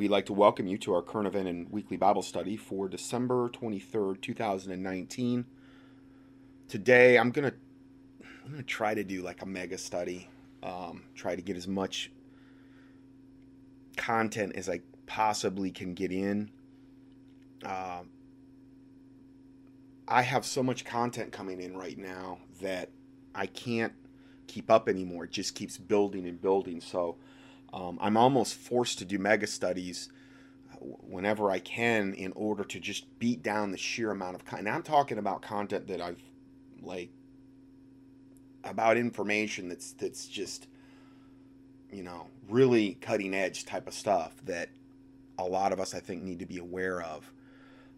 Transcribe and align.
We'd 0.00 0.10
like 0.10 0.24
to 0.26 0.32
welcome 0.32 0.66
you 0.66 0.78
to 0.78 0.94
our 0.94 1.02
current 1.02 1.26
event 1.26 1.46
and 1.46 1.70
weekly 1.70 1.98
Bible 1.98 2.22
study 2.22 2.56
for 2.56 2.88
December 2.88 3.50
23rd, 3.50 4.22
2019. 4.22 5.44
Today, 6.68 7.18
I'm 7.18 7.30
going 7.30 7.50
to 7.50 7.54
I'm 8.22 8.50
going 8.52 8.62
to 8.62 8.66
try 8.66 8.94
to 8.94 9.04
do 9.04 9.20
like 9.20 9.42
a 9.42 9.46
mega 9.46 9.76
study. 9.76 10.30
Um, 10.62 11.02
try 11.14 11.36
to 11.36 11.42
get 11.42 11.54
as 11.58 11.68
much 11.68 12.10
content 13.98 14.56
as 14.56 14.70
I 14.70 14.80
possibly 15.04 15.70
can 15.70 15.92
get 15.92 16.12
in. 16.12 16.50
Uh, 17.62 18.04
I 20.08 20.22
have 20.22 20.46
so 20.46 20.62
much 20.62 20.86
content 20.86 21.30
coming 21.30 21.60
in 21.60 21.76
right 21.76 21.98
now 21.98 22.38
that 22.62 22.88
I 23.34 23.44
can't 23.44 23.92
keep 24.46 24.70
up 24.70 24.88
anymore. 24.88 25.24
It 25.24 25.32
just 25.32 25.54
keeps 25.54 25.76
building 25.76 26.26
and 26.26 26.40
building. 26.40 26.80
So 26.80 27.16
um, 27.72 27.98
I'm 28.00 28.16
almost 28.16 28.54
forced 28.54 28.98
to 28.98 29.04
do 29.04 29.18
mega 29.18 29.46
studies 29.46 30.08
whenever 30.80 31.50
I 31.50 31.58
can 31.58 32.14
in 32.14 32.32
order 32.32 32.64
to 32.64 32.80
just 32.80 33.18
beat 33.18 33.42
down 33.42 33.70
the 33.70 33.78
sheer 33.78 34.10
amount 34.10 34.34
of 34.34 34.44
content. 34.44 34.68
I'm 34.68 34.82
talking 34.82 35.18
about 35.18 35.42
content 35.42 35.86
that 35.88 36.00
I've 36.00 36.22
like 36.82 37.10
about 38.64 38.96
information 38.96 39.68
that's 39.68 39.92
that's 39.92 40.26
just 40.26 40.66
you 41.92 42.02
know 42.02 42.26
really 42.48 42.94
cutting 42.94 43.34
edge 43.34 43.66
type 43.66 43.86
of 43.86 43.94
stuff 43.94 44.34
that 44.46 44.70
a 45.38 45.44
lot 45.44 45.72
of 45.72 45.80
us 45.80 45.94
I 45.94 46.00
think 46.00 46.22
need 46.22 46.38
to 46.40 46.46
be 46.46 46.58
aware 46.58 47.02
of. 47.02 47.30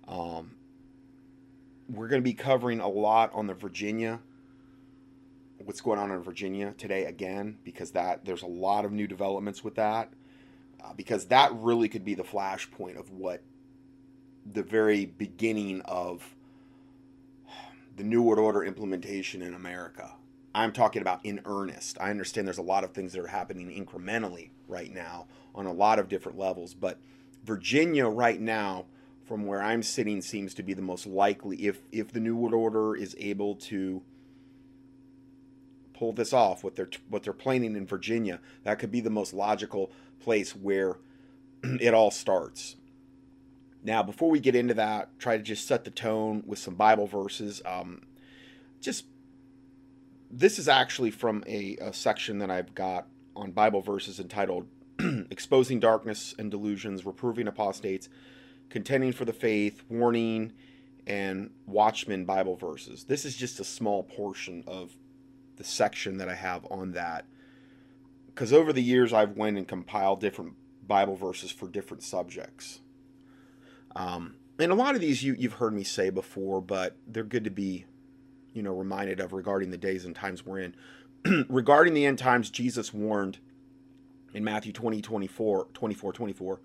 Um, 0.09 0.53
we're 1.89 2.09
going 2.09 2.23
to 2.23 2.25
be 2.25 2.35
covering 2.35 2.81
a 2.81 2.89
lot 2.89 3.31
on 3.35 3.47
the 3.47 3.55
Virginia 3.55 4.21
what's 5.65 5.81
going 5.81 5.99
on 5.99 6.11
in 6.11 6.23
Virginia 6.23 6.75
today 6.77 7.05
again 7.05 7.59
because 7.65 7.93
that 7.93 8.25
there's 8.25 8.43
a 8.43 8.47
lot 8.47 8.85
of 8.85 8.93
new 8.93 9.07
developments 9.07 9.63
with 9.63 9.75
that 9.77 10.11
uh, 10.83 10.93
because 10.95 11.27
that 11.27 11.53
really 11.55 11.89
could 11.89 12.05
be 12.05 12.15
the 12.15 12.23
flashpoint 12.23 12.99
of 12.99 13.11
what 13.11 13.43
the 14.51 14.63
very 14.63 15.07
beginning 15.07 15.81
of 15.83 16.35
the 17.97 18.05
New 18.05 18.23
World 18.23 18.39
Order 18.39 18.65
implementation 18.65 19.43
in 19.43 19.55
America. 19.55 20.13
I'm 20.55 20.73
talking 20.73 21.03
about 21.03 21.25
in 21.25 21.41
earnest. 21.45 21.97
I 22.01 22.11
understand 22.11 22.47
there's 22.47 22.59
a 22.59 22.63
lot 22.63 22.85
of 22.85 22.93
things 22.93 23.13
that 23.13 23.23
are 23.23 23.29
happening 23.29 23.71
incrementally 23.71 24.51
right 24.69 24.93
now 24.93 25.27
on 25.55 25.67
a 25.67 25.73
lot 25.73 25.99
of 25.99 26.09
different 26.09 26.39
levels, 26.39 26.75
but 26.75 26.99
Virginia 27.45 28.07
right 28.07 28.41
now, 28.41 28.87
from 29.25 29.47
where 29.47 29.63
I'm 29.63 29.83
sitting, 29.83 30.21
seems 30.21 30.55
to 30.55 30.63
be 30.63 30.75
the 30.75 30.83
most 30.83 31.07
likely 31.07 31.67
if 31.67 31.81
if 31.91 32.13
the 32.13 32.21
New 32.21 32.37
World 32.37 32.55
Order 32.55 32.95
is 32.95 33.17
able 33.19 33.55
to 33.57 34.03
pull 36.03 36.13
this 36.13 36.33
off, 36.33 36.65
what 36.65 36.75
they're 36.75 36.91
what 37.09 37.23
they're 37.23 37.33
planning 37.33 37.77
in 37.77 37.87
Virginia, 37.87 38.41
that 38.65 38.81
could 38.81 38.91
be 38.91 39.01
the 39.01 39.09
most 39.09 39.33
logical 39.33 39.93
place 40.19 40.51
where 40.51 40.97
it 41.63 41.95
all 41.95 42.11
starts. 42.11 42.75
Now, 43.85 44.03
before 44.03 44.29
we 44.29 44.41
get 44.41 44.57
into 44.57 44.75
that, 44.75 45.17
try 45.21 45.37
to 45.37 45.43
just 45.45 45.65
set 45.65 45.85
the 45.85 45.93
tone 45.93 46.43
with 46.45 46.59
some 46.59 46.75
Bible 46.75 47.07
verses. 47.07 47.63
Um, 47.65 48.03
just 48.81 49.05
this 50.29 50.59
is 50.59 50.67
actually 50.67 51.13
from 51.13 51.45
a, 51.47 51.77
a 51.77 51.93
section 51.93 52.41
that 52.41 52.51
I've 52.51 52.75
got 52.75 53.07
on 53.37 53.53
Bible 53.53 53.81
verses 53.81 54.19
entitled 54.19 54.67
"Exposing 55.31 55.79
Darkness 55.79 56.35
and 56.37 56.51
Delusions, 56.51 57.07
Reproving 57.07 57.47
Apostates, 57.47 58.09
Contending 58.71 59.13
for 59.13 59.25
the 59.25 59.33
Faith, 59.33 59.85
Warning." 59.89 60.53
and 61.05 61.51
Watchmen 61.67 62.25
Bible 62.25 62.55
verses. 62.55 63.03
This 63.03 63.25
is 63.25 63.35
just 63.35 63.59
a 63.59 63.65
small 63.65 64.05
portion 64.05 64.63
of 64.69 64.95
the 65.63 65.69
section 65.69 66.19
that 66.19 66.29
I 66.29 66.35
have 66.35 66.67
on 66.71 66.93
that 66.93 67.25
because 68.27 68.53
over 68.53 68.73
the 68.73 68.83
years 68.83 69.13
I've 69.13 69.37
went 69.37 69.57
and 69.57 69.69
compiled 69.69 70.21
different 70.21 70.55
Bible 70.87 71.15
verses 71.15 71.53
for 71.53 71.69
different 71.69 72.03
subjects. 72.03 72.81
Um, 73.95 74.35
and 74.59 74.73
a 74.73 74.75
lot 74.75 74.95
of 74.95 75.01
these 75.01 75.23
you, 75.23 75.35
you've 75.39 75.55
heard 75.55 75.73
me 75.73 75.85
say 75.85 76.11
before, 76.11 76.61
but 76.61 76.97
they're 77.07 77.25
good 77.25 77.45
to 77.45 77.51
be, 77.51 77.85
you 78.53 78.63
know, 78.63 78.73
reminded 78.73 79.21
of 79.21 79.33
regarding 79.33 79.71
the 79.71 79.79
days 79.79 80.05
and 80.05 80.15
times 80.15 80.45
we're 80.45 80.59
in. 80.61 80.75
regarding 81.49 81.95
the 81.95 82.07
end 82.07 82.19
times, 82.19 82.51
Jesus 82.51 82.93
warned 82.93 83.39
in 84.35 84.43
Matthew 84.43 84.73
20, 84.73 85.01
24, 85.01 85.69
24, 85.73 86.13
24, 86.13 86.61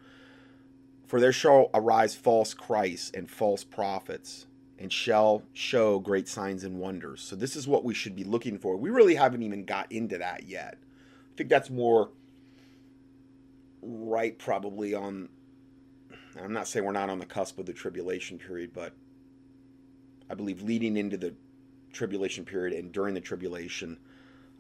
for 1.06 1.20
there 1.20 1.32
shall 1.32 1.70
arise 1.74 2.16
false 2.16 2.54
Christs 2.54 3.12
and 3.14 3.30
false 3.30 3.64
prophets 3.64 4.48
and 4.80 4.92
shall 4.92 5.44
show 5.54 6.00
great 6.00 6.28
signs 6.28 6.64
and 6.64 6.78
wonders. 6.78 7.22
So 7.22 7.36
this 7.36 7.56
is 7.56 7.68
what 7.68 7.84
we 7.84 7.94
should 7.94 8.16
be 8.16 8.24
looking 8.24 8.58
for. 8.58 8.78
We 8.78 8.90
really 8.90 9.16
haven't 9.16 9.44
even 9.44 9.66
got 9.66 9.92
into 9.92 10.18
that 10.20 10.48
yet. 10.48 10.78
I 10.82 11.38
think 11.38 11.50
that's 11.50 11.70
more 11.70 12.12
right 13.82 14.38
probably 14.38 14.94
on 14.94 15.30
I'm 16.44 16.54
not 16.54 16.68
saying 16.68 16.86
we're 16.86 16.92
not 16.92 17.10
on 17.10 17.20
the 17.20 17.26
cusp 17.26 17.58
of 17.58 17.66
the 17.66 17.74
tribulation 17.74 18.38
period, 18.38 18.72
but 18.74 18.94
I 20.30 20.36
believe 20.36 20.62
leading 20.62 20.98
into 20.98 21.18
the 21.18 21.34
tribulation 21.92 22.46
period 22.46 22.78
and 22.78 22.92
during 22.92 23.14
the 23.14 23.22
tribulation, 23.22 23.98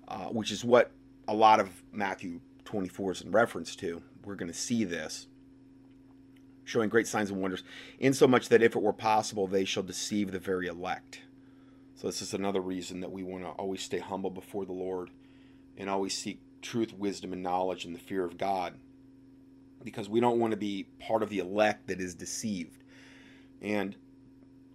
uh, 0.08 0.26
which 0.26 0.52
is 0.52 0.66
what 0.66 0.92
a 1.28 1.34
lot 1.34 1.60
of 1.60 1.70
Matthew 1.92 2.40
24 2.66 3.12
is 3.12 3.22
in 3.22 3.32
reference 3.32 3.76
to. 3.78 4.02
We're 4.24 4.36
going 4.36 4.52
to 4.52 4.58
see 4.58 4.84
this 4.84 5.28
showing 6.68 6.90
great 6.90 7.08
signs 7.08 7.32
and 7.32 7.42
wonders, 7.42 7.64
insomuch 7.98 8.50
that 8.50 8.62
if 8.62 8.76
it 8.76 8.82
were 8.82 8.92
possible, 8.92 9.48
they 9.48 9.64
shall 9.64 9.84
deceive 9.84 10.32
the 10.32 10.40
very 10.40 10.68
elect. 10.68 11.22
So, 11.96 12.08
this 12.08 12.22
is 12.22 12.34
another 12.34 12.60
reason 12.60 13.00
that 13.00 13.12
we 13.12 13.24
want 13.24 13.44
to 13.46 13.50
always 13.52 13.82
stay 13.82 14.00
humble 14.00 14.30
before 14.30 14.66
the 14.66 14.74
Lord 14.74 15.10
and 15.78 15.90
always 15.90 16.16
seek 16.16 16.42
truth, 16.62 16.94
wisdom, 16.94 17.32
and 17.32 17.42
knowledge 17.42 17.86
and 17.86 17.96
the 17.96 18.00
fear 18.00 18.26
of 18.26 18.38
God 18.38 18.74
because 19.84 20.10
we 20.10 20.20
don't 20.20 20.40
want 20.40 20.52
to 20.52 20.58
be 20.58 20.88
part 21.00 21.24
of 21.24 21.30
the 21.30 21.40
elect 21.40 21.88
that 21.88 22.02
is 22.02 22.14
deceived. 22.14 22.84
And 23.62 23.96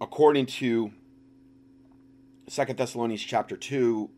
according 0.01 0.47
to 0.47 0.93
Second 2.49 2.79
Thessalonians 2.79 3.23
chapter 3.23 3.57
2, 3.57 4.09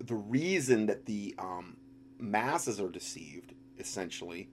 the 0.00 0.14
reason 0.14 0.86
that 0.86 1.06
the 1.06 1.34
um, 1.38 1.76
masses 2.18 2.78
are 2.78 2.90
deceived, 2.90 3.54
essentially, 3.78 4.50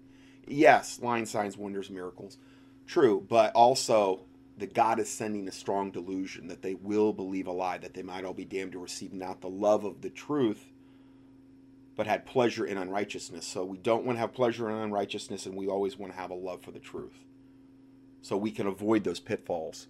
yes, 0.49 0.99
line 1.01 1.25
signs, 1.25 1.57
wonders, 1.57 1.89
miracles, 1.89 2.37
true, 2.85 3.25
but 3.27 3.53
also 3.53 4.21
that 4.57 4.73
God 4.73 4.99
is 4.99 5.09
sending 5.09 5.47
a 5.47 5.51
strong 5.51 5.91
delusion 5.91 6.47
that 6.47 6.61
they 6.61 6.75
will 6.75 7.13
believe 7.13 7.47
a 7.47 7.51
lie, 7.51 7.77
that 7.77 7.93
they 7.93 8.03
might 8.03 8.25
all 8.25 8.33
be 8.33 8.45
damned 8.45 8.73
to 8.73 8.79
receive 8.79 9.13
not 9.13 9.41
the 9.41 9.49
love 9.49 9.85
of 9.85 10.01
the 10.01 10.09
truth, 10.09 10.65
but 11.95 12.07
had 12.07 12.25
pleasure 12.25 12.65
in 12.65 12.77
unrighteousness. 12.77 13.45
So 13.45 13.63
we 13.63 13.77
don't 13.77 14.05
want 14.05 14.17
to 14.17 14.21
have 14.21 14.33
pleasure 14.33 14.69
in 14.69 14.75
unrighteousness, 14.75 15.45
and 15.45 15.55
we 15.55 15.67
always 15.67 15.97
want 15.97 16.13
to 16.13 16.19
have 16.19 16.31
a 16.31 16.35
love 16.35 16.61
for 16.61 16.71
the 16.71 16.79
truth. 16.79 17.25
So 18.21 18.35
we 18.37 18.51
can 18.51 18.67
avoid 18.67 19.03
those 19.03 19.19
pitfalls. 19.19 19.87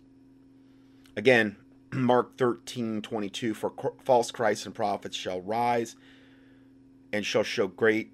Again, 1.16 1.58
Mark 1.92 2.38
13 2.38 3.02
22 3.02 3.54
For 3.54 3.74
false 4.04 4.32
Christs 4.32 4.66
and 4.66 4.76
prophets 4.76 5.18
shall 5.18 5.42
rise 5.42 5.96
and 7.12 7.26
shall 7.26 7.44
show 7.44 7.68
great 7.68 8.12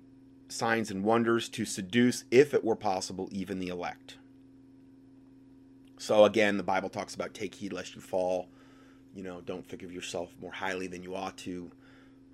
signs 0.48 0.92
and 0.92 1.04
wonders 1.04 1.50
to 1.50 1.66
seduce, 1.66 2.26
if 2.32 2.54
it 2.54 2.64
were 2.64 2.76
possible, 2.76 3.30
even 3.32 3.60
the 3.60 3.68
elect. 3.68 4.18
So 5.98 6.26
again, 6.26 6.58
the 6.58 6.64
Bible 6.64 6.90
talks 6.90 7.16
about 7.16 7.34
take 7.34 7.56
heed 7.56 7.74
lest 7.74 7.96
you 7.96 8.02
fall. 8.02 8.50
You 9.14 9.24
know, 9.24 9.42
don't 9.42 9.66
think 9.68 9.82
of 9.82 9.92
yourself 9.92 10.36
more 10.42 10.52
highly 10.52 10.88
than 10.88 11.04
you 11.04 11.16
ought 11.16 11.38
to. 11.40 11.72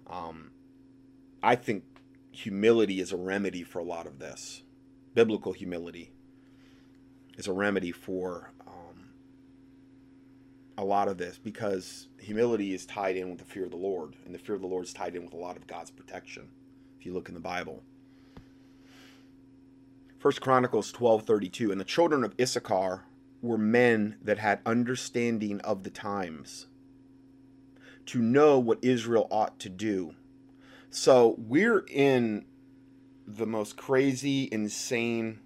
Um, 0.07 0.51
I 1.44 1.55
think 1.55 1.83
humility 2.31 2.99
is 2.99 3.11
a 3.11 3.17
remedy 3.17 3.63
for 3.63 3.79
a 3.79 3.83
lot 3.83 4.07
of 4.07 4.19
this. 4.19 4.63
Biblical 5.13 5.53
humility 5.53 6.11
is 7.38 7.47
a 7.47 7.53
remedy 7.53 7.91
for 7.91 8.51
um, 8.66 9.09
a 10.78 10.83
lot 10.83 11.07
of 11.07 11.17
this 11.17 11.38
because 11.38 12.07
humility 12.19 12.73
is 12.73 12.85
tied 12.85 13.16
in 13.16 13.29
with 13.29 13.39
the 13.39 13.45
fear 13.45 13.66
of 13.66 13.72
the 13.72 13.78
Lord, 13.78 14.16
and 14.25 14.33
the 14.33 14.39
fear 14.39 14.55
of 14.55 14.61
the 14.61 14.67
Lord 14.67 14.85
is 14.85 14.93
tied 14.93 15.16
in 15.16 15.23
with 15.23 15.33
a 15.33 15.38
lot 15.38 15.57
of 15.57 15.67
God's 15.67 15.91
protection. 15.91 16.49
If 16.99 17.05
you 17.05 17.13
look 17.13 17.29
in 17.29 17.35
the 17.35 17.41
Bible, 17.41 17.83
First 20.22 20.40
Chronicles 20.40 20.91
12:32 20.91 21.72
and 21.72 21.82
the 21.82 21.84
children 21.84 22.23
of 22.23 22.35
Issachar 22.40 23.06
were 23.41 23.58
men 23.58 24.20
that 24.22 24.38
had 24.38 24.62
understanding 24.68 25.59
of 25.62 25.82
the 25.82 25.90
times 25.90 26.68
to 28.06 28.22
know 28.22 28.59
what 28.59 28.78
Israel 28.84 29.28
ought 29.32 29.59
to 29.62 29.68
do. 29.68 30.14
So 30.91 31.34
we're 31.40 31.84
in 31.88 32.46
the 33.26 33.47
most 33.47 33.78
crazy, 33.78 34.47
insane, 34.52 35.40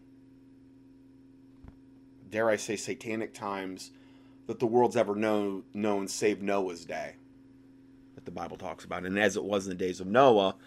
dare 2.30 2.50
I 2.50 2.58
say, 2.58 2.76
satanic 2.76 3.34
times 3.34 3.92
that 4.48 4.60
the 4.60 4.68
world's 4.68 4.98
ever 4.98 5.16
known, 5.16 5.64
known 5.74 6.10
save 6.10 6.42
Noah's 6.42 6.84
day, 6.84 7.16
that 8.16 8.26
the 8.26 8.32
Bible 8.32 8.58
talks 8.58 8.84
about. 8.84 9.06
And 9.06 9.18
as 9.18 9.38
it 9.38 9.46
was 9.46 9.66
in 9.66 9.70
the 9.70 9.76
days 9.76 10.02
of 10.02 10.08
Noah, 10.08 10.58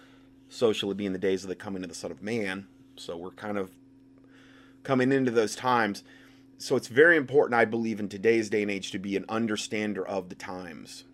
so 0.49 0.73
shall 0.73 0.91
it 0.91 0.97
be 0.97 1.05
in 1.05 1.13
the 1.13 1.19
days 1.19 1.45
of 1.45 1.51
the 1.51 1.55
coming 1.55 1.83
of 1.83 1.91
the 1.91 1.95
Son 1.95 2.11
of 2.11 2.23
Man. 2.23 2.69
So 2.97 3.15
we're 3.15 3.33
kind 3.33 3.59
of 3.59 3.71
coming 4.89 5.13
into 5.13 5.31
those 5.31 5.55
times. 5.55 6.03
So 6.57 6.75
it's 6.75 6.89
very 6.89 7.19
important, 7.19 7.61
I 7.61 7.67
believe, 7.67 8.01
in 8.01 8.09
today's 8.09 8.49
day 8.49 8.63
and 8.63 8.71
age 8.71 8.91
to 8.93 8.99
be 8.99 9.17
an 9.17 9.27
understander 9.29 10.05
of 10.05 10.31
the 10.31 10.35
times 10.35 11.05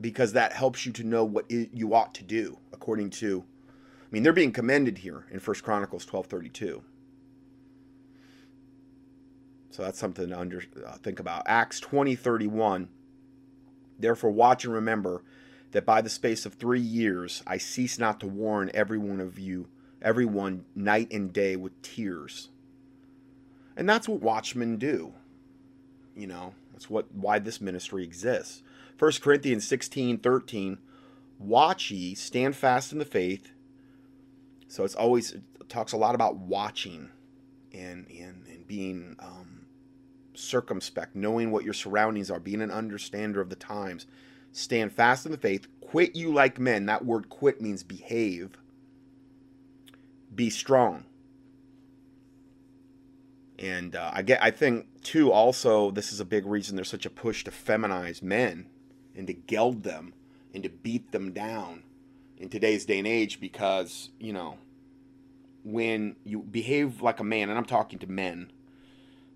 because 0.00 0.32
that 0.34 0.52
helps 0.52 0.86
you 0.86 0.92
to 0.92 1.02
know 1.02 1.24
what 1.24 1.50
you 1.50 1.92
ought 1.92 2.14
to 2.14 2.22
do 2.22 2.58
according 2.72 3.10
to 3.10 3.44
i 4.04 4.06
mean, 4.12 4.22
they're 4.22 4.32
being 4.32 4.52
commended 4.52 4.98
here 4.98 5.26
in 5.30 5.40
First 5.40 5.64
Chronicles 5.64 6.06
12:32. 6.06 6.82
So 9.70 9.82
that's 9.82 9.98
something 9.98 10.28
to 10.28 10.38
under, 10.38 10.62
uh, 10.86 10.98
think 10.98 11.18
about. 11.18 11.42
Acts 11.46 11.80
20:31. 11.80 12.88
Therefore 13.98 14.30
watch 14.30 14.64
and 14.64 14.72
remember 14.72 15.24
that 15.72 15.84
by 15.84 16.00
the 16.00 16.10
space 16.10 16.46
of 16.46 16.54
3 16.54 16.80
years 16.80 17.42
I 17.44 17.58
cease 17.58 17.98
not 17.98 18.20
to 18.20 18.28
warn 18.28 18.70
every 18.72 18.98
one 18.98 19.20
of 19.20 19.36
you, 19.38 19.68
everyone 20.00 20.64
night 20.76 21.12
and 21.12 21.32
day 21.32 21.56
with 21.56 21.80
tears. 21.82 22.50
And 23.76 23.88
that's 23.88 24.08
what 24.08 24.20
watchmen 24.20 24.76
do. 24.76 25.12
You 26.14 26.26
know, 26.26 26.54
that's 26.72 26.90
what 26.90 27.12
why 27.14 27.38
this 27.38 27.60
ministry 27.60 28.04
exists. 28.04 28.62
1 28.98 29.12
Corinthians 29.20 29.66
16, 29.66 30.18
13, 30.18 30.78
watch 31.38 31.90
ye, 31.90 32.14
stand 32.14 32.54
fast 32.54 32.92
in 32.92 32.98
the 32.98 33.04
faith. 33.04 33.52
So 34.68 34.84
it's 34.84 34.94
always 34.94 35.32
it 35.32 35.42
talks 35.68 35.92
a 35.92 35.96
lot 35.96 36.14
about 36.14 36.36
watching 36.36 37.10
and 37.72 38.06
and, 38.10 38.46
and 38.46 38.66
being 38.66 39.16
um, 39.18 39.66
circumspect, 40.34 41.16
knowing 41.16 41.50
what 41.50 41.64
your 41.64 41.74
surroundings 41.74 42.30
are, 42.30 42.40
being 42.40 42.62
an 42.62 42.70
understander 42.70 43.40
of 43.40 43.50
the 43.50 43.56
times. 43.56 44.06
Stand 44.52 44.92
fast 44.92 45.24
in 45.24 45.32
the 45.32 45.38
faith, 45.38 45.66
quit 45.80 46.14
you 46.14 46.32
like 46.32 46.58
men. 46.58 46.86
That 46.86 47.04
word 47.04 47.28
quit 47.30 47.60
means 47.60 47.82
behave. 47.82 48.58
Be 50.34 50.50
strong. 50.50 51.04
And 53.58 53.94
uh, 53.94 54.10
I 54.12 54.22
get, 54.22 54.42
I 54.42 54.50
think 54.50 55.02
too. 55.02 55.30
Also, 55.30 55.90
this 55.90 56.12
is 56.12 56.20
a 56.20 56.24
big 56.24 56.46
reason 56.46 56.76
there's 56.76 56.88
such 56.88 57.06
a 57.06 57.10
push 57.10 57.44
to 57.44 57.50
feminize 57.50 58.22
men 58.22 58.66
and 59.14 59.26
to 59.26 59.34
geld 59.34 59.82
them 59.82 60.14
and 60.54 60.62
to 60.62 60.68
beat 60.68 61.12
them 61.12 61.32
down 61.32 61.82
in 62.38 62.48
today's 62.48 62.84
day 62.84 62.98
and 62.98 63.06
age 63.06 63.40
because 63.40 64.10
you 64.18 64.32
know 64.32 64.58
when 65.64 66.16
you 66.24 66.40
behave 66.40 67.02
like 67.02 67.20
a 67.20 67.24
man, 67.24 67.48
and 67.48 67.58
I'm 67.58 67.64
talking 67.64 67.98
to 68.00 68.06
men, 68.06 68.50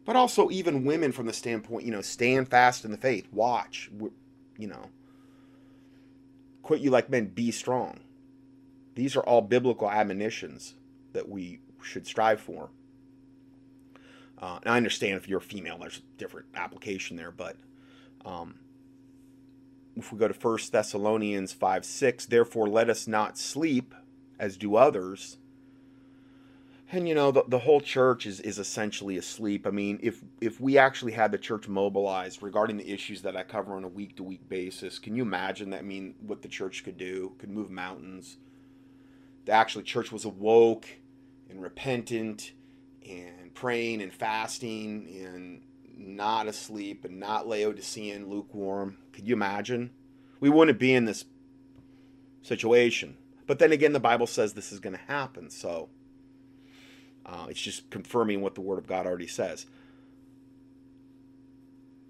but 0.04 0.16
also 0.16 0.50
even 0.50 0.84
women 0.84 1.12
from 1.12 1.26
the 1.26 1.32
standpoint, 1.32 1.84
you 1.84 1.92
know, 1.92 2.00
stand 2.00 2.48
fast 2.48 2.84
in 2.84 2.90
the 2.90 2.96
faith, 2.96 3.26
watch, 3.32 3.90
you 4.58 4.66
know, 4.66 4.90
quit 6.62 6.80
you 6.80 6.90
like 6.90 7.10
men, 7.10 7.26
be 7.26 7.50
strong. 7.50 8.00
These 8.94 9.16
are 9.16 9.22
all 9.22 9.42
biblical 9.42 9.90
admonitions 9.90 10.74
that 11.12 11.28
we 11.28 11.60
should 11.82 12.06
strive 12.06 12.40
for. 12.40 12.70
Uh, 14.38 14.58
and 14.62 14.72
I 14.72 14.76
understand 14.76 15.14
if 15.14 15.28
you're 15.28 15.38
a 15.38 15.42
female, 15.42 15.78
there's 15.78 15.98
a 15.98 16.18
different 16.18 16.46
application 16.54 17.16
there, 17.16 17.30
but 17.30 17.56
um, 18.24 18.56
if 19.96 20.12
we 20.12 20.18
go 20.18 20.28
to 20.28 20.34
1 20.34 20.58
Thessalonians 20.70 21.52
5 21.52 21.84
6, 21.84 22.26
therefore 22.26 22.68
let 22.68 22.90
us 22.90 23.06
not 23.06 23.38
sleep 23.38 23.94
as 24.38 24.56
do 24.56 24.76
others. 24.76 25.38
And 26.92 27.08
you 27.08 27.14
know, 27.14 27.32
the, 27.32 27.44
the 27.48 27.58
whole 27.60 27.80
church 27.80 28.26
is, 28.26 28.38
is 28.40 28.58
essentially 28.58 29.16
asleep. 29.16 29.66
I 29.66 29.70
mean, 29.70 29.98
if 30.02 30.22
if 30.40 30.60
we 30.60 30.78
actually 30.78 31.12
had 31.12 31.32
the 31.32 31.38
church 31.38 31.66
mobilized 31.66 32.42
regarding 32.42 32.76
the 32.76 32.88
issues 32.88 33.22
that 33.22 33.36
I 33.36 33.42
cover 33.42 33.74
on 33.74 33.82
a 33.82 33.88
week 33.88 34.16
to 34.16 34.22
week 34.22 34.48
basis, 34.48 34.98
can 35.00 35.16
you 35.16 35.22
imagine 35.22 35.70
that? 35.70 35.80
I 35.80 35.82
mean, 35.82 36.14
what 36.20 36.42
the 36.42 36.48
church 36.48 36.84
could 36.84 36.96
do? 36.96 37.32
Could 37.38 37.50
move 37.50 37.70
mountains. 37.70 38.36
The 39.46 39.52
actually 39.52 39.84
church 39.84 40.12
was 40.12 40.24
awoke 40.24 40.86
and 41.50 41.60
repentant 41.60 42.52
and 43.08 43.45
praying 43.56 44.02
and 44.02 44.12
fasting 44.12 45.08
and 45.24 45.62
not 45.96 46.46
asleep 46.46 47.04
and 47.04 47.18
not 47.18 47.48
Laodicean, 47.48 48.28
lukewarm. 48.28 48.98
Could 49.12 49.26
you 49.26 49.34
imagine? 49.34 49.90
We 50.38 50.50
wouldn't 50.50 50.78
be 50.78 50.94
in 50.94 51.06
this 51.06 51.24
situation. 52.42 53.16
But 53.46 53.58
then 53.58 53.72
again, 53.72 53.92
the 53.92 54.00
Bible 54.00 54.26
says 54.26 54.52
this 54.52 54.70
is 54.70 54.78
going 54.78 54.94
to 54.94 55.02
happen. 55.12 55.50
So 55.50 55.88
uh, 57.24 57.46
it's 57.48 57.60
just 57.60 57.88
confirming 57.90 58.42
what 58.42 58.54
the 58.54 58.60
Word 58.60 58.78
of 58.78 58.86
God 58.86 59.06
already 59.06 59.26
says. 59.26 59.66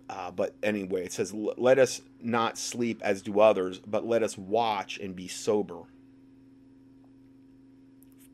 Uh, 0.08 0.30
but 0.30 0.54
anyway, 0.62 1.04
it 1.04 1.12
says, 1.12 1.32
Let 1.32 1.78
us 1.78 2.00
not 2.20 2.58
sleep 2.58 3.00
as 3.02 3.22
do 3.22 3.40
others, 3.40 3.80
but 3.86 4.06
let 4.06 4.22
us 4.22 4.36
watch 4.36 4.98
and 4.98 5.14
be 5.14 5.28
sober. 5.28 5.82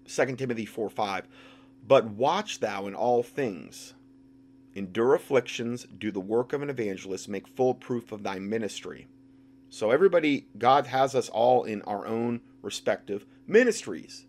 2 0.07 0.37
Timothy 0.37 0.67
4 0.67 0.91
5. 0.91 1.29
But 1.87 2.07
watch 2.07 2.61
thou 2.61 2.87
in 2.87 2.95
all 2.95 3.23
things, 3.23 3.95
endure 4.75 5.15
afflictions, 5.15 5.85
do 5.85 6.11
the 6.11 6.21
work 6.21 6.53
of 6.53 6.63
an 6.63 6.71
evangelist, 6.71 7.29
make 7.29 7.49
full 7.49 7.75
proof 7.75 8.13
of 8.13 8.23
thy 8.23 8.39
ministry. 8.39 9.09
So, 9.69 9.91
everybody, 9.91 10.47
God 10.57 10.87
has 10.87 11.15
us 11.15 11.29
all 11.29 11.65
in 11.65 11.83
our 11.83 12.07
own 12.07 12.43
respective 12.61 13.27
ministries. 13.47 14.27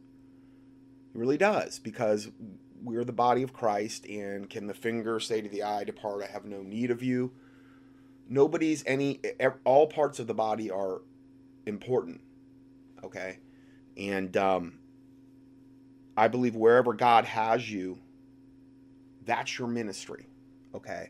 He 1.12 1.20
really 1.20 1.38
does, 1.38 1.80
because 1.80 2.32
we're 2.82 3.04
the 3.04 3.12
body 3.12 3.44
of 3.44 3.54
Christ, 3.54 4.06
and 4.08 4.50
can 4.50 4.68
the 4.68 4.74
finger 4.74 5.20
say 5.20 5.42
to 5.42 5.50
the 5.50 5.64
eye, 5.64 5.84
Depart, 5.84 6.24
I 6.24 6.32
have 6.32 6.46
no 6.46 6.62
need 6.62 6.92
of 6.92 7.04
you? 7.04 7.34
Nobody's 8.28 8.84
any, 8.88 9.20
all 9.64 9.88
parts 9.88 10.20
of 10.20 10.28
the 10.28 10.34
body 10.34 10.72
are 10.72 11.02
important, 11.66 12.22
okay? 13.04 13.40
And, 13.96 14.36
um, 14.38 14.80
I 16.16 16.28
believe 16.28 16.56
wherever 16.56 16.94
God 16.94 17.26
has 17.26 17.70
you, 17.70 18.00
that's 19.26 19.58
your 19.58 19.68
ministry. 19.68 20.28
Okay. 20.76 21.10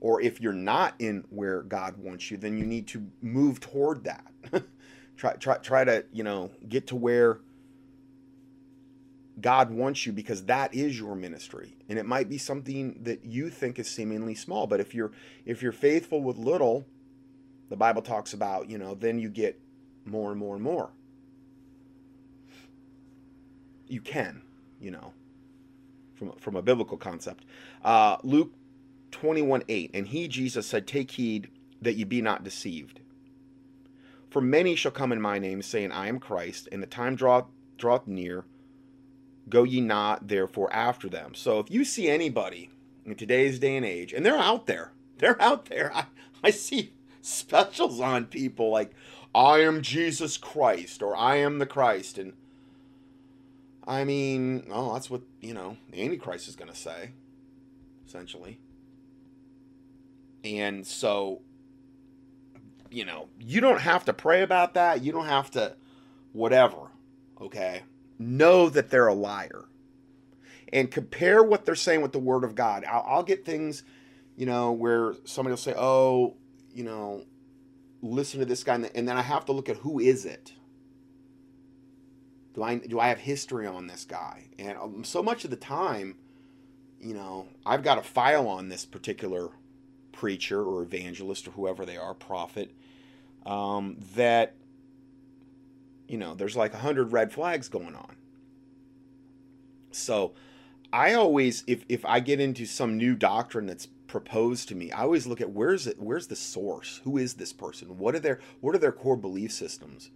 Or 0.00 0.20
if 0.20 0.40
you're 0.40 0.52
not 0.52 0.94
in 0.98 1.24
where 1.30 1.62
God 1.62 1.96
wants 1.96 2.30
you, 2.30 2.36
then 2.36 2.56
you 2.56 2.64
need 2.64 2.86
to 2.88 3.06
move 3.20 3.60
toward 3.60 4.04
that. 4.04 4.24
try, 5.16 5.34
try, 5.34 5.56
try 5.58 5.84
to, 5.84 6.04
you 6.12 6.22
know, 6.22 6.50
get 6.68 6.86
to 6.88 6.96
where 6.96 7.40
God 9.40 9.70
wants 9.70 10.06
you 10.06 10.12
because 10.12 10.44
that 10.44 10.74
is 10.74 10.98
your 10.98 11.14
ministry. 11.14 11.76
And 11.88 11.98
it 11.98 12.06
might 12.06 12.28
be 12.28 12.38
something 12.38 13.00
that 13.02 13.24
you 13.24 13.50
think 13.50 13.78
is 13.78 13.88
seemingly 13.88 14.34
small, 14.34 14.66
but 14.66 14.80
if 14.80 14.94
you're 14.94 15.12
if 15.44 15.62
you're 15.62 15.72
faithful 15.72 16.22
with 16.22 16.36
little, 16.36 16.86
the 17.68 17.76
Bible 17.76 18.02
talks 18.02 18.32
about, 18.32 18.68
you 18.68 18.78
know, 18.78 18.94
then 18.94 19.18
you 19.18 19.28
get 19.28 19.60
more 20.04 20.30
and 20.30 20.40
more 20.40 20.54
and 20.54 20.64
more 20.64 20.90
you 23.90 24.00
can, 24.00 24.42
you 24.80 24.90
know, 24.90 25.12
from, 26.14 26.32
from 26.32 26.56
a 26.56 26.62
biblical 26.62 26.96
concept. 26.96 27.44
Uh, 27.84 28.16
Luke 28.22 28.52
21 29.10 29.62
8, 29.68 29.90
and 29.94 30.08
he, 30.08 30.28
Jesus, 30.28 30.66
said, 30.66 30.86
Take 30.86 31.12
heed 31.12 31.48
that 31.80 31.94
ye 31.94 32.04
be 32.04 32.20
not 32.20 32.44
deceived. 32.44 33.00
For 34.30 34.40
many 34.40 34.74
shall 34.74 34.92
come 34.92 35.12
in 35.12 35.20
my 35.20 35.38
name, 35.38 35.62
saying, 35.62 35.92
I 35.92 36.08
am 36.08 36.18
Christ, 36.18 36.68
and 36.70 36.82
the 36.82 36.86
time 36.86 37.16
draweth, 37.16 37.46
draweth 37.78 38.06
near. 38.06 38.44
Go 39.48 39.64
ye 39.64 39.80
not 39.80 40.28
therefore 40.28 40.72
after 40.72 41.08
them. 41.08 41.34
So 41.34 41.58
if 41.58 41.70
you 41.70 41.84
see 41.84 42.08
anybody 42.08 42.70
in 43.06 43.14
today's 43.14 43.58
day 43.58 43.76
and 43.76 43.86
age, 43.86 44.12
and 44.12 44.26
they're 44.26 44.36
out 44.36 44.66
there, 44.66 44.92
they're 45.18 45.40
out 45.40 45.66
there. 45.66 45.94
I, 45.94 46.06
I 46.44 46.50
see 46.50 46.92
specials 47.22 48.00
on 48.00 48.26
people 48.26 48.70
like, 48.70 48.92
I 49.34 49.60
am 49.60 49.82
Jesus 49.82 50.36
Christ, 50.36 51.02
or 51.02 51.16
I 51.16 51.36
am 51.36 51.58
the 51.58 51.66
Christ, 51.66 52.18
and 52.18 52.32
I 53.88 54.04
mean, 54.04 54.66
oh, 54.70 54.92
that's 54.92 55.08
what, 55.08 55.22
you 55.40 55.54
know, 55.54 55.78
the 55.90 56.04
Antichrist 56.04 56.46
is 56.46 56.56
going 56.56 56.70
to 56.70 56.76
say, 56.76 57.12
essentially. 58.06 58.60
And 60.44 60.86
so, 60.86 61.40
you 62.90 63.06
know, 63.06 63.30
you 63.40 63.62
don't 63.62 63.80
have 63.80 64.04
to 64.04 64.12
pray 64.12 64.42
about 64.42 64.74
that. 64.74 65.02
You 65.02 65.10
don't 65.10 65.24
have 65.24 65.50
to, 65.52 65.74
whatever, 66.32 66.90
okay? 67.40 67.84
Know 68.18 68.68
that 68.68 68.90
they're 68.90 69.06
a 69.06 69.14
liar. 69.14 69.64
And 70.70 70.90
compare 70.90 71.42
what 71.42 71.64
they're 71.64 71.74
saying 71.74 72.02
with 72.02 72.12
the 72.12 72.18
Word 72.18 72.44
of 72.44 72.54
God. 72.54 72.84
I'll, 72.84 73.04
I'll 73.08 73.22
get 73.22 73.46
things, 73.46 73.84
you 74.36 74.44
know, 74.44 74.70
where 74.70 75.14
somebody 75.24 75.52
will 75.52 75.56
say, 75.56 75.74
oh, 75.74 76.36
you 76.74 76.84
know, 76.84 77.24
listen 78.02 78.38
to 78.40 78.46
this 78.46 78.64
guy. 78.64 78.74
And 78.74 79.08
then 79.08 79.16
I 79.16 79.22
have 79.22 79.46
to 79.46 79.52
look 79.52 79.70
at 79.70 79.78
who 79.78 79.98
is 79.98 80.26
it? 80.26 80.52
Do 82.54 82.62
I 82.62 82.76
do 82.78 82.98
I 82.98 83.08
have 83.08 83.18
history 83.18 83.66
on 83.66 83.86
this 83.86 84.04
guy? 84.04 84.46
And 84.58 84.76
um, 84.78 85.04
so 85.04 85.22
much 85.22 85.44
of 85.44 85.50
the 85.50 85.56
time, 85.56 86.16
you 87.00 87.14
know, 87.14 87.46
I've 87.64 87.82
got 87.82 87.98
a 87.98 88.02
file 88.02 88.48
on 88.48 88.68
this 88.68 88.84
particular 88.84 89.50
preacher 90.12 90.62
or 90.62 90.82
evangelist 90.82 91.46
or 91.46 91.52
whoever 91.52 91.86
they 91.86 91.96
are, 91.96 92.14
prophet, 92.14 92.72
um, 93.46 93.98
that 94.14 94.54
you 96.08 96.16
know, 96.16 96.34
there's 96.34 96.56
like 96.56 96.74
a 96.74 96.78
hundred 96.78 97.12
red 97.12 97.32
flags 97.32 97.68
going 97.68 97.94
on. 97.94 98.16
So 99.90 100.32
I 100.92 101.12
always, 101.14 101.64
if 101.66 101.84
if 101.88 102.04
I 102.04 102.20
get 102.20 102.40
into 102.40 102.64
some 102.64 102.96
new 102.96 103.14
doctrine 103.14 103.66
that's 103.66 103.86
proposed 103.86 104.68
to 104.68 104.74
me, 104.74 104.90
I 104.90 105.02
always 105.02 105.26
look 105.26 105.40
at 105.40 105.50
where's 105.50 105.86
it, 105.86 106.00
where's 106.00 106.28
the 106.28 106.36
source? 106.36 107.02
Who 107.04 107.18
is 107.18 107.34
this 107.34 107.52
person? 107.52 107.98
What 107.98 108.14
are 108.14 108.20
their 108.20 108.40
what 108.60 108.74
are 108.74 108.78
their 108.78 108.92
core 108.92 109.16
belief 109.16 109.52
systems? 109.52 110.10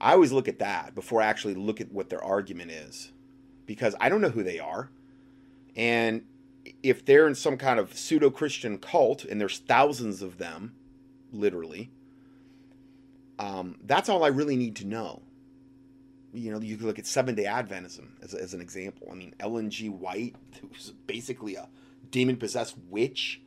I 0.00 0.12
always 0.12 0.32
look 0.32 0.48
at 0.48 0.58
that 0.58 0.94
before 0.94 1.22
I 1.22 1.26
actually 1.26 1.54
look 1.54 1.80
at 1.80 1.92
what 1.92 2.10
their 2.10 2.22
argument 2.22 2.70
is 2.70 3.12
because 3.66 3.94
I 4.00 4.08
don't 4.08 4.20
know 4.20 4.30
who 4.30 4.42
they 4.42 4.58
are. 4.58 4.90
And 5.76 6.24
if 6.82 7.04
they're 7.04 7.26
in 7.26 7.34
some 7.34 7.56
kind 7.56 7.78
of 7.80 7.96
pseudo 7.96 8.30
Christian 8.30 8.78
cult, 8.78 9.24
and 9.24 9.40
there's 9.40 9.58
thousands 9.58 10.22
of 10.22 10.38
them, 10.38 10.74
literally, 11.32 11.90
um, 13.38 13.76
that's 13.84 14.08
all 14.08 14.24
I 14.24 14.28
really 14.28 14.56
need 14.56 14.76
to 14.76 14.86
know. 14.86 15.22
you 16.32 16.50
know, 16.52 16.60
you 16.60 16.76
could 16.76 16.86
look 16.86 16.98
at 16.98 17.06
Seven 17.06 17.34
Day 17.34 17.44
Adventism 17.44 18.08
as, 18.22 18.34
as 18.34 18.54
an 18.54 18.60
example. 18.60 19.08
I 19.10 19.14
mean, 19.14 19.34
Ellen 19.40 19.70
G. 19.70 19.88
White, 19.88 20.34
who 20.60 20.68
was 20.68 20.92
basically 21.06 21.54
a 21.54 21.68
demon 22.10 22.36
possessed 22.36 22.76
witch. 22.90 23.40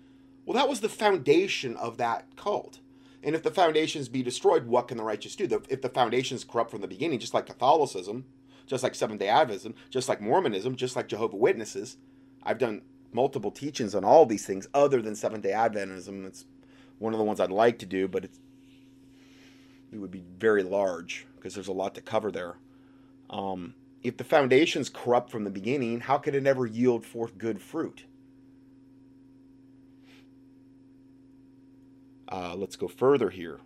Well, 0.45 0.55
that 0.55 0.69
was 0.69 0.79
the 0.79 0.89
foundation 0.89 1.75
of 1.75 1.97
that 1.97 2.25
cult. 2.35 2.79
And 3.27 3.35
if 3.35 3.43
the 3.43 3.51
foundations 3.51 4.07
be 4.07 4.23
destroyed, 4.23 4.67
what 4.67 4.87
can 4.87 4.95
the 4.95 5.03
righteous 5.03 5.35
do? 5.35 5.61
If 5.67 5.81
the 5.81 5.89
foundations 5.89 6.45
corrupt 6.45 6.71
from 6.71 6.79
the 6.79 6.87
beginning, 6.87 7.19
just 7.19 7.33
like 7.33 7.45
Catholicism, 7.45 8.23
just 8.65 8.83
like 8.83 8.95
Seventh 8.95 9.19
day 9.19 9.27
Adventism, 9.27 9.73
just 9.89 10.07
like 10.07 10.21
Mormonism, 10.21 10.77
just 10.77 10.95
like 10.95 11.09
Jehovah 11.09 11.35
Witnesses, 11.35 11.97
I've 12.41 12.57
done 12.57 12.83
multiple 13.11 13.51
teachings 13.51 13.93
on 13.93 14.05
all 14.05 14.25
these 14.25 14.45
things 14.45 14.69
other 14.73 15.01
than 15.01 15.13
Seventh 15.13 15.43
day 15.43 15.51
Adventism. 15.51 16.25
It's 16.25 16.45
one 16.99 17.13
of 17.13 17.19
the 17.19 17.25
ones 17.25 17.41
I'd 17.41 17.51
like 17.51 17.79
to 17.79 17.85
do, 17.85 18.07
but 18.07 18.23
it's, 18.23 18.39
it 19.91 19.97
would 19.97 20.09
be 20.09 20.23
very 20.37 20.63
large 20.63 21.27
because 21.35 21.53
there's 21.53 21.67
a 21.67 21.73
lot 21.73 21.95
to 21.95 22.01
cover 22.01 22.31
there. 22.31 22.55
Um, 23.29 23.73
if 24.03 24.15
the 24.15 24.23
foundation's 24.23 24.87
corrupt 24.87 25.31
from 25.31 25.43
the 25.43 25.49
beginning, 25.49 25.99
how 25.99 26.17
could 26.17 26.33
it 26.33 26.47
ever 26.47 26.65
yield 26.65 27.05
forth 27.05 27.37
good 27.37 27.61
fruit? 27.61 28.05
Uh, 32.29 32.55
let's 32.55 32.75
go 32.75 32.87
further 32.87 33.29
here. 33.29 33.59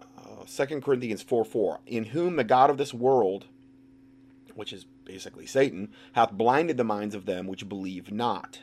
Uh, 0.00 0.44
2 0.46 0.80
Corinthians 0.80 1.22
4 1.22 1.44
4. 1.44 1.80
In 1.86 2.04
whom 2.04 2.36
the 2.36 2.44
God 2.44 2.70
of 2.70 2.78
this 2.78 2.94
world, 2.94 3.46
which 4.54 4.72
is 4.72 4.84
basically 5.04 5.46
Satan, 5.46 5.90
hath 6.12 6.32
blinded 6.32 6.76
the 6.76 6.84
minds 6.84 7.14
of 7.14 7.26
them 7.26 7.46
which 7.46 7.68
believe 7.68 8.10
not, 8.10 8.60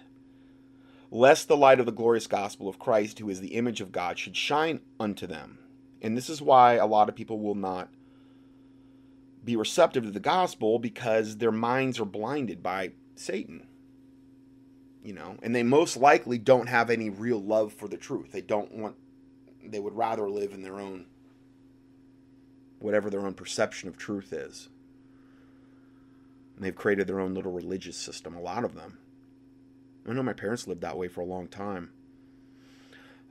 lest 1.09 1.47
the 1.47 1.57
light 1.57 1.79
of 1.79 1.85
the 1.85 1.91
glorious 1.91 2.27
gospel 2.27 2.67
of 2.67 2.79
Christ, 2.79 3.19
who 3.19 3.29
is 3.29 3.41
the 3.41 3.55
image 3.55 3.81
of 3.81 3.91
God, 3.91 4.17
should 4.17 4.35
shine 4.35 4.81
unto 4.99 5.27
them. 5.27 5.59
And 6.01 6.17
this 6.17 6.29
is 6.29 6.41
why 6.41 6.73
a 6.73 6.87
lot 6.87 7.09
of 7.09 7.15
people 7.15 7.39
will 7.39 7.55
not 7.55 7.89
be 9.43 9.55
receptive 9.55 10.03
to 10.03 10.11
the 10.11 10.19
gospel 10.19 10.79
because 10.79 11.37
their 11.37 11.51
minds 11.51 11.99
are 11.99 12.05
blinded 12.05 12.61
by 12.61 12.91
Satan. 13.15 13.67
You 15.03 15.13
know, 15.13 15.37
and 15.41 15.55
they 15.55 15.63
most 15.63 15.97
likely 15.97 16.37
don't 16.37 16.67
have 16.67 16.89
any 16.89 17.09
real 17.09 17.41
love 17.41 17.73
for 17.73 17.87
the 17.87 17.97
truth. 17.97 18.31
They 18.31 18.41
don't 18.41 18.71
want, 18.71 18.95
they 19.65 19.79
would 19.79 19.95
rather 19.95 20.29
live 20.29 20.53
in 20.53 20.61
their 20.61 20.79
own, 20.79 21.05
whatever 22.79 23.09
their 23.09 23.25
own 23.25 23.33
perception 23.33 23.89
of 23.89 23.97
truth 23.97 24.31
is. 24.31 24.69
And 26.55 26.63
they've 26.63 26.75
created 26.75 27.07
their 27.07 27.19
own 27.19 27.33
little 27.33 27.51
religious 27.51 27.97
system, 27.97 28.35
a 28.35 28.41
lot 28.41 28.63
of 28.63 28.75
them. 28.75 28.99
I 30.07 30.13
know 30.13 30.23
my 30.23 30.33
parents 30.33 30.67
lived 30.67 30.81
that 30.81 30.97
way 30.97 31.07
for 31.07 31.21
a 31.21 31.25
long 31.25 31.47
time. 31.47 31.91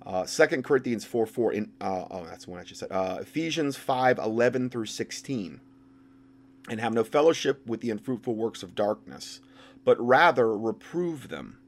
Uh, 0.04 0.24
2 0.24 0.62
Corinthians 0.62 1.04
4 1.04 1.26
4, 1.26 1.52
in, 1.52 1.72
uh, 1.80 2.04
oh, 2.10 2.24
that's 2.24 2.48
one 2.48 2.58
I 2.58 2.64
just 2.64 2.80
said. 2.80 2.90
Uh, 2.90 3.18
Ephesians 3.20 3.76
5 3.76 4.18
11 4.18 4.70
through 4.70 4.86
16 4.86 5.60
and 6.68 6.80
have 6.80 6.92
no 6.92 7.04
fellowship 7.04 7.66
with 7.66 7.80
the 7.80 7.90
unfruitful 7.90 8.34
works 8.34 8.62
of 8.62 8.74
darkness, 8.74 9.40
but 9.84 10.00
rather 10.00 10.56
reprove 10.56 11.28
them. 11.28 11.58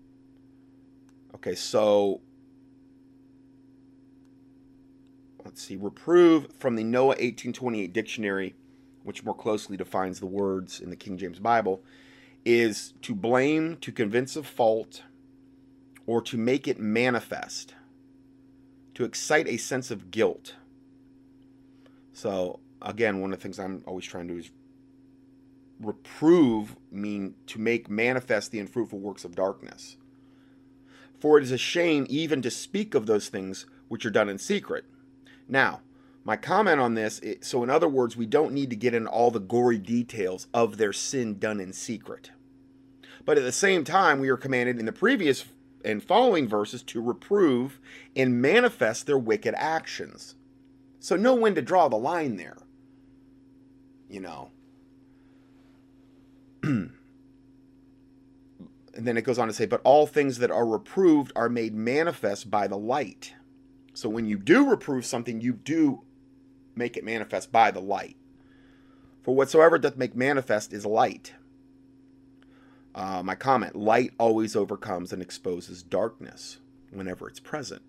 Okay, 1.35 1.55
so 1.55 2.21
let's 5.45 5.63
see, 5.63 5.77
reprove 5.77 6.49
from 6.59 6.77
the 6.77 6.85
Noah 6.85 7.09
1828 7.09 7.93
dictionary, 7.93 8.55
which 9.03 9.25
more 9.25 9.35
closely 9.35 9.77
defines 9.77 10.21
the 10.21 10.27
words 10.27 10.81
in 10.81 10.91
the 10.91 10.97
King 10.97 11.17
James 11.19 11.39
Bible, 11.39 11.83
is 12.45 12.95
to 13.03 13.15
blame, 13.15 13.77
to 13.81 13.93
convince 13.93 14.37
of 14.37 14.47
fault, 14.47 15.03
or 16.07 16.21
to 16.23 16.37
make 16.37 16.67
it 16.67 16.79
manifest, 16.79 17.75
to 18.95 19.05
excite 19.05 19.49
a 19.49 19.57
sense 19.57 19.91
of 19.91 20.11
guilt. 20.11 20.55
So, 22.13 22.61
again, 22.81 23.21
one 23.21 23.33
of 23.33 23.39
the 23.39 23.43
things 23.43 23.59
I'm 23.59 23.83
always 23.87 24.05
trying 24.05 24.29
to 24.29 24.35
do 24.35 24.41
is 24.41 24.51
reprove 25.83 26.77
mean 26.91 27.35
to 27.49 27.61
make 27.61 27.91
manifest 27.91 28.51
the 28.51 28.61
unfruitful 28.61 28.99
works 28.99 29.25
of 29.25 29.35
darkness. 29.35 29.97
For 31.21 31.39
it 31.39 31.45
is 31.45 31.53
a 31.53 31.59
shame 31.59 32.07
even 32.09 32.43
to 32.43 32.51
speak 32.51 32.95
of 32.95 33.07
those 33.07 33.29
things 33.29 33.67
which 33.89 34.07
are 34.07 34.11
done 34.11 34.29
in 34.29 34.39
secret. 34.39 34.85
Now, 35.49 35.81
my 36.25 36.37
comment 36.37 36.81
on 36.81 36.95
this 36.95 37.19
is, 37.19 37.47
so, 37.47 37.63
in 37.63 37.71
other 37.71 37.89
words, 37.89 38.17
we 38.17 38.27
don't 38.27 38.53
need 38.53 38.71
to 38.71 38.77
get 38.77 38.95
into 38.95 39.11
all 39.11 39.31
the 39.31 39.41
gory 39.41 39.79
details 39.79 40.47
of 40.55 40.77
their 40.77 40.93
sin 40.93 41.39
done 41.39 41.61
in 41.61 41.73
secret. 41.73 42.31
But 43.25 43.39
at 43.39 43.45
the 43.45 43.53
same 43.53 43.85
time, 43.85 44.21
we 44.21 44.29
are 44.29 44.37
commanded 44.37 44.79
in 44.79 44.87
the 44.87 44.93
previous 44.93 45.45
and 45.85 46.03
following 46.03 46.49
verses 46.49 46.83
to 46.85 47.03
reprove 47.03 47.81
and 48.15 48.41
manifest 48.41 49.07
their 49.07 49.19
wicked 49.19 49.55
actions. 49.57 50.37
So, 51.01 51.17
know 51.17 51.35
when 51.35 51.57
to 51.57 51.63
draw 51.63 51.89
the 51.89 51.97
line 51.97 52.37
there. 52.37 52.59
You 54.09 54.21
know, 54.21 54.51
and 56.63 56.93
then 58.95 59.17
it 59.17 59.25
goes 59.25 59.39
on 59.39 59.49
to 59.49 59.55
say, 59.55 59.67
but 59.67 59.81
all 59.85 60.07
things 60.07 60.39
that 60.39 60.51
are 60.51 60.67
reproved 60.67 61.33
are 61.35 61.49
made 61.49 61.75
manifest 61.75 62.51
by 62.51 62.67
the 62.67 62.79
light. 62.79 63.35
So 63.95 64.09
when 64.09 64.27
you 64.27 64.39
do 64.39 64.69
reprove 64.69 65.05
something, 65.05 65.41
you 65.41 65.53
do 65.53 66.03
make 66.75 66.97
it 66.97 67.05
manifest 67.05 67.53
by 67.53 67.71
the 67.71 67.81
light. 67.81 68.17
For 69.23 69.35
whatsoever 69.35 69.79
doth 69.79 69.97
make 69.97 70.17
manifest 70.17 70.73
is 70.73 70.87
light. 70.87 71.35
Uh, 72.95 73.23
my 73.23 73.35
comment 73.35 73.75
light 73.75 74.13
always 74.19 74.55
overcomes 74.55 75.13
and 75.13 75.23
exposes 75.23 75.83
darkness 75.83 76.59
whenever 76.91 77.29
it's 77.29 77.41
present. 77.41 77.83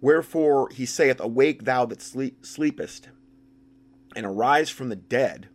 Wherefore 0.00 0.68
he 0.70 0.86
saith, 0.86 1.20
Awake, 1.20 1.64
thou 1.64 1.86
that 1.86 2.02
sleep, 2.02 2.44
sleepest, 2.44 3.08
and 4.16 4.26
arise 4.26 4.70
from 4.70 4.88
the 4.88 4.96
dead 4.96 5.48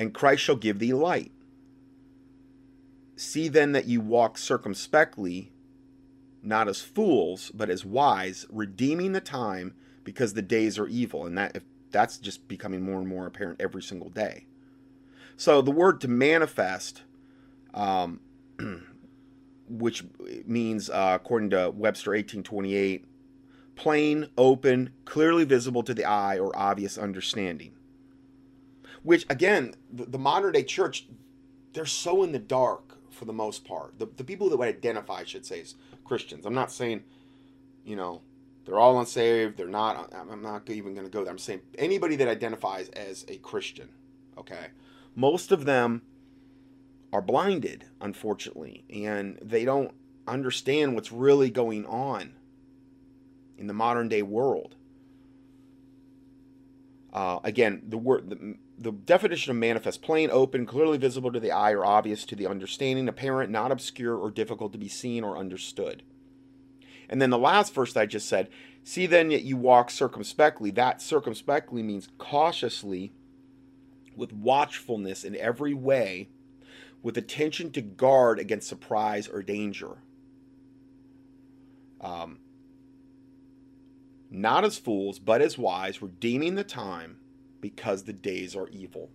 and 0.00 0.14
Christ 0.14 0.42
shall 0.42 0.56
give 0.56 0.78
thee 0.78 0.94
light. 0.94 1.30
See 3.16 3.48
then 3.48 3.72
that 3.72 3.84
you 3.84 4.00
walk 4.00 4.38
circumspectly, 4.38 5.52
not 6.42 6.68
as 6.68 6.80
fools, 6.80 7.50
but 7.52 7.68
as 7.68 7.84
wise, 7.84 8.46
redeeming 8.48 9.12
the 9.12 9.20
time 9.20 9.74
because 10.02 10.32
the 10.32 10.40
days 10.40 10.78
are 10.78 10.86
evil. 10.86 11.26
And 11.26 11.36
that 11.36 11.54
if 11.54 11.64
that's 11.90 12.16
just 12.16 12.48
becoming 12.48 12.80
more 12.80 12.98
and 12.98 13.08
more 13.08 13.26
apparent 13.26 13.60
every 13.60 13.82
single 13.82 14.08
day. 14.08 14.46
So 15.36 15.60
the 15.60 15.70
word 15.70 16.00
to 16.00 16.08
manifest, 16.08 17.02
um, 17.74 18.20
which 19.68 20.02
means, 20.46 20.88
uh, 20.88 21.18
according 21.20 21.50
to 21.50 21.70
Webster 21.76 22.12
1828, 22.12 23.04
plain, 23.76 24.28
open, 24.38 24.94
clearly 25.04 25.44
visible 25.44 25.82
to 25.82 25.92
the 25.92 26.06
eye, 26.06 26.38
or 26.38 26.58
obvious 26.58 26.96
understanding 26.96 27.74
which 29.02 29.26
again, 29.28 29.74
the, 29.92 30.04
the 30.04 30.18
modern 30.18 30.52
day 30.52 30.64
church, 30.64 31.06
they're 31.72 31.86
so 31.86 32.22
in 32.22 32.32
the 32.32 32.38
dark 32.38 32.98
for 33.10 33.24
the 33.24 33.32
most 33.32 33.64
part. 33.64 33.98
The, 33.98 34.06
the 34.16 34.24
people 34.24 34.48
that 34.50 34.56
would 34.56 34.68
identify, 34.68 35.24
should 35.24 35.46
say, 35.46 35.64
Christians. 36.04 36.46
I'm 36.46 36.54
not 36.54 36.72
saying, 36.72 37.04
you 37.84 37.96
know, 37.96 38.22
they're 38.64 38.78
all 38.78 38.98
unsaved. 38.98 39.56
They're 39.56 39.68
not. 39.68 40.12
I'm 40.14 40.42
not 40.42 40.68
even 40.68 40.94
going 40.94 41.06
to 41.06 41.10
go 41.10 41.24
there. 41.24 41.30
I'm 41.32 41.38
saying 41.38 41.60
anybody 41.78 42.16
that 42.16 42.28
identifies 42.28 42.88
as 42.90 43.24
a 43.28 43.36
Christian. 43.38 43.88
Okay, 44.38 44.68
most 45.14 45.52
of 45.52 45.64
them 45.64 46.02
are 47.12 47.22
blinded, 47.22 47.84
unfortunately, 48.00 48.84
and 48.88 49.38
they 49.42 49.64
don't 49.64 49.92
understand 50.26 50.94
what's 50.94 51.10
really 51.10 51.50
going 51.50 51.84
on 51.86 52.34
in 53.58 53.66
the 53.66 53.74
modern 53.74 54.08
day 54.08 54.22
world. 54.22 54.76
Uh, 57.12 57.40
again, 57.42 57.82
the 57.88 57.98
word 57.98 58.30
the, 58.30 58.54
the 58.78 58.92
definition 58.92 59.50
of 59.50 59.56
manifest 59.56 60.00
plain, 60.00 60.30
open, 60.30 60.64
clearly 60.64 60.96
visible 60.96 61.32
to 61.32 61.40
the 61.40 61.50
eye, 61.50 61.72
or 61.72 61.84
obvious 61.84 62.24
to 62.24 62.36
the 62.36 62.46
understanding, 62.46 63.08
apparent, 63.08 63.50
not 63.50 63.72
obscure, 63.72 64.16
or 64.16 64.30
difficult 64.30 64.72
to 64.72 64.78
be 64.78 64.88
seen 64.88 65.24
or 65.24 65.36
understood. 65.36 66.02
And 67.08 67.20
then 67.20 67.30
the 67.30 67.38
last 67.38 67.74
verse 67.74 67.92
that 67.92 68.00
I 68.00 68.06
just 68.06 68.28
said, 68.28 68.48
see 68.84 69.06
then 69.06 69.30
that 69.30 69.42
you 69.42 69.56
walk 69.56 69.90
circumspectly. 69.90 70.70
That 70.70 71.02
circumspectly 71.02 71.82
means 71.82 72.08
cautiously, 72.18 73.12
with 74.16 74.32
watchfulness 74.32 75.24
in 75.24 75.34
every 75.34 75.74
way, 75.74 76.28
with 77.02 77.18
attention 77.18 77.72
to 77.72 77.80
guard 77.80 78.38
against 78.38 78.68
surprise 78.68 79.26
or 79.26 79.42
danger. 79.42 79.98
Um, 82.00 82.38
not 84.30 84.64
as 84.64 84.78
fools, 84.78 85.18
but 85.18 85.42
as 85.42 85.58
wise, 85.58 86.00
redeeming 86.00 86.54
the 86.54 86.64
time 86.64 87.18
because 87.60 88.04
the 88.04 88.12
days 88.12 88.54
are 88.54 88.68
evil. 88.68 89.10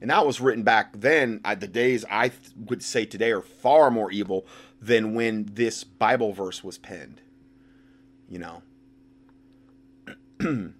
And 0.00 0.10
that 0.10 0.26
was 0.26 0.40
written 0.40 0.64
back 0.64 0.98
then. 0.98 1.40
The 1.44 1.68
days 1.68 2.04
I 2.10 2.32
would 2.56 2.82
say 2.82 3.04
today 3.04 3.30
are 3.30 3.40
far 3.40 3.90
more 3.90 4.10
evil 4.10 4.46
than 4.80 5.14
when 5.14 5.48
this 5.52 5.84
Bible 5.84 6.32
verse 6.32 6.64
was 6.64 6.76
penned. 6.76 7.20
You 8.28 8.40
know. 8.40 8.62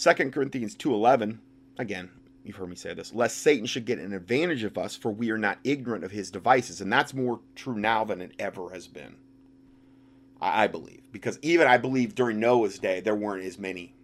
2 0.00 0.30
Corinthians 0.30 0.76
2:11 0.76 1.38
again 1.78 2.10
you've 2.44 2.56
heard 2.56 2.68
me 2.68 2.76
say 2.76 2.92
this 2.92 3.14
lest 3.14 3.38
Satan 3.38 3.64
should 3.64 3.86
get 3.86 3.98
an 3.98 4.12
advantage 4.12 4.62
of 4.62 4.76
us 4.76 4.94
for 4.94 5.10
we 5.10 5.30
are 5.30 5.38
not 5.38 5.58
ignorant 5.64 6.04
of 6.04 6.10
his 6.10 6.30
devices 6.30 6.82
and 6.82 6.92
that's 6.92 7.14
more 7.14 7.40
true 7.54 7.78
now 7.78 8.04
than 8.04 8.20
it 8.20 8.32
ever 8.38 8.70
has 8.70 8.88
been 8.88 9.16
I, 10.40 10.64
I 10.64 10.66
believe 10.66 11.02
because 11.12 11.38
even 11.42 11.66
I 11.66 11.76
believe 11.76 12.14
during 12.14 12.40
Noah's 12.40 12.78
day 12.78 13.00
there 13.00 13.14
weren't 13.14 13.44
as 13.44 13.58
many 13.58 13.94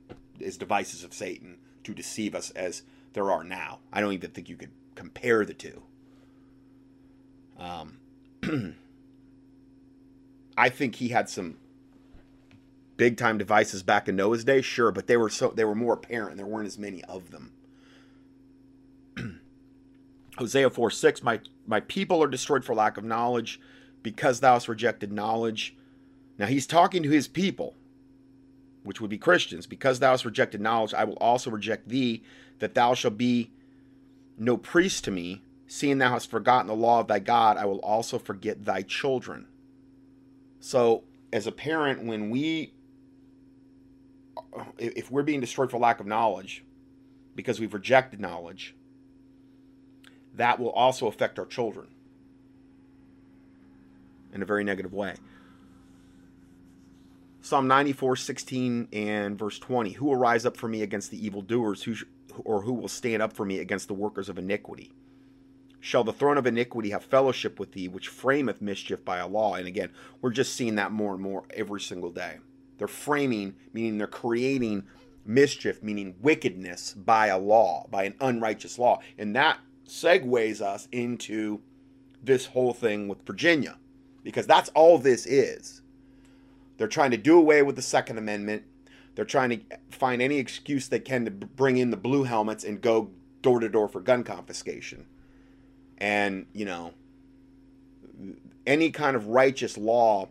as 0.45 0.57
devices 0.57 1.05
of 1.05 1.13
Satan 1.13 1.59
to 1.85 1.95
deceive 1.95 2.35
us 2.35 2.51
as 2.51 2.83
there 3.13 3.31
are 3.31 3.45
now. 3.45 3.79
I 3.93 4.01
don't 4.01 4.13
even 4.13 4.31
think 4.31 4.49
you 4.49 4.57
could 4.57 4.73
compare 4.95 5.45
the 5.45 5.55
two. 5.55 5.83
Um, 7.59 7.99
I 10.59 10.69
think 10.69 10.97
he 10.97 11.09
had 11.09 11.29
some 11.29 11.57
big 12.97 13.17
time 13.17 13.39
devices 13.39 13.83
back 13.83 14.09
in 14.09 14.17
Noah's 14.17 14.45
day, 14.45 14.63
sure, 14.63 14.91
but 14.91 15.07
they 15.07 15.17
were 15.17 15.31
so 15.31 15.49
they 15.55 15.65
were 15.65 15.75
more 15.75 15.95
apparent. 15.95 16.37
There 16.37 16.47
weren't 16.47 16.67
as 16.67 16.79
many 16.79 17.03
of 17.05 17.31
them. 17.31 17.53
Hosea 20.39 20.71
4 20.71 20.91
6, 20.91 21.23
my, 21.23 21.41
my 21.67 21.81
people 21.81 22.23
are 22.23 22.29
destroyed 22.29 22.65
for 22.65 22.75
lack 22.75 22.97
of 22.97 23.05
knowledge, 23.05 23.61
because 24.03 24.41
thou 24.41 24.55
hast 24.55 24.69
rejected 24.69 25.13
knowledge. 25.13 25.76
Now 26.39 26.47
he's 26.47 26.67
talking 26.67 27.03
to 27.03 27.09
his 27.09 27.29
people, 27.29 27.75
which 28.83 29.01
would 29.01 29.11
be 29.11 29.19
Christians. 29.19 29.67
Because 29.67 29.99
thou 29.99 30.11
hast 30.11 30.25
rejected 30.25 30.61
knowledge, 30.61 30.95
I 30.95 31.05
will 31.05 31.17
also 31.17 31.51
reject 31.51 31.89
thee, 31.89 32.23
that 32.59 32.75
thou 32.75 32.95
shalt 32.95 33.19
be 33.19 33.51
no 34.39 34.57
priest 34.57 35.05
to 35.05 35.11
me. 35.11 35.43
Seeing 35.67 35.99
thou 35.99 36.11
hast 36.11 36.31
forgotten 36.31 36.69
the 36.69 36.75
law 36.75 37.01
of 37.01 37.09
thy 37.09 37.19
God, 37.19 37.57
I 37.57 37.65
will 37.65 37.81
also 37.81 38.19
forget 38.19 38.65
thy 38.65 38.83
children. 38.83 39.47
So, 40.61 41.03
as 41.33 41.47
a 41.47 41.53
parent, 41.53 42.05
when 42.05 42.31
we, 42.31 42.73
if 44.79 45.11
we're 45.11 45.25
being 45.25 45.41
destroyed 45.41 45.71
for 45.71 45.79
lack 45.79 45.99
of 45.99 46.07
knowledge, 46.07 46.65
because 47.35 47.59
we've 47.59 47.75
rejected 47.75 48.21
knowledge, 48.21 48.75
that 50.35 50.61
will 50.61 50.71
also 50.71 51.09
affect 51.09 51.39
our 51.39 51.47
children 51.47 51.89
in 54.33 54.43
a 54.43 54.45
very 54.45 54.63
negative 54.65 54.93
way. 54.93 55.15
Psalm 57.47 57.69
94, 57.69 58.17
16 58.17 58.89
and 58.93 59.39
verse 59.39 59.61
20. 59.61 59.93
Who 59.93 60.07
will 60.07 60.17
rise 60.17 60.45
up 60.45 60.57
for 60.57 60.67
me 60.67 60.83
against 60.83 61.13
the 61.13 61.25
evildoers, 61.25 61.81
who 61.85 61.95
or 62.45 62.63
who 62.63 62.73
will 62.73 62.89
stand 62.89 63.23
up 63.23 63.33
for 63.33 63.45
me 63.45 63.61
against 63.61 63.87
the 63.87 63.95
workers 63.95 64.29
of 64.29 64.37
iniquity? 64.37 64.91
Shall 65.79 66.03
the 66.03 66.13
throne 66.13 66.39
of 66.39 66.47
iniquity 66.49 66.91
have 66.91 67.05
fellowship 67.05 67.61
with 67.61 67.71
thee, 67.71 67.87
which 67.87 68.11
frameth 68.11 68.61
mischief 68.61 69.05
by 69.05 69.19
a 69.19 69.29
law? 69.29 69.55
And 69.55 69.69
again, 69.69 69.91
we're 70.21 70.33
just 70.33 70.57
seeing 70.57 70.75
that 70.75 70.91
more 70.91 71.15
and 71.15 71.23
more 71.23 71.45
every 71.55 71.81
single 71.81 72.11
day. 72.11 72.39
They're 72.79 72.89
framing, 72.89 73.55
meaning 73.73 73.97
they're 73.97 74.09
creating 74.09 74.83
mischief, 75.25 75.85
meaning 75.85 76.17
wickedness 76.21 76.95
by 76.95 77.29
a 77.29 77.39
law, 77.39 77.87
by 77.93 78.07
an 78.07 78.17
unrighteous 78.21 78.77
law. 78.77 78.99
And 79.19 79.37
that 79.37 79.61
segues 79.87 80.61
us 80.61 80.89
into 80.91 81.61
this 82.21 82.47
whole 82.47 82.73
thing 82.73 83.07
with 83.07 83.25
Virginia, 83.25 83.79
because 84.25 84.49
that's 84.49 84.71
all 84.71 84.99
this 84.99 85.27
is. 85.27 85.83
They're 86.77 86.89
trying 86.89 87.11
to 87.13 87.17
do 87.17 87.39
away 87.39 87.63
with 87.63 87.77
the 87.77 87.83
Second 87.83 88.19
Amendment. 88.19 88.65
They're 89.15 89.25
trying 89.25 89.51
to 89.51 89.61
find 89.91 90.21
any 90.21 90.39
excuse 90.39 90.89
they 90.89 91.01
can 91.01 91.25
to 91.25 91.31
bring 91.31 91.79
in 91.79 91.91
the 91.91 91.97
blue 91.97 92.25
helmets 92.25 92.65
and 92.65 92.81
go 92.81 93.11
door 93.43 93.61
to 93.61 93.69
door 93.69 93.89
for 93.89 94.01
gun 94.01 94.25
confiscation. 94.25 95.07
And, 95.99 96.47
you 96.53 96.67
know, 96.67 96.93
any 98.67 98.91
kind 98.91 99.17
of 99.17 99.29
righteous 99.29 99.79
law 99.79 100.29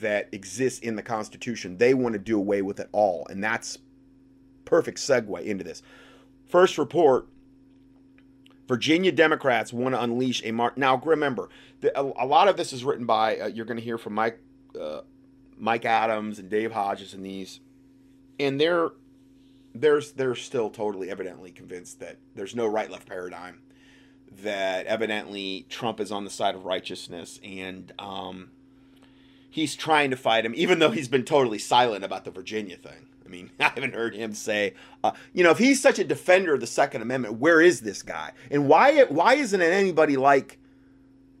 that 0.00 0.28
exists 0.32 0.80
in 0.80 0.96
the 0.96 1.02
Constitution, 1.02 1.76
they 1.76 1.92
want 1.92 2.14
to 2.14 2.18
do 2.18 2.38
away 2.38 2.62
with 2.62 2.80
it 2.80 2.88
all. 2.92 3.26
And 3.28 3.44
that's 3.44 3.78
perfect 4.64 4.98
segue 4.98 5.44
into 5.44 5.64
this. 5.64 5.82
First 6.46 6.78
report 6.78 7.26
Virginia 8.68 9.12
Democrats 9.12 9.72
want 9.72 9.94
to 9.94 10.02
unleash 10.02 10.42
a 10.44 10.52
mark. 10.52 10.78
Now, 10.78 10.96
remember, 10.96 11.48
the, 11.80 11.98
a, 11.98 12.24
a, 12.24 12.26
lot 12.26 12.48
of 12.48 12.56
this 12.56 12.72
is 12.72 12.84
written 12.84 13.04
by, 13.04 13.38
uh, 13.38 13.46
you're 13.48 13.66
going 13.66 13.76
to 13.76 13.82
hear 13.82 13.98
from 13.98 14.14
Mike, 14.14 14.38
uh, 14.80 15.00
Mike 15.56 15.84
Adams 15.84 16.38
and 16.38 16.48
Dave 16.48 16.72
Hodges 16.72 17.14
and 17.14 17.24
these, 17.24 17.60
and 18.38 18.60
they're, 18.60 18.90
they're, 19.74 20.02
they're 20.16 20.34
still 20.34 20.70
totally 20.70 21.10
evidently 21.10 21.50
convinced 21.50 22.00
that 22.00 22.18
there's 22.34 22.54
no 22.54 22.66
right 22.66 22.90
left 22.90 23.08
paradigm, 23.08 23.60
that 24.42 24.86
evidently 24.86 25.66
Trump 25.68 26.00
is 26.00 26.10
on 26.10 26.24
the 26.24 26.30
side 26.30 26.54
of 26.54 26.64
righteousness, 26.64 27.38
and 27.44 27.92
um, 27.98 28.50
he's 29.50 29.74
trying 29.74 30.10
to 30.10 30.16
fight 30.16 30.44
him, 30.44 30.52
even 30.56 30.78
though 30.78 30.90
he's 30.90 31.08
been 31.08 31.24
totally 31.24 31.58
silent 31.58 32.04
about 32.04 32.24
the 32.24 32.30
Virginia 32.30 32.76
thing 32.76 33.08
I 33.24 33.28
mean, 33.28 33.50
I 33.60 33.64
haven't 33.64 33.94
heard 33.94 34.14
him 34.14 34.34
say, 34.34 34.74
uh, 35.02 35.12
you 35.32 35.42
know, 35.44 35.50
if 35.50 35.58
he's 35.58 35.80
such 35.80 35.98
a 35.98 36.04
defender 36.04 36.54
of 36.54 36.60
the 36.60 36.66
Second 36.66 37.02
Amendment, 37.02 37.38
where 37.38 37.60
is 37.60 37.80
this 37.80 38.02
guy? 38.02 38.32
And 38.50 38.68
why 38.68 39.04
why 39.04 39.34
isn't 39.34 39.60
it 39.60 39.72
anybody 39.72 40.16
like, 40.16 40.58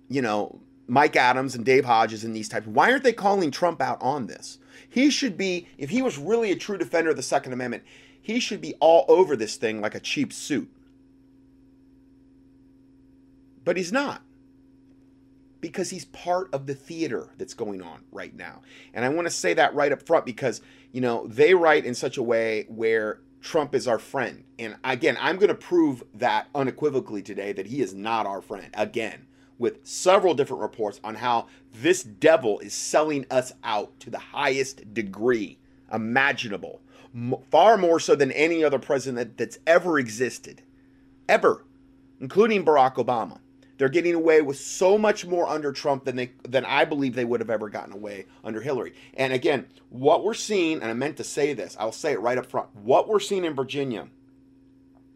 you 0.08 0.22
know, 0.22 0.60
Mike 0.92 1.16
Adams 1.16 1.54
and 1.54 1.64
Dave 1.64 1.86
Hodges 1.86 2.22
and 2.22 2.36
these 2.36 2.50
types? 2.50 2.66
Why 2.66 2.92
aren't 2.92 3.02
they 3.02 3.14
calling 3.14 3.50
Trump 3.50 3.80
out 3.80 3.96
on 4.02 4.26
this? 4.26 4.58
He 4.86 5.08
should 5.08 5.38
be, 5.38 5.66
if 5.78 5.88
he 5.88 6.02
was 6.02 6.18
really 6.18 6.52
a 6.52 6.56
true 6.56 6.76
defender 6.76 7.08
of 7.08 7.16
the 7.16 7.22
Second 7.22 7.54
Amendment, 7.54 7.82
he 8.20 8.38
should 8.38 8.60
be 8.60 8.74
all 8.78 9.06
over 9.08 9.34
this 9.34 9.56
thing 9.56 9.80
like 9.80 9.94
a 9.94 10.00
cheap 10.00 10.34
suit. 10.34 10.70
But 13.64 13.78
he's 13.78 13.90
not 13.90 14.20
because 15.62 15.88
he's 15.88 16.04
part 16.04 16.52
of 16.52 16.66
the 16.66 16.74
theater 16.74 17.30
that's 17.38 17.54
going 17.54 17.80
on 17.80 18.02
right 18.12 18.36
now. 18.36 18.60
And 18.92 19.02
I 19.02 19.08
want 19.08 19.26
to 19.26 19.30
say 19.30 19.54
that 19.54 19.74
right 19.74 19.92
up 19.92 20.02
front 20.02 20.26
because, 20.26 20.60
you 20.92 21.00
know, 21.00 21.26
they 21.26 21.54
write 21.54 21.86
in 21.86 21.94
such 21.94 22.18
a 22.18 22.22
way 22.22 22.66
where 22.68 23.20
Trump 23.40 23.74
is 23.74 23.88
our 23.88 23.98
friend. 23.98 24.44
And 24.58 24.76
again, 24.84 25.16
I'm 25.18 25.36
going 25.36 25.48
to 25.48 25.54
prove 25.54 26.02
that 26.12 26.48
unequivocally 26.54 27.22
today 27.22 27.54
that 27.54 27.68
he 27.68 27.80
is 27.80 27.94
not 27.94 28.26
our 28.26 28.42
friend. 28.42 28.68
Again, 28.74 29.26
with 29.62 29.86
several 29.86 30.34
different 30.34 30.60
reports 30.60 31.00
on 31.04 31.14
how 31.14 31.46
this 31.72 32.02
devil 32.02 32.58
is 32.58 32.74
selling 32.74 33.24
us 33.30 33.52
out 33.62 33.98
to 34.00 34.10
the 34.10 34.18
highest 34.18 34.92
degree 34.92 35.56
imaginable, 35.92 36.80
far 37.48 37.78
more 37.78 38.00
so 38.00 38.16
than 38.16 38.32
any 38.32 38.64
other 38.64 38.80
president 38.80 39.38
that's 39.38 39.60
ever 39.64 40.00
existed, 40.00 40.62
ever, 41.28 41.64
including 42.20 42.64
Barack 42.64 42.96
Obama. 42.96 43.38
They're 43.78 43.88
getting 43.88 44.14
away 44.14 44.42
with 44.42 44.58
so 44.58 44.98
much 44.98 45.24
more 45.26 45.48
under 45.48 45.70
Trump 45.70 46.04
than 46.04 46.16
they 46.16 46.32
than 46.48 46.64
I 46.64 46.84
believe 46.84 47.14
they 47.14 47.24
would 47.24 47.40
have 47.40 47.50
ever 47.50 47.68
gotten 47.68 47.92
away 47.92 48.26
under 48.42 48.60
Hillary. 48.60 48.94
And 49.14 49.32
again, 49.32 49.66
what 49.90 50.24
we're 50.24 50.34
seeing, 50.34 50.80
and 50.82 50.90
I 50.90 50.92
meant 50.92 51.16
to 51.18 51.24
say 51.24 51.52
this, 51.52 51.76
I'll 51.78 51.92
say 51.92 52.12
it 52.12 52.20
right 52.20 52.38
up 52.38 52.46
front. 52.46 52.74
What 52.74 53.08
we're 53.08 53.20
seeing 53.20 53.44
in 53.44 53.54
Virginia 53.54 54.08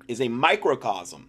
is 0.06 0.20
a 0.20 0.28
microcosm 0.28 1.28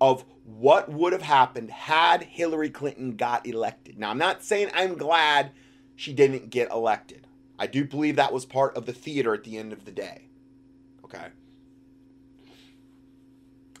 of 0.00 0.24
what 0.44 0.90
would 0.90 1.12
have 1.12 1.22
happened 1.22 1.70
had 1.70 2.22
Hillary 2.22 2.70
Clinton 2.70 3.16
got 3.16 3.46
elected. 3.46 3.98
Now, 3.98 4.10
I'm 4.10 4.18
not 4.18 4.42
saying 4.42 4.70
I'm 4.74 4.96
glad 4.96 5.52
she 5.94 6.12
didn't 6.12 6.50
get 6.50 6.70
elected. 6.70 7.26
I 7.58 7.66
do 7.66 7.84
believe 7.84 8.16
that 8.16 8.32
was 8.32 8.46
part 8.46 8.76
of 8.76 8.86
the 8.86 8.92
theater 8.92 9.34
at 9.34 9.44
the 9.44 9.58
end 9.58 9.72
of 9.72 9.84
the 9.84 9.92
day. 9.92 10.28
Okay. 11.04 11.26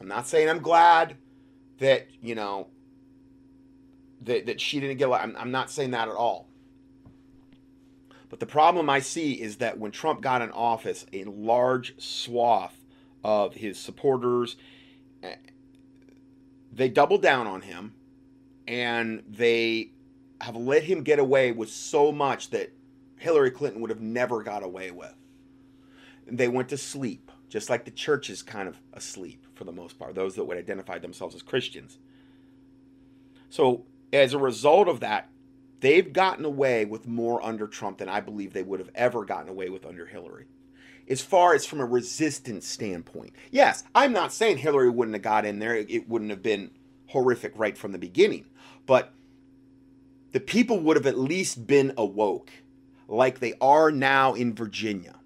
I'm 0.00 0.08
not 0.08 0.26
saying 0.26 0.48
I'm 0.48 0.60
glad 0.60 1.16
that, 1.78 2.08
you 2.20 2.34
know, 2.34 2.68
that, 4.22 4.46
that 4.46 4.60
she 4.60 4.80
didn't 4.80 4.98
get. 4.98 5.10
I'm, 5.10 5.34
I'm 5.38 5.50
not 5.50 5.70
saying 5.70 5.92
that 5.92 6.08
at 6.08 6.14
all. 6.14 6.48
But 8.28 8.38
the 8.38 8.46
problem 8.46 8.88
I 8.88 9.00
see 9.00 9.32
is 9.32 9.56
that 9.56 9.78
when 9.78 9.90
Trump 9.90 10.20
got 10.20 10.40
in 10.40 10.50
office, 10.50 11.04
a 11.12 11.24
large 11.24 12.00
swath 12.00 12.84
of 13.24 13.54
his 13.54 13.78
supporters 13.78 14.56
eh, 15.22 15.34
they 16.72 16.88
doubled 16.88 17.22
down 17.22 17.46
on 17.46 17.62
him 17.62 17.94
and 18.66 19.22
they 19.28 19.92
have 20.40 20.56
let 20.56 20.84
him 20.84 21.02
get 21.02 21.18
away 21.18 21.52
with 21.52 21.70
so 21.70 22.12
much 22.12 22.50
that 22.50 22.72
Hillary 23.16 23.50
Clinton 23.50 23.80
would 23.80 23.90
have 23.90 24.00
never 24.00 24.42
got 24.42 24.62
away 24.62 24.90
with. 24.90 25.14
They 26.26 26.48
went 26.48 26.68
to 26.70 26.78
sleep, 26.78 27.30
just 27.48 27.68
like 27.68 27.84
the 27.84 27.90
church 27.90 28.30
is 28.30 28.42
kind 28.42 28.68
of 28.68 28.80
asleep 28.92 29.44
for 29.54 29.64
the 29.64 29.72
most 29.72 29.98
part, 29.98 30.14
those 30.14 30.36
that 30.36 30.44
would 30.44 30.56
identify 30.56 30.98
themselves 30.98 31.34
as 31.34 31.42
Christians. 31.42 31.98
So 33.50 33.84
as 34.12 34.32
a 34.32 34.38
result 34.38 34.88
of 34.88 35.00
that, 35.00 35.28
they've 35.80 36.12
gotten 36.12 36.44
away 36.44 36.84
with 36.84 37.06
more 37.06 37.44
under 37.44 37.66
Trump 37.66 37.98
than 37.98 38.08
I 38.08 38.20
believe 38.20 38.52
they 38.52 38.62
would 38.62 38.80
have 38.80 38.90
ever 38.94 39.24
gotten 39.24 39.48
away 39.48 39.68
with 39.68 39.84
under 39.84 40.06
Hillary. 40.06 40.46
As 41.10 41.20
far 41.20 41.54
as 41.54 41.66
from 41.66 41.80
a 41.80 41.84
resistance 41.84 42.66
standpoint, 42.66 43.34
yes, 43.50 43.84
I'm 43.94 44.12
not 44.12 44.32
saying 44.32 44.58
Hillary 44.58 44.88
wouldn't 44.88 45.14
have 45.14 45.22
got 45.22 45.44
in 45.44 45.58
there, 45.58 45.74
it 45.76 46.08
wouldn't 46.08 46.30
have 46.30 46.42
been 46.42 46.70
horrific 47.08 47.52
right 47.56 47.76
from 47.76 47.92
the 47.92 47.98
beginning, 47.98 48.46
but 48.86 49.12
the 50.32 50.40
people 50.40 50.78
would 50.80 50.96
have 50.96 51.06
at 51.06 51.18
least 51.18 51.66
been 51.66 51.92
awoke 51.98 52.50
like 53.08 53.40
they 53.40 53.54
are 53.60 53.90
now 53.90 54.34
in 54.34 54.54
Virginia. 54.54 55.16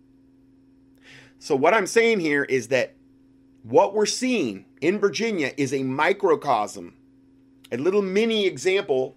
So, 1.39 1.55
what 1.55 1.75
I'm 1.75 1.87
saying 1.87 2.21
here 2.21 2.45
is 2.45 2.69
that 2.69 2.95
what 3.63 3.95
we're 3.95 4.07
seeing 4.07 4.65
in 4.81 4.99
Virginia 4.99 5.53
is 5.59 5.75
a 5.75 5.83
microcosm 5.83 6.95
a 7.75 7.77
little 7.77 8.03
mini 8.03 8.47
example 8.47 9.17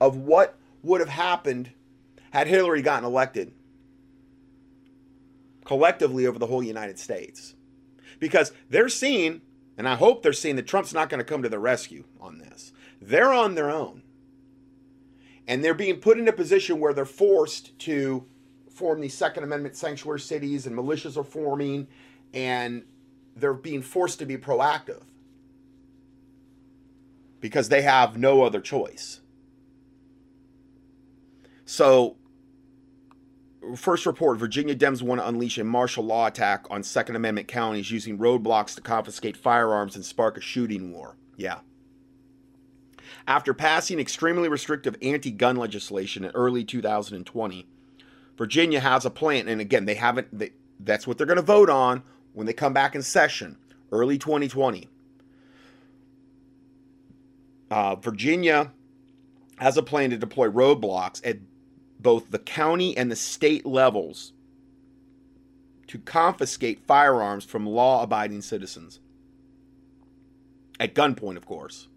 of 0.00 0.16
what 0.16 0.56
would 0.82 1.00
have 1.00 1.10
happened 1.10 1.70
had 2.30 2.46
Hillary 2.46 2.82
gotten 2.82 3.04
elected 3.04 3.52
collectively 5.64 6.26
over 6.26 6.38
the 6.38 6.46
whole 6.46 6.62
United 6.62 6.98
States. 6.98 7.54
Because 8.18 8.52
they're 8.68 8.88
seeing, 8.88 9.40
and 9.76 9.88
I 9.88 9.94
hope 9.94 10.22
they're 10.22 10.32
seeing 10.32 10.56
that 10.56 10.66
Trump's 10.66 10.92
not 10.92 11.08
going 11.08 11.18
to 11.18 11.24
come 11.24 11.42
to 11.42 11.48
the 11.48 11.58
rescue 11.58 12.04
on 12.20 12.38
this. 12.38 12.72
They're 13.00 13.32
on 13.32 13.54
their 13.54 13.70
own. 13.70 14.02
And 15.46 15.64
they're 15.64 15.74
being 15.74 15.96
put 15.96 16.18
in 16.18 16.28
a 16.28 16.32
position 16.32 16.78
where 16.78 16.92
they're 16.92 17.04
forced 17.04 17.78
to 17.80 18.26
form 18.70 19.00
these 19.00 19.14
Second 19.14 19.44
Amendment 19.44 19.76
sanctuary 19.76 20.20
cities 20.20 20.66
and 20.66 20.76
militias 20.76 21.16
are 21.16 21.24
forming 21.24 21.88
and 22.32 22.84
they're 23.36 23.54
being 23.54 23.82
forced 23.82 24.18
to 24.20 24.26
be 24.26 24.36
proactive 24.36 25.02
because 27.40 27.68
they 27.68 27.82
have 27.82 28.16
no 28.16 28.42
other 28.42 28.60
choice. 28.60 29.20
So, 31.64 32.16
first 33.76 34.06
report 34.06 34.38
Virginia 34.38 34.74
Dems 34.74 35.02
want 35.02 35.20
to 35.20 35.28
unleash 35.28 35.58
a 35.58 35.64
martial 35.64 36.04
law 36.04 36.26
attack 36.26 36.66
on 36.70 36.82
Second 36.82 37.16
Amendment 37.16 37.48
counties 37.48 37.90
using 37.90 38.18
roadblocks 38.18 38.74
to 38.74 38.80
confiscate 38.80 39.36
firearms 39.36 39.96
and 39.96 40.04
spark 40.04 40.36
a 40.36 40.40
shooting 40.40 40.92
war. 40.92 41.16
Yeah. 41.36 41.60
After 43.26 43.52
passing 43.54 44.00
extremely 44.00 44.48
restrictive 44.48 44.96
anti 45.02 45.30
gun 45.30 45.56
legislation 45.56 46.24
in 46.24 46.30
early 46.32 46.64
2020, 46.64 47.66
Virginia 48.36 48.80
has 48.80 49.04
a 49.04 49.10
plan. 49.10 49.48
And 49.48 49.60
again, 49.60 49.84
they 49.84 49.94
haven't, 49.94 50.36
they, 50.36 50.52
that's 50.78 51.06
what 51.06 51.18
they're 51.18 51.26
going 51.26 51.36
to 51.36 51.42
vote 51.42 51.70
on 51.70 52.02
when 52.32 52.46
they 52.46 52.52
come 52.52 52.72
back 52.72 52.94
in 52.94 53.02
session, 53.02 53.56
early 53.92 54.18
2020. 54.18 54.88
Uh, 57.70 57.94
Virginia 57.96 58.72
has 59.58 59.76
a 59.76 59.82
plan 59.82 60.10
to 60.10 60.16
deploy 60.16 60.48
roadblocks 60.48 61.20
at 61.24 61.36
both 62.02 62.30
the 62.30 62.38
county 62.38 62.96
and 62.96 63.10
the 63.10 63.16
state 63.16 63.66
levels 63.66 64.32
to 65.86 65.98
confiscate 65.98 66.86
firearms 66.86 67.44
from 67.44 67.66
law 67.66 68.02
abiding 68.02 68.42
citizens. 68.42 69.00
At 70.78 70.94
gunpoint, 70.94 71.36
of 71.36 71.46
course. 71.46 71.88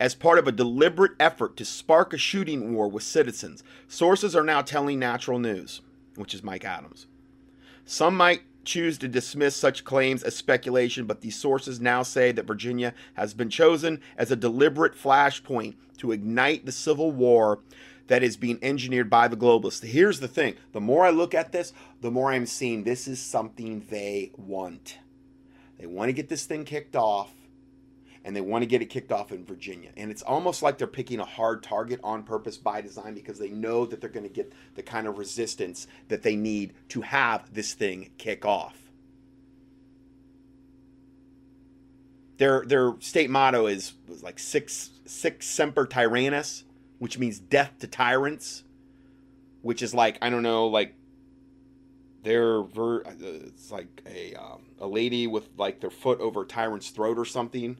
As 0.00 0.14
part 0.14 0.38
of 0.38 0.46
a 0.46 0.52
deliberate 0.52 1.12
effort 1.18 1.56
to 1.56 1.64
spark 1.64 2.12
a 2.12 2.18
shooting 2.18 2.72
war 2.72 2.88
with 2.88 3.02
citizens, 3.02 3.64
sources 3.88 4.36
are 4.36 4.44
now 4.44 4.62
telling 4.62 4.98
Natural 4.98 5.40
News, 5.40 5.80
which 6.14 6.34
is 6.34 6.44
Mike 6.44 6.64
Adams. 6.64 7.08
Some 7.84 8.16
might 8.16 8.42
choose 8.64 8.96
to 8.98 9.08
dismiss 9.08 9.56
such 9.56 9.82
claims 9.82 10.22
as 10.22 10.36
speculation, 10.36 11.06
but 11.06 11.20
these 11.20 11.34
sources 11.34 11.80
now 11.80 12.04
say 12.04 12.30
that 12.30 12.46
Virginia 12.46 12.94
has 13.14 13.34
been 13.34 13.50
chosen 13.50 14.00
as 14.16 14.30
a 14.30 14.36
deliberate 14.36 14.94
flashpoint 14.94 15.74
to 15.96 16.12
ignite 16.12 16.64
the 16.64 16.70
civil 16.70 17.10
war 17.10 17.58
that 18.08 18.22
is 18.22 18.36
being 18.36 18.58
engineered 18.60 19.08
by 19.08 19.28
the 19.28 19.36
globalists. 19.36 19.84
Here's 19.84 20.20
the 20.20 20.28
thing 20.28 20.56
the 20.72 20.80
more 20.80 21.06
I 21.06 21.10
look 21.10 21.34
at 21.34 21.52
this, 21.52 21.72
the 22.00 22.10
more 22.10 22.32
I'm 22.32 22.46
seeing 22.46 22.82
this 22.82 23.06
is 23.06 23.20
something 23.20 23.86
they 23.88 24.32
want. 24.36 24.98
They 25.78 25.86
want 25.86 26.08
to 26.08 26.12
get 26.12 26.28
this 26.28 26.44
thing 26.44 26.64
kicked 26.64 26.96
off 26.96 27.30
and 28.24 28.34
they 28.34 28.40
want 28.40 28.62
to 28.62 28.66
get 28.66 28.82
it 28.82 28.86
kicked 28.86 29.12
off 29.12 29.30
in 29.30 29.44
Virginia. 29.44 29.90
And 29.96 30.10
it's 30.10 30.22
almost 30.22 30.62
like 30.62 30.76
they're 30.76 30.86
picking 30.86 31.20
a 31.20 31.24
hard 31.24 31.62
target 31.62 32.00
on 32.02 32.24
purpose 32.24 32.56
by 32.56 32.80
design 32.80 33.14
because 33.14 33.38
they 33.38 33.50
know 33.50 33.86
that 33.86 34.00
they're 34.00 34.10
going 34.10 34.26
to 34.26 34.32
get 34.32 34.52
the 34.74 34.82
kind 34.82 35.06
of 35.06 35.18
resistance 35.18 35.86
that 36.08 36.22
they 36.22 36.34
need 36.34 36.74
to 36.88 37.00
have 37.02 37.54
this 37.54 37.74
thing 37.74 38.10
kick 38.18 38.44
off. 38.44 38.76
Their 42.38 42.64
their 42.66 42.94
state 43.00 43.30
motto 43.30 43.66
is 43.66 43.94
like 44.22 44.38
six 44.38 44.90
sic 45.06 45.42
semper 45.42 45.86
tyrannis, 45.86 46.62
which 46.98 47.18
means 47.18 47.38
death 47.38 47.72
to 47.80 47.86
tyrants, 47.86 48.64
which 49.62 49.82
is 49.82 49.94
like 49.94 50.18
I 50.22 50.30
don't 50.30 50.42
know 50.42 50.66
like 50.66 50.94
they're 52.22 52.62
ver- 52.62 53.04
uh, 53.06 53.12
it's 53.20 53.70
like 53.70 54.02
a 54.06 54.34
um, 54.34 54.66
a 54.78 54.86
lady 54.86 55.26
with 55.26 55.48
like 55.56 55.80
their 55.80 55.90
foot 55.90 56.20
over 56.20 56.42
a 56.42 56.46
tyrant's 56.46 56.90
throat 56.90 57.18
or 57.18 57.24
something 57.24 57.76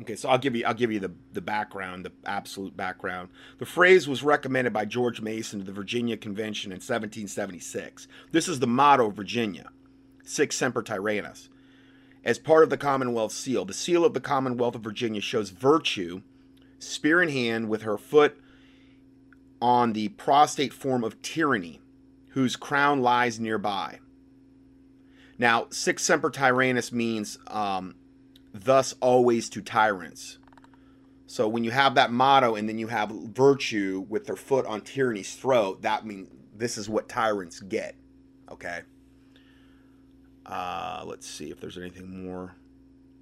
Okay, 0.00 0.16
so 0.16 0.28
I'll 0.28 0.38
give 0.38 0.56
you 0.56 0.64
I'll 0.64 0.74
give 0.74 0.90
you 0.90 0.98
the 0.98 1.12
the 1.32 1.40
background, 1.40 2.04
the 2.04 2.12
absolute 2.26 2.76
background. 2.76 3.28
The 3.58 3.66
phrase 3.66 4.08
was 4.08 4.24
recommended 4.24 4.72
by 4.72 4.86
George 4.86 5.20
Mason 5.20 5.60
to 5.60 5.64
the 5.64 5.72
Virginia 5.72 6.16
Convention 6.16 6.72
in 6.72 6.76
1776. 6.76 8.08
This 8.32 8.48
is 8.48 8.58
the 8.58 8.66
motto 8.66 9.06
of 9.06 9.14
Virginia: 9.14 9.70
Sic 10.24 10.52
semper 10.52 10.82
tyrannis. 10.82 11.48
As 12.24 12.38
part 12.38 12.64
of 12.64 12.70
the 12.70 12.78
Commonwealth 12.78 13.32
seal, 13.32 13.64
the 13.64 13.74
seal 13.74 14.04
of 14.04 14.14
the 14.14 14.20
Commonwealth 14.20 14.74
of 14.74 14.80
Virginia 14.80 15.20
shows 15.20 15.50
virtue, 15.50 16.22
spear 16.86 17.22
in 17.22 17.28
hand, 17.28 17.68
with 17.68 17.82
her 17.82 17.98
foot 17.98 18.36
on 19.60 19.92
the 19.92 20.08
prostrate 20.08 20.72
form 20.72 21.02
of 21.04 21.20
tyranny, 21.22 21.80
whose 22.28 22.56
crown 22.56 23.00
lies 23.00 23.40
nearby. 23.40 23.98
Now, 25.38 25.66
sic 25.70 25.98
semper 25.98 26.30
tyrannis 26.30 26.92
means 26.92 27.38
um, 27.48 27.94
thus 28.52 28.94
always 29.00 29.48
to 29.50 29.62
tyrants. 29.62 30.38
So 31.26 31.48
when 31.48 31.64
you 31.64 31.72
have 31.72 31.96
that 31.96 32.12
motto 32.12 32.54
and 32.54 32.68
then 32.68 32.78
you 32.78 32.88
have 32.88 33.10
virtue 33.10 34.06
with 34.08 34.26
their 34.26 34.36
foot 34.36 34.66
on 34.66 34.82
tyranny's 34.82 35.34
throat, 35.34 35.82
that 35.82 36.06
means 36.06 36.28
this 36.54 36.78
is 36.78 36.88
what 36.88 37.08
tyrants 37.08 37.60
get. 37.60 37.96
Okay. 38.50 38.82
Uh, 40.46 41.02
let's 41.06 41.28
see 41.28 41.50
if 41.50 41.60
there's 41.60 41.78
anything 41.78 42.24
more. 42.24 42.54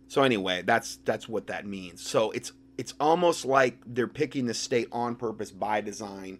So 0.08 0.22
anyway, 0.22 0.62
that's 0.62 0.96
that's 1.04 1.28
what 1.28 1.46
that 1.46 1.64
means. 1.64 2.06
So 2.06 2.32
it's 2.32 2.52
it's 2.78 2.94
almost 2.98 3.44
like 3.44 3.78
they're 3.86 4.08
picking 4.08 4.46
the 4.46 4.54
state 4.54 4.88
on 4.92 5.14
purpose 5.14 5.50
by 5.50 5.80
design 5.80 6.38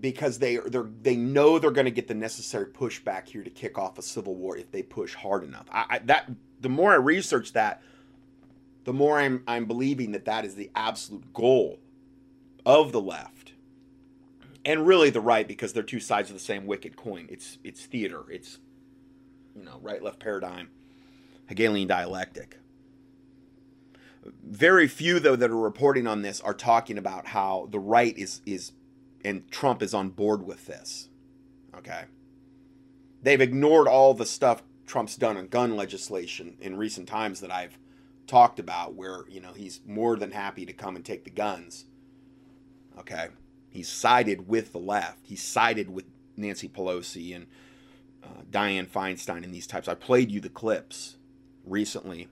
because 0.00 0.38
they 0.38 0.56
they 0.56 0.80
they 1.02 1.16
know 1.16 1.58
they're 1.58 1.70
going 1.70 1.86
to 1.86 1.90
get 1.90 2.08
the 2.08 2.14
necessary 2.14 2.66
pushback 2.66 3.28
here 3.28 3.42
to 3.42 3.50
kick 3.50 3.78
off 3.78 3.98
a 3.98 4.02
civil 4.02 4.34
war 4.34 4.56
if 4.56 4.70
they 4.70 4.82
push 4.82 5.14
hard 5.14 5.42
enough. 5.42 5.66
I, 5.70 5.86
I, 5.88 5.98
that 6.00 6.30
the 6.60 6.68
more 6.68 6.92
I 6.92 6.96
research 6.96 7.52
that, 7.54 7.82
the 8.84 8.92
more 8.92 9.18
I'm 9.18 9.42
I'm 9.46 9.64
believing 9.64 10.12
that 10.12 10.26
that 10.26 10.44
is 10.44 10.54
the 10.54 10.70
absolute 10.74 11.32
goal 11.32 11.78
of 12.64 12.92
the 12.92 13.00
left, 13.00 13.52
and 14.64 14.86
really 14.86 15.10
the 15.10 15.20
right 15.20 15.46
because 15.46 15.72
they're 15.72 15.82
two 15.82 16.00
sides 16.00 16.30
of 16.30 16.34
the 16.36 16.40
same 16.40 16.66
wicked 16.66 16.96
coin. 16.96 17.26
It's 17.30 17.58
it's 17.64 17.84
theater. 17.84 18.24
It's 18.30 18.58
you 19.54 19.64
know 19.64 19.78
right 19.80 20.02
left 20.02 20.20
paradigm, 20.20 20.68
Hegelian 21.46 21.88
dialectic. 21.88 22.58
Very 24.42 24.88
few 24.88 25.20
though 25.20 25.36
that 25.36 25.50
are 25.50 25.56
reporting 25.56 26.06
on 26.06 26.22
this 26.22 26.40
are 26.40 26.54
talking 26.54 26.98
about 26.98 27.28
how 27.28 27.68
the 27.70 27.78
right 27.78 28.16
is 28.16 28.40
is 28.46 28.72
and 29.24 29.50
Trump 29.50 29.82
is 29.82 29.94
on 29.94 30.10
board 30.10 30.46
with 30.46 30.66
this. 30.66 31.08
Okay. 31.76 32.04
They've 33.22 33.40
ignored 33.40 33.88
all 33.88 34.14
the 34.14 34.26
stuff 34.26 34.62
Trump's 34.86 35.16
done 35.16 35.36
on 35.36 35.48
gun 35.48 35.76
legislation 35.76 36.56
in 36.60 36.76
recent 36.76 37.08
times 37.08 37.40
that 37.40 37.50
I've 37.50 37.76
talked 38.26 38.58
about 38.58 38.94
where, 38.94 39.24
you 39.28 39.40
know, 39.40 39.52
he's 39.52 39.80
more 39.84 40.16
than 40.16 40.30
happy 40.30 40.64
to 40.64 40.72
come 40.72 40.96
and 40.96 41.04
take 41.04 41.24
the 41.24 41.30
guns. 41.30 41.86
Okay. 42.98 43.28
He's 43.68 43.88
sided 43.88 44.48
with 44.48 44.72
the 44.72 44.78
left. 44.78 45.18
He's 45.26 45.42
sided 45.42 45.90
with 45.90 46.04
Nancy 46.36 46.68
Pelosi 46.68 47.34
and 47.34 47.46
uh, 48.22 48.42
Dianne 48.50 48.88
Feinstein 48.88 49.44
and 49.44 49.52
these 49.52 49.66
types. 49.66 49.88
I 49.88 49.94
played 49.94 50.30
you 50.30 50.40
the 50.40 50.48
clips 50.48 51.16
recently 51.64 52.28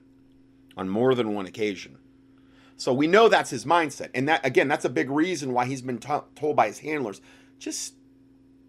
on 0.77 0.89
more 0.89 1.15
than 1.15 1.33
one 1.33 1.45
occasion. 1.45 1.97
So 2.77 2.93
we 2.93 3.07
know 3.07 3.29
that's 3.29 3.49
his 3.49 3.65
mindset. 3.65 4.09
And 4.13 4.27
that 4.27 4.45
again, 4.45 4.67
that's 4.67 4.85
a 4.85 4.89
big 4.89 5.09
reason 5.09 5.53
why 5.53 5.65
he's 5.65 5.81
been 5.81 5.99
t- 5.99 6.09
told 6.35 6.55
by 6.55 6.67
his 6.67 6.79
handlers, 6.79 7.21
just 7.57 7.95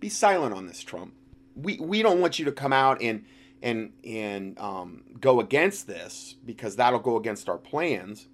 be 0.01 0.09
silent 0.09 0.55
on 0.55 0.67
this, 0.67 0.83
Trump. 0.83 1.15
We 1.55 1.79
we 1.79 2.03
don't 2.03 2.21
want 2.21 2.39
you 2.39 2.45
to 2.45 2.53
come 2.53 2.73
out 2.73 3.03
and 3.03 3.25
and 3.63 3.93
and 4.05 4.59
um, 4.59 5.03
go 5.21 5.41
against 5.41 5.87
this 5.87 6.37
because 6.45 6.77
that'll 6.77 7.01
go 7.01 7.17
against 7.17 7.49
our 7.49 7.59
plans. 7.59 8.29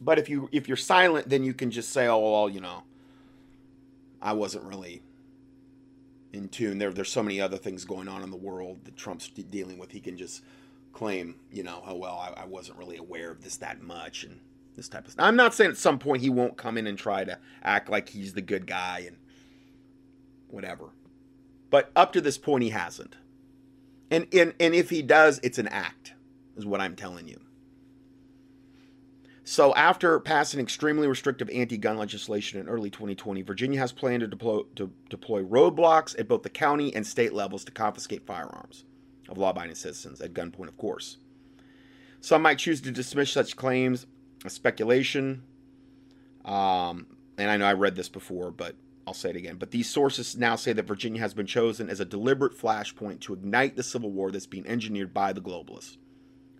But 0.00 0.18
if 0.18 0.28
you 0.28 0.48
if 0.52 0.66
you're 0.66 0.76
silent, 0.76 1.28
then 1.28 1.44
you 1.44 1.54
can 1.54 1.70
just 1.70 1.90
say, 1.90 2.08
oh 2.08 2.18
well, 2.18 2.48
you 2.48 2.60
know, 2.60 2.82
I 4.20 4.32
wasn't 4.32 4.64
really 4.64 5.02
in 6.32 6.48
tune. 6.48 6.78
There 6.78 6.92
there's 6.92 7.12
so 7.12 7.22
many 7.22 7.40
other 7.40 7.56
things 7.56 7.84
going 7.84 8.08
on 8.08 8.22
in 8.22 8.30
the 8.30 8.36
world 8.36 8.84
that 8.84 8.96
Trump's 8.96 9.28
dealing 9.28 9.78
with. 9.78 9.92
He 9.92 10.00
can 10.00 10.16
just 10.16 10.42
claim, 10.92 11.36
you 11.52 11.62
know, 11.62 11.82
oh 11.86 11.94
well, 11.94 12.16
I, 12.18 12.42
I 12.42 12.44
wasn't 12.46 12.78
really 12.78 12.96
aware 12.96 13.30
of 13.30 13.42
this 13.42 13.56
that 13.58 13.82
much 13.82 14.24
and 14.24 14.40
this 14.76 14.88
type 14.88 15.06
of 15.06 15.12
stuff. 15.12 15.24
I'm 15.24 15.36
not 15.36 15.54
saying 15.54 15.70
at 15.70 15.76
some 15.76 15.98
point 15.98 16.22
he 16.22 16.30
won't 16.30 16.56
come 16.56 16.78
in 16.78 16.86
and 16.86 16.98
try 16.98 17.24
to 17.24 17.38
act 17.62 17.88
like 17.88 18.08
he's 18.08 18.32
the 18.32 18.42
good 18.42 18.66
guy 18.66 19.04
and 19.06 19.16
whatever. 20.48 20.90
But 21.70 21.90
up 21.94 22.12
to 22.14 22.20
this 22.20 22.38
point 22.38 22.64
he 22.64 22.70
hasn't. 22.70 23.16
And 24.10 24.26
and, 24.32 24.54
and 24.58 24.74
if 24.74 24.90
he 24.90 25.02
does, 25.02 25.38
it's 25.42 25.58
an 25.58 25.68
act, 25.68 26.14
is 26.56 26.64
what 26.64 26.80
I'm 26.80 26.96
telling 26.96 27.28
you. 27.28 27.40
So, 29.44 29.74
after 29.74 30.20
passing 30.20 30.60
extremely 30.60 31.06
restrictive 31.08 31.48
anti 31.50 31.78
gun 31.78 31.96
legislation 31.96 32.60
in 32.60 32.68
early 32.68 32.90
2020, 32.90 33.40
Virginia 33.42 33.80
has 33.80 33.92
planned 33.92 34.20
to 34.20 34.26
deploy, 34.26 34.62
to 34.76 34.90
deploy 35.08 35.42
roadblocks 35.42 36.18
at 36.18 36.28
both 36.28 36.42
the 36.42 36.50
county 36.50 36.94
and 36.94 37.06
state 37.06 37.32
levels 37.32 37.64
to 37.64 37.72
confiscate 37.72 38.26
firearms 38.26 38.84
of 39.28 39.38
law 39.38 39.50
abiding 39.50 39.74
citizens 39.74 40.20
at 40.20 40.34
gunpoint, 40.34 40.68
of 40.68 40.76
course. 40.76 41.18
Some 42.20 42.42
might 42.42 42.58
choose 42.58 42.80
to 42.82 42.90
dismiss 42.90 43.30
such 43.30 43.56
claims 43.56 44.06
as 44.44 44.52
speculation. 44.52 45.42
Um, 46.44 47.06
and 47.36 47.50
I 47.50 47.56
know 47.56 47.66
I 47.66 47.74
read 47.74 47.96
this 47.96 48.08
before, 48.08 48.50
but 48.50 48.74
I'll 49.06 49.14
say 49.14 49.30
it 49.30 49.36
again. 49.36 49.56
But 49.56 49.70
these 49.70 49.88
sources 49.88 50.36
now 50.36 50.56
say 50.56 50.72
that 50.72 50.86
Virginia 50.86 51.20
has 51.20 51.32
been 51.32 51.46
chosen 51.46 51.88
as 51.88 52.00
a 52.00 52.04
deliberate 52.04 52.58
flashpoint 52.58 53.20
to 53.20 53.32
ignite 53.32 53.76
the 53.76 53.82
civil 53.82 54.10
war 54.10 54.30
that's 54.30 54.46
being 54.46 54.66
engineered 54.66 55.14
by 55.14 55.32
the 55.32 55.40
globalists. 55.40 55.96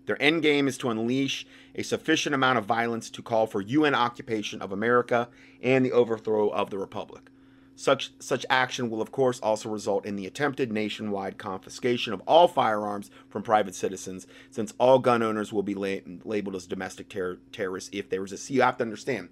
Their 0.07 0.21
end 0.23 0.41
game 0.41 0.67
is 0.67 0.79
to 0.79 0.89
unleash 0.89 1.47
a 1.75 1.83
sufficient 1.83 2.35
amount 2.35 2.57
of 2.57 2.65
violence 2.65 3.11
to 3.11 3.23
call 3.23 3.47
for 3.47 3.61
UN 3.61 3.95
occupation 3.95 4.63
of 4.63 4.73
America 4.73 5.29
and 5.63 5.85
the 5.85 5.93
overthrow 5.93 6.49
of 6.49 6.71
the 6.71 6.79
Republic. 6.79 7.31
Such, 7.79 8.11
such 8.19 8.45
action 8.51 8.91
will, 8.91 9.01
of 9.01 9.13
course, 9.13 9.39
also 9.39 9.69
result 9.69 10.05
in 10.05 10.17
the 10.17 10.27
attempted 10.27 10.73
nationwide 10.73 11.39
confiscation 11.39 12.13
of 12.13 12.21
all 12.27 12.49
firearms 12.49 13.09
from 13.29 13.45
private 13.45 13.77
citizens, 13.77 14.27
since 14.51 14.75
all 14.79 14.99
gun 14.99 15.23
owners 15.23 15.53
will 15.53 15.63
be 15.63 15.77
la- 15.77 16.01
labeled 16.25 16.57
as 16.57 16.67
domestic 16.67 17.09
ter- 17.09 17.39
terrorists 17.53 17.89
if 17.93 18.11
they 18.11 18.19
resist. 18.19 18.51
You 18.51 18.63
have 18.63 18.79
to 18.79 18.83
understand, 18.83 19.29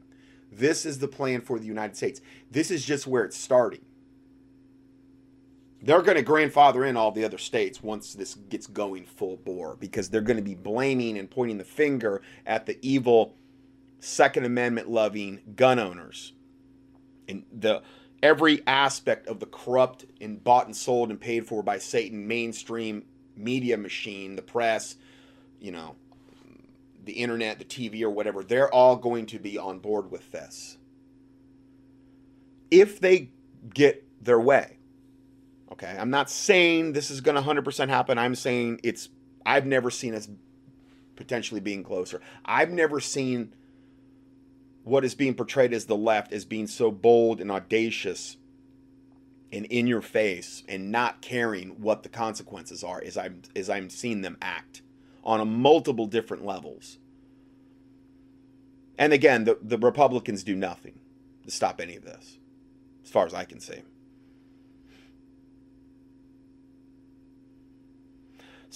this 0.53 0.87
is 0.87 1.01
the 1.01 1.09
plan 1.09 1.41
for 1.41 1.59
the 1.59 1.67
United 1.67 1.97
States. 1.97 2.21
This 2.49 2.71
is 2.71 2.85
just 2.85 3.09
where 3.09 3.25
it's 3.25 3.37
starting. 3.37 3.85
They're 5.83 6.01
going 6.01 6.17
to 6.17 6.23
grandfather 6.23 6.85
in 6.85 6.97
all 6.97 7.11
the 7.11 7.25
other 7.25 7.39
states 7.39 7.83
once 7.83 8.15
this 8.15 8.35
gets 8.35 8.69
going 8.69 9.07
full 9.07 9.39
bore 9.39 9.75
because 9.75 10.09
they're 10.09 10.21
going 10.21 10.37
to 10.37 10.43
be 10.43 10.55
blaming 10.55 11.19
and 11.19 11.29
pointing 11.29 11.59
the 11.59 11.65
finger 11.65 12.23
at 12.47 12.67
the 12.67 12.79
evil 12.81 13.35
Second 13.99 14.45
Amendment 14.45 14.89
loving 14.89 15.41
gun 15.57 15.81
owners. 15.81 16.33
And 17.29 17.43
the 17.53 17.83
every 18.23 18.63
aspect 18.67 19.27
of 19.29 19.41
the 19.41 19.47
corrupt 19.47 20.05
and 20.21 20.43
bought 20.43 20.67
and 20.67 20.77
sold 20.77 21.11
and 21.11 21.21
paid 21.21 21.47
for 21.47 21.63
by 21.63 21.79
Satan 21.79 22.27
mainstream 22.27 23.05
media 23.37 23.77
machine, 23.77 24.37
the 24.37 24.43
press, 24.43 24.97
you 25.61 25.71
know, 25.71 25.97
the 27.05 27.13
internet, 27.13 27.59
the 27.59 27.65
TV, 27.65 28.03
or 28.03 28.11
whatever, 28.11 28.43
they're 28.43 28.73
all 28.73 28.97
going 28.97 29.27
to 29.27 29.39
be 29.39 29.59
on 29.59 29.79
board 29.79 30.11
with 30.11 30.33
this. 30.33 30.77
If 32.71 33.01
they 33.01 33.31
get 33.73 34.07
their 34.21 34.41
way. 34.41 34.79
Okay, 35.73 35.97
I'm 35.99 36.11
not 36.11 36.31
saying 36.31 36.93
this 36.93 37.11
is 37.11 37.21
going 37.21 37.37
to 37.37 37.43
100% 37.43 37.89
happen. 37.89 38.19
I'm 38.19 38.35
saying 38.35 38.81
it's, 38.83 39.09
I've 39.45 39.67
never 39.67 39.91
seen 39.91 40.15
us 40.15 40.29
potentially 41.17 41.61
being 41.61 41.83
closer. 41.83 42.21
I've 42.45 42.71
never 42.71 43.01
seen 43.01 43.55
what 44.87 45.05
is 45.05 45.17
being 45.17 45.35
portrayed 45.35 45.73
as 45.73 45.87
the 45.87 45.97
left 45.97 46.33
as 46.33 46.45
being 46.45 46.69
so 46.69 46.93
bold 46.93 47.41
and 47.41 47.51
audacious 47.51 48.37
and 49.51 49.67
in 49.67 49.89
your 49.89 50.01
face 50.01 50.63
and 50.69 50.93
not 50.93 51.21
caring 51.21 51.71
what 51.81 52.05
the 52.05 52.09
consequences 52.09 52.85
are 52.85 53.03
as 53.05 53.17
I'm 53.17 53.43
as 53.57 53.69
I'm 53.69 53.91
seeing 53.91 54.23
them 54.23 54.37
act 54.41 54.83
on 55.25 55.41
a 55.41 55.45
multiple 55.45 56.07
different 56.07 56.45
levels. 56.45 56.99
And 58.97 59.13
again, 59.13 59.43
the, 59.43 59.59
the 59.61 59.77
Republicans 59.77 60.45
do 60.45 60.55
nothing 60.55 61.01
to 61.45 61.51
stop 61.51 61.81
any 61.81 61.97
of 61.97 62.05
this, 62.05 62.39
as 63.05 63.11
far 63.11 63.27
as 63.27 63.35
I 63.35 63.45
can 63.45 63.59
see. 63.59 63.83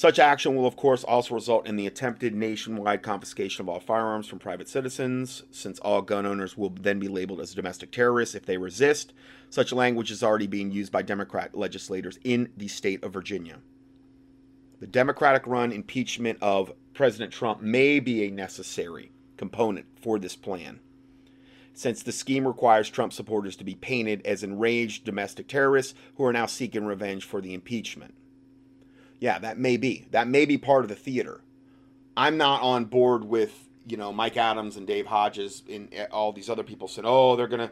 Such 0.00 0.18
action 0.18 0.56
will, 0.56 0.64
of 0.64 0.76
course, 0.76 1.04
also 1.04 1.34
result 1.34 1.66
in 1.66 1.76
the 1.76 1.86
attempted 1.86 2.34
nationwide 2.34 3.02
confiscation 3.02 3.60
of 3.60 3.68
all 3.68 3.80
firearms 3.80 4.26
from 4.26 4.38
private 4.38 4.66
citizens, 4.66 5.42
since 5.50 5.78
all 5.80 6.00
gun 6.00 6.24
owners 6.24 6.56
will 6.56 6.70
then 6.70 6.98
be 6.98 7.06
labeled 7.06 7.38
as 7.38 7.52
domestic 7.52 7.92
terrorists 7.92 8.34
if 8.34 8.46
they 8.46 8.56
resist. 8.56 9.12
Such 9.50 9.74
language 9.74 10.10
is 10.10 10.22
already 10.22 10.46
being 10.46 10.70
used 10.70 10.90
by 10.90 11.02
Democrat 11.02 11.54
legislators 11.54 12.18
in 12.24 12.48
the 12.56 12.66
state 12.66 13.04
of 13.04 13.12
Virginia. 13.12 13.58
The 14.78 14.86
Democratic 14.86 15.46
run 15.46 15.70
impeachment 15.70 16.38
of 16.40 16.72
President 16.94 17.30
Trump 17.30 17.60
may 17.60 18.00
be 18.00 18.24
a 18.24 18.30
necessary 18.30 19.12
component 19.36 19.84
for 20.00 20.18
this 20.18 20.34
plan, 20.34 20.80
since 21.74 22.02
the 22.02 22.10
scheme 22.10 22.46
requires 22.46 22.88
Trump 22.88 23.12
supporters 23.12 23.54
to 23.56 23.64
be 23.64 23.74
painted 23.74 24.24
as 24.24 24.42
enraged 24.42 25.04
domestic 25.04 25.46
terrorists 25.46 25.92
who 26.14 26.24
are 26.24 26.32
now 26.32 26.46
seeking 26.46 26.86
revenge 26.86 27.26
for 27.26 27.42
the 27.42 27.52
impeachment. 27.52 28.14
Yeah, 29.20 29.38
that 29.38 29.58
may 29.58 29.76
be. 29.76 30.06
That 30.10 30.26
may 30.26 30.46
be 30.46 30.58
part 30.58 30.84
of 30.84 30.88
the 30.88 30.96
theater. 30.96 31.42
I'm 32.16 32.36
not 32.36 32.62
on 32.62 32.86
board 32.86 33.24
with 33.24 33.68
you 33.86 33.96
know 33.96 34.12
Mike 34.12 34.36
Adams 34.36 34.76
and 34.76 34.86
Dave 34.86 35.06
Hodges 35.06 35.62
and 35.70 35.88
all 36.10 36.32
these 36.32 36.50
other 36.50 36.62
people 36.64 36.88
said, 36.88 37.04
oh, 37.06 37.36
they're 37.36 37.46
gonna 37.46 37.70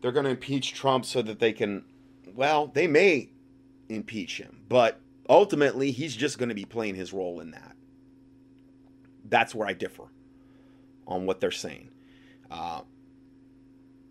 they're 0.00 0.12
gonna 0.12 0.30
impeach 0.30 0.72
Trump 0.72 1.04
so 1.04 1.20
that 1.22 1.40
they 1.40 1.52
can. 1.52 1.84
Well, 2.34 2.68
they 2.68 2.86
may 2.86 3.30
impeach 3.88 4.38
him, 4.38 4.62
but 4.68 5.00
ultimately 5.28 5.90
he's 5.90 6.16
just 6.16 6.38
going 6.38 6.48
to 6.48 6.54
be 6.54 6.64
playing 6.64 6.94
his 6.94 7.12
role 7.12 7.40
in 7.40 7.50
that. 7.52 7.76
That's 9.28 9.54
where 9.54 9.68
I 9.68 9.72
differ 9.72 10.04
on 11.06 11.26
what 11.26 11.40
they're 11.40 11.50
saying. 11.50 11.90
Uh, 12.50 12.82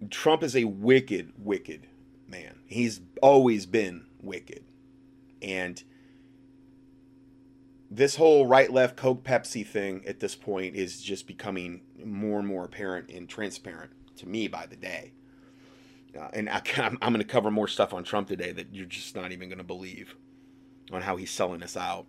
Trump 0.10 0.44
is 0.44 0.56
a 0.56 0.64
wicked, 0.64 1.34
wicked 1.38 1.88
man. 2.28 2.60
He's 2.66 3.02
always 3.22 3.66
been 3.66 4.06
wicked, 4.22 4.64
and 5.42 5.84
this 7.96 8.16
whole 8.16 8.48
right 8.48 8.72
left 8.72 8.96
Coke 8.96 9.24
Pepsi 9.24 9.66
thing 9.66 10.04
at 10.08 10.20
this 10.20 10.36
point 10.36 10.76
is 10.76 11.00
just 11.00 11.28
becoming 11.28 11.82
more 12.04 12.40
and 12.40 12.48
more 12.48 12.66
apparent 12.66 13.10
and 13.10 13.30
transparent 13.30 13.92
to 14.18 14.28
me 14.28 14.48
by 14.48 14.66
the 14.66 14.76
day. 14.76 15.14
Uh, 16.20 16.28
and 16.34 16.50
I, 16.50 16.62
am 16.78 16.98
going 17.00 17.20
to 17.20 17.24
cover 17.24 17.52
more 17.52 17.68
stuff 17.68 17.94
on 17.94 18.04
Trump 18.04 18.28
today 18.28 18.52
that 18.52 18.74
you're 18.74 18.88
just 18.88 19.16
not 19.16 19.32
even 19.32 19.48
going 19.48 19.60
to 19.60 19.64
believe 19.64 20.16
on 20.92 21.04
how 21.04 21.18
he's 21.18 21.30
selling 21.30 21.62
us 21.62 21.78
out. 21.78 22.08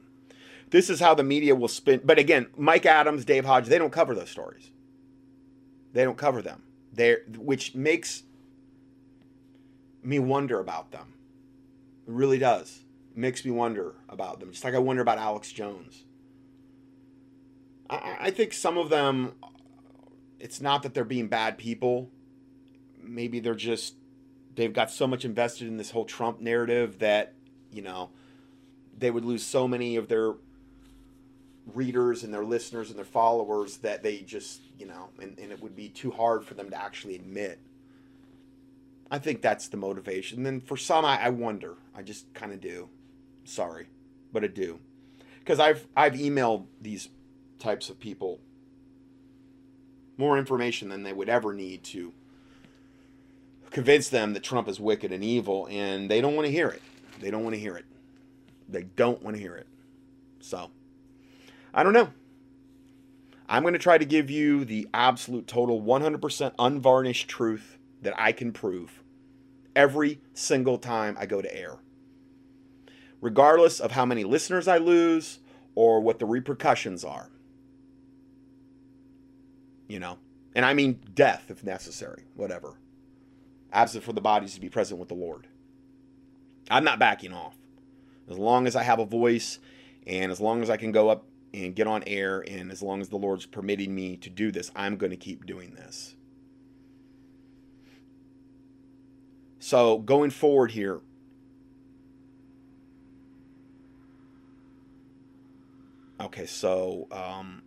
This 0.70 0.88
is 0.88 1.00
how 1.00 1.14
the 1.14 1.22
media 1.22 1.54
will 1.54 1.68
spin. 1.68 2.00
But 2.02 2.18
again, 2.18 2.46
Mike 2.56 2.86
Adams, 2.86 3.26
Dave 3.26 3.44
Hodge, 3.44 3.66
they 3.66 3.78
don't 3.78 3.92
cover 3.92 4.14
those 4.14 4.30
stories. 4.30 4.70
They 5.92 6.02
don't 6.02 6.18
cover 6.18 6.40
them. 6.40 6.62
They 6.92 7.16
which 7.36 7.74
makes 7.74 8.22
me 10.02 10.18
wonder 10.18 10.60
about 10.60 10.92
them. 10.92 11.14
It 12.06 12.12
really 12.12 12.38
does 12.38 12.83
makes 13.14 13.44
me 13.44 13.50
wonder 13.50 13.94
about 14.08 14.40
them. 14.40 14.50
Just 14.50 14.64
like 14.64 14.74
I 14.74 14.78
wonder 14.78 15.02
about 15.02 15.18
Alex 15.18 15.52
Jones. 15.52 16.04
I, 17.88 18.16
I 18.20 18.30
think 18.30 18.52
some 18.52 18.78
of 18.78 18.88
them, 18.90 19.34
it's 20.40 20.60
not 20.60 20.82
that 20.82 20.94
they're 20.94 21.04
being 21.04 21.28
bad 21.28 21.58
people. 21.58 22.10
Maybe 23.02 23.40
they're 23.40 23.54
just, 23.54 23.94
they've 24.54 24.72
got 24.72 24.90
so 24.90 25.06
much 25.06 25.24
invested 25.24 25.68
in 25.68 25.76
this 25.76 25.90
whole 25.90 26.04
Trump 26.04 26.40
narrative 26.40 26.98
that, 27.00 27.34
you 27.70 27.82
know, 27.82 28.10
they 28.96 29.10
would 29.10 29.24
lose 29.24 29.44
so 29.44 29.68
many 29.68 29.96
of 29.96 30.08
their 30.08 30.34
readers 31.72 32.22
and 32.22 32.32
their 32.32 32.44
listeners 32.44 32.90
and 32.90 32.98
their 32.98 33.04
followers 33.04 33.78
that 33.78 34.02
they 34.02 34.18
just, 34.18 34.60
you 34.78 34.86
know, 34.86 35.08
and, 35.20 35.38
and 35.38 35.50
it 35.50 35.62
would 35.62 35.74
be 35.74 35.88
too 35.88 36.10
hard 36.10 36.44
for 36.44 36.54
them 36.54 36.70
to 36.70 36.80
actually 36.80 37.14
admit. 37.14 37.58
I 39.10 39.18
think 39.18 39.42
that's 39.42 39.68
the 39.68 39.76
motivation. 39.76 40.38
And 40.38 40.46
then 40.46 40.60
for 40.60 40.76
some, 40.76 41.04
I, 41.04 41.20
I 41.20 41.28
wonder. 41.30 41.74
I 41.94 42.02
just 42.02 42.32
kind 42.34 42.52
of 42.52 42.60
do. 42.60 42.88
Sorry, 43.44 43.86
but 44.32 44.44
I 44.44 44.48
do. 44.48 44.80
Because 45.38 45.60
I've 45.60 45.86
I've 45.96 46.14
emailed 46.14 46.66
these 46.80 47.08
types 47.58 47.88
of 47.90 48.00
people 48.00 48.40
more 50.16 50.38
information 50.38 50.88
than 50.88 51.02
they 51.02 51.12
would 51.12 51.28
ever 51.28 51.52
need 51.52 51.82
to 51.82 52.12
convince 53.70 54.08
them 54.08 54.32
that 54.32 54.42
Trump 54.42 54.68
is 54.68 54.78
wicked 54.78 55.12
and 55.12 55.24
evil, 55.24 55.66
and 55.70 56.10
they 56.10 56.20
don't 56.20 56.36
want 56.36 56.46
to 56.46 56.52
hear 56.52 56.68
it. 56.68 56.82
They 57.20 57.30
don't 57.30 57.42
want 57.42 57.54
to 57.54 57.60
hear 57.60 57.76
it. 57.76 57.84
They 58.68 58.84
don't 58.84 59.22
want 59.22 59.36
to 59.36 59.42
hear 59.42 59.56
it. 59.56 59.66
So, 60.40 60.70
I 61.72 61.82
don't 61.82 61.92
know. 61.92 62.10
I'm 63.48 63.62
going 63.62 63.74
to 63.74 63.80
try 63.80 63.98
to 63.98 64.04
give 64.04 64.30
you 64.30 64.64
the 64.64 64.88
absolute 64.94 65.46
total 65.46 65.82
100% 65.82 66.52
unvarnished 66.58 67.28
truth 67.28 67.76
that 68.02 68.14
I 68.18 68.32
can 68.32 68.52
prove 68.52 69.02
every 69.76 70.20
single 70.32 70.78
time 70.78 71.16
I 71.18 71.26
go 71.26 71.42
to 71.42 71.54
air 71.54 71.78
regardless 73.24 73.80
of 73.80 73.92
how 73.92 74.04
many 74.04 74.22
listeners 74.22 74.68
I 74.68 74.76
lose 74.76 75.38
or 75.74 75.98
what 76.02 76.18
the 76.18 76.26
repercussions 76.26 77.04
are. 77.04 77.30
You 79.88 79.98
know, 79.98 80.18
and 80.54 80.62
I 80.62 80.74
mean 80.74 81.00
death 81.14 81.46
if 81.48 81.64
necessary, 81.64 82.24
whatever. 82.34 82.74
Absent 83.72 84.04
for 84.04 84.12
the 84.12 84.20
bodies 84.20 84.52
to 84.54 84.60
be 84.60 84.68
present 84.68 85.00
with 85.00 85.08
the 85.08 85.14
Lord. 85.14 85.46
I'm 86.70 86.84
not 86.84 86.98
backing 86.98 87.32
off. 87.32 87.56
As 88.28 88.36
long 88.36 88.66
as 88.66 88.76
I 88.76 88.82
have 88.82 88.98
a 88.98 89.06
voice 89.06 89.58
and 90.06 90.30
as 90.30 90.38
long 90.38 90.62
as 90.62 90.68
I 90.68 90.76
can 90.76 90.92
go 90.92 91.08
up 91.08 91.24
and 91.54 91.74
get 91.74 91.86
on 91.86 92.04
air 92.06 92.44
and 92.46 92.70
as 92.70 92.82
long 92.82 93.00
as 93.00 93.08
the 93.08 93.16
Lord's 93.16 93.46
permitting 93.46 93.94
me 93.94 94.18
to 94.18 94.28
do 94.28 94.52
this, 94.52 94.70
I'm 94.76 94.96
going 94.98 95.10
to 95.10 95.16
keep 95.16 95.46
doing 95.46 95.74
this. 95.74 96.14
So, 99.60 99.96
going 99.96 100.28
forward 100.28 100.72
here, 100.72 101.00
Okay, 106.20 106.46
so 106.46 107.08
um, 107.10 107.62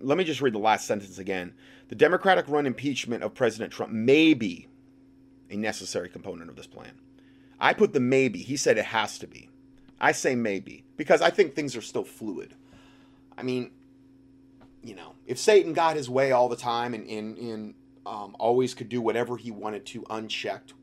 let 0.00 0.16
me 0.16 0.24
just 0.24 0.40
read 0.40 0.54
the 0.54 0.58
last 0.58 0.86
sentence 0.86 1.18
again. 1.18 1.54
The 1.88 1.94
Democratic 1.94 2.48
run 2.48 2.66
impeachment 2.66 3.22
of 3.22 3.34
President 3.34 3.72
Trump 3.72 3.92
may 3.92 4.34
be 4.34 4.68
a 5.50 5.56
necessary 5.56 6.08
component 6.08 6.48
of 6.48 6.56
this 6.56 6.66
plan. 6.66 6.92
I 7.60 7.74
put 7.74 7.92
the 7.92 8.00
maybe. 8.00 8.40
He 8.40 8.56
said 8.56 8.78
it 8.78 8.86
has 8.86 9.18
to 9.18 9.26
be. 9.26 9.48
I 10.00 10.12
say 10.12 10.34
maybe 10.34 10.84
because 10.96 11.22
I 11.22 11.30
think 11.30 11.54
things 11.54 11.76
are 11.76 11.82
still 11.82 12.04
fluid. 12.04 12.54
I 13.36 13.42
mean, 13.42 13.70
you 14.82 14.94
know, 14.94 15.14
if 15.26 15.38
Satan 15.38 15.72
got 15.72 15.96
his 15.96 16.10
way 16.10 16.32
all 16.32 16.48
the 16.48 16.56
time 16.56 16.92
and, 16.94 17.06
and, 17.08 17.38
and 17.38 17.74
um, 18.04 18.34
always 18.38 18.74
could 18.74 18.88
do 18.88 19.00
whatever 19.00 19.36
he 19.36 19.50
wanted 19.50 19.86
to 19.86 20.04
unchecked, 20.10 20.74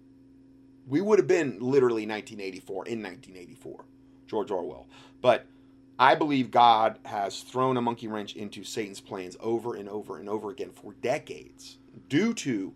we 0.87 1.01
would 1.01 1.19
have 1.19 1.27
been 1.27 1.59
literally 1.59 2.07
1984 2.07 2.87
in 2.87 3.03
1984, 3.03 3.85
George 4.27 4.51
Orwell. 4.51 4.87
But 5.21 5.45
I 5.99 6.15
believe 6.15 6.49
God 6.49 6.97
has 7.03 7.41
thrown 7.41 7.75
a 7.75 7.81
monkey 7.81 8.07
wrench 8.07 8.33
into 8.33 8.63
Satan's 8.63 9.01
plans 9.01 9.35
over 9.41 9.75
and 9.75 9.89
over 9.89 10.17
and 10.17 10.29
over 10.29 10.49
again 10.49 10.71
for 10.71 10.93
decades 10.93 11.77
due 12.07 12.33
to 12.35 12.73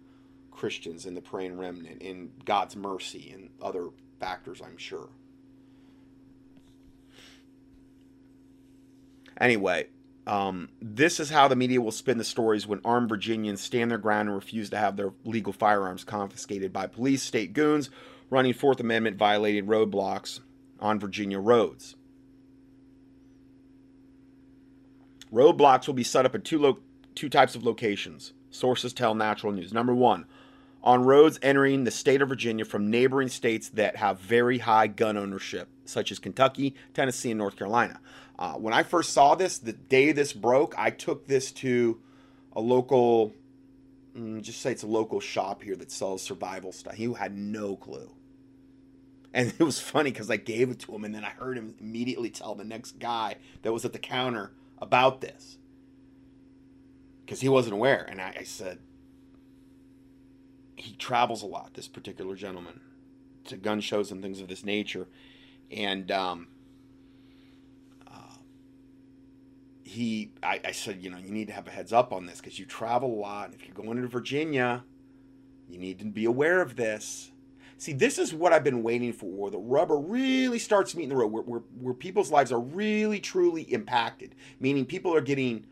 Christians 0.51 1.05
and 1.05 1.15
the 1.15 1.21
praying 1.21 1.57
remnant 1.57 2.01
and 2.01 2.31
God's 2.43 2.75
mercy 2.75 3.31
and 3.33 3.49
other 3.61 3.87
factors, 4.19 4.61
I'm 4.61 4.75
sure. 4.75 5.07
Anyway, 9.39 9.87
um, 10.27 10.67
this 10.81 11.21
is 11.21 11.29
how 11.29 11.47
the 11.47 11.55
media 11.55 11.79
will 11.79 11.91
spin 11.91 12.17
the 12.17 12.25
stories 12.25 12.67
when 12.67 12.81
armed 12.83 13.07
Virginians 13.07 13.61
stand 13.61 13.89
their 13.89 13.97
ground 13.97 14.27
and 14.27 14.35
refuse 14.35 14.69
to 14.71 14.77
have 14.77 14.97
their 14.97 15.13
legal 15.23 15.53
firearms 15.53 16.03
confiscated 16.03 16.73
by 16.73 16.87
police, 16.87 17.23
state 17.23 17.53
goons 17.53 17.89
running 18.29 18.53
Fourth 18.53 18.81
Amendment 18.81 19.15
violated 19.15 19.67
roadblocks 19.67 20.41
on 20.81 20.99
Virginia 20.99 21.39
roads. 21.39 21.95
Roadblocks 25.33 25.87
will 25.87 25.95
be 25.95 26.03
set 26.03 26.25
up 26.25 26.35
at 26.35 26.45
two, 26.45 26.59
lo- 26.59 26.79
two 27.15 27.27
types 27.27 27.55
of 27.55 27.65
locations. 27.65 28.33
Sources 28.51 28.93
tell 28.93 29.15
Natural 29.15 29.51
News. 29.51 29.73
Number 29.73 29.93
one, 29.93 30.25
on 30.83 31.03
roads 31.05 31.39
entering 31.41 31.85
the 31.85 31.91
state 31.91 32.21
of 32.21 32.29
Virginia 32.29 32.65
from 32.65 32.91
neighboring 32.91 33.29
states 33.29 33.69
that 33.69 33.95
have 33.95 34.19
very 34.19 34.59
high 34.59 34.85
gun 34.85 35.17
ownership, 35.17 35.69
such 35.85 36.11
as 36.11 36.19
Kentucky, 36.19 36.75
Tennessee, 36.93 37.31
and 37.31 37.39
North 37.39 37.55
Carolina. 37.55 37.99
Uh, 38.37 38.53
when 38.53 38.73
I 38.73 38.83
first 38.83 39.11
saw 39.11 39.33
this, 39.33 39.57
the 39.57 39.73
day 39.73 40.11
this 40.11 40.33
broke, 40.33 40.75
I 40.77 40.91
took 40.91 41.25
this 41.25 41.51
to 41.53 41.99
a 42.51 42.61
local, 42.61 43.33
mm, 44.15 44.41
just 44.41 44.61
say 44.61 44.71
it's 44.71 44.83
a 44.83 44.87
local 44.87 45.19
shop 45.19 45.63
here 45.63 45.75
that 45.77 45.91
sells 45.91 46.21
survival 46.21 46.71
stuff. 46.71 46.93
He 46.93 47.11
had 47.13 47.35
no 47.35 47.75
clue. 47.75 48.11
And 49.33 49.51
it 49.59 49.63
was 49.63 49.79
funny 49.79 50.11
because 50.11 50.29
I 50.29 50.37
gave 50.37 50.69
it 50.69 50.79
to 50.81 50.93
him, 50.93 51.05
and 51.05 51.15
then 51.15 51.23
I 51.23 51.29
heard 51.29 51.57
him 51.57 51.73
immediately 51.79 52.29
tell 52.29 52.53
the 52.53 52.65
next 52.65 52.99
guy 52.99 53.37
that 53.63 53.73
was 53.73 53.83
at 53.83 53.93
the 53.93 53.99
counter 53.99 54.51
about 54.83 55.21
this 55.21 55.57
because 57.25 57.41
he 57.41 57.49
wasn't 57.49 57.73
aware. 57.73 58.05
And 58.07 58.21
I, 58.21 58.35
I, 58.41 58.43
said, 58.43 58.79
he 60.75 60.95
travels 60.95 61.41
a 61.41 61.45
lot, 61.45 61.73
this 61.73 61.87
particular 61.87 62.35
gentleman, 62.35 62.81
to 63.45 63.57
gun 63.57 63.79
shows 63.79 64.11
and 64.11 64.21
things 64.21 64.41
of 64.41 64.49
this 64.49 64.63
nature. 64.63 65.07
And 65.71 66.11
um, 66.11 66.47
uh, 68.05 68.35
he, 69.83 70.33
I, 70.43 70.59
I, 70.65 70.71
said, 70.73 71.01
you 71.01 71.09
know, 71.09 71.17
you 71.17 71.31
need 71.31 71.47
to 71.47 71.53
have 71.53 71.67
a 71.67 71.71
heads 71.71 71.93
up 71.93 72.11
on 72.11 72.25
this 72.25 72.39
because 72.39 72.59
you 72.59 72.65
travel 72.65 73.09
a 73.09 73.19
lot. 73.19 73.45
And 73.45 73.55
if 73.55 73.65
you're 73.65 73.75
going 73.75 74.01
to 74.01 74.07
Virginia, 74.07 74.83
you 75.69 75.79
need 75.79 75.99
to 75.99 76.05
be 76.05 76.25
aware 76.25 76.61
of 76.61 76.75
this. 76.75 77.31
See, 77.83 77.91
this 77.91 78.17
is 78.17 78.33
what 78.33 78.53
I've 78.53 78.63
been 78.63 78.81
waiting 78.81 79.11
for, 79.11 79.25
where 79.25 79.51
the 79.51 79.57
rubber 79.57 79.97
really 79.97 80.57
starts 80.57 80.95
meeting 80.95 81.09
the 81.09 81.17
road, 81.17 81.33
where, 81.33 81.43
where, 81.43 81.59
where 81.81 81.93
people's 81.93 82.31
lives 82.31 82.49
are 82.53 82.59
really, 82.61 83.19
truly 83.19 83.63
impacted. 83.63 84.35
Meaning 84.61 84.85
people 84.85 85.13
are 85.13 85.19
getting, 85.19 85.65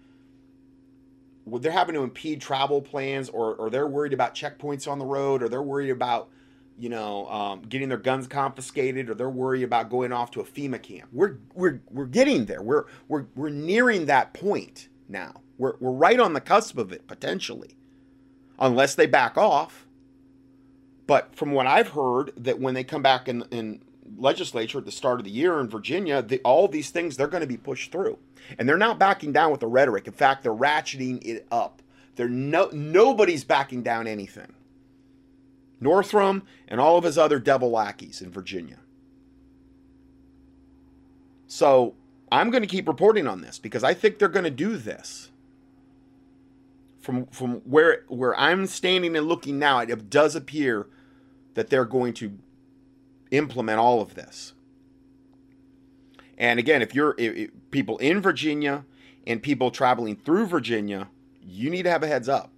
they're 1.47 1.71
having 1.71 1.95
to 1.95 2.03
impede 2.03 2.41
travel 2.41 2.81
plans, 2.81 3.29
or, 3.29 3.55
or 3.55 3.69
they're 3.69 3.87
worried 3.87 4.11
about 4.11 4.35
checkpoints 4.35 4.91
on 4.91 4.99
the 4.99 5.05
road, 5.05 5.41
or 5.41 5.47
they're 5.47 5.61
worried 5.61 5.89
about, 5.89 6.27
you 6.77 6.89
know, 6.89 7.29
um, 7.29 7.61
getting 7.61 7.87
their 7.87 7.97
guns 7.97 8.27
confiscated, 8.27 9.09
or 9.09 9.13
they're 9.13 9.29
worried 9.29 9.63
about 9.63 9.89
going 9.89 10.11
off 10.11 10.31
to 10.31 10.41
a 10.41 10.43
FEMA 10.43 10.83
camp. 10.83 11.07
We're, 11.13 11.37
we're, 11.53 11.79
we're 11.89 12.07
getting 12.07 12.43
there. 12.43 12.61
We're, 12.61 12.87
we're, 13.07 13.27
we're 13.37 13.47
nearing 13.47 14.07
that 14.07 14.33
point 14.33 14.89
now. 15.07 15.35
We're, 15.57 15.75
we're 15.79 15.91
right 15.91 16.19
on 16.19 16.33
the 16.33 16.41
cusp 16.41 16.77
of 16.77 16.91
it, 16.91 17.07
potentially. 17.07 17.77
Unless 18.59 18.95
they 18.95 19.05
back 19.05 19.37
off 19.37 19.87
but 21.11 21.35
from 21.35 21.51
what 21.51 21.67
I've 21.67 21.89
heard, 21.89 22.31
that 22.37 22.61
when 22.61 22.73
they 22.73 22.85
come 22.85 23.01
back 23.01 23.27
in, 23.27 23.41
in 23.51 23.81
legislature 24.17 24.77
at 24.77 24.85
the 24.85 24.93
start 24.93 25.19
of 25.19 25.25
the 25.25 25.29
year 25.29 25.59
in 25.59 25.67
Virginia, 25.67 26.21
the, 26.21 26.39
all 26.45 26.69
these 26.69 26.89
things 26.89 27.17
they're 27.17 27.27
going 27.27 27.41
to 27.41 27.47
be 27.47 27.57
pushed 27.57 27.91
through, 27.91 28.17
and 28.57 28.69
they're 28.69 28.77
not 28.77 28.97
backing 28.97 29.33
down 29.33 29.51
with 29.51 29.59
the 29.59 29.67
rhetoric. 29.67 30.07
In 30.07 30.13
fact, 30.13 30.41
they're 30.41 30.53
ratcheting 30.53 31.21
it 31.25 31.45
up. 31.51 31.81
They're 32.15 32.29
no 32.29 32.69
nobody's 32.71 33.43
backing 33.43 33.83
down 33.83 34.07
anything. 34.07 34.53
Northam 35.81 36.43
and 36.69 36.79
all 36.79 36.97
of 36.97 37.03
his 37.03 37.17
other 37.17 37.39
devil 37.39 37.71
lackeys 37.71 38.21
in 38.21 38.31
Virginia. 38.31 38.77
So 41.45 41.93
I'm 42.31 42.51
going 42.51 42.63
to 42.63 42.69
keep 42.69 42.87
reporting 42.87 43.27
on 43.27 43.41
this 43.41 43.59
because 43.59 43.83
I 43.83 43.93
think 43.93 44.17
they're 44.17 44.29
going 44.29 44.45
to 44.45 44.49
do 44.49 44.77
this 44.77 45.29
from 47.01 47.25
from 47.25 47.55
where 47.65 48.05
where 48.07 48.39
I'm 48.39 48.65
standing 48.67 49.17
and 49.17 49.27
looking 49.27 49.59
now, 49.59 49.79
it 49.79 50.09
does 50.09 50.37
appear 50.37 50.87
that 51.53 51.69
they're 51.69 51.85
going 51.85 52.13
to 52.13 52.37
implement 53.31 53.79
all 53.79 54.01
of 54.01 54.15
this. 54.15 54.53
And 56.37 56.59
again, 56.59 56.81
if 56.81 56.95
you're 56.95 57.15
if, 57.17 57.35
if 57.35 57.49
people 57.69 57.97
in 57.99 58.21
Virginia 58.21 58.85
and 59.27 59.41
people 59.41 59.71
traveling 59.71 60.15
through 60.15 60.47
Virginia, 60.47 61.07
you 61.41 61.69
need 61.69 61.83
to 61.83 61.91
have 61.91 62.03
a 62.03 62.07
heads 62.07 62.27
up. 62.27 62.51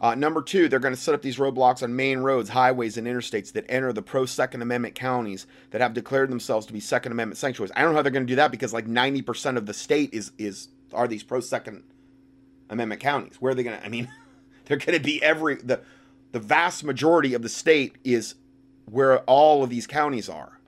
Uh, 0.00 0.14
number 0.14 0.40
two, 0.40 0.68
they're 0.68 0.78
going 0.78 0.94
to 0.94 1.00
set 1.00 1.12
up 1.12 1.22
these 1.22 1.38
roadblocks 1.38 1.82
on 1.82 1.94
main 1.94 2.20
roads, 2.20 2.50
highways, 2.50 2.96
and 2.96 3.06
interstates 3.06 3.52
that 3.52 3.64
enter 3.68 3.92
the 3.92 4.00
pro 4.00 4.26
Second 4.26 4.62
Amendment 4.62 4.94
counties 4.94 5.46
that 5.70 5.80
have 5.80 5.92
declared 5.92 6.30
themselves 6.30 6.66
to 6.66 6.72
be 6.72 6.78
Second 6.78 7.10
Amendment 7.10 7.36
sanctuaries. 7.36 7.72
I 7.74 7.82
don't 7.82 7.90
know 7.90 7.96
how 7.96 8.02
they're 8.02 8.12
going 8.12 8.26
to 8.26 8.30
do 8.30 8.36
that 8.36 8.52
because 8.52 8.72
like 8.72 8.86
90% 8.86 9.56
of 9.56 9.66
the 9.66 9.74
state 9.74 10.14
is 10.14 10.32
is 10.38 10.68
are 10.92 11.08
these 11.08 11.24
pro 11.24 11.40
Second 11.40 11.82
Amendment 12.70 13.00
counties. 13.00 13.40
Where 13.40 13.52
are 13.52 13.54
they 13.54 13.64
going 13.64 13.78
to? 13.78 13.84
I 13.84 13.88
mean, 13.88 14.08
they're 14.66 14.76
going 14.76 14.96
to 14.96 15.04
be 15.04 15.20
every 15.22 15.56
the 15.56 15.80
the 16.32 16.40
vast 16.40 16.84
majority 16.84 17.34
of 17.34 17.42
the 17.42 17.48
state 17.48 17.96
is 18.04 18.34
where 18.86 19.20
all 19.20 19.62
of 19.62 19.70
these 19.70 19.86
counties 19.86 20.28
are. 20.28 20.58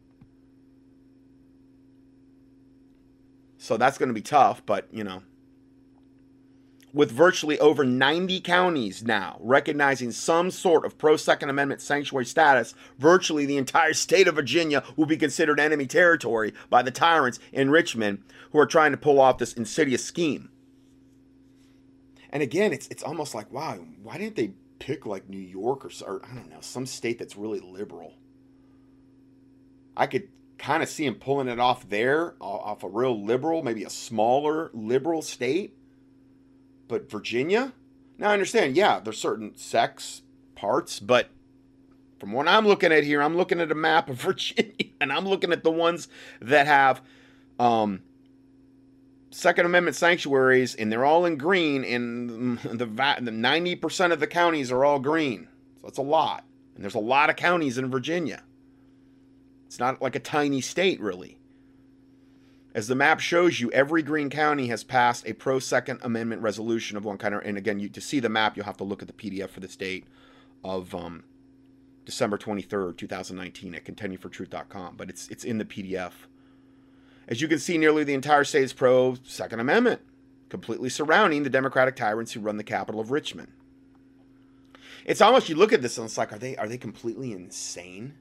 So 3.58 3.76
that's 3.76 3.98
going 3.98 4.08
to 4.08 4.14
be 4.14 4.22
tough, 4.22 4.64
but 4.64 4.88
you 4.90 5.04
know, 5.04 5.22
with 6.92 7.12
virtually 7.12 7.58
over 7.60 7.84
90 7.84 8.40
counties 8.40 9.04
now 9.04 9.36
recognizing 9.40 10.10
some 10.10 10.50
sort 10.50 10.84
of 10.84 10.98
pro 10.98 11.16
Second 11.16 11.50
Amendment 11.50 11.80
sanctuary 11.80 12.24
status, 12.24 12.74
virtually 12.98 13.46
the 13.46 13.58
entire 13.58 13.92
state 13.92 14.26
of 14.26 14.34
Virginia 14.34 14.82
will 14.96 15.06
be 15.06 15.16
considered 15.16 15.60
enemy 15.60 15.86
territory 15.86 16.52
by 16.68 16.82
the 16.82 16.90
tyrants 16.90 17.38
in 17.52 17.70
Richmond 17.70 18.22
who 18.52 18.58
are 18.58 18.66
trying 18.66 18.92
to 18.92 18.96
pull 18.96 19.20
off 19.20 19.38
this 19.38 19.52
insidious 19.52 20.04
scheme. 20.04 20.50
And 22.30 22.42
again, 22.42 22.72
it's 22.72 22.86
it's 22.88 23.02
almost 23.02 23.34
like, 23.34 23.52
wow, 23.52 23.78
why 24.02 24.18
didn't 24.18 24.36
they 24.36 24.52
pick 24.80 25.06
like 25.06 25.28
New 25.28 25.38
York 25.38 25.84
or, 25.84 25.90
or 26.04 26.22
I 26.24 26.34
don't 26.34 26.50
know, 26.50 26.60
some 26.60 26.86
state 26.86 27.20
that's 27.20 27.36
really 27.36 27.60
liberal? 27.60 28.14
I 29.96 30.06
could 30.06 30.28
kind 30.58 30.82
of 30.82 30.88
see 30.88 31.06
him 31.06 31.14
pulling 31.14 31.46
it 31.46 31.60
off 31.60 31.88
there, 31.88 32.34
off 32.40 32.82
a 32.82 32.88
real 32.88 33.24
liberal, 33.24 33.62
maybe 33.62 33.84
a 33.84 33.90
smaller 33.90 34.70
liberal 34.74 35.22
state. 35.22 35.76
But 36.88 37.08
Virginia? 37.08 37.72
Now 38.18 38.30
I 38.30 38.32
understand, 38.32 38.76
yeah, 38.76 38.98
there's 38.98 39.18
certain 39.18 39.56
sex 39.56 40.22
parts, 40.54 40.98
but 40.98 41.30
from 42.18 42.32
what 42.32 42.48
I'm 42.48 42.66
looking 42.66 42.92
at 42.92 43.04
here, 43.04 43.22
I'm 43.22 43.36
looking 43.36 43.60
at 43.60 43.72
a 43.72 43.74
map 43.74 44.10
of 44.10 44.16
Virginia, 44.22 44.72
and 45.00 45.12
I'm 45.12 45.26
looking 45.26 45.52
at 45.52 45.64
the 45.64 45.70
ones 45.70 46.08
that 46.40 46.66
have 46.66 47.00
um, 47.58 48.02
Second 49.30 49.66
Amendment 49.66 49.96
sanctuaries, 49.96 50.74
and 50.74 50.90
they're 50.90 51.04
all 51.04 51.24
in 51.24 51.36
green, 51.36 51.84
and 51.84 52.58
the 52.62 53.30
ninety 53.32 53.76
percent 53.76 54.12
of 54.12 54.20
the 54.20 54.26
counties 54.26 54.72
are 54.72 54.84
all 54.84 54.98
green. 54.98 55.48
So 55.80 55.86
that's 55.86 55.98
a 55.98 56.02
lot, 56.02 56.44
and 56.74 56.82
there's 56.82 56.94
a 56.94 57.00
lot 57.00 57.30
of 57.30 57.36
counties 57.36 57.78
in 57.78 57.90
Virginia. 57.90 58.42
It's 59.66 59.78
not 59.78 60.02
like 60.02 60.16
a 60.16 60.20
tiny 60.20 60.60
state, 60.60 61.00
really. 61.00 61.38
As 62.74 62.88
the 62.88 62.94
map 62.94 63.20
shows 63.20 63.60
you, 63.60 63.70
every 63.72 64.02
green 64.02 64.30
county 64.30 64.66
has 64.68 64.84
passed 64.84 65.26
a 65.26 65.32
pro 65.32 65.60
Second 65.60 66.00
Amendment 66.02 66.42
resolution 66.42 66.96
of 66.96 67.04
one 67.04 67.18
kind. 67.18 67.34
And 67.34 67.56
again, 67.56 67.78
you, 67.78 67.88
to 67.88 68.00
see 68.00 68.20
the 68.20 68.28
map, 68.28 68.56
you'll 68.56 68.66
have 68.66 68.76
to 68.78 68.84
look 68.84 69.02
at 69.02 69.08
the 69.08 69.14
PDF 69.14 69.50
for 69.50 69.60
this 69.60 69.76
date 69.76 70.06
of 70.64 70.94
um, 70.94 71.24
December 72.04 72.36
23rd, 72.36 72.96
2019 72.96 73.74
at 73.74 73.84
contendingfortruth.com. 73.84 74.96
But 74.96 75.08
it's 75.08 75.28
it's 75.28 75.44
in 75.44 75.58
the 75.58 75.64
PDF 75.64 76.12
as 77.30 77.40
you 77.40 77.46
can 77.46 77.60
see, 77.60 77.78
nearly 77.78 78.02
the 78.02 78.12
entire 78.12 78.44
state 78.44 78.64
is 78.64 78.72
pro 78.72 79.14
Second 79.22 79.60
Amendment, 79.60 80.02
completely 80.48 80.88
surrounding 80.88 81.44
the 81.44 81.50
Democratic 81.50 81.94
tyrants 81.94 82.32
who 82.32 82.40
run 82.40 82.56
the 82.56 82.64
capital 82.64 83.00
of 83.00 83.12
Richmond. 83.12 83.52
It's 85.06 85.20
almost 85.20 85.48
you 85.48 85.54
look 85.54 85.72
at 85.72 85.80
this 85.80 85.96
and 85.96 86.06
it's 86.06 86.18
like, 86.18 86.32
are 86.32 86.38
they 86.38 86.56
are 86.56 86.68
they 86.68 86.76
completely 86.76 87.32
insane? 87.32 88.14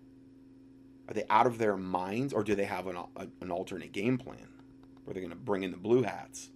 Are 1.08 1.14
they 1.14 1.26
out 1.28 1.48
of 1.48 1.58
their 1.58 1.76
minds, 1.76 2.34
or 2.34 2.44
do 2.44 2.54
they 2.54 2.66
have 2.66 2.86
an, 2.86 2.98
an 3.42 3.50
alternate 3.50 3.92
game 3.92 4.20
plan? 4.20 4.48
Where 5.04 5.16
they're 5.16 5.24
going 5.24 5.32
to 5.32 5.36
bring 5.36 5.64
in 5.64 5.72
the 5.72 5.78
blue 5.78 6.04
hats? 6.04 6.52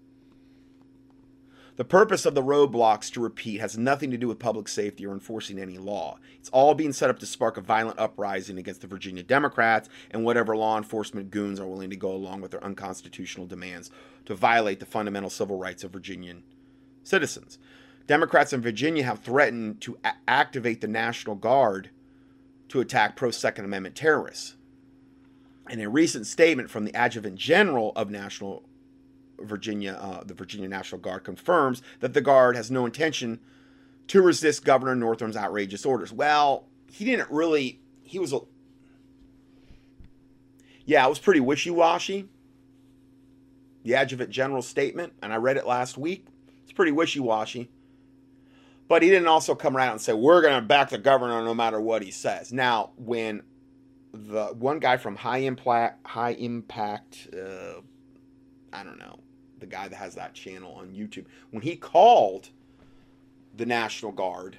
The 1.76 1.84
purpose 1.84 2.28
of 2.28 2.36
the 2.36 2.44
roadblocks, 2.44 3.12
to 3.14 3.20
repeat, 3.20 3.60
has 3.60 3.80
nothing 3.80 4.12
to 4.12 4.18
do 4.18 4.28
with 4.28 4.38
public 4.38 4.68
safety 4.68 5.08
or 5.08 5.12
enforcing 5.12 5.58
any 5.58 5.80
law. 5.80 6.20
It's 6.38 6.50
all 6.50 6.76
being 6.76 6.94
set 6.94 7.10
up 7.10 7.18
to 7.18 7.26
spark 7.26 7.58
a 7.58 7.62
violent 7.62 7.98
uprising 7.98 8.60
against 8.60 8.82
the 8.82 8.88
Virginia 8.88 9.24
Democrats 9.24 9.90
and 10.12 10.24
whatever 10.24 10.56
law 10.56 10.78
enforcement 10.78 11.32
goons 11.32 11.60
are 11.60 11.66
willing 11.66 11.90
to 11.90 11.96
go 11.96 12.12
along 12.12 12.42
with 12.42 12.52
their 12.52 12.64
unconstitutional 12.64 13.48
demands 13.48 13.90
to 14.26 14.36
violate 14.36 14.80
the 14.80 14.86
fundamental 14.86 15.32
civil 15.32 15.58
rights 15.58 15.84
of 15.84 15.92
Virginian 15.92 16.44
citizens. 17.04 17.58
Democrats 18.06 18.54
in 18.54 18.62
Virginia 18.62 19.04
have 19.04 19.20
threatened 19.20 19.82
to 19.82 19.98
a- 20.04 20.14
activate 20.28 20.82
the 20.82 20.88
National 20.88 21.36
Guard 21.36 21.90
to 22.70 22.82
attack 22.82 23.16
pro 23.16 23.32
Second 23.32 23.66
Amendment 23.66 23.96
terrorists. 23.96 24.56
In 25.72 25.80
a 25.80 25.90
recent 25.90 26.28
statement 26.28 26.70
from 26.70 26.86
the 26.86 26.94
adjutant 26.94 27.36
general 27.36 27.94
of 27.96 28.12
National 28.12 28.64
Virginia, 29.46 29.98
uh, 30.00 30.24
the 30.24 30.34
Virginia 30.34 30.68
National 30.68 31.00
Guard 31.00 31.24
confirms 31.24 31.82
that 32.00 32.14
the 32.14 32.22
Guard 32.22 32.56
has 32.56 32.72
no 32.72 32.86
intention 32.86 33.40
to 34.08 34.22
resist 34.22 34.66
Governor 34.66 34.96
Northam's 34.96 35.38
outrageous 35.38 35.86
orders. 35.86 36.12
Well, 36.12 36.68
he 36.92 37.06
didn't 37.06 37.30
really. 37.32 37.82
He 38.02 38.20
was 38.20 38.34
a. 38.34 38.40
Yeah, 40.86 41.06
it 41.06 41.10
was 41.10 41.20
pretty 41.20 41.40
wishy 41.40 41.72
washy. 41.72 42.28
The 43.84 43.96
adjutant 43.96 44.30
general 44.30 44.62
statement, 44.62 45.14
and 45.22 45.34
I 45.34 45.38
read 45.38 45.58
it 45.58 45.66
last 45.66 45.98
week. 45.98 46.28
It's 46.64 46.72
pretty 46.72 46.92
wishy 46.92 47.20
washy. 47.20 47.70
But 48.88 49.02
he 49.02 49.10
didn't 49.10 49.28
also 49.28 49.56
come 49.56 49.76
around 49.76 49.92
and 49.94 50.02
say, 50.02 50.14
we're 50.14 50.42
going 50.42 50.56
to 50.56 50.62
back 50.62 50.90
the 50.90 50.98
governor 50.98 51.44
no 51.44 51.54
matter 51.54 51.80
what 51.80 52.02
he 52.02 52.12
says. 52.12 52.52
Now, 52.52 52.92
when 52.98 53.44
the 54.14 54.48
one 54.48 54.80
guy 54.80 54.98
from 54.98 55.16
High 55.16 55.40
Impact, 55.40 56.06
High 56.06 56.34
Impact, 56.34 57.30
uh, 57.34 57.82
I 58.72 58.84
don't 58.84 59.00
know, 59.00 59.20
the 59.64 59.68
guy 59.68 59.88
that 59.88 59.96
has 59.96 60.16
that 60.16 60.34
channel 60.34 60.74
on 60.74 60.90
YouTube, 60.90 61.24
when 61.52 61.64
he 61.64 61.78
called 61.78 62.50
the 63.56 63.66
National 63.66 64.12
Guard 64.12 64.58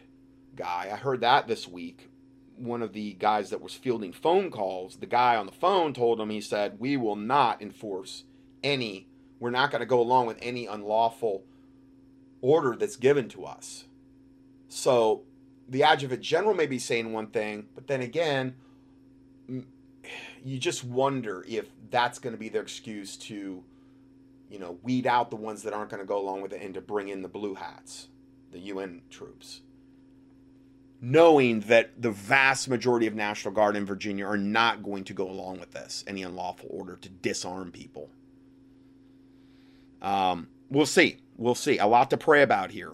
guy, 0.57 0.89
I 0.91 0.97
heard 0.97 1.21
that 1.21 1.47
this 1.47 1.69
week. 1.69 2.09
One 2.57 2.81
of 2.81 2.95
the 2.95 3.13
guys 3.15 3.51
that 3.51 3.61
was 3.61 3.75
fielding 3.75 4.13
phone 4.13 4.51
calls, 4.51 4.97
the 4.97 5.07
guy 5.07 5.37
on 5.37 5.45
the 5.45 5.53
phone 5.53 5.93
told 5.93 6.21
him, 6.21 6.31
he 6.31 6.41
said, 6.41 6.81
We 6.81 6.97
will 6.97 7.17
not 7.17 7.61
enforce 7.61 8.25
any, 8.63 9.09
we're 9.41 9.51
not 9.51 9.71
going 9.71 9.81
to 9.81 9.87
go 9.87 10.01
along 10.01 10.27
with 10.27 10.39
any 10.41 10.65
unlawful 10.67 11.45
order 12.41 12.75
that's 12.75 12.97
given 12.97 13.29
to 13.31 13.45
us. 13.45 13.85
So 14.69 15.25
the 15.69 15.83
adjutant 15.83 16.23
general 16.23 16.55
may 16.55 16.67
be 16.67 16.79
saying 16.79 17.13
one 17.13 17.27
thing, 17.27 17.67
but 17.75 17.89
then 17.89 18.01
again, 18.01 18.55
you 19.49 20.59
just 20.59 20.83
wonder 20.83 21.45
if 21.47 21.67
that's 21.91 22.19
going 22.19 22.33
to 22.33 22.39
be 22.39 22.49
their 22.49 22.63
excuse 22.63 23.17
to, 23.17 23.65
you 24.51 24.59
know, 24.59 24.79
weed 24.83 25.07
out 25.07 25.31
the 25.31 25.37
ones 25.37 25.63
that 25.63 25.73
aren't 25.73 25.91
going 25.91 26.01
to 26.01 26.07
go 26.07 26.19
along 26.19 26.43
with 26.43 26.53
it 26.53 26.63
and 26.63 26.75
to 26.75 26.81
bring 26.81 27.09
in 27.09 27.23
the 27.23 27.29
blue 27.29 27.55
hats, 27.55 28.09
the 28.53 28.59
UN 28.61 29.03
troops. 29.11 29.61
Knowing 31.01 31.61
that 31.61 32.01
the 32.01 32.11
vast 32.11 32.69
majority 32.69 33.07
of 33.07 33.15
National 33.15 33.53
Guard 33.53 33.77
in 33.77 33.85
Virginia 33.85 34.27
are 34.27 34.39
not 34.39 34.83
going 34.83 35.05
to 35.05 35.13
go 35.13 35.29
along 35.29 35.61
with 35.61 35.73
this, 35.73 36.05
any 36.07 36.23
unlawful 36.23 36.69
order 36.71 36.97
to 36.97 37.09
disarm 37.09 37.71
people. 37.71 38.11
Um, 40.01 40.49
we'll 40.71 40.87
see. 40.87 41.19
We'll 41.37 41.55
see. 41.55 41.79
A 41.79 41.87
lot 41.87 42.11
to 42.11 42.17
pray 42.17 42.43
about 42.43 42.71
here. 42.71 42.93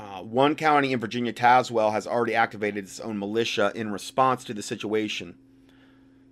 Uh, 0.00 0.22
one 0.22 0.54
county 0.54 0.92
in 0.94 1.00
Virginia, 1.00 1.32
Tazewell, 1.32 1.92
has 1.92 2.06
already 2.06 2.34
activated 2.34 2.84
its 2.84 3.00
own 3.00 3.18
militia 3.18 3.70
in 3.74 3.92
response 3.92 4.44
to 4.44 4.54
the 4.54 4.62
situation. 4.62 5.34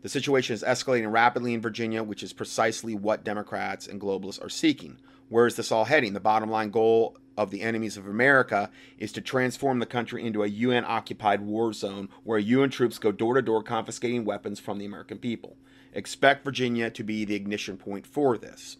The 0.02 0.08
situation 0.08 0.54
is 0.54 0.62
escalating 0.62 1.10
rapidly 1.10 1.54
in 1.54 1.60
Virginia, 1.60 2.02
which 2.02 2.22
is 2.22 2.32
precisely 2.32 2.94
what 2.94 3.24
Democrats 3.24 3.86
and 3.86 4.00
globalists 4.00 4.42
are 4.44 4.48
seeking. 4.48 4.98
Where 5.28 5.46
is 5.46 5.56
this 5.56 5.72
all 5.72 5.86
heading? 5.86 6.12
The 6.12 6.20
bottom 6.20 6.50
line 6.50 6.70
goal 6.70 7.18
of 7.36 7.50
the 7.50 7.62
enemies 7.62 7.96
of 7.96 8.06
America 8.06 8.70
is 8.98 9.12
to 9.12 9.20
transform 9.20 9.78
the 9.78 9.86
country 9.86 10.24
into 10.24 10.42
a 10.42 10.48
UN 10.48 10.84
occupied 10.86 11.40
war 11.40 11.72
zone 11.72 12.08
where 12.24 12.38
UN 12.38 12.70
troops 12.70 12.98
go 12.98 13.12
door 13.12 13.34
to 13.34 13.42
door 13.42 13.62
confiscating 13.62 14.24
weapons 14.24 14.58
from 14.58 14.78
the 14.78 14.84
American 14.84 15.18
people. 15.18 15.56
Expect 15.92 16.44
Virginia 16.44 16.90
to 16.90 17.02
be 17.02 17.24
the 17.24 17.34
ignition 17.34 17.76
point 17.76 18.06
for 18.06 18.38
this. 18.38 18.76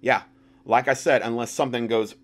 Yeah, 0.00 0.22
like 0.64 0.88
I 0.88 0.94
said, 0.94 1.22
unless 1.22 1.50
something 1.50 1.86
goes 1.86 2.14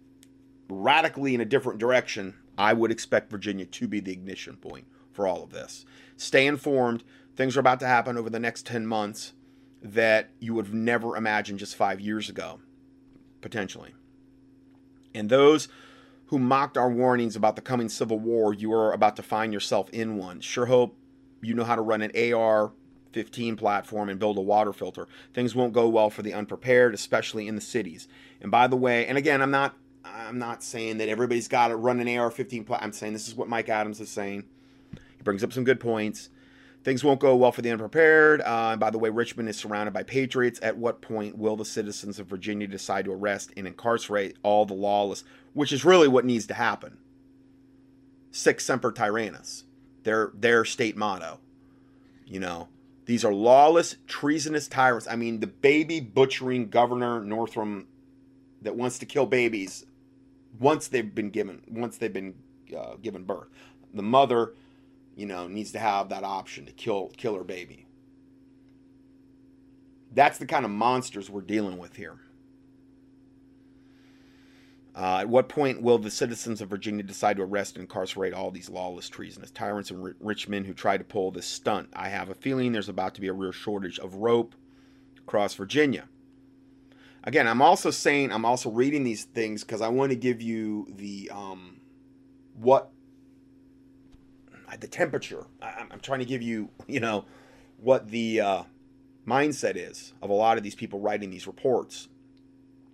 radically 0.69 1.35
in 1.35 1.41
a 1.41 1.47
different 1.47 1.79
direction, 1.79 2.35
I 2.57 2.73
would 2.73 2.91
expect 2.91 3.31
Virginia 3.31 3.67
to 3.67 3.89
be 3.89 4.01
the 4.01 4.13
ignition 4.13 4.57
point 4.57 4.87
for 5.13 5.27
all 5.27 5.43
of 5.43 5.51
this. 5.51 5.85
Stay 6.17 6.47
informed. 6.47 7.05
Things 7.37 7.57
are 7.57 7.61
about 7.61 7.81
to 7.81 7.87
happen 7.87 8.17
over 8.17 8.31
the 8.31 8.41
next 8.41 8.67
10 8.67 8.87
months 8.87 9.33
that 9.83 10.31
you 10.39 10.55
would 10.55 10.67
have 10.67 10.75
never 10.75 11.17
imagined 11.17 11.59
just 11.59 11.77
five 11.77 12.01
years 12.01 12.29
ago, 12.29 12.61
potentially. 13.41 13.95
And 15.15 15.29
those 15.29 15.69
who 16.27 16.39
mocked 16.39 16.77
our 16.77 16.91
warnings 16.91 17.37
about 17.37 17.57
the 17.57 17.63
coming 17.63 17.89
civil 17.89 18.19
war, 18.19 18.55
you 18.55 18.73
are 18.73 18.93
about 18.93 19.17
to 19.17 19.23
find 19.23 19.53
yourself 19.53 19.91
in 19.91 20.17
one. 20.17 20.41
Sure 20.41 20.67
hope 20.67 20.97
you 21.43 21.55
know 21.55 21.65
how 21.65 21.75
to 21.75 21.83
run 21.83 22.03
an 22.03 22.35
AR 22.35 22.73
15 23.13 23.57
platform 23.57 24.09
and 24.09 24.19
build 24.19 24.39
a 24.39 24.41
water 24.41 24.73
filter. 24.73 25.09
Things 25.35 25.55
won't 25.55 25.73
go 25.73 25.89
well 25.89 26.09
for 26.09 26.23
the 26.23 26.33
unprepared, 26.33 26.95
especially 26.95 27.49
in 27.49 27.55
the 27.55 27.61
cities. 27.61 28.09
And 28.41 28.51
by 28.51 28.67
the 28.67 28.77
way, 28.77 29.07
and 29.07 29.19
again, 29.19 29.43
I'm 29.43 29.51
not 29.51 29.77
I'm 30.05 30.39
not 30.39 30.63
saying 30.63 30.99
that 30.99 31.09
everybody's 31.09 31.49
got 31.49 31.69
to 31.69 31.77
run 31.77 32.01
an 32.01 32.09
AR-15. 32.09 32.67
Pl- 32.67 32.79
I'm 32.81 32.93
saying 32.93 33.13
this 33.13 33.29
is 33.29 33.35
what 33.35 33.49
Mike 33.49 33.69
Adams 33.69 34.01
is 34.01 34.09
saying. 34.09 34.45
He 35.17 35.23
brings 35.23 35.45
up 35.45 35.53
some 35.53 35.65
good 35.65 35.79
points. 35.79 36.29
Things 36.85 37.05
won't 37.05 37.21
go 37.21 37.37
well 37.37 37.53
for 37.53 37.63
the 37.63 37.71
unprepared. 37.71 38.41
Uh, 38.41 38.71
and 38.73 38.81
by 38.81 38.91
the 38.91 38.99
way, 38.99 39.09
Richmond 39.09 39.49
is 39.49 39.57
surrounded 39.57 39.93
by 39.93 40.03
patriots. 40.03 40.59
At 40.63 40.77
what 40.77 41.01
point 41.01 41.39
will 41.39 41.57
the 41.57 41.65
citizens 41.65 42.19
of 42.19 42.27
Virginia 42.27 42.67
decide 42.67 43.05
to 43.05 43.13
arrest 43.13 43.53
and 43.57 43.67
incarcerate 43.67 44.37
all 44.43 44.67
the 44.67 44.75
lawless, 44.75 45.23
which 45.53 45.73
is 45.73 45.85
really 45.85 46.09
what 46.09 46.25
needs 46.25 46.47
to 46.47 46.55
happen? 46.55 46.99
Sic 48.33 48.61
semper 48.61 48.91
tyrannis, 48.91 49.65
their 50.03 50.33
their 50.35 50.65
state 50.65 50.97
motto. 50.97 51.39
You 52.27 52.41
know, 52.41 52.69
these 53.05 53.25
are 53.25 53.35
lawless, 53.35 53.97
treasonous 54.07 54.67
tyrants. 54.67 55.07
I 55.07 55.17
mean, 55.17 55.41
the 55.41 55.47
baby 55.47 56.01
butchering 56.01 56.69
Governor 56.69 57.21
Northam 57.21 57.87
that 58.63 58.75
wants 58.75 58.99
to 59.01 59.07
kill 59.07 59.27
babies 59.27 59.85
once 60.59 60.89
they've 60.89 61.15
been 61.15 61.31
given 61.31 61.63
once 61.69 61.99
they've 61.99 62.13
been 62.13 62.35
uh, 62.77 62.95
given 63.01 63.25
birth. 63.25 63.49
The 63.95 64.03
mother, 64.03 64.55
you 65.17 65.27
know, 65.27 65.47
needs 65.49 65.73
to 65.73 65.79
have 65.79 66.09
that 66.09 66.25
option 66.25 66.67
to 66.67 66.73
kill 66.73 67.13
kill 67.17 67.35
her 67.35 67.45
baby. 67.45 67.87
That's 70.15 70.39
the 70.39 70.47
kind 70.47 70.65
of 70.65 70.71
monsters 70.71 71.31
we're 71.31 71.41
dealing 71.41 71.79
with 71.79 71.97
here. 71.97 72.19
Uh, 74.95 75.21
at 75.21 75.29
what 75.29 75.49
point 75.49 75.81
will 75.81 75.97
the 75.97 76.11
citizens 76.11 76.61
of 76.61 76.69
Virginia 76.69 77.03
decide 77.03 77.39
to 77.39 77.43
arrest 77.43 77.77
and 77.77 77.85
incarcerate 77.85 78.35
all 78.35 78.51
these 78.51 78.69
lawless, 78.69 79.09
treasonous 79.09 79.51
tyrants 79.51 79.91
and 79.91 80.05
ri- 80.05 80.13
Richmond 80.21 80.67
who 80.67 80.75
try 80.75 80.99
to 80.99 81.05
pull 81.05 81.31
this 81.31 81.47
stunt? 81.47 81.89
I 81.95 82.11
have 82.11 82.29
a 82.29 82.35
feeling 82.35 82.73
there's 82.73 82.91
about 82.91 83.15
to 83.15 83.23
be 83.23 83.29
a 83.29 83.33
real 83.33 83.53
shortage 83.53 83.99
of 83.99 84.17
rope 84.17 84.55
across 85.19 85.55
Virginia 85.55 86.09
again, 87.25 87.47
I'm 87.47 87.63
also 87.63 87.91
saying 87.91 88.33
I'm 88.33 88.45
also 88.45 88.71
reading 88.71 89.05
these 89.05 89.25
things 89.25 89.63
because 89.63 89.81
I 89.81 89.89
want 89.89 90.11
to 90.11 90.17
give 90.17 90.43
you 90.43 90.87
the 90.97 91.31
um, 91.33 91.81
what 92.55 92.91
the 94.81 94.89
temperature. 94.89 95.47
I, 95.61 95.87
am 95.91 96.01
trying 96.01 96.21
to 96.21 96.25
give 96.25 96.43
you, 96.43 96.71
you 96.87 97.01
know, 97.01 97.25
what 97.79 98.11
the 98.11 98.41
uh, 98.41 98.63
mindset 99.27 99.77
is 99.77 100.13
of 100.23 100.31
a 100.31 100.35
lot 100.35 100.57
of 100.57 100.63
these 100.63 100.75
people 100.75 101.01
writing 101.01 101.31
these 101.31 101.47
reports. 101.47 102.09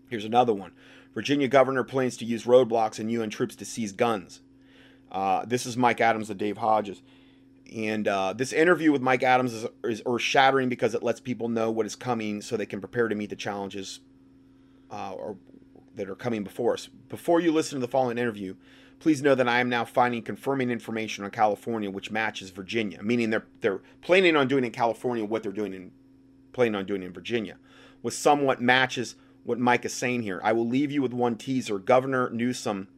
Here's 0.09 0.25
another 0.25 0.55
one: 0.55 0.73
Virginia 1.15 1.49
governor 1.49 1.85
plans 1.85 2.17
to 2.19 2.25
use 2.25 2.45
roadblocks 2.45 2.99
and 2.99 3.11
UN 3.11 3.31
troops 3.31 3.57
to 3.57 3.65
seize 3.65 3.93
guns. 3.93 4.41
Uh, 5.11 5.45
this 5.47 5.67
is 5.67 5.77
Mike 5.77 6.01
Adams 6.01 6.31
and 6.31 6.39
Dave 6.39 6.59
Hodges. 6.59 7.03
And 7.75 8.09
uh, 8.09 8.33
this 8.33 8.53
interview 8.53 8.93
with 8.93 9.03
Mike 9.03 9.23
Adams 9.23 9.53
is, 9.53 9.67
is 9.85 10.03
earth 10.07 10.23
shattering 10.23 10.69
because 10.69 10.95
it 10.95 11.03
lets 11.03 11.21
people 11.21 11.49
know 11.49 11.71
what 11.71 11.85
is 11.85 11.97
coming 11.97 12.41
so 12.41 12.57
they 12.57 12.67
can 12.67 12.81
prepare 12.81 13.09
to 13.09 13.15
meet 13.15 13.31
the 13.31 13.37
challenges 13.37 14.01
uh, 14.91 15.13
or 15.13 15.37
that 15.95 16.09
are 16.09 16.15
coming 16.15 16.45
before 16.45 16.75
us. 16.75 16.89
Before 17.09 17.41
you 17.41 17.53
listen 17.53 17.77
to 17.77 17.81
the 17.81 17.91
following 17.91 18.19
interview, 18.19 18.55
please 18.99 19.23
know 19.23 19.35
that 19.35 19.49
I 19.49 19.61
am 19.61 19.69
now 19.69 19.85
finding 19.85 20.23
confirming 20.23 20.71
information 20.71 21.25
on 21.25 21.31
California 21.31 21.91
which 21.91 22.11
matches 22.11 22.51
Virginia, 22.51 23.03
meaning 23.03 23.31
they're 23.31 23.47
they're 23.61 23.81
planning 24.01 24.37
on 24.37 24.49
doing 24.49 24.65
in 24.65 24.73
California 24.73 25.25
what 25.25 25.43
they're 25.43 25.53
doing 25.53 25.75
in 25.75 25.93
planning 26.53 26.75
on 26.75 26.87
doing 26.87 27.03
in 27.03 27.13
Virginia, 27.13 27.57
with 28.03 28.15
somewhat 28.15 28.61
matches 28.61 29.15
what 29.45 29.59
Mike 29.59 29.85
is 29.85 29.95
saying 29.95 30.23
here. 30.23 30.41
I 30.43 30.53
will 30.53 30.67
leave 30.67 30.91
you 30.91 31.03
with 31.03 31.13
one 31.13 31.37
teaser. 31.37 31.79
Governor 31.79 32.31
Newsom, 32.31 32.89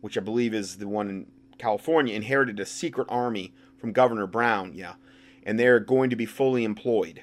which 0.00 0.16
I 0.16 0.20
believe 0.20 0.54
is 0.54 0.76
the 0.76 0.88
one 0.88 1.08
in 1.08 1.26
California, 1.58 2.14
inherited 2.14 2.60
a 2.60 2.66
secret 2.66 3.06
army 3.08 3.54
from 3.76 3.92
Governor 3.92 4.26
Brown, 4.26 4.72
yeah, 4.74 4.94
and 5.42 5.58
they're 5.58 5.80
going 5.80 6.10
to 6.10 6.16
be 6.16 6.26
fully 6.26 6.64
employed. 6.64 7.22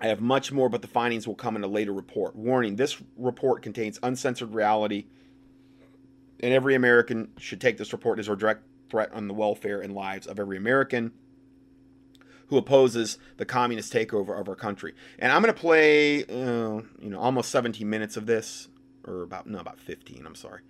I 0.00 0.06
have 0.06 0.20
much 0.20 0.52
more, 0.52 0.68
but 0.68 0.82
the 0.82 0.88
findings 0.88 1.26
will 1.26 1.34
come 1.34 1.56
in 1.56 1.64
a 1.64 1.68
later 1.68 1.92
report. 1.92 2.36
Warning 2.36 2.76
this 2.76 3.02
report 3.16 3.62
contains 3.62 3.98
uncensored 4.02 4.54
reality, 4.54 5.06
and 6.40 6.52
every 6.52 6.74
American 6.74 7.32
should 7.38 7.60
take 7.60 7.78
this 7.78 7.92
report 7.92 8.18
as 8.18 8.28
a 8.28 8.36
direct 8.36 8.62
threat 8.90 9.12
on 9.12 9.28
the 9.28 9.34
welfare 9.34 9.80
and 9.80 9.94
lives 9.94 10.26
of 10.26 10.38
every 10.38 10.56
American 10.56 11.12
who 12.48 12.56
opposes 12.56 13.18
the 13.36 13.44
communist 13.44 13.92
takeover 13.92 14.38
of 14.38 14.48
our 14.48 14.54
country. 14.54 14.94
And 15.18 15.32
I'm 15.32 15.42
going 15.42 15.54
to 15.54 15.60
play, 15.60 16.24
uh, 16.24 16.82
you 17.00 17.10
know, 17.10 17.18
almost 17.18 17.50
17 17.50 17.88
minutes 17.88 18.16
of 18.16 18.26
this, 18.26 18.68
or 19.06 19.22
about, 19.22 19.46
no, 19.46 19.58
about 19.58 19.78
15, 19.78 20.24
I'm 20.26 20.34
sorry. 20.34 20.62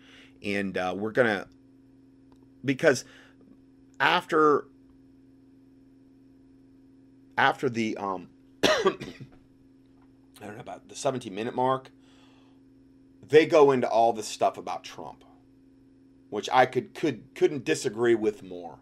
And 0.43 0.77
uh, 0.77 0.95
we're 0.97 1.13
going 1.13 1.29
to, 1.29 1.47
because 2.65 3.05
after, 4.01 4.67
after 7.37 7.69
the, 7.69 7.97
um, 7.97 8.29
I 8.65 8.69
don't 10.41 10.55
know 10.55 10.61
about 10.61 10.89
the 10.89 10.97
17 10.97 11.33
minute 11.33 11.55
mark, 11.55 11.91
they 13.27 13.47
go 13.47 13.71
into 13.71 13.89
all 13.89 14.13
this 14.13 14.27
stuff 14.27 14.59
about 14.59 14.83
Trump, 14.83 15.23
which 16.31 16.49
I 16.53 16.67
could 16.67 16.95
could 16.95 17.35
couldn't 17.35 17.65
disagree 17.65 18.15
with 18.15 18.43
more. 18.43 18.79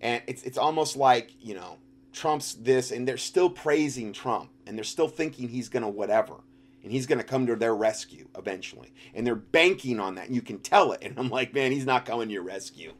And 0.00 0.22
it's 0.26 0.42
it's 0.44 0.58
almost 0.58 0.96
like, 0.96 1.32
you 1.40 1.54
know, 1.54 1.78
Trump's 2.12 2.54
this 2.54 2.90
and 2.92 3.06
they're 3.08 3.16
still 3.16 3.50
praising 3.50 4.12
Trump 4.12 4.50
and 4.66 4.76
they're 4.76 4.84
still 4.84 5.08
thinking 5.08 5.48
he's 5.48 5.68
going 5.68 5.82
to 5.82 5.88
whatever. 5.88 6.34
and 6.82 6.92
he's 6.92 7.06
going 7.06 7.18
to 7.18 7.24
come 7.24 7.46
to 7.46 7.56
their 7.56 7.74
rescue 7.74 8.28
eventually. 8.36 8.92
And 9.14 9.26
they're 9.26 9.34
banking 9.34 10.00
on 10.00 10.14
that. 10.14 10.26
And 10.26 10.34
you 10.34 10.42
can 10.42 10.58
tell 10.58 10.92
it. 10.92 11.02
And 11.02 11.18
I'm 11.18 11.28
like, 11.28 11.52
man, 11.52 11.72
he's 11.72 11.86
not 11.86 12.06
coming 12.06 12.28
to 12.28 12.34
your 12.34 12.42
rescue. 12.42 12.92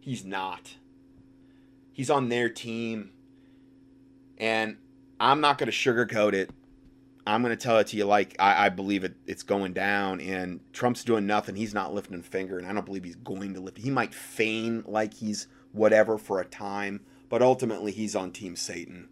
He's 0.00 0.24
not. 0.24 0.74
He's 1.92 2.10
on 2.10 2.28
their 2.28 2.48
team. 2.48 3.10
And 4.38 4.78
I'm 5.20 5.40
not 5.40 5.58
going 5.58 5.70
to 5.70 5.76
sugarcoat 5.76 6.32
it. 6.32 6.50
I'm 7.26 7.42
going 7.42 7.56
to 7.56 7.62
tell 7.62 7.78
it 7.78 7.86
to 7.88 7.96
you 7.96 8.04
like 8.04 8.36
I, 8.38 8.66
I 8.66 8.68
believe 8.68 9.04
it, 9.04 9.14
it's 9.26 9.42
going 9.42 9.72
down. 9.72 10.20
And 10.20 10.60
Trump's 10.72 11.04
doing 11.04 11.26
nothing. 11.26 11.56
He's 11.56 11.74
not 11.74 11.94
lifting 11.94 12.18
a 12.18 12.22
finger. 12.22 12.58
And 12.58 12.66
I 12.66 12.72
don't 12.72 12.84
believe 12.84 13.04
he's 13.04 13.16
going 13.16 13.54
to 13.54 13.60
lift. 13.60 13.78
He 13.78 13.90
might 13.90 14.14
feign 14.14 14.84
like 14.86 15.14
he's 15.14 15.46
whatever 15.72 16.18
for 16.18 16.40
a 16.40 16.44
time. 16.44 17.00
But 17.28 17.42
ultimately, 17.42 17.92
he's 17.92 18.14
on 18.14 18.30
Team 18.30 18.54
Satan. 18.56 19.08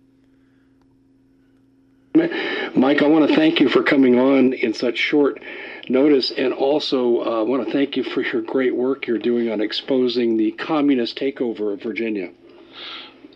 Mike, 2.14 3.02
I 3.02 3.06
want 3.06 3.28
to 3.28 3.34
thank 3.34 3.58
you 3.58 3.70
for 3.70 3.82
coming 3.82 4.18
on 4.18 4.52
in 4.52 4.74
such 4.74 4.98
short 4.98 5.40
notice, 5.88 6.30
and 6.30 6.52
also 6.52 7.22
uh, 7.22 7.40
I 7.40 7.42
want 7.42 7.66
to 7.66 7.72
thank 7.72 7.96
you 7.96 8.04
for 8.04 8.20
your 8.20 8.42
great 8.42 8.76
work 8.76 9.06
you're 9.06 9.18
doing 9.18 9.50
on 9.50 9.60
exposing 9.62 10.36
the 10.36 10.52
communist 10.52 11.18
takeover 11.18 11.72
of 11.72 11.82
Virginia. 11.82 12.30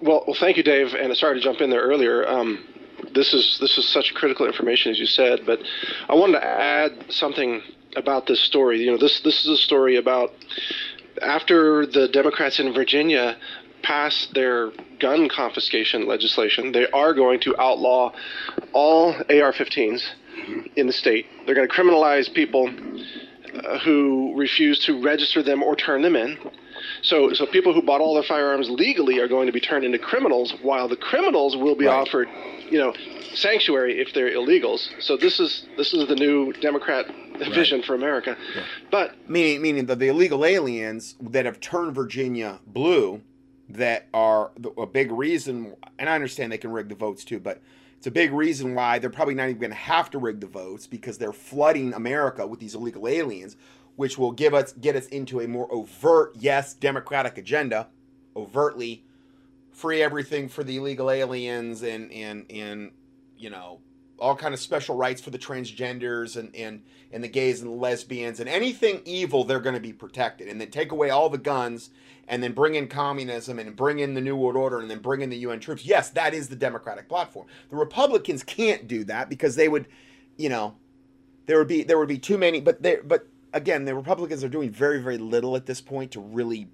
Well, 0.02 0.24
well, 0.26 0.36
thank 0.38 0.58
you, 0.58 0.62
Dave. 0.62 0.94
And 0.94 1.16
sorry 1.16 1.36
to 1.36 1.40
jump 1.40 1.62
in 1.62 1.70
there 1.70 1.80
earlier. 1.80 2.28
Um, 2.28 2.64
this 3.14 3.34
is 3.34 3.59
this 3.61 3.78
is 3.78 3.88
such 3.88 4.14
critical 4.14 4.47
information, 4.47 4.92
as 4.92 4.99
you 4.99 5.07
said. 5.07 5.44
But 5.47 5.61
I 6.09 6.14
wanted 6.14 6.40
to 6.40 6.44
add 6.44 7.07
something 7.11 7.62
about 7.97 8.26
this 8.26 8.40
story. 8.40 8.80
You 8.80 8.92
know, 8.92 8.99
this 8.99 9.20
this 9.20 9.44
is 9.44 9.51
a 9.51 9.57
story 9.57 9.97
about 9.97 10.32
after 11.22 11.86
the 11.86 12.09
Democrats 12.09 12.61
in 12.61 12.72
Virginia 12.72 13.36
passed 13.82 14.34
their 14.34 14.72
gun 14.99 15.28
confiscation 15.28 16.07
legislation, 16.07 16.72
they 16.72 16.86
are 16.90 17.14
going 17.14 17.38
to 17.40 17.55
outlaw 17.61 18.12
all 18.72 19.12
AR-15s 19.14 20.03
in 20.74 20.86
the 20.86 20.92
state. 20.92 21.26
They're 21.44 21.55
going 21.55 21.68
to 21.68 21.72
criminalize 21.72 22.32
people 22.32 22.68
uh, 22.68 23.78
who 23.78 24.34
refuse 24.36 24.84
to 24.86 25.01
register 25.03 25.42
them 25.42 25.62
or 25.62 25.76
turn 25.76 26.03
them 26.03 26.16
in. 26.16 26.36
So, 27.03 27.32
so 27.32 27.47
people 27.47 27.72
who 27.72 27.82
bought 27.82 28.01
all 28.01 28.14
their 28.14 28.22
firearms 28.22 28.68
legally 28.70 29.18
are 29.20 29.28
going 29.28 29.47
to 29.47 29.53
be 29.53 29.61
turned 29.61 29.84
into 29.84 29.99
criminals, 29.99 30.55
while 30.62 30.89
the 30.89 30.97
criminals 30.97 31.57
will 31.57 31.76
be 31.76 31.87
right. 31.87 32.01
offered, 32.01 32.28
you 32.70 32.78
know, 32.78 32.95
sanctuary 33.34 34.01
if 34.01 34.14
they're 34.14 34.30
illegals. 34.30 34.89
So 35.01 35.16
this 35.16 35.41
is 35.41 35.66
this 35.76 35.93
is 35.93 36.09
the 36.09 36.16
new 36.16 36.53
Democrat 36.55 37.07
vision 37.39 37.82
for 37.82 37.95
America. 37.95 38.37
Yeah. 38.55 38.62
But 38.91 39.28
meaning 39.28 39.62
meaning 39.62 39.87
that 39.87 39.99
the 39.99 40.09
illegal 40.09 40.45
aliens 40.45 41.16
that 41.20 41.45
have 41.45 41.61
turned 41.61 41.95
Virginia 41.95 42.61
blue 42.66 43.22
that 43.68 44.07
are 44.14 44.53
a 44.78 44.87
big 44.87 45.11
reason, 45.11 45.74
and 45.99 46.09
I 46.09 46.14
understand 46.14 46.53
they 46.53 46.59
can 46.59 46.70
rig 46.70 46.89
the 46.89 46.95
votes 46.95 47.24
too, 47.24 47.41
but 47.41 47.61
it's 47.99 48.07
a 48.07 48.11
big 48.11 48.32
reason 48.32 48.74
why 48.74 48.99
they're 48.99 49.11
probably 49.11 49.34
not 49.34 49.49
even 49.49 49.59
going 49.59 49.70
to 49.70 49.76
have 49.76 50.11
to 50.11 50.18
rig 50.18 50.41
the 50.41 50.47
votes 50.47 50.87
because 50.87 51.18
they're 51.18 51.32
flooding 51.32 51.93
America 51.95 52.47
with 52.47 52.61
these 52.61 52.74
illegal 52.74 53.09
aliens, 53.09 53.57
which 53.97 54.16
will 54.18 54.32
give 54.32 54.55
us 54.55 54.72
get 54.72 54.94
us 54.94 55.07
into 55.09 55.40
a 55.40 55.49
more 55.49 55.72
overt, 55.72 56.32
yes, 56.38 56.74
democratic 56.74 57.38
agenda, 57.38 57.88
overtly 58.36 59.05
free 59.72 60.03
everything 60.03 60.49
for 60.49 60.64
the 60.64 60.76
illegal 60.76 61.11
aliens 61.11 61.82
and 61.82 62.11
and 62.12 62.47
and 62.51 62.92
you 63.36 63.51
know 63.51 63.78
all 64.18 64.34
kind 64.34 64.55
of 64.55 64.61
special 64.61 64.97
rights 64.97 65.20
for 65.20 65.30
the 65.30 65.38
transgenders 65.38 66.36
and 66.36 66.55
and 66.55 66.82
and 67.12 67.22
the 67.22 67.28
gays 67.28 67.61
and 67.61 67.70
the 67.70 67.76
lesbians 67.76 68.40
and 68.40 68.49
anything 68.49 69.01
evil 69.05 69.44
they're 69.44 69.61
going 69.61 69.74
to 69.74 69.80
be 69.80 69.92
protected. 69.92 70.49
And 70.49 70.61
then 70.61 70.70
take 70.70 70.92
away 70.92 71.11
all 71.11 71.28
the 71.28 71.38
guns 71.38 71.90
and 72.28 72.42
then 72.42 72.53
bring 72.53 72.74
in 72.74 72.88
communism 72.88 73.59
and 73.59 73.76
bring 73.76 74.01
in 74.01 74.14
the 74.14 74.20
new 74.20 74.36
world 74.36 74.57
order 74.57 74.80
and 74.80 74.90
then 74.90 74.99
bring 74.99 75.20
in 75.20 75.30
the 75.30 75.36
UN 75.38 75.61
troops. 75.61 75.84
Yes 75.84 76.11
that 76.11 76.34
is 76.34 76.49
the 76.49 76.57
democratic 76.57 77.09
platform. 77.09 77.47
The 77.70 77.76
republicans 77.76 78.42
can't 78.42 78.88
do 78.88 79.05
that 79.05 79.28
because 79.28 79.57
they 79.57 79.68
would 79.68 79.86
you 80.36 80.49
know 80.49 80.76
there 81.47 81.59
would 81.59 81.68
be 81.68 81.82
there 81.82 81.99
would 81.99 82.09
be 82.09 82.18
too 82.18 82.38
many 82.38 82.61
but 82.61 82.82
there 82.82 83.03
but 83.03 83.26
again 83.53 83.84
the 83.84 83.94
republicans 83.94 84.42
are 84.42 84.49
doing 84.49 84.70
very 84.70 85.01
very 85.01 85.18
little 85.18 85.57
at 85.57 85.66
this 85.66 85.80
point 85.80 86.12
to 86.12 86.20
really 86.20 86.68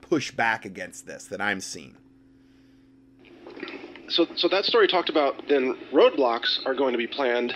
push 0.00 0.30
back 0.30 0.64
against 0.64 1.06
this 1.06 1.24
that 1.24 1.40
i'm 1.40 1.60
seeing 1.60 1.96
so, 4.12 4.26
so 4.36 4.48
that 4.48 4.64
story 4.64 4.88
talked 4.88 5.08
about 5.08 5.48
then 5.48 5.74
roadblocks 5.92 6.64
are 6.66 6.74
going 6.74 6.92
to 6.92 6.98
be 6.98 7.06
planned, 7.06 7.54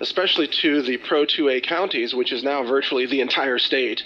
especially 0.00 0.46
to 0.60 0.82
the 0.82 0.98
Pro 0.98 1.24
2A 1.24 1.64
counties, 1.66 2.14
which 2.14 2.30
is 2.30 2.44
now 2.44 2.62
virtually 2.62 3.06
the 3.06 3.20
entire 3.22 3.58
state, 3.58 4.02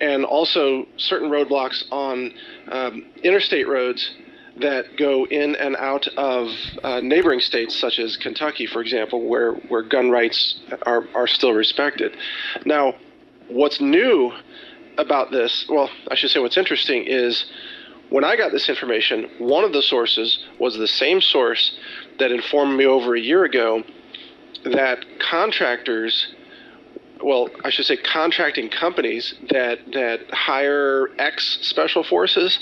and 0.00 0.24
also 0.24 0.86
certain 0.96 1.28
roadblocks 1.28 1.82
on 1.90 2.32
um, 2.70 3.04
interstate 3.24 3.66
roads 3.66 4.12
that 4.60 4.96
go 4.96 5.24
in 5.26 5.56
and 5.56 5.76
out 5.76 6.06
of 6.16 6.48
uh, 6.82 7.00
neighboring 7.00 7.40
states, 7.40 7.76
such 7.78 7.98
as 7.98 8.16
Kentucky, 8.16 8.66
for 8.66 8.80
example, 8.80 9.28
where, 9.28 9.52
where 9.52 9.82
gun 9.82 10.10
rights 10.10 10.60
are, 10.82 11.04
are 11.14 11.26
still 11.26 11.52
respected. 11.52 12.16
Now, 12.64 12.94
what's 13.48 13.80
new 13.80 14.32
about 14.96 15.30
this, 15.30 15.66
well, 15.68 15.90
I 16.10 16.14
should 16.14 16.30
say 16.30 16.40
what's 16.40 16.56
interesting 16.56 17.04
is 17.06 17.46
when 18.10 18.24
I 18.24 18.36
got 18.36 18.52
this 18.52 18.68
information, 18.68 19.30
one 19.38 19.64
of 19.64 19.72
the 19.72 19.82
sources 19.82 20.44
was 20.58 20.76
the 20.76 20.88
same 20.88 21.20
source 21.20 21.78
that 22.18 22.32
informed 22.32 22.76
me 22.76 22.86
over 22.86 23.14
a 23.14 23.20
year 23.20 23.44
ago 23.44 23.82
that 24.64 25.04
contractors 25.18 26.34
well, 27.22 27.48
I 27.64 27.70
should 27.70 27.84
say 27.84 27.96
contracting 27.96 28.68
companies 28.68 29.34
that 29.50 29.80
that 29.92 30.30
hire 30.30 31.10
ex 31.18 31.58
special 31.62 32.04
forces 32.04 32.60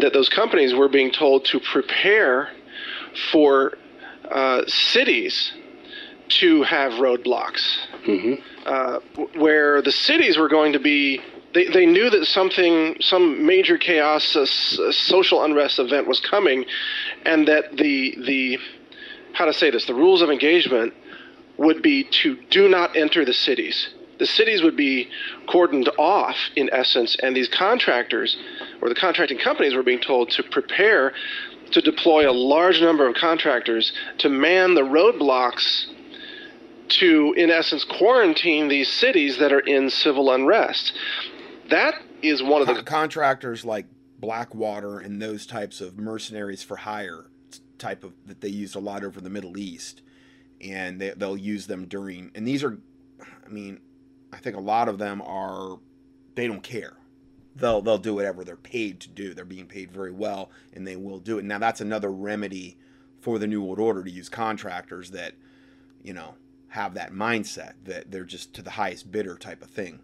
that 0.00 0.12
those 0.12 0.28
companies 0.28 0.74
were 0.74 0.88
being 0.88 1.12
told 1.12 1.44
to 1.46 1.60
prepare 1.60 2.50
for 3.30 3.78
uh, 4.30 4.62
cities 4.66 5.52
to 6.28 6.62
have 6.62 6.92
roadblocks, 6.94 7.76
mm-hmm. 8.06 8.34
uh, 8.66 8.98
where 9.38 9.82
the 9.82 9.92
cities 9.92 10.36
were 10.36 10.48
going 10.48 10.72
to 10.72 10.80
be 10.80 11.20
they, 11.54 11.66
they 11.66 11.86
knew 11.86 12.08
that 12.10 12.26
something, 12.26 12.96
some 13.00 13.44
major 13.44 13.76
chaos, 13.76 14.24
social 14.90 15.44
unrest 15.44 15.78
event 15.78 16.06
was 16.06 16.20
coming, 16.20 16.64
and 17.24 17.46
that 17.48 17.76
the 17.76 18.16
the 18.24 18.58
how 19.34 19.44
to 19.46 19.52
say 19.52 19.70
this, 19.70 19.86
the 19.86 19.94
rules 19.94 20.22
of 20.22 20.30
engagement 20.30 20.94
would 21.56 21.82
be 21.82 22.04
to 22.04 22.36
do 22.50 22.68
not 22.68 22.96
enter 22.96 23.24
the 23.24 23.32
cities. 23.32 23.88
The 24.18 24.26
cities 24.26 24.62
would 24.62 24.76
be 24.76 25.08
cordoned 25.48 25.88
off 25.98 26.36
in 26.54 26.70
essence, 26.72 27.16
and 27.22 27.36
these 27.36 27.48
contractors 27.48 28.36
or 28.80 28.88
the 28.88 28.94
contracting 28.94 29.38
companies 29.38 29.74
were 29.74 29.82
being 29.82 30.00
told 30.00 30.30
to 30.30 30.42
prepare 30.42 31.12
to 31.72 31.80
deploy 31.80 32.30
a 32.30 32.32
large 32.32 32.80
number 32.80 33.06
of 33.06 33.14
contractors 33.14 33.92
to 34.18 34.28
man 34.28 34.74
the 34.74 34.82
roadblocks 34.82 35.86
to, 36.88 37.34
in 37.36 37.50
essence, 37.50 37.84
quarantine 37.84 38.68
these 38.68 38.88
cities 38.88 39.38
that 39.38 39.52
are 39.52 39.60
in 39.60 39.90
civil 39.90 40.30
unrest 40.30 40.92
that 41.72 42.02
is 42.20 42.42
one 42.42 42.60
of 42.60 42.68
the 42.68 42.82
contractors 42.82 43.64
like 43.64 43.86
Blackwater 44.18 44.98
and 45.00 45.20
those 45.20 45.46
types 45.46 45.80
of 45.80 45.98
mercenaries 45.98 46.62
for 46.62 46.76
hire 46.76 47.30
type 47.78 48.04
of 48.04 48.12
that 48.26 48.42
they 48.42 48.48
use 48.48 48.74
a 48.74 48.78
lot 48.78 49.02
over 49.02 49.20
the 49.20 49.30
Middle 49.30 49.56
East, 49.56 50.02
and 50.60 51.00
they, 51.00 51.10
they'll 51.10 51.36
use 51.36 51.66
them 51.66 51.86
during. 51.86 52.30
And 52.34 52.46
these 52.46 52.62
are, 52.62 52.78
I 53.20 53.48
mean, 53.48 53.80
I 54.32 54.36
think 54.36 54.54
a 54.54 54.60
lot 54.60 54.88
of 54.88 54.98
them 54.98 55.22
are 55.22 55.78
they 56.34 56.46
don't 56.46 56.62
care. 56.62 56.92
They'll 57.56 57.80
they'll 57.80 57.98
do 57.98 58.14
whatever 58.14 58.44
they're 58.44 58.56
paid 58.56 59.00
to 59.00 59.08
do. 59.08 59.32
They're 59.32 59.44
being 59.44 59.66
paid 59.66 59.90
very 59.90 60.12
well, 60.12 60.50
and 60.74 60.86
they 60.86 60.96
will 60.96 61.18
do 61.18 61.38
it. 61.38 61.44
Now 61.44 61.58
that's 61.58 61.80
another 61.80 62.10
remedy 62.10 62.78
for 63.20 63.38
the 63.38 63.46
New 63.46 63.62
World 63.62 63.78
Order 63.78 64.04
to 64.04 64.10
use 64.10 64.28
contractors 64.28 65.10
that, 65.12 65.34
you 66.02 66.12
know, 66.12 66.34
have 66.72 66.94
that 66.94 67.12
mindset 67.12 67.74
that 67.84 68.10
they're 68.10 68.24
just 68.24 68.54
to 68.54 68.62
the 68.62 68.70
highest 68.70 69.12
bidder 69.12 69.36
type 69.36 69.62
of 69.62 69.68
thing 69.68 70.00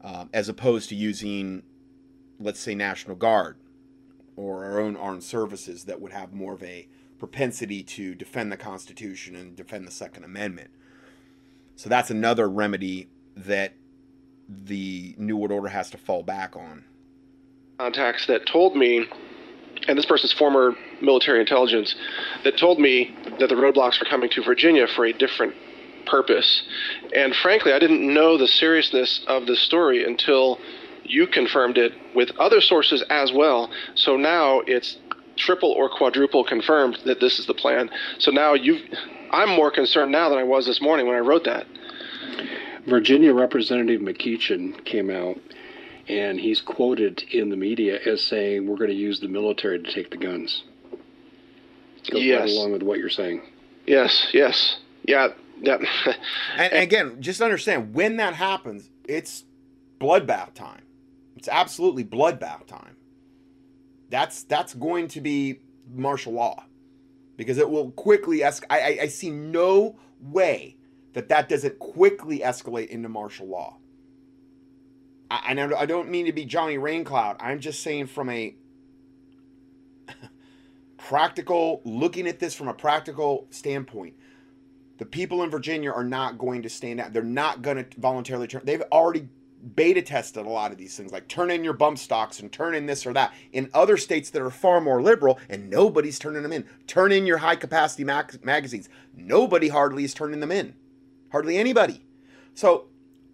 um, 0.00 0.30
as 0.32 0.48
opposed 0.48 0.88
to 0.88 0.94
using, 0.94 1.62
let's 2.40 2.58
say, 2.58 2.74
National 2.74 3.14
Guard 3.14 3.58
or 4.34 4.64
our 4.64 4.80
own 4.80 4.96
armed 4.96 5.22
services 5.22 5.84
that 5.84 6.00
would 6.00 6.12
have 6.12 6.32
more 6.32 6.54
of 6.54 6.62
a 6.62 6.88
propensity 7.18 7.82
to 7.82 8.14
defend 8.14 8.50
the 8.50 8.56
Constitution 8.56 9.36
and 9.36 9.54
defend 9.56 9.86
the 9.86 9.90
Second 9.90 10.24
Amendment. 10.24 10.70
So 11.74 11.90
that's 11.90 12.10
another 12.10 12.48
remedy 12.48 13.10
that 13.36 13.74
the 14.48 15.14
New 15.18 15.36
World 15.36 15.52
Order 15.52 15.68
has 15.68 15.90
to 15.90 15.98
fall 15.98 16.22
back 16.22 16.56
on. 16.56 16.84
Contacts 17.78 18.26
that 18.26 18.46
told 18.46 18.74
me, 18.74 19.06
and 19.86 19.98
this 19.98 20.06
person's 20.06 20.32
former 20.32 20.74
military 21.02 21.40
intelligence, 21.40 21.94
that 22.42 22.56
told 22.56 22.78
me 22.80 23.14
that 23.38 23.50
the 23.50 23.54
roadblocks 23.54 24.00
were 24.00 24.08
coming 24.08 24.30
to 24.30 24.42
Virginia 24.42 24.86
for 24.86 25.04
a 25.04 25.12
different 25.12 25.54
purpose. 26.06 26.62
And 27.14 27.34
frankly, 27.34 27.72
I 27.72 27.78
didn't 27.78 28.12
know 28.12 28.38
the 28.38 28.48
seriousness 28.48 29.24
of 29.26 29.46
the 29.46 29.56
story 29.56 30.04
until 30.04 30.58
you 31.04 31.26
confirmed 31.26 31.78
it 31.78 31.92
with 32.14 32.30
other 32.38 32.60
sources 32.60 33.02
as 33.10 33.32
well. 33.32 33.70
So 33.94 34.16
now 34.16 34.60
it's 34.60 34.96
triple 35.36 35.70
or 35.70 35.88
quadruple 35.88 36.44
confirmed 36.44 36.98
that 37.04 37.20
this 37.20 37.38
is 37.38 37.46
the 37.46 37.54
plan. 37.54 37.90
So 38.18 38.30
now 38.30 38.54
you 38.54 38.80
I'm 39.30 39.50
more 39.50 39.70
concerned 39.70 40.12
now 40.12 40.28
than 40.28 40.38
I 40.38 40.44
was 40.44 40.66
this 40.66 40.80
morning 40.80 41.06
when 41.06 41.16
I 41.16 41.20
wrote 41.20 41.44
that. 41.44 41.66
Virginia 42.86 43.34
Representative 43.34 44.00
McEachin 44.00 44.84
came 44.84 45.10
out 45.10 45.38
and 46.08 46.38
he's 46.38 46.60
quoted 46.60 47.22
in 47.32 47.50
the 47.50 47.56
media 47.56 47.98
as 48.06 48.22
saying 48.22 48.66
we're 48.66 48.76
going 48.76 48.90
to 48.90 48.96
use 48.96 49.20
the 49.20 49.28
military 49.28 49.82
to 49.82 49.92
take 49.92 50.10
the 50.10 50.16
guns. 50.16 50.62
Goes 52.10 52.22
yes. 52.22 52.40
right 52.42 52.50
along 52.50 52.72
with 52.72 52.82
what 52.84 52.98
you're 52.98 53.08
saying. 53.10 53.42
Yes, 53.86 54.28
yes. 54.32 54.76
Yeah, 55.04 55.28
Yep. 55.60 55.82
and, 56.06 56.16
and 56.72 56.82
again, 56.82 57.22
just 57.22 57.40
understand 57.40 57.94
when 57.94 58.16
that 58.16 58.34
happens, 58.34 58.90
it's 59.08 59.44
bloodbath 60.00 60.54
time. 60.54 60.82
It's 61.36 61.48
absolutely 61.48 62.04
bloodbath 62.04 62.66
time. 62.66 62.96
That's 64.08 64.44
that's 64.44 64.74
going 64.74 65.08
to 65.08 65.20
be 65.20 65.60
martial 65.92 66.32
law 66.32 66.64
because 67.36 67.58
it 67.58 67.68
will 67.68 67.90
quickly 67.92 68.38
escalate. 68.40 68.66
I, 68.70 68.98
I 69.02 69.06
see 69.08 69.30
no 69.30 69.98
way 70.20 70.76
that 71.12 71.28
that 71.28 71.48
doesn't 71.48 71.78
quickly 71.78 72.40
escalate 72.40 72.88
into 72.88 73.08
martial 73.08 73.48
law. 73.48 73.78
I, 75.30 75.52
I 75.76 75.86
don't 75.86 76.08
mean 76.08 76.26
to 76.26 76.32
be 76.32 76.44
Johnny 76.44 76.78
Raincloud. 76.78 77.36
I'm 77.40 77.58
just 77.60 77.82
saying 77.82 78.06
from 78.06 78.30
a 78.30 78.54
practical, 80.96 81.80
looking 81.84 82.26
at 82.28 82.38
this 82.38 82.54
from 82.54 82.68
a 82.68 82.74
practical 82.74 83.46
standpoint, 83.50 84.14
the 84.98 85.06
people 85.06 85.42
in 85.42 85.50
Virginia 85.50 85.90
are 85.90 86.04
not 86.04 86.38
going 86.38 86.62
to 86.62 86.68
stand 86.68 87.00
out. 87.00 87.12
They're 87.12 87.22
not 87.22 87.62
going 87.62 87.76
to 87.76 88.00
voluntarily 88.00 88.46
turn. 88.46 88.62
They've 88.64 88.82
already 88.92 89.28
beta 89.74 90.02
tested 90.02 90.46
a 90.46 90.48
lot 90.48 90.70
of 90.70 90.78
these 90.78 90.96
things, 90.96 91.12
like 91.12 91.28
turn 91.28 91.50
in 91.50 91.64
your 91.64 91.72
bump 91.72 91.98
stocks 91.98 92.40
and 92.40 92.52
turn 92.52 92.74
in 92.74 92.86
this 92.86 93.06
or 93.06 93.12
that. 93.12 93.34
In 93.52 93.70
other 93.74 93.96
states 93.96 94.30
that 94.30 94.42
are 94.42 94.50
far 94.50 94.80
more 94.80 95.02
liberal, 95.02 95.38
and 95.48 95.68
nobody's 95.68 96.18
turning 96.18 96.42
them 96.42 96.52
in. 96.52 96.64
Turn 96.86 97.12
in 97.12 97.26
your 97.26 97.38
high 97.38 97.56
capacity 97.56 98.04
mag- 98.04 98.44
magazines. 98.44 98.88
Nobody 99.14 99.68
hardly 99.68 100.04
is 100.04 100.14
turning 100.14 100.40
them 100.40 100.52
in. 100.52 100.74
Hardly 101.32 101.58
anybody. 101.58 102.04
So 102.54 102.86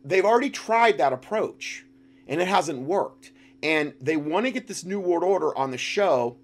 they've 0.05 0.25
already 0.25 0.51
tried 0.51 0.99
that 0.99 1.13
approach, 1.13 1.85
and 2.27 2.41
it 2.41 2.49
hasn't 2.49 2.81
worked. 2.81 3.33
And 3.63 3.95
they 4.01 4.17
want 4.17 4.47
to 4.47 4.53
get 4.53 4.67
this 4.67 4.85
new 4.85 4.99
world 4.99 5.23
order 5.23 5.57
on 5.57 5.71
the 5.71 5.79
show 5.79 6.39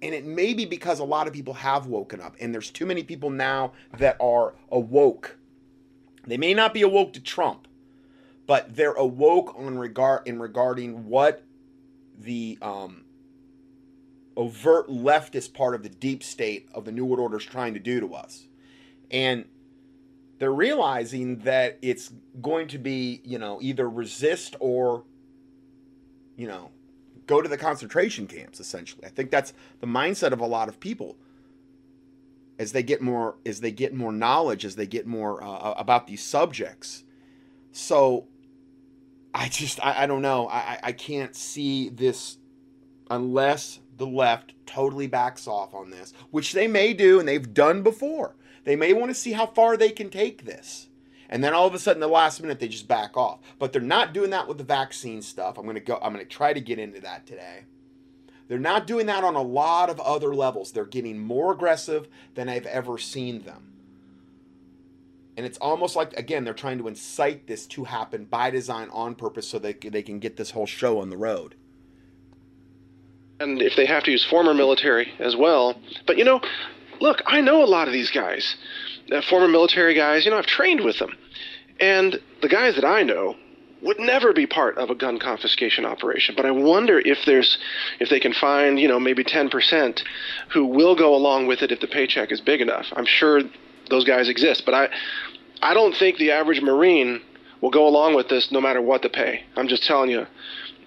and 0.00 0.14
it 0.14 0.24
may 0.24 0.54
be 0.54 0.64
because 0.64 1.00
a 1.00 1.04
lot 1.04 1.26
of 1.26 1.32
people 1.32 1.54
have 1.54 1.86
woken 1.86 2.20
up 2.20 2.36
and 2.40 2.54
there's 2.54 2.70
too 2.70 2.86
many 2.86 3.02
people 3.02 3.30
now 3.30 3.72
that 3.98 4.16
are 4.20 4.54
awoke. 4.70 5.36
They 6.26 6.36
may 6.36 6.54
not 6.54 6.74
be 6.74 6.82
awoke 6.82 7.12
to 7.14 7.20
trump 7.20 7.68
but 8.48 8.74
they're 8.74 8.94
awoke 8.94 9.54
on 9.58 9.78
regard 9.78 10.26
in 10.26 10.40
regarding 10.40 11.06
what 11.06 11.44
the 12.18 12.58
um, 12.62 13.04
overt 14.38 14.88
leftist 14.88 15.52
part 15.52 15.74
of 15.74 15.82
the 15.82 15.90
deep 15.90 16.22
state 16.22 16.66
of 16.72 16.86
the 16.86 16.90
new 16.90 17.04
world 17.04 17.20
order 17.20 17.36
is 17.36 17.44
trying 17.44 17.74
to 17.74 17.80
do 17.80 18.00
to 18.00 18.14
us. 18.14 18.48
And 19.10 19.44
they're 20.38 20.50
realizing 20.50 21.40
that 21.40 21.78
it's 21.82 22.10
going 22.40 22.68
to 22.68 22.78
be 22.78 23.20
you 23.22 23.38
know 23.38 23.58
either 23.60 23.88
resist 23.88 24.56
or 24.60 25.04
you 26.34 26.48
know 26.48 26.70
go 27.28 27.40
to 27.40 27.48
the 27.48 27.56
concentration 27.56 28.26
camps 28.26 28.58
essentially. 28.58 29.04
I 29.04 29.10
think 29.10 29.30
that's 29.30 29.52
the 29.80 29.86
mindset 29.86 30.32
of 30.32 30.40
a 30.40 30.46
lot 30.46 30.68
of 30.68 30.80
people. 30.80 31.16
As 32.58 32.72
they 32.72 32.82
get 32.82 33.00
more 33.00 33.36
as 33.46 33.60
they 33.60 33.70
get 33.70 33.94
more 33.94 34.10
knowledge 34.10 34.64
as 34.64 34.74
they 34.74 34.86
get 34.86 35.06
more 35.06 35.40
uh, 35.44 35.74
about 35.76 36.08
these 36.08 36.24
subjects. 36.24 37.04
So 37.70 38.26
i 39.32 39.48
just 39.48 39.78
i, 39.84 40.02
I 40.02 40.06
don't 40.06 40.22
know. 40.22 40.48
I, 40.48 40.78
I 40.82 40.92
can't 40.92 41.36
see 41.36 41.88
this 41.90 42.38
unless 43.08 43.78
the 43.96 44.06
left 44.06 44.54
totally 44.66 45.06
backs 45.06 45.46
off 45.46 45.72
on 45.74 45.90
this 45.90 46.12
which 46.30 46.52
they 46.52 46.66
may 46.66 46.92
do 46.92 47.20
and 47.20 47.28
they've 47.28 47.54
done 47.54 47.82
before. 47.84 48.34
They 48.64 48.74
may 48.74 48.92
want 48.92 49.10
to 49.10 49.14
see 49.14 49.32
how 49.32 49.46
far 49.46 49.76
they 49.76 49.90
can 49.90 50.10
take 50.10 50.44
this 50.44 50.87
and 51.28 51.44
then 51.44 51.52
all 51.52 51.66
of 51.66 51.74
a 51.74 51.78
sudden 51.78 52.00
the 52.00 52.08
last 52.08 52.40
minute 52.40 52.58
they 52.58 52.68
just 52.68 52.88
back 52.88 53.16
off. 53.16 53.40
But 53.58 53.72
they're 53.72 53.82
not 53.82 54.12
doing 54.12 54.30
that 54.30 54.48
with 54.48 54.58
the 54.58 54.64
vaccine 54.64 55.22
stuff. 55.22 55.58
I'm 55.58 55.64
going 55.64 55.74
to 55.74 55.80
go 55.80 55.98
i'm 56.02 56.12
going 56.12 56.24
to 56.24 56.30
try 56.30 56.52
to 56.52 56.60
get 56.60 56.78
into 56.78 57.00
that 57.00 57.26
today. 57.26 57.64
They're 58.48 58.58
not 58.58 58.86
doing 58.86 59.06
that 59.06 59.24
on 59.24 59.34
a 59.34 59.42
lot 59.42 59.90
of 59.90 60.00
other 60.00 60.34
levels. 60.34 60.72
They're 60.72 60.86
getting 60.86 61.18
more 61.18 61.52
aggressive 61.52 62.08
than 62.34 62.48
i've 62.48 62.66
ever 62.66 62.98
seen 62.98 63.42
them. 63.42 63.72
And 65.36 65.44
it's 65.46 65.58
almost 65.58 65.96
like 65.96 66.14
again 66.14 66.44
they're 66.44 66.54
trying 66.54 66.78
to 66.78 66.88
incite 66.88 67.46
this 67.46 67.66
to 67.68 67.84
happen 67.84 68.24
by 68.24 68.50
design 68.50 68.88
on 68.90 69.14
purpose 69.14 69.48
so 69.48 69.58
that 69.58 69.80
they 69.80 70.02
can 70.02 70.18
get 70.18 70.36
this 70.36 70.52
whole 70.52 70.66
show 70.66 71.00
on 71.00 71.10
the 71.10 71.16
road. 71.16 71.54
And 73.40 73.62
if 73.62 73.76
they 73.76 73.86
have 73.86 74.02
to 74.04 74.10
use 74.10 74.26
former 74.28 74.52
military 74.52 75.12
as 75.20 75.36
well. 75.36 75.80
But 76.06 76.16
you 76.16 76.24
know 76.24 76.40
look 77.00 77.22
i 77.26 77.40
know 77.40 77.62
a 77.62 77.66
lot 77.66 77.86
of 77.86 77.92
these 77.92 78.10
guys 78.10 78.56
uh, 79.12 79.22
former 79.22 79.48
military 79.48 79.94
guys, 79.94 80.24
you 80.24 80.30
know, 80.30 80.38
I've 80.38 80.46
trained 80.46 80.80
with 80.80 80.98
them. 80.98 81.16
And 81.80 82.20
the 82.42 82.48
guys 82.48 82.74
that 82.74 82.84
I 82.84 83.02
know 83.02 83.36
would 83.82 84.00
never 84.00 84.32
be 84.32 84.46
part 84.46 84.76
of 84.78 84.90
a 84.90 84.94
gun 84.94 85.18
confiscation 85.18 85.84
operation. 85.84 86.34
But 86.36 86.46
I 86.46 86.50
wonder 86.50 86.98
if 86.98 87.18
there's 87.24 87.58
if 88.00 88.08
they 88.08 88.20
can 88.20 88.32
find, 88.32 88.78
you 88.78 88.88
know, 88.88 88.98
maybe 88.98 89.22
10% 89.22 90.02
who 90.50 90.66
will 90.66 90.96
go 90.96 91.14
along 91.14 91.46
with 91.46 91.62
it 91.62 91.70
if 91.70 91.80
the 91.80 91.86
paycheck 91.86 92.32
is 92.32 92.40
big 92.40 92.60
enough. 92.60 92.86
I'm 92.92 93.06
sure 93.06 93.42
those 93.90 94.04
guys 94.04 94.28
exist, 94.28 94.64
but 94.64 94.74
I 94.74 94.88
I 95.62 95.74
don't 95.74 95.96
think 95.96 96.18
the 96.18 96.32
average 96.32 96.60
Marine 96.60 97.20
will 97.60 97.70
go 97.70 97.86
along 97.86 98.14
with 98.14 98.28
this 98.28 98.50
no 98.52 98.60
matter 98.60 98.82
what 98.82 99.02
the 99.02 99.08
pay. 99.08 99.42
I'm 99.56 99.68
just 99.68 99.84
telling 99.84 100.10
you. 100.10 100.26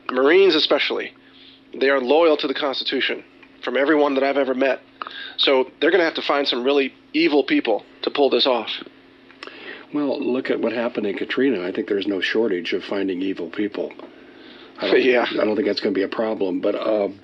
Marines 0.10 0.56
especially, 0.56 1.14
they 1.74 1.90
are 1.90 2.02
loyal 2.02 2.36
to 2.38 2.48
the 2.48 2.54
Constitution 2.54 3.24
from 3.64 3.78
everyone 3.78 4.16
that 4.16 4.24
I've 4.24 4.38
ever 4.38 4.54
met. 4.54 4.82
So 5.38 5.72
they're 5.80 5.92
going 5.92 6.00
to 6.00 6.06
have 6.06 6.16
to 6.16 6.22
find 6.22 6.48
some 6.48 6.64
really 6.64 6.94
evil 7.14 7.44
people 7.44 7.84
to 8.04 8.12
pull 8.12 8.30
this 8.30 8.48
off. 8.48 8.70
Well, 9.94 10.20
look 10.22 10.50
at 10.50 10.62
what 10.62 10.72
happened 10.72 11.06
in 11.06 11.18
Katrina. 11.18 11.66
I 11.66 11.72
think 11.72 11.88
there's 11.88 12.08
no 12.08 12.22
shortage 12.22 12.74
of 12.74 12.84
finding 12.84 13.22
evil 13.22 13.50
people. 13.50 13.92
I 14.78 14.88
don't, 14.88 15.04
yeah. 15.04 15.26
I 15.30 15.44
don't 15.44 15.56
think 15.56 15.68
that's 15.68 15.82
going 15.82 15.94
to 15.94 15.98
be 15.98 16.04
a 16.04 16.08
problem, 16.08 16.62
but 16.62 16.76
um, 16.76 17.20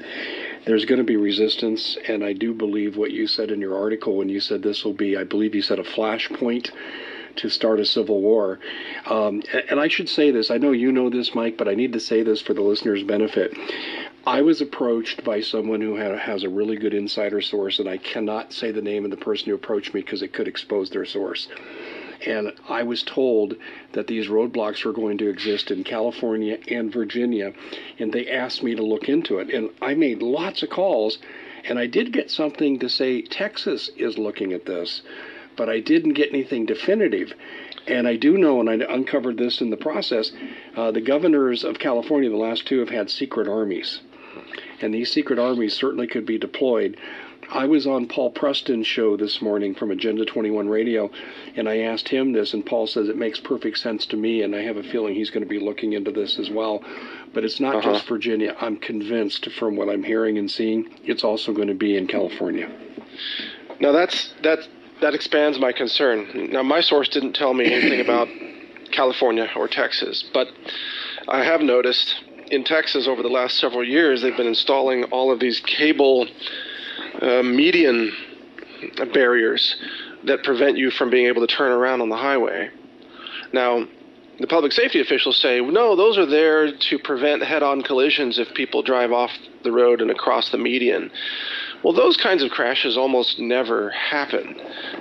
there's 0.65 0.85
going 0.85 0.99
to 0.99 1.05
be 1.05 1.15
resistance, 1.15 1.97
and 2.07 2.23
I 2.23 2.33
do 2.33 2.53
believe 2.53 2.97
what 2.97 3.11
you 3.11 3.25
said 3.25 3.51
in 3.51 3.61
your 3.61 3.77
article 3.77 4.17
when 4.17 4.29
you 4.29 4.39
said 4.39 4.61
this 4.61 4.83
will 4.83 4.93
be, 4.93 5.15
I 5.17 5.23
believe 5.23 5.55
you 5.55 5.61
said 5.61 5.79
a 5.79 5.83
flashpoint 5.83 6.71
to 7.37 7.49
start 7.49 7.79
a 7.79 7.85
civil 7.85 8.21
war. 8.21 8.59
Um, 9.05 9.41
and 9.69 9.79
I 9.79 9.87
should 9.87 10.09
say 10.09 10.31
this. 10.31 10.51
I 10.51 10.57
know 10.57 10.71
you 10.71 10.91
know 10.91 11.09
this, 11.09 11.33
Mike, 11.33 11.57
but 11.57 11.67
I 11.67 11.75
need 11.75 11.93
to 11.93 11.99
say 11.99 12.23
this 12.23 12.41
for 12.41 12.53
the 12.53 12.61
listeners' 12.61 13.03
benefit. 13.03 13.55
I 14.27 14.41
was 14.41 14.59
approached 14.59 15.23
by 15.23 15.39
someone 15.39 15.79
who 15.79 15.95
had, 15.95 16.13
has 16.19 16.43
a 16.43 16.49
really 16.49 16.75
good 16.75 16.93
insider 16.93 17.39
source, 17.39 17.79
and 17.79 17.87
I 17.87 17.95
cannot 17.95 18.51
say 18.51 18.71
the 18.71 18.81
name 18.81 19.05
of 19.05 19.11
the 19.11 19.15
person 19.15 19.47
who 19.47 19.55
approached 19.55 19.93
me 19.93 20.01
because 20.01 20.21
it 20.21 20.33
could 20.33 20.49
expose 20.49 20.89
their 20.89 21.05
source. 21.05 21.47
And 22.25 22.51
I 22.67 22.83
was 22.83 23.03
told 23.03 23.55
that 23.93 24.07
these 24.07 24.27
roadblocks 24.27 24.83
were 24.83 24.91
going 24.91 25.17
to 25.19 25.29
exist 25.29 25.71
in 25.71 25.85
California 25.85 26.57
and 26.67 26.91
Virginia, 26.91 27.53
and 27.99 28.11
they 28.11 28.29
asked 28.29 28.61
me 28.61 28.75
to 28.75 28.83
look 28.83 29.07
into 29.07 29.39
it. 29.39 29.49
And 29.49 29.69
I 29.81 29.93
made 29.93 30.21
lots 30.21 30.61
of 30.61 30.71
calls, 30.71 31.19
and 31.63 31.79
I 31.79 31.87
did 31.87 32.11
get 32.11 32.29
something 32.29 32.79
to 32.79 32.89
say 32.89 33.21
Texas 33.21 33.89
is 33.95 34.17
looking 34.17 34.51
at 34.51 34.65
this, 34.65 35.03
but 35.55 35.69
I 35.69 35.79
didn't 35.79 36.15
get 36.15 36.33
anything 36.33 36.65
definitive. 36.65 37.33
And 37.87 38.05
I 38.05 38.17
do 38.17 38.37
know, 38.37 38.59
and 38.59 38.69
I 38.69 38.93
uncovered 38.93 39.37
this 39.37 39.61
in 39.61 39.69
the 39.69 39.77
process, 39.77 40.33
uh, 40.75 40.91
the 40.91 40.99
governors 40.99 41.63
of 41.63 41.79
California, 41.79 42.29
the 42.29 42.35
last 42.35 42.67
two, 42.67 42.79
have 42.79 42.89
had 42.89 43.09
secret 43.09 43.47
armies 43.47 44.01
and 44.81 44.93
these 44.93 45.11
secret 45.11 45.39
armies 45.39 45.73
certainly 45.73 46.07
could 46.07 46.25
be 46.25 46.37
deployed. 46.37 46.97
I 47.49 47.65
was 47.65 47.87
on 47.87 48.07
Paul 48.07 48.31
Preston's 48.31 48.87
show 48.87 49.15
this 49.15 49.41
morning 49.41 49.73
from 49.73 49.91
Agenda 49.91 50.25
21 50.25 50.67
Radio, 50.67 51.09
and 51.55 51.69
I 51.69 51.79
asked 51.79 52.09
him 52.09 52.33
this, 52.33 52.53
and 52.53 52.65
Paul 52.65 52.87
says 52.87 53.07
it 53.07 53.15
makes 53.15 53.39
perfect 53.39 53.77
sense 53.77 54.05
to 54.07 54.17
me, 54.17 54.41
and 54.41 54.53
I 54.53 54.63
have 54.63 54.75
a 54.75 54.83
feeling 54.83 55.15
he's 55.15 55.29
going 55.29 55.43
to 55.43 55.49
be 55.49 55.59
looking 55.59 55.93
into 55.93 56.11
this 56.11 56.37
as 56.39 56.49
well. 56.49 56.83
But 57.33 57.45
it's 57.45 57.61
not 57.61 57.77
uh-huh. 57.77 57.93
just 57.93 58.07
Virginia. 58.07 58.55
I'm 58.59 58.75
convinced 58.77 59.49
from 59.51 59.77
what 59.77 59.87
I'm 59.87 60.03
hearing 60.03 60.37
and 60.37 60.51
seeing, 60.51 60.89
it's 61.05 61.23
also 61.23 61.53
going 61.53 61.69
to 61.69 61.73
be 61.73 61.95
in 61.95 62.07
California. 62.07 62.69
Now 63.79 63.91
that's 63.91 64.33
that 64.43 64.67
that 65.01 65.13
expands 65.13 65.59
my 65.59 65.71
concern. 65.71 66.49
Now 66.51 66.63
my 66.63 66.81
source 66.81 67.07
didn't 67.07 67.33
tell 67.33 67.53
me 67.53 67.71
anything 67.71 68.01
about 68.01 68.27
California 68.91 69.49
or 69.55 69.67
Texas, 69.67 70.23
but 70.33 70.47
I 71.27 71.43
have 71.43 71.61
noticed 71.61 72.23
in 72.51 72.63
Texas 72.63 73.07
over 73.07 73.21
the 73.21 73.29
last 73.29 73.57
several 73.57 73.83
years, 73.83 74.21
they've 74.21 74.37
been 74.37 74.47
installing 74.47 75.03
all 75.05 75.31
of 75.31 75.39
these 75.39 75.59
cable 75.61 76.27
uh, 77.21 77.43
median 77.43 78.11
barriers 79.13 79.75
that 80.23 80.43
prevent 80.43 80.77
you 80.77 80.91
from 80.91 81.09
being 81.09 81.27
able 81.27 81.45
to 81.45 81.47
turn 81.47 81.71
around 81.71 82.01
on 82.01 82.09
the 82.09 82.17
highway. 82.17 82.69
Now, 83.53 83.87
the 84.39 84.47
public 84.47 84.71
safety 84.71 84.99
officials 85.01 85.37
say, 85.37 85.61
no, 85.61 85.95
those 85.95 86.17
are 86.17 86.25
there 86.25 86.71
to 86.71 86.99
prevent 86.99 87.43
head 87.43 87.63
on 87.63 87.81
collisions 87.81 88.37
if 88.37 88.53
people 88.53 88.83
drive 88.83 89.11
off 89.11 89.31
the 89.63 89.71
road 89.71 90.01
and 90.01 90.11
across 90.11 90.49
the 90.49 90.57
median. 90.57 91.09
Well, 91.83 91.93
those 91.93 92.17
kinds 92.17 92.43
of 92.43 92.51
crashes 92.51 92.97
almost 92.97 93.39
never 93.39 93.89
happen. 93.91 94.59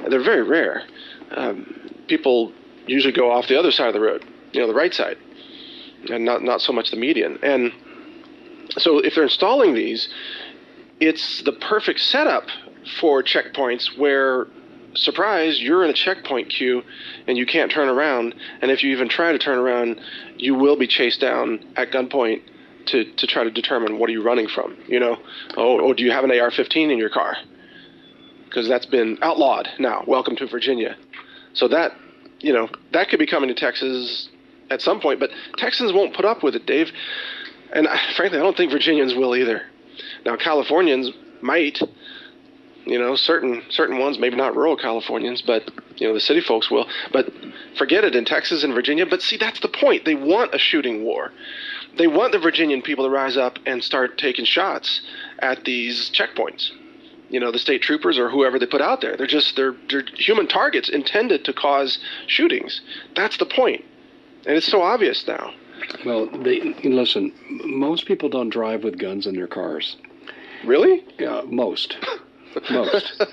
They're 0.09 0.23
very 0.23 0.43
rare. 0.43 0.85
Um, 1.33 1.91
people 2.07 2.53
usually 2.87 3.13
go 3.13 3.31
off 3.31 3.49
the 3.49 3.59
other 3.59 3.73
side 3.73 3.89
of 3.89 3.95
the 3.95 4.01
road, 4.01 4.25
you 4.53 4.61
know, 4.61 4.67
the 4.67 4.75
right 4.75 4.95
side 4.95 5.19
and 6.11 6.25
not 6.25 6.43
not 6.43 6.61
so 6.61 6.73
much 6.73 6.91
the 6.91 6.97
median. 6.97 7.39
And 7.43 7.73
so 8.71 8.99
if 8.99 9.15
they're 9.15 9.25
installing 9.25 9.75
these, 9.75 10.09
it's 11.01 11.43
the 11.43 11.53
perfect 11.53 12.01
setup 12.01 12.45
for 13.01 13.23
checkpoints 13.23 13.99
where 13.99 14.47
surprise 14.95 15.61
you're 15.61 15.85
in 15.85 15.91
a 15.91 15.95
checkpoint 15.95 16.49
queue 16.49 16.83
and 17.27 17.37
you 17.37 17.47
can't 17.47 17.71
turn 17.71 17.89
around. 17.89 18.35
And 18.63 18.71
if 18.71 18.83
you 18.83 18.93
even 18.93 19.09
try 19.09 19.33
to 19.33 19.39
turn 19.39 19.59
around 19.59 20.01
you 20.37 20.55
will 20.55 20.77
be 20.77 20.87
chased 20.87 21.21
down 21.21 21.65
at 21.77 21.91
gunpoint 21.91 22.43
to, 22.87 23.05
to 23.05 23.27
try 23.27 23.45
to 23.45 23.51
determine 23.51 23.99
what 23.99 24.09
are 24.09 24.13
you 24.13 24.23
running 24.23 24.49
from 24.49 24.77
you 24.87 25.01
know? 25.01 25.17
Oh, 25.57 25.81
oh 25.81 25.93
do 25.93 26.03
you 26.03 26.13
have 26.13 26.25
an 26.25 26.31
ar-15 26.31 26.91
in 26.91 26.99
your 26.99 27.11
car? 27.11 27.37
Because 28.45 28.69
that's 28.69 28.87
been 28.87 29.19
outlawed 29.23 29.69
now. 29.79 30.05
Welcome 30.07 30.37
to 30.37 30.47
virginia. 30.47 30.97
So 31.53 31.69
that, 31.69 31.93
you 32.41 32.53
know, 32.53 32.69
that 32.93 33.09
could 33.09 33.19
be 33.19 33.27
coming 33.27 33.49
to 33.49 33.55
Texas 33.55 34.29
at 34.71 34.83
some 34.83 35.01
point, 35.01 35.21
but 35.21 35.31
Texans 35.57 35.93
won't 35.93 36.15
put 36.15 36.25
up 36.25 36.43
with 36.43 36.55
it, 36.55 36.67
Dave. 36.67 36.91
And 37.73 37.89
I, 37.89 37.99
frankly, 38.15 38.39
I 38.39 38.43
don't 38.43 38.57
think 38.57 38.73
Virginians 38.73 39.15
will 39.15 39.35
either. 39.37 39.63
Now, 40.25 40.37
Californians 40.37 41.11
might, 41.41 41.81
you 42.85 42.99
know, 42.99 43.17
certain 43.17 43.63
certain 43.71 43.99
ones, 43.99 44.19
maybe 44.19 44.37
not 44.37 44.57
rural 44.57 44.77
Californians, 44.77 45.43
but 45.43 45.71
you 45.97 46.07
know, 46.07 46.15
the 46.15 46.21
city 46.21 46.41
folks 46.41 46.71
will. 46.71 46.87
But 47.13 47.33
forget 47.77 48.05
it 48.05 48.15
in 48.15 48.25
Texas 48.25 48.63
and 48.65 48.75
Virginia. 48.75 49.07
But 49.07 49.23
see, 49.23 49.37
that's 49.37 49.61
the 49.61 49.69
point. 49.69 50.05
They 50.05 50.15
want 50.15 50.55
a 50.55 50.59
shooting 50.59 51.05
war. 51.05 51.33
They 51.97 52.07
want 52.07 52.33
the 52.33 52.39
Virginian 52.39 52.83
people 52.83 53.05
to 53.05 53.11
rise 53.11 53.37
up 53.37 53.59
and 53.67 53.83
start 53.83 54.19
taking 54.19 54.45
shots 54.45 55.01
at 55.39 55.65
these 55.65 56.11
checkpoints. 56.11 56.71
You 57.29 57.41
know, 57.41 57.51
the 57.51 57.59
state 57.59 57.83
troopers 57.83 58.19
or 58.19 58.31
whoever 58.31 58.59
they 58.59 58.67
put 58.67 58.83
out 58.83 59.01
there. 59.01 59.17
They're 59.17 59.27
just 59.27 59.57
they're, 59.57 59.75
they're 59.89 60.05
human 60.15 60.47
targets 60.47 60.89
intended 60.89 61.45
to 61.47 61.53
cause 61.53 61.99
shootings. 62.27 62.83
That's 63.17 63.37
the 63.39 63.47
point, 63.47 63.85
and 64.47 64.57
it's 64.57 64.67
so 64.67 64.83
obvious 64.83 65.27
now. 65.27 65.53
Well, 66.05 66.27
they 66.27 66.61
listen. 66.85 67.33
Most 67.49 68.07
people 68.07 68.29
don't 68.29 68.51
drive 68.51 68.85
with 68.85 68.99
guns 68.99 69.27
in 69.27 69.35
their 69.35 69.47
cars. 69.47 69.97
Really? 70.65 71.05
Yeah, 71.19 71.43
most. 71.47 71.97
most. 72.71 73.21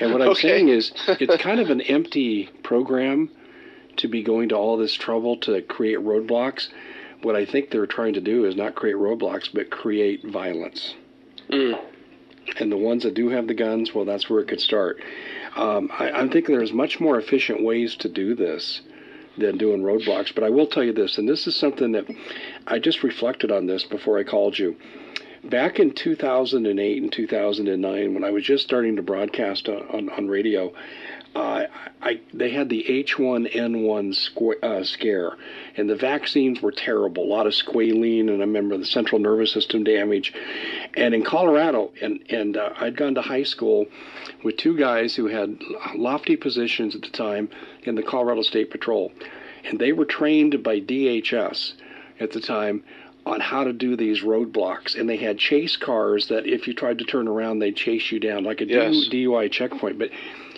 and 0.00 0.12
what 0.12 0.22
I'm 0.22 0.30
okay. 0.30 0.40
saying 0.40 0.68
is, 0.68 0.92
it's 1.20 1.42
kind 1.42 1.60
of 1.60 1.70
an 1.70 1.80
empty 1.82 2.50
program 2.62 3.30
to 3.98 4.08
be 4.08 4.22
going 4.22 4.48
to 4.50 4.56
all 4.56 4.76
this 4.76 4.94
trouble 4.94 5.36
to 5.38 5.62
create 5.62 5.98
roadblocks. 5.98 6.68
What 7.22 7.36
I 7.36 7.44
think 7.44 7.70
they're 7.70 7.86
trying 7.86 8.14
to 8.14 8.20
do 8.20 8.44
is 8.44 8.56
not 8.56 8.74
create 8.74 8.96
roadblocks, 8.96 9.48
but 9.52 9.70
create 9.70 10.24
violence. 10.26 10.94
Mm. 11.50 11.80
And 12.60 12.72
the 12.72 12.76
ones 12.76 13.02
that 13.02 13.14
do 13.14 13.28
have 13.28 13.46
the 13.46 13.54
guns, 13.54 13.94
well, 13.94 14.04
that's 14.04 14.30
where 14.30 14.40
it 14.40 14.48
could 14.48 14.60
start. 14.60 15.02
Um, 15.56 15.90
I, 15.98 16.10
I'm 16.10 16.30
thinking 16.30 16.56
there's 16.56 16.72
much 16.72 17.00
more 17.00 17.18
efficient 17.18 17.62
ways 17.62 17.96
to 17.96 18.08
do 18.08 18.34
this 18.34 18.80
than 19.38 19.58
doing 19.58 19.82
roadblocks. 19.82 20.34
But 20.34 20.44
I 20.44 20.50
will 20.50 20.66
tell 20.66 20.84
you 20.84 20.92
this, 20.92 21.18
and 21.18 21.28
this 21.28 21.46
is 21.46 21.56
something 21.56 21.92
that 21.92 22.06
I 22.66 22.78
just 22.78 23.02
reflected 23.02 23.50
on 23.50 23.66
this 23.66 23.84
before 23.84 24.18
I 24.18 24.24
called 24.24 24.58
you. 24.58 24.76
Back 25.44 25.78
in 25.78 25.92
2008 25.92 27.02
and 27.02 27.12
2009, 27.12 28.14
when 28.14 28.24
I 28.24 28.30
was 28.30 28.44
just 28.44 28.64
starting 28.64 28.96
to 28.96 29.02
broadcast 29.02 29.68
on, 29.68 29.82
on, 29.88 30.08
on 30.10 30.28
radio, 30.28 30.72
uh, 31.34 31.66
I, 32.00 32.20
they 32.32 32.50
had 32.50 32.68
the 32.68 32.84
H1N1 32.88 34.14
squ- 34.14 34.62
uh, 34.62 34.84
scare, 34.84 35.32
and 35.76 35.88
the 35.88 35.96
vaccines 35.96 36.60
were 36.60 36.72
terrible. 36.72 37.24
A 37.24 37.30
lot 37.32 37.46
of 37.46 37.52
squalene, 37.52 38.28
and 38.28 38.42
I 38.42 38.46
remember 38.46 38.76
the 38.76 38.84
central 38.84 39.20
nervous 39.20 39.52
system 39.52 39.84
damage. 39.84 40.32
And 40.94 41.14
in 41.14 41.24
Colorado, 41.24 41.92
and 42.00 42.20
and 42.30 42.56
uh, 42.56 42.70
I'd 42.78 42.96
gone 42.96 43.14
to 43.14 43.22
high 43.22 43.42
school 43.42 43.86
with 44.42 44.56
two 44.56 44.76
guys 44.76 45.14
who 45.14 45.26
had 45.26 45.60
lofty 45.94 46.36
positions 46.36 46.94
at 46.94 47.02
the 47.02 47.10
time 47.10 47.48
in 47.82 47.94
the 47.94 48.02
Colorado 48.02 48.42
State 48.42 48.70
Patrol, 48.70 49.12
and 49.64 49.78
they 49.78 49.92
were 49.92 50.06
trained 50.06 50.62
by 50.62 50.80
DHS 50.80 51.74
at 52.20 52.32
the 52.32 52.40
time 52.40 52.82
on 53.26 53.40
how 53.40 53.64
to 53.64 53.72
do 53.72 53.96
these 53.96 54.22
roadblocks. 54.22 54.98
And 54.98 55.08
they 55.08 55.18
had 55.18 55.38
chase 55.38 55.76
cars 55.76 56.28
that 56.28 56.46
if 56.46 56.66
you 56.66 56.74
tried 56.74 56.98
to 56.98 57.04
turn 57.04 57.28
around, 57.28 57.58
they'd 57.58 57.76
chase 57.76 58.10
you 58.10 58.18
down 58.18 58.44
like 58.44 58.60
a 58.60 58.66
yes. 58.66 59.08
DUI 59.10 59.50
checkpoint. 59.50 59.98
But 59.98 60.10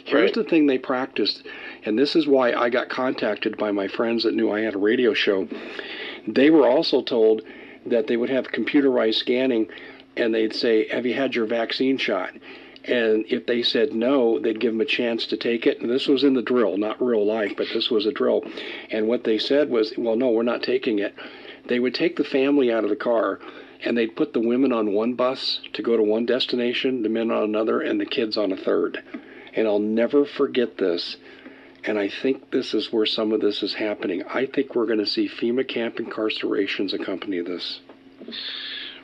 here's 0.04 0.28
right. 0.28 0.34
the 0.34 0.44
thing 0.44 0.66
they 0.66 0.78
practiced, 0.78 1.46
and 1.84 1.98
this 1.98 2.16
is 2.16 2.26
why 2.26 2.52
I 2.52 2.70
got 2.70 2.88
contacted 2.88 3.56
by 3.56 3.72
my 3.72 3.88
friends 3.88 4.24
that 4.24 4.34
knew 4.34 4.50
I 4.50 4.60
had 4.60 4.74
a 4.74 4.78
radio 4.78 5.14
show. 5.14 5.48
They 6.26 6.50
were 6.50 6.68
also 6.68 7.02
told 7.02 7.42
that 7.86 8.06
they 8.06 8.16
would 8.16 8.30
have 8.30 8.52
computerized 8.52 9.14
scanning 9.14 9.68
and 10.16 10.34
they'd 10.34 10.54
say, 10.54 10.88
Have 10.88 11.06
you 11.06 11.14
had 11.14 11.34
your 11.34 11.46
vaccine 11.46 11.96
shot? 11.96 12.30
And 12.84 13.24
if 13.28 13.46
they 13.46 13.62
said 13.62 13.92
no, 13.92 14.38
they'd 14.38 14.60
give 14.60 14.72
them 14.72 14.80
a 14.80 14.86
chance 14.86 15.26
to 15.26 15.36
take 15.36 15.66
it. 15.66 15.80
And 15.80 15.90
this 15.90 16.08
was 16.08 16.24
in 16.24 16.34
the 16.34 16.42
drill, 16.42 16.78
not 16.78 17.02
real 17.02 17.24
life, 17.26 17.52
but 17.56 17.68
this 17.72 17.90
was 17.90 18.06
a 18.06 18.12
drill. 18.12 18.42
And 18.90 19.06
what 19.06 19.24
they 19.24 19.38
said 19.38 19.68
was, 19.68 19.92
well, 19.98 20.16
no, 20.16 20.30
we're 20.30 20.42
not 20.42 20.62
taking 20.62 20.98
it. 20.98 21.14
They 21.66 21.78
would 21.78 21.94
take 21.94 22.16
the 22.16 22.24
family 22.24 22.72
out 22.72 22.84
of 22.84 22.90
the 22.90 22.96
car 22.96 23.38
and 23.84 23.96
they'd 23.96 24.16
put 24.16 24.32
the 24.32 24.40
women 24.40 24.72
on 24.72 24.92
one 24.92 25.14
bus 25.14 25.60
to 25.72 25.82
go 25.82 25.96
to 25.96 26.02
one 26.02 26.26
destination, 26.26 27.02
the 27.02 27.08
men 27.08 27.30
on 27.30 27.44
another, 27.44 27.80
and 27.80 28.00
the 28.00 28.06
kids 28.06 28.36
on 28.36 28.52
a 28.52 28.56
third. 28.56 29.02
And 29.54 29.66
I'll 29.66 29.78
never 29.78 30.24
forget 30.24 30.78
this. 30.78 31.16
And 31.84 31.98
I 31.98 32.08
think 32.08 32.50
this 32.50 32.74
is 32.74 32.92
where 32.92 33.06
some 33.06 33.32
of 33.32 33.40
this 33.40 33.62
is 33.62 33.74
happening. 33.74 34.22
I 34.24 34.46
think 34.46 34.74
we're 34.74 34.86
going 34.86 34.98
to 34.98 35.06
see 35.06 35.28
FEMA 35.28 35.66
camp 35.66 35.96
incarcerations 35.96 36.92
accompany 36.92 37.40
this. 37.40 37.80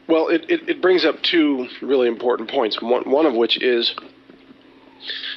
Well, 0.09 0.29
it, 0.29 0.45
it, 0.49 0.69
it, 0.69 0.83
brings 0.83 1.05
up 1.05 1.21
two 1.23 1.69
really 1.83 2.07
important 2.07 2.51
points. 2.51 2.81
One, 2.81 3.11
one 3.11 3.27
of 3.27 3.35
which 3.35 3.61
is 3.61 3.95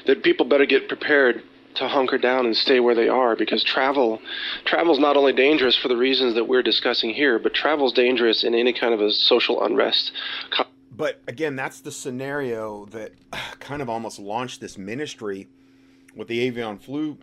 that 0.05 0.21
people 0.21 0.45
better 0.45 0.65
get 0.65 0.87
prepared 0.87 1.41
to 1.75 1.87
hunker 1.87 2.17
down 2.17 2.45
and 2.45 2.55
stay 2.55 2.79
where 2.79 2.95
they 2.95 3.07
are 3.07 3.35
because 3.35 3.63
travel 3.63 4.19
travel's 4.65 4.99
not 4.99 5.15
only 5.15 5.33
dangerous 5.33 5.75
for 5.75 5.87
the 5.87 5.95
reasons 5.95 6.35
that 6.35 6.47
we're 6.47 6.63
discussing 6.63 7.11
here, 7.11 7.39
but 7.39 7.53
travel's 7.53 7.93
dangerous 7.93 8.43
in 8.43 8.53
any 8.53 8.73
kind 8.73 8.93
of 8.93 9.01
a 9.01 9.11
social 9.11 9.63
unrest. 9.63 10.11
But 10.99 11.21
again, 11.29 11.55
that's 11.55 11.79
the 11.79 11.93
scenario 11.93 12.83
that 12.87 13.13
kind 13.61 13.81
of 13.81 13.89
almost 13.89 14.19
launched 14.19 14.59
this 14.59 14.77
ministry 14.77 15.47
with 16.13 16.27
the 16.27 16.41
avian 16.41 16.77
flu 16.77 17.17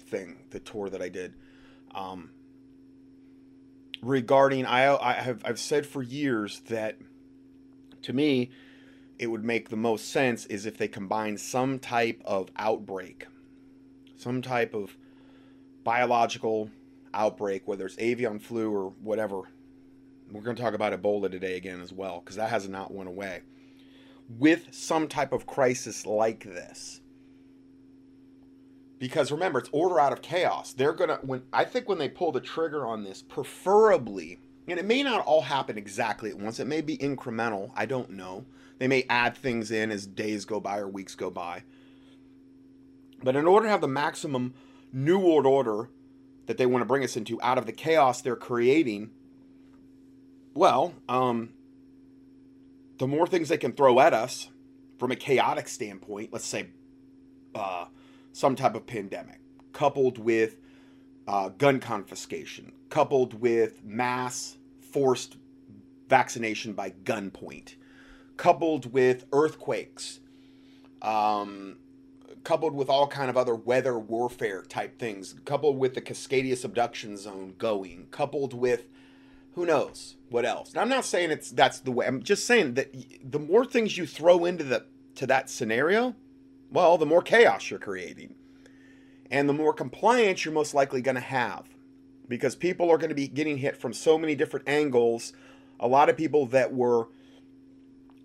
thing, 0.00 0.38
the 0.50 0.58
tour 0.58 0.88
that 0.88 1.02
I 1.02 1.10
did. 1.10 1.34
Um, 1.94 2.30
regarding 4.00 4.64
I 4.64 4.96
I 4.96 5.12
have 5.12 5.42
I've 5.44 5.58
said 5.58 5.84
for 5.84 6.02
years 6.02 6.60
that 6.68 6.96
to 8.02 8.14
me 8.14 8.50
it 9.18 9.26
would 9.26 9.44
make 9.44 9.68
the 9.68 9.76
most 9.76 10.10
sense 10.10 10.46
is 10.46 10.64
if 10.64 10.78
they 10.78 10.88
combine 10.88 11.36
some 11.36 11.78
type 11.78 12.22
of 12.24 12.48
outbreak, 12.56 13.26
some 14.16 14.40
type 14.40 14.72
of 14.72 14.96
biological 15.84 16.70
outbreak, 17.12 17.68
whether 17.68 17.84
it's 17.84 17.98
avian 17.98 18.38
flu 18.38 18.74
or 18.74 18.94
whatever. 19.02 19.42
We're 20.34 20.42
going 20.42 20.56
to 20.56 20.62
talk 20.62 20.74
about 20.74 20.92
Ebola 20.92 21.30
today 21.30 21.56
again 21.56 21.80
as 21.80 21.92
well 21.92 22.18
because 22.18 22.34
that 22.34 22.50
has 22.50 22.68
not 22.68 22.92
went 22.92 23.08
away. 23.08 23.42
With 24.28 24.74
some 24.74 25.06
type 25.06 25.32
of 25.32 25.46
crisis 25.46 26.06
like 26.06 26.42
this, 26.42 27.00
because 28.98 29.30
remember 29.30 29.60
it's 29.60 29.68
order 29.70 30.00
out 30.00 30.12
of 30.12 30.22
chaos. 30.22 30.72
They're 30.72 30.92
gonna 30.92 31.20
when 31.22 31.42
i 31.52 31.64
think 31.64 31.88
when 31.88 31.98
they 31.98 32.08
pull 32.08 32.32
the 32.32 32.40
trigger 32.40 32.84
on 32.84 33.04
this 33.04 33.22
preferably 33.22 34.38
and 34.66 34.78
it 34.78 34.86
may 34.86 35.02
not 35.02 35.24
all 35.24 35.42
happen 35.42 35.76
exactly 35.76 36.30
at 36.30 36.38
once 36.38 36.58
it 36.58 36.66
may 36.66 36.80
be 36.80 36.96
incremental 36.98 37.70
i 37.76 37.86
don't 37.86 38.10
know. 38.10 38.44
They 38.78 38.88
may 38.88 39.04
add 39.08 39.36
things 39.36 39.70
in 39.70 39.92
as 39.92 40.04
days 40.04 40.44
go 40.44 40.58
by 40.58 40.78
or 40.78 40.88
weeks 40.88 41.14
go 41.14 41.30
by. 41.30 41.62
But 43.22 43.36
in 43.36 43.46
order 43.46 43.66
to 43.66 43.70
have 43.70 43.82
the 43.82 43.88
maximum 43.88 44.54
new 44.92 45.18
world 45.18 45.46
order 45.46 45.90
that 46.46 46.56
they 46.56 46.66
want 46.66 46.82
to 46.82 46.86
bring 46.86 47.04
us 47.04 47.16
into 47.16 47.40
out 47.40 47.56
of 47.56 47.66
the 47.66 47.72
chaos 47.72 48.20
they're 48.20 48.34
creating 48.34 49.10
well 50.54 50.94
um 51.08 51.50
the 52.98 53.06
more 53.06 53.26
things 53.26 53.48
they 53.48 53.58
can 53.58 53.72
throw 53.72 54.00
at 54.00 54.14
us 54.14 54.48
from 54.98 55.10
a 55.10 55.16
chaotic 55.16 55.68
standpoint 55.68 56.32
let's 56.32 56.46
say 56.46 56.68
uh 57.54 57.86
some 58.34 58.56
type 58.56 58.74
of 58.74 58.84
pandemic, 58.84 59.38
coupled 59.72 60.18
with 60.18 60.56
uh, 61.28 61.48
gun 61.50 61.78
confiscation, 61.78 62.72
coupled 62.90 63.40
with 63.40 63.82
mass 63.84 64.56
forced 64.80 65.36
vaccination 66.08 66.72
by 66.72 66.90
gunpoint, 66.90 67.76
coupled 68.36 68.92
with 68.92 69.24
earthquakes, 69.32 70.18
um, 71.00 71.76
coupled 72.42 72.74
with 72.74 72.90
all 72.90 73.06
kind 73.06 73.30
of 73.30 73.36
other 73.36 73.54
weather 73.54 73.96
warfare 73.98 74.62
type 74.62 74.98
things, 74.98 75.36
coupled 75.44 75.78
with 75.78 75.94
the 75.94 76.02
Cascadia 76.02 76.56
subduction 76.56 77.16
zone 77.16 77.54
going, 77.56 78.08
coupled 78.10 78.52
with 78.52 78.88
who 79.54 79.66
knows 79.66 80.16
what 80.30 80.44
else. 80.44 80.74
Now, 80.74 80.82
I'm 80.82 80.88
not 80.88 81.04
saying 81.04 81.30
it's 81.30 81.50
that's 81.50 81.80
the 81.80 81.92
way. 81.92 82.06
I'm 82.06 82.22
just 82.22 82.46
saying 82.46 82.74
that 82.74 82.94
the 83.22 83.38
more 83.38 83.64
things 83.64 83.96
you 83.96 84.06
throw 84.06 84.44
into 84.44 84.64
the 84.64 84.84
to 85.16 85.26
that 85.26 85.48
scenario, 85.48 86.14
well, 86.70 86.98
the 86.98 87.06
more 87.06 87.22
chaos 87.22 87.70
you're 87.70 87.78
creating. 87.78 88.34
And 89.30 89.48
the 89.48 89.54
more 89.54 89.72
compliance 89.72 90.44
you're 90.44 90.54
most 90.54 90.74
likely 90.74 91.00
going 91.00 91.14
to 91.14 91.20
have 91.20 91.64
because 92.28 92.54
people 92.54 92.90
are 92.90 92.98
going 92.98 93.08
to 93.08 93.14
be 93.14 93.28
getting 93.28 93.58
hit 93.58 93.76
from 93.76 93.92
so 93.92 94.18
many 94.18 94.34
different 94.34 94.68
angles. 94.68 95.32
A 95.80 95.88
lot 95.88 96.08
of 96.08 96.16
people 96.16 96.46
that 96.46 96.72
were 96.72 97.08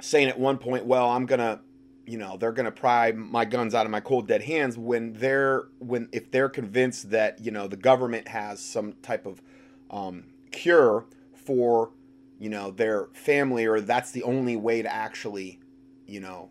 saying 0.02 0.28
at 0.28 0.40
one 0.40 0.58
point, 0.58 0.86
well, 0.86 1.10
I'm 1.10 1.26
going 1.26 1.40
to 1.40 1.60
you 2.06 2.18
know 2.18 2.38
they're 2.38 2.52
going 2.52 2.66
to 2.66 2.72
pry 2.72 3.12
my 3.12 3.46
guns 3.46 3.76
out 3.76 3.86
of 3.86 3.92
my 3.92 4.00
cold 4.00 4.28
dead 4.28 4.42
hands 4.42 4.78
when 4.80 5.14
they're 5.14 5.66
when 5.78 6.10
if 6.12 6.32
they're 6.32 6.50
convinced 6.50 7.12
that 7.12 7.40
you 7.40 7.52
know 7.52 7.68
the 7.68 7.78
government 7.78 8.28
has 8.30 8.60
some 8.60 8.94
type 9.04 9.28
of 9.28 9.44
um, 9.92 10.24
cure 10.52 11.06
for 11.50 11.90
you 12.38 12.48
know 12.48 12.70
their 12.70 13.08
family 13.12 13.66
or 13.66 13.82
that's 13.82 14.12
the 14.12 14.22
only 14.22 14.56
way 14.56 14.84
to 14.84 14.94
actually 14.94 15.60
you 16.06 16.20
know 16.20 16.48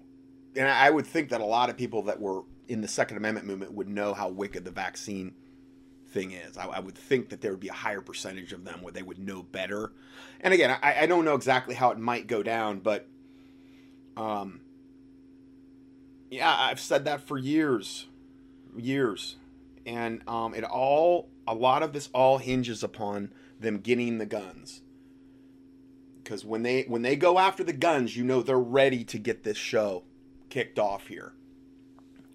and 0.57 0.67
I 0.67 0.91
would 0.91 1.07
think 1.07 1.29
that 1.29 1.41
a 1.41 1.45
lot 1.45 1.71
of 1.71 1.77
people 1.77 2.03
that 2.03 2.21
were 2.21 2.43
in 2.67 2.81
the 2.81 2.89
Second 2.89 3.17
Amendment 3.17 3.47
movement 3.47 3.75
would 3.75 3.89
know 3.89 4.13
how 4.13 4.29
wicked 4.29 4.65
the 4.65 4.73
vaccine 4.73 5.35
thing 6.09 6.33
is. 6.33 6.59
I, 6.59 6.67
I, 6.67 6.81
would 6.81 6.99
think 6.99 7.29
that 7.29 7.43
there 7.43 7.53
would 7.53 7.61
be 7.61 7.69
a 7.69 7.73
higher 7.73 8.01
percentage 8.01 8.53
of 8.53 8.65
them 8.65 8.83
where 8.83 8.93
they 8.93 9.03
would 9.03 9.21
know 9.21 9.43
better. 9.43 9.93
And 10.41 10.53
again, 10.53 10.77
I, 10.83 11.03
I 11.03 11.07
don't 11.07 11.25
know 11.25 11.37
exactly 11.37 11.77
how 11.77 11.93
it 11.93 11.99
might 11.99 12.27
go 12.27 12.43
down, 12.43 12.81
but 12.81 13.07
um, 14.17 14.63
yeah, 16.29 16.53
I've 16.53 16.81
said 16.81 17.05
that 17.05 17.21
for 17.21 17.39
years, 17.39 18.07
years, 18.77 19.37
and 19.87 20.27
um, 20.27 20.55
it 20.55 20.65
all 20.65 21.29
a 21.47 21.55
lot 21.55 21.85
of 21.85 21.93
this 21.93 22.09
all 22.13 22.39
hinges 22.39 22.83
upon 22.83 23.33
them 23.61 23.79
getting 23.79 24.19
the 24.19 24.27
guns 24.27 24.83
because 26.29 26.45
when 26.45 26.63
they 26.63 26.83
when 26.83 27.01
they 27.01 27.17
go 27.17 27.39
after 27.39 27.65
the 27.65 27.73
guns 27.73 28.15
you 28.15 28.23
know 28.23 28.43
they're 28.43 28.59
ready 28.59 29.03
to 29.03 29.19
get 29.19 29.45
this 29.45 29.57
show 29.57 30.03
kicked 30.51 30.79
off 30.79 31.07
here 31.07 31.33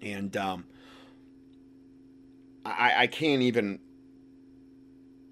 and 0.02 0.36
um, 0.36 0.64
I, 2.66 3.02
I 3.02 3.06
can't 3.06 3.40
even 3.42 3.78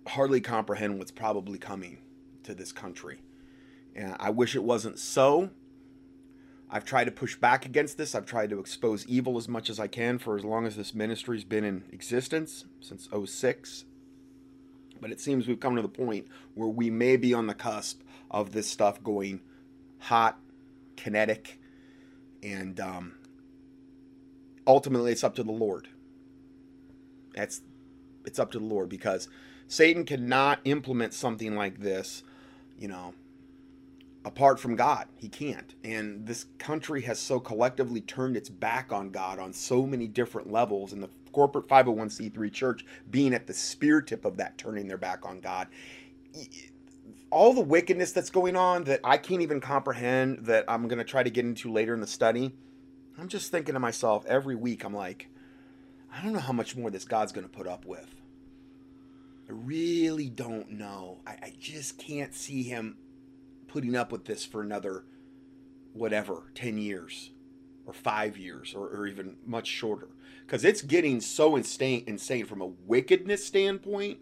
hardly 0.07 0.41
comprehend 0.41 1.01
what's 1.01 1.11
probably 1.11 1.59
coming 1.59 1.99
to 2.45 2.55
this 2.55 2.71
country 2.71 3.19
and 3.97 4.15
i 4.21 4.31
wish 4.31 4.55
it 4.55 4.63
wasn't 4.63 4.99
so 4.99 5.51
I've 6.75 6.87
tried 6.87 7.05
to 7.05 7.11
push 7.11 7.37
back 7.37 7.67
against 7.67 7.99
this. 7.99 8.15
I've 8.15 8.25
tried 8.25 8.49
to 8.49 8.59
expose 8.59 9.05
evil 9.05 9.37
as 9.37 9.47
much 9.47 9.69
as 9.69 9.79
I 9.79 9.89
can 9.89 10.19
for 10.19 10.39
as 10.39 10.43
long 10.43 10.67
as 10.67 10.75
this 10.75 10.95
ministry's 10.95 11.45
been 11.45 11.65
in 11.65 11.85
existence 11.93 12.65
since 12.81 13.11
06. 13.13 13.85
But 14.99 15.13
it 15.13 15.21
seems 15.21 15.47
we've 15.47 15.61
come 15.61 15.77
to 15.77 15.83
the 15.83 15.89
point 15.89 16.29
where 16.55 16.71
we 16.71 16.89
may 16.89 17.19
be 17.19 17.35
on 17.35 17.47
the 17.47 17.53
cusp 17.53 18.01
of 18.33 18.53
this 18.53 18.69
stuff 18.69 19.03
going 19.03 19.41
hot, 19.99 20.39
kinetic, 20.97 21.61
and 22.43 22.81
um, 22.81 23.15
ultimately 24.67 25.13
it's 25.13 25.25
up 25.25 25.35
to 25.37 25.43
the 25.43 25.53
Lord. 25.53 25.89
That's 27.35 27.63
it's 28.25 28.39
up 28.39 28.51
to 28.53 28.59
the 28.59 28.65
Lord 28.65 28.89
because 28.89 29.29
Satan 29.69 30.05
cannot 30.05 30.61
implement 30.65 31.15
something 31.15 31.55
like 31.57 31.81
this, 31.81 32.23
you 32.79 32.89
know, 32.89 33.15
apart 34.25 34.61
from 34.61 34.77
God. 34.77 35.07
He 35.17 35.29
can't. 35.29 35.75
And 35.83 36.27
this 36.27 36.47
country 36.59 37.03
has 37.03 37.19
so 37.19 37.41
collectively 37.41 38.01
turned 38.01 38.37
its 38.37 38.49
back 38.49 38.93
on 38.93 39.11
God 39.11 39.39
on 39.39 39.53
so 39.53 39.87
many 39.87 40.07
different 40.07 40.53
levels, 40.53 40.93
and 40.93 41.03
the 41.03 41.11
corporate 41.33 41.67
501c3 41.69 42.53
church 42.53 42.85
being 43.11 43.35
at 43.35 43.47
the 43.47 43.55
spear 43.55 44.01
tip 44.01 44.25
of 44.25 44.37
that, 44.37 44.59
turning 44.59 44.89
their 44.89 44.99
back 44.99 45.25
on 45.27 45.41
God. 45.41 45.69
All 47.33 47.55
the 47.55 47.63
wickedness 47.63 48.13
that's 48.13 48.29
going 48.29 48.57
on 48.57 48.85
that 48.85 49.01
I 49.03 49.17
can't 49.17 49.41
even 49.41 49.59
comprehend, 49.59 50.45
that 50.47 50.67
I'm 50.69 50.87
going 50.87 50.99
to 50.99 51.05
try 51.05 51.23
to 51.23 51.31
get 51.31 51.47
into 51.47 51.73
later 51.73 51.95
in 51.95 52.01
the 52.01 52.07
study. 52.07 52.53
I'm 53.19 53.29
just 53.29 53.51
thinking 53.51 53.73
to 53.73 53.81
myself 53.81 54.27
every 54.27 54.55
week, 54.55 54.85
I'm 54.85 54.95
like, 54.95 55.29
I 56.15 56.23
don't 56.23 56.35
know 56.35 56.41
how 56.41 56.53
much 56.53 56.77
more 56.77 56.91
this 56.91 57.07
God's 57.07 57.33
going 57.33 57.49
to 57.49 57.53
put 57.53 57.67
up 57.67 57.87
with. 57.87 58.21
I 59.49 59.53
really 59.53 60.29
don't 60.29 60.73
know. 60.73 61.21
I, 61.27 61.33
I 61.43 61.53
just 61.59 61.97
can't 61.97 62.35
see 62.35 62.65
him 62.65 62.99
putting 63.67 63.97
up 63.97 64.13
with 64.13 64.27
this 64.27 64.45
for 64.45 64.61
another 64.61 65.05
whatever 65.95 66.51
10 66.55 66.77
years 66.77 67.31
or 67.87 67.93
five 67.95 68.37
years 68.37 68.75
or, 68.75 68.89
or 68.89 69.07
even 69.07 69.37
much 69.47 69.67
shorter 69.67 70.09
because 70.47 70.65
it's 70.65 70.83
getting 70.83 71.21
so 71.21 71.57
insane 71.57 72.05
insane 72.07 72.47
from 72.47 72.61
a 72.61 72.67
wickedness 72.67 73.45
standpoint 73.45 74.19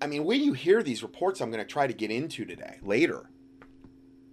i 0.00 0.06
mean 0.06 0.24
when 0.24 0.42
you 0.42 0.52
hear 0.52 0.82
these 0.82 1.02
reports 1.02 1.40
i'm 1.40 1.50
going 1.50 1.64
to 1.64 1.70
try 1.70 1.86
to 1.86 1.92
get 1.92 2.10
into 2.10 2.44
today 2.44 2.78
later. 2.82 3.30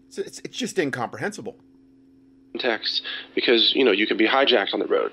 It's, 0.07 0.17
it's, 0.17 0.39
it's 0.39 0.57
just 0.57 0.79
incomprehensible. 0.79 1.57
Context 2.53 3.01
because 3.33 3.73
you 3.75 3.83
know 3.83 3.91
you 3.91 4.07
can 4.07 4.15
be 4.15 4.27
hijacked 4.27 4.73
on 4.73 4.79
the 4.79 4.87
road. 4.87 5.11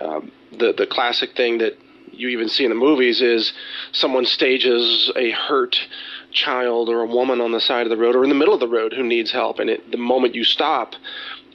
Um, 0.00 0.30
the 0.56 0.72
the 0.72 0.86
classic 0.86 1.34
thing 1.34 1.58
that 1.58 1.76
you 2.12 2.28
even 2.28 2.48
see 2.48 2.64
in 2.64 2.70
the 2.70 2.76
movies 2.76 3.20
is 3.20 3.52
someone 3.92 4.24
stages 4.24 5.10
a 5.16 5.30
hurt 5.30 5.88
child 6.30 6.88
or 6.88 7.00
a 7.02 7.06
woman 7.06 7.40
on 7.40 7.52
the 7.52 7.60
side 7.60 7.86
of 7.86 7.90
the 7.90 7.96
road 7.96 8.14
or 8.14 8.22
in 8.22 8.28
the 8.28 8.34
middle 8.34 8.54
of 8.54 8.60
the 8.60 8.68
road 8.68 8.92
who 8.92 9.02
needs 9.02 9.30
help 9.30 9.58
and 9.58 9.70
it, 9.70 9.90
the 9.90 9.96
moment 9.96 10.34
you 10.34 10.44
stop 10.44 10.94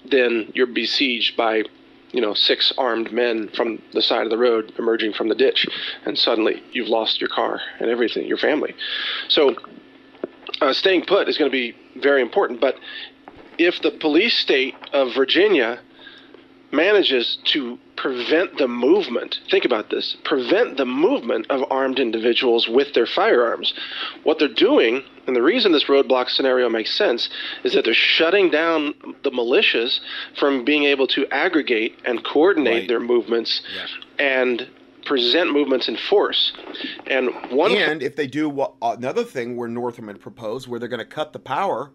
then 0.06 0.52
you're 0.54 0.68
besieged 0.68 1.38
by 1.38 1.64
you 2.14 2.22
know 2.22 2.34
six 2.34 2.72
armed 2.78 3.12
men 3.12 3.50
from 3.50 3.82
the 3.92 4.02
side 4.02 4.24
of 4.24 4.30
the 4.30 4.38
road 4.38 4.72
emerging 4.80 5.12
from 5.12 5.28
the 5.28 5.36
ditch 5.36 5.68
and 6.06 6.18
suddenly 6.18 6.64
you've 6.72 6.88
lost 6.88 7.20
your 7.20 7.30
car 7.30 7.60
and 7.80 7.90
everything 7.90 8.26
your 8.26 8.38
family. 8.38 8.74
So 9.28 9.56
uh, 10.62 10.72
staying 10.72 11.06
put 11.06 11.28
is 11.28 11.38
going 11.38 11.52
to 11.52 11.56
be 11.56 11.76
very 12.00 12.22
important 12.22 12.62
but 12.62 12.76
if 13.58 13.82
the 13.82 13.92
police 13.92 14.38
state 14.38 14.76
of 14.94 15.14
virginia 15.14 15.80
manages 16.74 17.38
to 17.46 17.78
prevent 17.96 18.58
the 18.58 18.68
movement, 18.68 19.40
think 19.50 19.64
about 19.64 19.92
this, 19.92 20.18
prevent 20.26 20.76
the 20.76 20.86
movement 20.86 21.46
of 21.50 21.64
armed 21.70 22.00
individuals 22.00 22.68
with 22.68 22.94
their 22.94 23.06
firearms. 23.06 23.74
What 24.24 24.40
they're 24.40 24.48
doing, 24.48 25.04
and 25.28 25.36
the 25.36 25.44
reason 25.44 25.72
this 25.72 25.86
roadblock 25.86 26.30
scenario 26.30 26.68
makes 26.70 26.98
sense, 26.98 27.30
is 27.64 27.74
that 27.74 27.86
they're 27.86 27.94
shutting 27.94 28.50
down 28.50 28.96
the 29.24 29.32
militias 29.32 30.00
from 30.40 30.66
being 30.66 30.86
able 30.86 31.08
to 31.08 31.28
aggregate 31.28 32.00
and 32.04 32.24
coordinate 32.26 32.74
right. 32.74 32.88
their 32.88 33.00
movements 33.00 33.62
and 34.18 34.68
present 35.06 35.52
movements 35.52 35.88
in 35.88 35.98
force. 35.98 36.54
And 37.08 37.30
one 37.52 37.72
And 37.72 38.02
if 38.02 38.16
they 38.16 38.28
do 38.28 38.50
what, 38.50 38.74
another 38.82 39.24
thing 39.24 39.56
where 39.56 39.68
Northam 39.68 40.08
had 40.08 40.20
proposed 40.20 40.68
where 40.68 40.80
they're 40.80 40.90
going 40.90 41.00
to 41.00 41.06
cut 41.06 41.34
the 41.34 41.40
power 41.40 41.92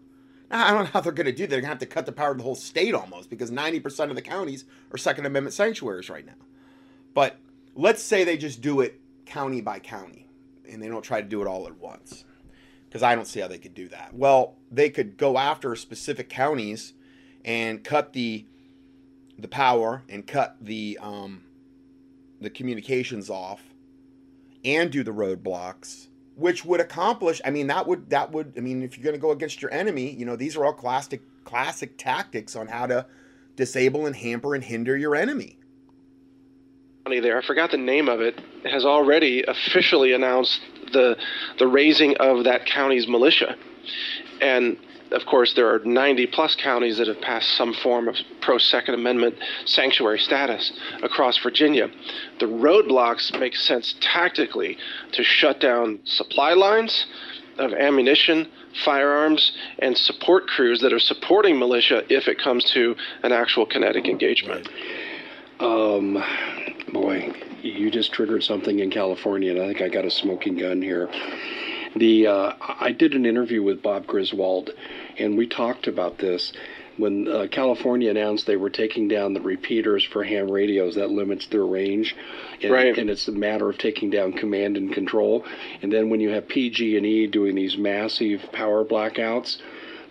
I 0.51 0.71
don't 0.71 0.85
know 0.85 0.89
how 0.91 1.01
they're 1.01 1.11
going 1.11 1.25
to 1.25 1.31
do 1.31 1.43
that. 1.43 1.49
They're 1.49 1.61
going 1.61 1.67
to 1.67 1.73
have 1.73 1.79
to 1.79 1.85
cut 1.85 2.05
the 2.05 2.11
power 2.11 2.31
of 2.31 2.37
the 2.37 2.43
whole 2.43 2.55
state 2.55 2.95
almost 2.95 3.29
because 3.29 3.51
90% 3.51 4.09
of 4.09 4.15
the 4.15 4.21
counties 4.21 4.65
are 4.91 4.97
Second 4.97 5.25
Amendment 5.25 5.53
sanctuaries 5.53 6.09
right 6.09 6.25
now. 6.25 6.33
But 7.13 7.37
let's 7.75 8.01
say 8.01 8.23
they 8.23 8.37
just 8.37 8.61
do 8.61 8.81
it 8.81 8.99
county 9.25 9.61
by 9.61 9.79
county 9.79 10.27
and 10.67 10.81
they 10.81 10.87
don't 10.87 11.03
try 11.03 11.21
to 11.21 11.27
do 11.27 11.41
it 11.41 11.47
all 11.47 11.67
at 11.67 11.77
once 11.77 12.25
because 12.87 13.03
I 13.03 13.13
don't 13.15 13.25
see 13.25 13.39
how 13.39 13.47
they 13.47 13.59
could 13.59 13.75
do 13.75 13.87
that. 13.89 14.13
Well, 14.13 14.55
they 14.71 14.89
could 14.89 15.17
go 15.17 15.37
after 15.37 15.75
specific 15.75 16.29
counties 16.29 16.93
and 17.45 17.83
cut 17.83 18.13
the 18.13 18.45
the 19.37 19.47
power 19.47 20.03
and 20.09 20.27
cut 20.27 20.57
the 20.59 20.97
um, 21.01 21.43
the 22.41 22.49
communications 22.49 23.29
off 23.29 23.61
and 24.65 24.91
do 24.91 25.03
the 25.03 25.11
roadblocks 25.11 26.08
which 26.39 26.63
would 26.65 26.79
accomplish 26.79 27.41
i 27.45 27.49
mean 27.49 27.67
that 27.67 27.85
would 27.85 28.09
that 28.09 28.31
would 28.31 28.53
i 28.57 28.59
mean 28.59 28.81
if 28.81 28.97
you're 28.97 29.03
going 29.03 29.15
to 29.15 29.19
go 29.19 29.31
against 29.31 29.61
your 29.61 29.71
enemy 29.73 30.11
you 30.11 30.25
know 30.25 30.35
these 30.35 30.55
are 30.55 30.65
all 30.65 30.73
classic 30.73 31.21
classic 31.43 31.97
tactics 31.97 32.55
on 32.55 32.67
how 32.67 32.85
to 32.85 33.05
disable 33.55 34.05
and 34.05 34.15
hamper 34.15 34.55
and 34.55 34.63
hinder 34.63 34.95
your 34.95 35.15
enemy. 35.15 35.57
There 37.07 37.39
i 37.39 37.45
forgot 37.45 37.71
the 37.71 37.77
name 37.77 38.07
of 38.07 38.21
it 38.21 38.39
has 38.65 38.85
already 38.85 39.43
officially 39.47 40.13
announced 40.13 40.61
the 40.93 41.17
the 41.57 41.65
raising 41.65 42.15
of 42.17 42.43
that 42.43 42.67
county's 42.67 43.07
militia. 43.07 43.55
And 44.41 44.77
of 45.11 45.25
course, 45.25 45.53
there 45.53 45.73
are 45.73 45.79
90 45.79 46.27
plus 46.27 46.55
counties 46.55 46.97
that 46.97 47.07
have 47.07 47.21
passed 47.21 47.49
some 47.55 47.73
form 47.73 48.07
of 48.07 48.15
pro 48.41 48.57
Second 48.57 48.93
Amendment 48.93 49.35
sanctuary 49.65 50.19
status 50.19 50.71
across 51.01 51.37
Virginia. 51.39 51.89
The 52.39 52.45
roadblocks 52.45 53.37
make 53.39 53.55
sense 53.55 53.95
tactically 54.01 54.77
to 55.13 55.23
shut 55.23 55.59
down 55.59 55.99
supply 56.03 56.53
lines 56.53 57.07
of 57.57 57.73
ammunition, 57.73 58.47
firearms, 58.85 59.51
and 59.79 59.97
support 59.97 60.47
crews 60.47 60.79
that 60.81 60.93
are 60.93 60.99
supporting 60.99 61.59
militia 61.59 62.03
if 62.09 62.27
it 62.27 62.39
comes 62.39 62.63
to 62.71 62.95
an 63.23 63.31
actual 63.31 63.65
kinetic 63.65 64.07
engagement. 64.07 64.69
Um, 65.59 66.23
boy, 66.93 67.33
you 67.61 67.91
just 67.91 68.13
triggered 68.13 68.43
something 68.43 68.79
in 68.79 68.89
California, 68.89 69.51
and 69.51 69.61
I 69.61 69.67
think 69.67 69.81
I 69.81 69.89
got 69.89 70.05
a 70.05 70.11
smoking 70.11 70.55
gun 70.55 70.81
here. 70.81 71.09
The 71.95 72.27
uh, 72.27 72.53
I 72.59 72.91
did 72.91 73.13
an 73.13 73.25
interview 73.25 73.63
with 73.63 73.81
Bob 73.81 74.05
Griswold, 74.05 74.71
and 75.17 75.37
we 75.37 75.47
talked 75.47 75.87
about 75.87 76.17
this 76.19 76.53
when 76.99 77.27
uh, 77.29 77.47
California 77.49 78.09
announced 78.11 78.45
they 78.45 78.57
were 78.57 78.69
taking 78.69 79.07
down 79.07 79.33
the 79.33 79.41
repeaters 79.41 80.03
for 80.03 80.23
ham 80.23 80.51
radios, 80.51 80.95
that 80.95 81.09
limits 81.09 81.47
their 81.47 81.65
range, 81.65 82.15
and, 82.61 82.71
right. 82.71 82.97
and 82.97 83.09
it's 83.09 83.27
a 83.29 83.31
matter 83.31 83.69
of 83.69 83.77
taking 83.77 84.09
down 84.09 84.33
command 84.33 84.75
and 84.75 84.93
control. 84.93 85.45
And 85.81 85.91
then 85.91 86.09
when 86.09 86.19
you 86.19 86.29
have 86.31 86.49
PG&E 86.49 87.27
doing 87.27 87.55
these 87.55 87.77
massive 87.77 88.51
power 88.51 88.83
blackouts, 88.83 89.59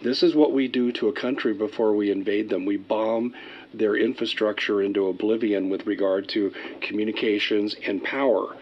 this 0.03 0.23
is 0.23 0.35
what 0.35 0.53
we 0.53 0.67
do 0.67 0.91
to 0.93 1.09
a 1.09 1.13
country 1.13 1.53
before 1.53 1.95
we 1.95 2.11
invade 2.11 2.49
them. 2.49 2.65
We 2.65 2.79
bomb 2.79 3.35
their 3.75 3.95
infrastructure 3.95 4.81
into 4.81 5.09
oblivion 5.09 5.69
with 5.69 5.87
regard 5.87 6.29
to 6.31 6.53
communications 6.81 7.77
and 7.87 8.03
power. 8.03 8.57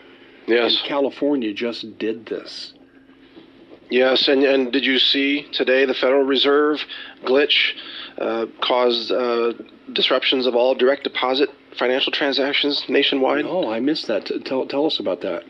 Yes. 0.49 0.79
And 0.79 0.89
California 0.89 1.53
just 1.53 1.99
did 1.99 2.27
this. 2.27 2.73
Yes, 3.89 4.27
and, 4.29 4.43
and 4.43 4.73
did 4.73 4.85
you 4.85 4.99
see 4.99 5.47
today 5.53 5.85
the 5.85 5.95
Federal 5.95 6.25
Reserve 6.25 6.81
glitch 7.25 7.73
uh, 8.19 8.47
caused 8.61 9.13
uh, 9.13 9.53
disruptions 9.93 10.47
of 10.47 10.57
all 10.57 10.75
direct 10.75 11.05
deposit 11.05 11.51
financial 11.79 12.11
transactions 12.11 12.85
nationwide? 12.89 13.45
Oh, 13.45 13.71
I 13.71 13.81
missed 13.81 14.09
that. 14.09 14.31
Tell, 14.45 14.67
tell 14.67 14.87
us 14.87 14.99
about 14.99 15.21
that. 15.21 15.45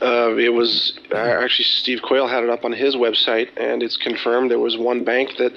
Uh, 0.00 0.34
it 0.36 0.50
was 0.50 0.98
uh, 1.12 1.16
actually 1.16 1.64
Steve 1.64 2.00
Quayle 2.02 2.26
had 2.26 2.42
it 2.42 2.48
up 2.48 2.64
on 2.64 2.72
his 2.72 2.96
website, 2.96 3.48
and 3.58 3.82
it's 3.82 3.96
confirmed 3.98 4.50
there 4.50 4.58
was 4.58 4.78
one 4.78 5.04
bank 5.04 5.36
that 5.36 5.52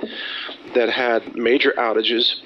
that 0.75 0.89
had 0.89 1.35
major 1.35 1.73
outages 1.77 2.41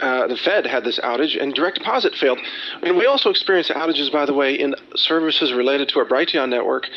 uh, 0.00 0.26
the 0.26 0.36
Fed 0.36 0.66
had 0.66 0.84
this 0.84 0.98
outage 0.98 1.40
and 1.40 1.54
direct 1.54 1.78
deposit 1.78 2.14
failed. 2.14 2.38
And 2.82 2.96
we 2.96 3.06
also 3.06 3.30
experienced 3.30 3.70
outages, 3.70 4.10
by 4.12 4.26
the 4.26 4.34
way, 4.34 4.54
in 4.54 4.74
services 4.96 5.52
related 5.52 5.88
to 5.90 6.00
our 6.00 6.04
Brighteon 6.04 6.48
network 6.48 6.88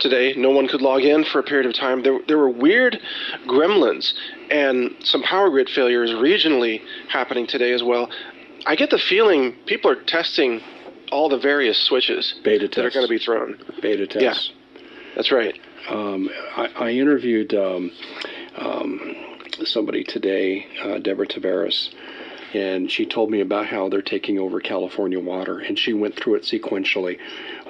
today. 0.00 0.34
No 0.36 0.50
one 0.50 0.68
could 0.68 0.80
log 0.80 1.02
in 1.02 1.24
for 1.24 1.38
a 1.38 1.42
period 1.42 1.66
of 1.66 1.74
time. 1.74 2.02
There, 2.02 2.18
there 2.26 2.38
were 2.38 2.50
weird 2.50 3.00
gremlins 3.46 4.14
and 4.50 4.94
some 5.04 5.22
power 5.22 5.50
grid 5.50 5.68
failures 5.68 6.10
regionally 6.12 6.80
happening 7.08 7.46
today 7.46 7.72
as 7.72 7.82
well. 7.82 8.10
I 8.64 8.74
get 8.74 8.90
the 8.90 8.98
feeling 8.98 9.54
people 9.66 9.90
are 9.90 10.02
testing 10.02 10.60
all 11.12 11.28
the 11.28 11.38
various 11.38 11.78
switches 11.78 12.34
Beta 12.42 12.68
that 12.68 12.84
are 12.84 12.90
going 12.90 13.06
to 13.06 13.10
be 13.10 13.18
thrown. 13.18 13.58
Beta 13.80 14.06
tests. 14.06 14.50
Yeah, 14.50 14.80
that's 15.14 15.30
right. 15.30 15.58
Um, 15.88 16.28
I, 16.56 16.66
I 16.76 16.90
interviewed 16.90 17.54
um, 17.54 17.92
um, 18.56 19.14
somebody 19.64 20.02
today, 20.02 20.66
uh, 20.82 20.98
Deborah 20.98 21.28
Tavares, 21.28 21.90
and 22.54 22.90
she 22.90 23.06
told 23.06 23.30
me 23.30 23.40
about 23.40 23.66
how 23.66 23.88
they're 23.88 24.02
taking 24.02 24.38
over 24.38 24.60
California 24.60 25.18
water, 25.20 25.58
and 25.58 25.78
she 25.78 25.92
went 25.92 26.16
through 26.16 26.36
it 26.36 26.42
sequentially, 26.42 27.18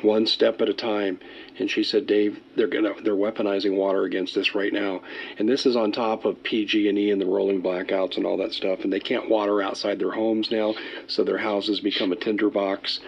one 0.03 0.27
step 0.27 0.61
at 0.61 0.69
a 0.69 0.75
time. 0.75 1.19
And 1.59 1.71
she 1.71 1.83
said, 1.83 2.07
"Dave, 2.07 2.39
they're 2.55 2.67
gonna 2.67 2.95
they're 3.03 3.15
weaponizing 3.15 3.77
water 3.77 4.05
against 4.05 4.37
us 4.37 4.55
right 4.55 4.73
now, 4.73 5.03
and 5.39 5.49
this 5.49 5.65
is 5.65 5.77
on 5.77 5.93
top 5.93 6.25
of 6.25 6.43
PG&E 6.43 7.11
and 7.11 7.21
the 7.21 7.27
rolling 7.27 7.63
blackouts 7.63 8.17
and 8.17 8.27
all 8.27 8.37
that 8.37 8.53
stuff, 8.53 8.85
and 8.85 8.93
they 8.93 9.01
can't 9.01 9.31
water 9.31 9.63
outside 9.63 9.99
their 9.99 10.13
homes 10.13 10.51
now, 10.51 10.75
so 11.07 11.25
their 11.25 11.39
houses 11.39 11.81
become 11.81 12.13
a 12.13 12.17
tinderbox, 12.17 13.01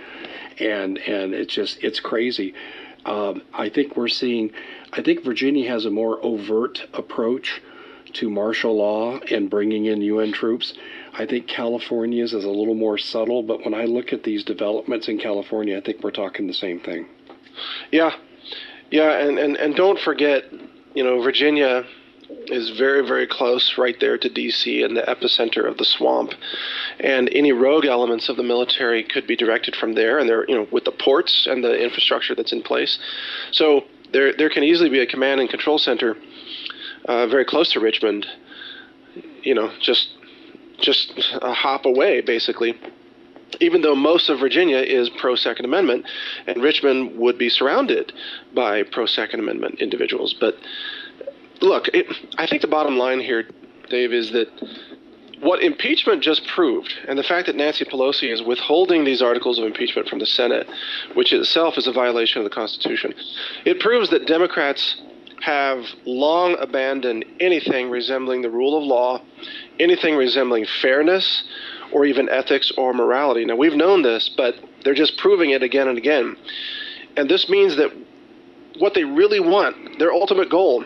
and 0.59 0.99
and 0.99 1.35
it's 1.35 1.55
just 1.55 1.83
it's 1.85 2.01
crazy." 2.01 2.55
Um, 3.05 3.43
I 3.55 3.69
think 3.71 3.97
we're 3.97 4.09
seeing, 4.09 4.51
I 4.93 5.01
think 5.01 5.25
Virginia 5.25 5.71
has 5.71 5.87
a 5.87 5.91
more 5.91 6.19
overt 6.23 6.87
approach 6.93 7.62
to 8.14 8.31
martial 8.31 8.77
law 8.77 9.19
and 9.31 9.49
bringing 9.49 9.87
in 9.87 10.01
UN 10.03 10.33
troops. 10.33 10.75
I 11.15 11.27
think 11.27 11.47
California's 11.47 12.35
is 12.35 12.45
a 12.45 12.51
little 12.51 12.75
more 12.75 12.99
subtle, 12.99 13.43
but 13.43 13.65
when 13.65 13.75
I 13.75 13.85
look 13.85 14.13
at 14.13 14.23
these 14.23 14.45
developments 14.45 15.09
in 15.09 15.19
California, 15.19 15.77
I 15.77 15.81
think 15.81 16.03
we're 16.03 16.11
talking 16.11 16.47
the 16.47 16.55
same 16.55 16.81
thing. 16.81 17.07
Yeah, 17.91 18.15
yeah, 18.91 19.19
and, 19.19 19.39
and, 19.39 19.57
and 19.57 19.75
don't 19.75 19.99
forget, 19.99 20.45
you 20.95 21.05
know, 21.05 21.21
Virginia 21.21 21.85
is 22.47 22.71
very, 22.71 23.07
very 23.07 23.27
close 23.27 23.79
right 23.79 23.99
there 24.01 24.19
to 24.19 24.29
D.C. 24.29 24.83
and 24.83 24.97
the 24.97 25.03
epicenter 25.03 25.67
of 25.67 25.79
the 25.79 25.85
swamp. 25.85 26.33
And 27.01 27.29
any 27.33 27.53
rogue 27.53 27.87
elements 27.87 28.29
of 28.29 28.37
the 28.37 28.43
military 28.43 29.03
could 29.03 29.27
be 29.27 29.37
directed 29.37 29.75
from 29.77 29.95
there, 29.95 30.19
and 30.19 30.29
they're, 30.29 30.47
you 30.49 30.55
know, 30.55 30.67
with 30.71 30.85
the 30.85 30.93
ports 30.93 31.47
and 31.47 31.63
the 31.65 31.83
infrastructure 31.83 32.35
that's 32.35 32.53
in 32.53 32.63
place. 32.63 32.99
So 33.51 33.85
there, 34.13 34.33
there 34.33 34.51
can 34.51 34.63
easily 34.63 34.91
be 34.91 35.01
a 35.01 35.07
command 35.07 35.41
and 35.41 35.49
control 35.49 35.79
center 35.79 36.17
uh, 37.07 37.27
very 37.27 37.45
close 37.45 37.73
to 37.73 37.81
Richmond, 37.81 38.27
you 39.43 39.55
know, 39.55 39.71
just, 39.81 40.11
just 40.79 41.12
a 41.43 41.53
hop 41.53 41.85
away, 41.85 42.20
basically 42.20 42.79
even 43.61 43.83
though 43.83 43.95
most 43.95 44.29
of 44.29 44.39
Virginia 44.39 44.79
is 44.79 45.09
pro 45.09 45.35
Second 45.35 45.64
Amendment, 45.64 46.07
and 46.47 46.62
Richmond 46.62 47.18
would 47.18 47.39
be 47.39 47.49
surrounded 47.49 48.12
by 48.55 48.83
pro 48.83 49.07
Second 49.07 49.41
Amendment 49.41 49.81
individuals. 49.81 50.35
But 50.39 50.57
look, 51.61 51.89
it, 51.89 52.07
I 52.37 52.47
think 52.47 52.62
the 52.62 52.68
bottom 52.68 52.99
line 52.99 53.20
here, 53.20 53.49
Dave, 53.89 54.12
is 54.12 54.33
that 54.33 54.49
what 55.41 55.62
impeachment 55.62 56.22
just 56.22 56.47
proved, 56.47 56.93
and 57.07 57.18
the 57.18 57.22
fact 57.22 57.47
that 57.47 57.55
Nancy 57.55 57.85
Pelosi 57.85 58.33
is 58.33 58.43
withholding 58.43 59.05
these 59.05 59.22
articles 59.22 59.59
of 59.59 59.64
impeachment 59.64 60.09
from 60.09 60.18
the 60.18 60.26
Senate, 60.26 60.68
which 61.14 61.33
itself 61.33 61.79
is 61.79 61.87
a 61.87 61.93
violation 61.93 62.39
of 62.39 62.45
the 62.45 62.55
Constitution, 62.55 63.14
it 63.64 63.79
proves 63.79 64.11
that 64.11 64.26
Democrats 64.26 65.01
have 65.43 65.84
long 66.05 66.57
abandoned 66.59 67.24
anything 67.41 67.91
resembling 67.91 68.43
the 68.43 68.51
rule 68.51 68.76
of 68.76 68.82
law, 68.82 69.20
anything 69.78 70.16
resembling 70.16 70.66
fairness 70.82 71.45
or 71.93 72.05
even 72.05 72.28
ethics 72.28 72.72
or 72.76 72.93
morality. 72.93 73.45
Now, 73.45 73.57
we've 73.57 73.74
known 73.74 74.03
this, 74.03 74.30
but 74.36 74.57
they're 74.84 74.95
just 74.95 75.16
proving 75.16 75.51
it 75.51 75.62
again 75.62 75.89
and 75.89 75.99
again. 75.99 76.36
And 77.16 77.28
this 77.28 77.49
means 77.49 77.76
that 77.76 77.91
what 78.78 78.95
they 78.95 79.05
really 79.05 79.41
want, 79.41 79.99
their 79.99 80.12
ultimate 80.12 80.51
goal, 80.51 80.84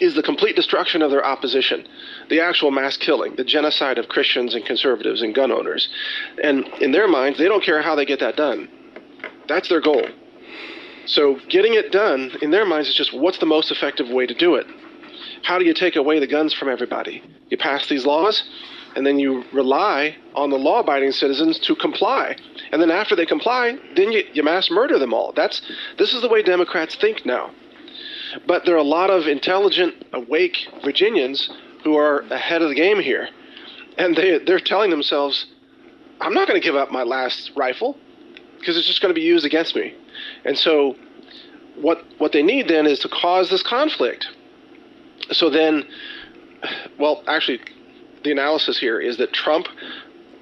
is 0.00 0.14
the 0.14 0.22
complete 0.22 0.56
destruction 0.56 1.02
of 1.02 1.10
their 1.10 1.24
opposition, 1.24 1.86
the 2.30 2.40
actual 2.40 2.70
mass 2.70 2.96
killing, 2.96 3.36
the 3.36 3.44
genocide 3.44 3.98
of 3.98 4.08
Christians 4.08 4.54
and 4.54 4.64
conservatives 4.64 5.20
and 5.22 5.34
gun 5.34 5.52
owners. 5.52 5.88
And 6.42 6.66
in 6.80 6.92
their 6.92 7.06
minds, 7.06 7.38
they 7.38 7.44
don't 7.44 7.62
care 7.62 7.82
how 7.82 7.94
they 7.94 8.06
get 8.06 8.20
that 8.20 8.36
done. 8.36 8.68
That's 9.46 9.68
their 9.68 9.80
goal. 9.80 10.06
So 11.06 11.38
getting 11.48 11.74
it 11.74 11.92
done, 11.92 12.32
in 12.42 12.50
their 12.50 12.64
minds, 12.64 12.88
is 12.88 12.94
just 12.94 13.12
what's 13.12 13.38
the 13.38 13.46
most 13.46 13.70
effective 13.70 14.08
way 14.08 14.26
to 14.26 14.34
do 14.34 14.54
it? 14.54 14.66
How 15.42 15.58
do 15.58 15.64
you 15.64 15.74
take 15.74 15.96
away 15.96 16.18
the 16.20 16.26
guns 16.26 16.52
from 16.54 16.68
everybody? 16.68 17.22
You 17.48 17.56
pass 17.56 17.86
these 17.88 18.06
laws, 18.06 18.44
and 18.94 19.06
then 19.06 19.18
you 19.18 19.44
rely 19.52 20.16
on 20.34 20.50
the 20.50 20.58
law-abiding 20.58 21.12
citizens 21.12 21.58
to 21.60 21.74
comply. 21.74 22.36
And 22.72 22.80
then 22.80 22.90
after 22.90 23.16
they 23.16 23.26
comply, 23.26 23.78
then 23.96 24.12
you, 24.12 24.24
you 24.32 24.42
mass 24.42 24.70
murder 24.70 24.98
them 24.98 25.14
all. 25.14 25.32
That's 25.32 25.62
this 25.98 26.12
is 26.12 26.22
the 26.22 26.28
way 26.28 26.42
Democrats 26.42 26.94
think 26.96 27.24
now. 27.24 27.50
But 28.46 28.64
there 28.64 28.74
are 28.74 28.78
a 28.78 28.82
lot 28.82 29.10
of 29.10 29.26
intelligent, 29.26 30.04
awake 30.12 30.68
Virginians 30.84 31.50
who 31.82 31.96
are 31.96 32.20
ahead 32.30 32.62
of 32.62 32.68
the 32.68 32.74
game 32.74 33.00
here, 33.00 33.28
and 33.98 34.14
they 34.14 34.38
they're 34.38 34.60
telling 34.60 34.90
themselves, 34.90 35.46
"I'm 36.20 36.34
not 36.34 36.46
going 36.46 36.60
to 36.60 36.64
give 36.64 36.76
up 36.76 36.92
my 36.92 37.02
last 37.02 37.52
rifle 37.56 37.96
because 38.58 38.76
it's 38.76 38.86
just 38.86 39.00
going 39.00 39.12
to 39.12 39.18
be 39.18 39.26
used 39.26 39.44
against 39.44 39.74
me." 39.74 39.94
And 40.44 40.58
so, 40.58 40.96
what 41.76 42.04
what 42.18 42.32
they 42.32 42.42
need 42.42 42.68
then 42.68 42.86
is 42.86 42.98
to 43.00 43.08
cause 43.08 43.50
this 43.50 43.62
conflict. 43.62 44.26
So 45.32 45.50
then, 45.50 45.84
well, 46.98 47.22
actually, 47.26 47.60
the 48.24 48.32
analysis 48.32 48.78
here 48.78 49.00
is 49.00 49.16
that 49.18 49.32
Trump 49.32 49.66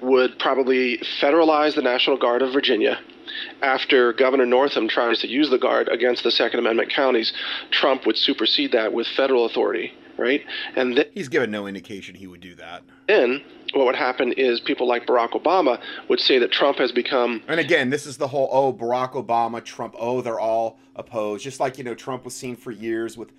would 0.01 0.39
probably 0.39 0.97
federalize 1.21 1.75
the 1.75 1.81
National 1.81 2.17
Guard 2.17 2.41
of 2.41 2.53
Virginia. 2.53 2.99
After 3.61 4.13
Governor 4.13 4.45
Northam 4.45 4.87
tries 4.87 5.19
to 5.19 5.27
use 5.27 5.49
the 5.49 5.59
Guard 5.59 5.87
against 5.89 6.23
the 6.23 6.31
Second 6.31 6.59
Amendment 6.59 6.91
counties, 6.91 7.31
Trump 7.69 8.05
would 8.05 8.17
supersede 8.17 8.71
that 8.71 8.91
with 8.93 9.07
federal 9.07 9.45
authority, 9.45 9.93
right? 10.19 10.41
And 10.75 10.97
then, 10.97 11.05
He's 11.13 11.29
given 11.29 11.49
no 11.51 11.65
indication 11.67 12.15
he 12.15 12.27
would 12.27 12.41
do 12.41 12.55
that. 12.55 12.83
then 13.07 13.41
what 13.73 13.85
would 13.85 13.95
happen 13.95 14.31
is 14.33 14.59
people 14.59 14.87
like 14.87 15.05
Barack 15.05 15.31
Obama 15.31 15.79
would 16.09 16.19
say 16.19 16.39
that 16.39 16.51
Trump 16.51 16.77
has 16.79 16.91
become 16.91 17.41
And 17.47 17.59
again, 17.59 17.89
this 17.89 18.05
is 18.05 18.17
the 18.17 18.27
whole 18.27 18.49
oh 18.51 18.73
Barack 18.73 19.13
Obama, 19.13 19.63
Trump, 19.63 19.95
oh 19.97 20.21
they're 20.21 20.39
all 20.39 20.79
opposed. 20.95 21.43
Just 21.43 21.59
like 21.59 21.77
you 21.77 21.83
know 21.83 21.95
Trump 21.95 22.25
was 22.25 22.35
seen 22.35 22.55
for 22.55 22.71
years 22.71 23.17
with, 23.17 23.31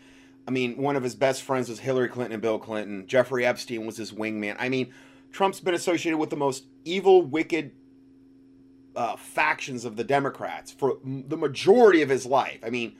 I 0.49 0.51
mean 0.51 0.76
one 0.76 0.97
of 0.97 1.03
his 1.03 1.14
best 1.14 1.43
friends 1.43 1.68
was 1.68 1.81
Hillary 1.81 2.09
Clinton 2.09 2.33
and 2.33 2.43
Bill 2.43 2.59
Clinton. 2.59 3.07
Jeffrey 3.07 3.45
Epstein 3.45 3.85
was 3.87 3.97
his 3.97 4.12
wingman. 4.12 4.57
I 4.59 4.68
mean, 4.68 4.93
Trump's 5.33 5.61
been 5.61 5.74
associated 5.74 6.18
with 6.18 6.31
the 6.31 6.37
most 6.37 6.64
evil, 6.85 7.22
wicked 7.22 7.72
uh, 8.97 9.16
factions 9.16 9.85
of 9.85 9.97
the 9.97 10.05
Democrats 10.05 10.72
for 10.72 10.99
m- 11.05 11.24
the 11.28 11.37
majority 11.37 12.03
of 12.03 12.09
his 12.09 12.26
life. 12.26 12.59
I 12.64 12.70
mean, 12.70 12.97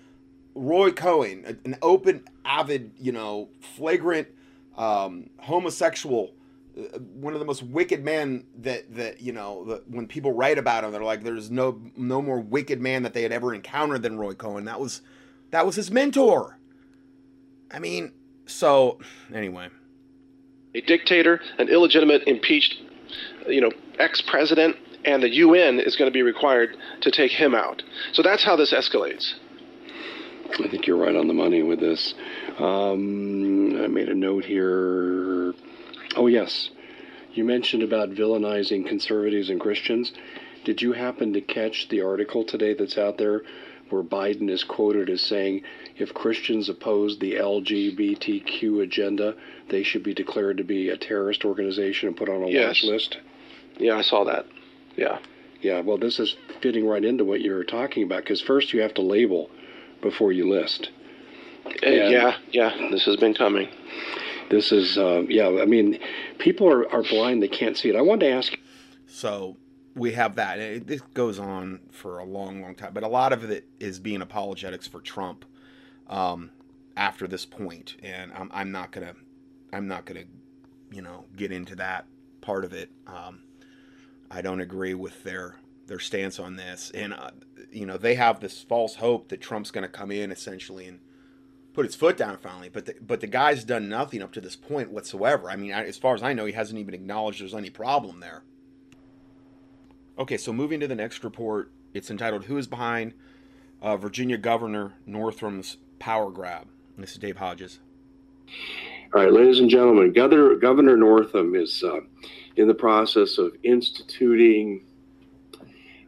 Roy 0.55 0.91
Cohn, 0.91 1.59
an 1.65 1.77
open, 1.83 2.25
avid, 2.45 2.93
you 2.99 3.13
know, 3.13 3.49
flagrant 3.77 4.29
um, 4.77 5.31
homosexual 5.39 6.33
uh, 6.79 6.99
one 6.99 7.35
of 7.35 7.41
the 7.41 7.45
most 7.45 7.63
wicked 7.63 8.05
men 8.05 8.45
that 8.61 8.95
that 8.95 9.21
you 9.21 9.33
know 9.33 9.83
when 9.89 10.07
people 10.07 10.33
write 10.33 10.57
about 10.57 10.85
him 10.85 10.93
they're 10.93 11.03
like 11.03 11.25
there's 11.25 11.51
no 11.51 11.83
no 11.97 12.23
more 12.23 12.39
wicked 12.39 12.81
man 12.81 13.03
that 13.03 13.13
they 13.13 13.23
had 13.23 13.33
ever 13.33 13.53
encountered 13.53 14.03
than 14.03 14.17
Roy 14.17 14.33
Cohn 14.33 14.65
that 14.67 14.79
was 14.79 15.03
that 15.51 15.67
was 15.67 15.75
his 15.75 15.91
mentor 15.91 16.59
I 17.71 17.81
mean 17.81 18.13
so 18.47 19.01
anyway 19.35 19.69
a 20.75 20.81
dictator, 20.81 21.41
an 21.59 21.69
illegitimate, 21.69 22.23
impeached, 22.27 22.77
you 23.49 23.61
know, 23.61 23.71
ex-president, 23.99 24.77
and 25.05 25.23
the 25.23 25.29
UN 25.29 25.81
is 25.81 25.97
going 25.97 26.09
to 26.11 26.13
be 26.13 26.23
required 26.23 26.77
to 27.01 27.11
take 27.11 27.33
him 27.33 27.55
out. 27.55 27.83
So 28.13 28.23
that's 28.23 28.45
how 28.45 28.57
this 28.57 28.73
escalates. 28.73 29.35
I 30.59 30.69
think 30.69 30.87
you're 30.87 30.97
right 30.97 31.15
on 31.15 31.29
the 31.29 31.35
money 31.35 31.63
with 31.63 31.81
this. 31.81 32.15
Um, 32.59 33.81
I 33.83 33.87
made 33.87 34.09
a 34.09 34.15
note 34.15 34.45
here. 34.45 35.55
Oh, 36.17 36.27
yes. 36.27 36.71
You 37.33 37.45
mentioned 37.45 37.83
about 37.83 38.11
villainizing 38.11 38.87
conservatives 38.87 39.51
and 39.51 39.61
Christians. 39.61 40.13
Did 40.65 40.83
you 40.83 40.93
happen 40.93 41.33
to 41.33 41.41
catch 41.41 41.89
the 41.89 42.03
article 42.03 42.45
today 42.45 42.75
that's 42.75 42.99
out 42.99 43.19
there 43.19 43.43
where 43.89 44.03
Biden 44.03 44.51
is 44.51 44.63
quoted 44.63 45.09
as 45.09 45.21
saying 45.23 45.63
if 45.97 46.13
Christians 46.15 46.69
oppose 46.69 47.19
the 47.19 47.35
LGBTQ 47.35 48.83
agenda, 48.83 49.35
they 49.69 49.83
should 49.83 50.03
be 50.03 50.15
declared 50.15 50.59
to 50.59 50.65
be 50.65 50.89
a 50.91 50.97
terrorist 50.97 51.45
organization 51.45 52.09
and 52.09 52.17
put 52.17 52.29
on 52.29 52.43
a 52.43 52.49
Yes. 52.49 52.83
watch 52.83 52.85
list? 52.85 53.19
Yeah, 53.79 53.97
I 53.97 54.03
saw 54.03 54.25
that. 54.25 54.47
Yeah. 54.97 55.19
Yeah, 55.63 55.81
well, 55.81 55.99
this 55.99 56.19
is 56.19 56.37
fitting 56.61 56.87
right 56.87 57.05
into 57.05 57.25
what 57.25 57.41
you 57.41 57.53
were 57.53 57.65
talking 57.65 58.03
about 58.03 58.23
because 58.25 58.41
first 58.41 58.73
you 58.73 58.81
have 58.81 58.95
to 58.95 59.03
label 59.03 59.51
before 60.03 60.33
you 60.33 60.49
list. 60.49 60.91
And- 61.83 62.11
yeah, 62.11 62.37
yeah, 62.51 62.89
this 62.91 63.05
has 63.05 63.17
been 63.17 63.35
coming. 63.35 63.69
This 64.51 64.73
is, 64.73 64.99
uh, 64.99 65.23
yeah, 65.29 65.47
I 65.61 65.65
mean, 65.65 65.99
people 66.39 66.69
are, 66.69 66.91
are 66.93 67.03
blind, 67.05 67.43
they 67.43 67.49
can't 67.49 67.77
see 67.77 67.89
it. 67.89 67.97
I 67.97 68.01
wanted 68.01 68.27
to 68.27 68.33
ask 68.33 68.57
so 69.11 69.57
we 69.97 70.13
have 70.13 70.37
that 70.37 70.59
it, 70.59 70.87
this 70.87 71.01
goes 71.15 71.39
on 71.39 71.81
for 71.91 72.19
a 72.19 72.25
long 72.25 72.63
long 72.63 72.75
time 72.75 72.93
but 72.95 73.03
a 73.03 73.09
lot 73.09 73.33
of 73.33 73.51
it 73.51 73.67
is 73.81 73.99
being 73.99 74.23
apologetics 74.23 74.87
for 74.87 75.01
Trump 75.01 75.45
um, 76.09 76.51
after 76.97 77.27
this 77.27 77.45
point 77.45 77.97
and 78.03 78.33
I'm, 78.33 78.51
I'm 78.55 78.71
not 78.71 78.93
gonna 78.93 79.15
I'm 79.73 79.89
not 79.89 80.05
gonna 80.05 80.25
you 80.93 81.03
know 81.03 81.25
get 81.37 81.51
into 81.51 81.75
that 81.77 82.07
part 82.41 82.65
of 82.65 82.73
it 82.73 82.89
um, 83.07 83.41
I 84.31 84.43
don't 84.43 84.61
agree 84.61 84.95
with 84.95 85.23
their 85.25 85.57
their 85.91 85.99
stance 85.99 86.39
on 86.39 86.57
this 86.57 86.91
and 86.95 87.13
uh, 87.13 87.31
you 87.71 87.85
know 87.85 87.99
they 87.99 88.15
have 88.15 88.41
this 88.41 88.63
false 88.63 88.97
hope 88.97 89.29
that 89.29 89.43
Trump's 89.43 89.71
gonna 89.71 89.89
come 89.89 90.11
in 90.11 90.33
essentially 90.33 90.87
and 90.87 91.01
put 91.75 91.85
his 91.85 91.95
foot 91.95 92.17
down 92.17 92.39
finally 92.39 92.71
but 92.71 92.87
the, 92.87 92.95
but 93.03 93.21
the 93.21 93.27
guy's 93.27 93.65
done 93.65 93.89
nothing 93.89 94.23
up 94.23 94.33
to 94.33 94.41
this 94.41 94.57
point 94.57 94.91
whatsoever 94.91 95.51
I 95.51 95.57
mean 95.57 95.73
I, 95.73 95.85
as 95.85 95.99
far 95.99 96.15
as 96.15 96.23
I 96.23 96.33
know 96.33 96.47
he 96.47 96.53
hasn't 96.53 96.79
even 96.81 96.95
acknowledged 96.95 97.43
there's 97.43 97.55
any 97.55 97.71
problem 97.71 98.21
there 98.21 98.45
Okay, 100.21 100.37
so 100.37 100.53
moving 100.53 100.81
to 100.81 100.87
the 100.87 100.95
next 100.95 101.25
report, 101.25 101.73
it's 101.95 102.11
entitled 102.11 102.45
"Who 102.45 102.59
is 102.59 102.67
Behind 102.67 103.15
uh, 103.81 103.97
Virginia 103.97 104.37
Governor 104.37 104.93
Northam's 105.07 105.79
Power 105.99 106.31
Grab?" 106.31 106.67
And 106.95 107.03
this 107.03 107.13
is 107.13 107.19
Dave 107.19 107.39
Hodges. 107.39 107.79
All 109.15 109.23
right, 109.23 109.33
ladies 109.33 109.61
and 109.61 109.71
gentlemen, 109.71 110.13
Governor, 110.13 110.57
Governor 110.57 110.99
Northam 110.99 111.55
is 111.55 111.83
uh, 111.83 112.01
in 112.57 112.69
the 112.69 112.75
process 112.75 113.39
of 113.39 113.57
instituting 113.63 114.85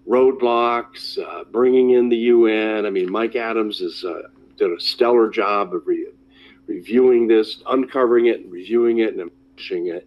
roadblocks, 0.09 1.19
uh, 1.19 1.45
bringing 1.45 1.91
in 1.91 2.09
the 2.09 2.17
UN. 2.17 2.87
I 2.87 2.91
mean, 2.91 3.11
Mike 3.11 3.37
Adams 3.37 3.79
has 3.79 4.05
uh, 4.05 4.23
done 4.57 4.75
a 4.77 4.81
stellar 4.81 5.31
job 5.31 5.75
of 5.75 5.87
re- 5.87 6.09
reviewing 6.67 7.29
this, 7.29 7.63
uncovering 7.69 8.27
it, 8.27 8.41
and 8.41 8.53
reviewing 8.53 8.99
it, 8.99 9.15
and 9.15 9.31
pushing 9.57 9.89
it. 9.89 10.07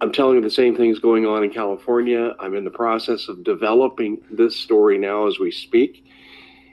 I'm 0.00 0.12
telling 0.12 0.36
you 0.36 0.42
the 0.42 0.50
same 0.50 0.76
thing's 0.76 0.98
going 0.98 1.26
on 1.26 1.44
in 1.44 1.50
California. 1.50 2.34
I'm 2.40 2.56
in 2.56 2.64
the 2.64 2.70
process 2.70 3.28
of 3.28 3.44
developing 3.44 4.20
this 4.32 4.56
story 4.56 4.98
now 4.98 5.28
as 5.28 5.38
we 5.38 5.52
speak. 5.52 6.04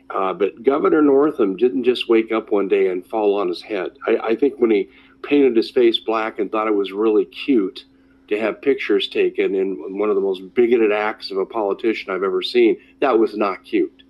Uh, 0.10 0.34
but 0.34 0.64
Governor 0.64 1.04
Northam 1.04 1.56
didn't 1.56 1.84
just 1.84 2.10
wake 2.10 2.32
up 2.32 2.52
one 2.52 2.68
day 2.68 2.88
and 2.88 3.06
fall 3.06 3.40
on 3.40 3.48
his 3.48 3.62
head. 3.62 3.92
I, 4.08 4.18
I, 4.18 4.36
think 4.36 4.56
when 4.58 4.72
he 4.72 4.90
painted 5.22 5.56
his 5.56 5.70
face 5.70 6.00
black 6.00 6.40
and 6.40 6.52
thought 6.52 6.68
it 6.68 6.74
was 6.74 6.92
really 6.92 7.26
cute 7.26 7.86
to 8.30 8.40
have 8.40 8.62
pictures 8.62 9.08
taken 9.08 9.56
in 9.56 9.98
one 9.98 10.10
of 10.10 10.16
the 10.16 10.22
most 10.22 10.54
bigoted 10.54 10.92
acts 10.92 11.32
of 11.32 11.38
a 11.38 11.46
politician 11.46 12.14
I've 12.14 12.24
ever 12.24 12.42
seen, 12.42 12.78
that 13.02 13.18
was 13.18 13.36
not 13.36 13.66
cute. 13.66 14.04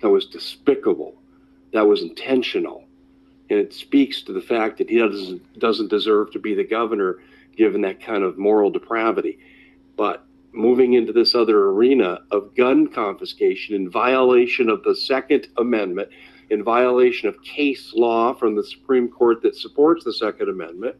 That 0.00 0.10
was 0.10 0.26
despicable. 0.26 1.14
That 1.72 1.86
was 1.86 2.02
intentional. 2.02 2.84
And 3.48 3.58
it 3.58 3.72
speaks 3.72 4.22
to 4.22 4.32
the 4.32 4.42
fact 4.42 4.78
that 4.78 4.90
he 4.90 4.98
doesn't, 4.98 5.58
doesn't 5.58 5.88
deserve 5.88 6.32
to 6.32 6.38
be 6.38 6.54
the 6.54 6.64
governor 6.64 7.20
given 7.56 7.80
that 7.82 8.00
kind 8.00 8.22
of 8.22 8.38
moral 8.38 8.70
depravity. 8.70 9.38
But 9.96 10.24
moving 10.52 10.92
into 10.92 11.12
this 11.12 11.34
other 11.34 11.68
arena 11.68 12.20
of 12.30 12.54
gun 12.54 12.88
confiscation 12.88 13.74
in 13.74 13.90
violation 13.90 14.68
of 14.68 14.82
the 14.82 14.94
Second 14.94 15.48
Amendment, 15.56 16.10
in 16.50 16.62
violation 16.62 17.28
of 17.28 17.42
case 17.42 17.94
law 17.94 18.34
from 18.34 18.54
the 18.54 18.64
Supreme 18.64 19.08
Court 19.08 19.40
that 19.42 19.56
supports 19.56 20.04
the 20.04 20.12
Second 20.12 20.50
Amendment. 20.50 20.96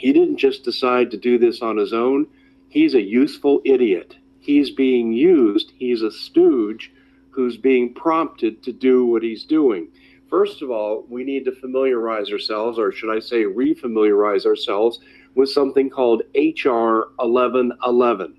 He 0.00 0.14
didn't 0.14 0.38
just 0.38 0.64
decide 0.64 1.10
to 1.10 1.18
do 1.18 1.38
this 1.38 1.60
on 1.60 1.76
his 1.76 1.92
own. 1.92 2.26
He's 2.70 2.94
a 2.94 3.02
useful 3.02 3.60
idiot. 3.66 4.16
He's 4.40 4.70
being 4.70 5.12
used, 5.12 5.72
he's 5.76 6.00
a 6.00 6.10
stooge 6.10 6.90
who's 7.28 7.58
being 7.58 7.92
prompted 7.92 8.62
to 8.62 8.72
do 8.72 9.04
what 9.04 9.22
he's 9.22 9.44
doing. 9.44 9.88
First 10.30 10.62
of 10.62 10.70
all, 10.70 11.04
we 11.10 11.22
need 11.22 11.44
to 11.44 11.52
familiarize 11.52 12.32
ourselves, 12.32 12.78
or 12.78 12.92
should 12.92 13.14
I 13.14 13.18
say, 13.18 13.44
refamiliarize 13.44 14.46
ourselves, 14.46 15.00
with 15.34 15.50
something 15.50 15.90
called 15.90 16.22
H.R. 16.34 17.08
1111. 17.16 18.34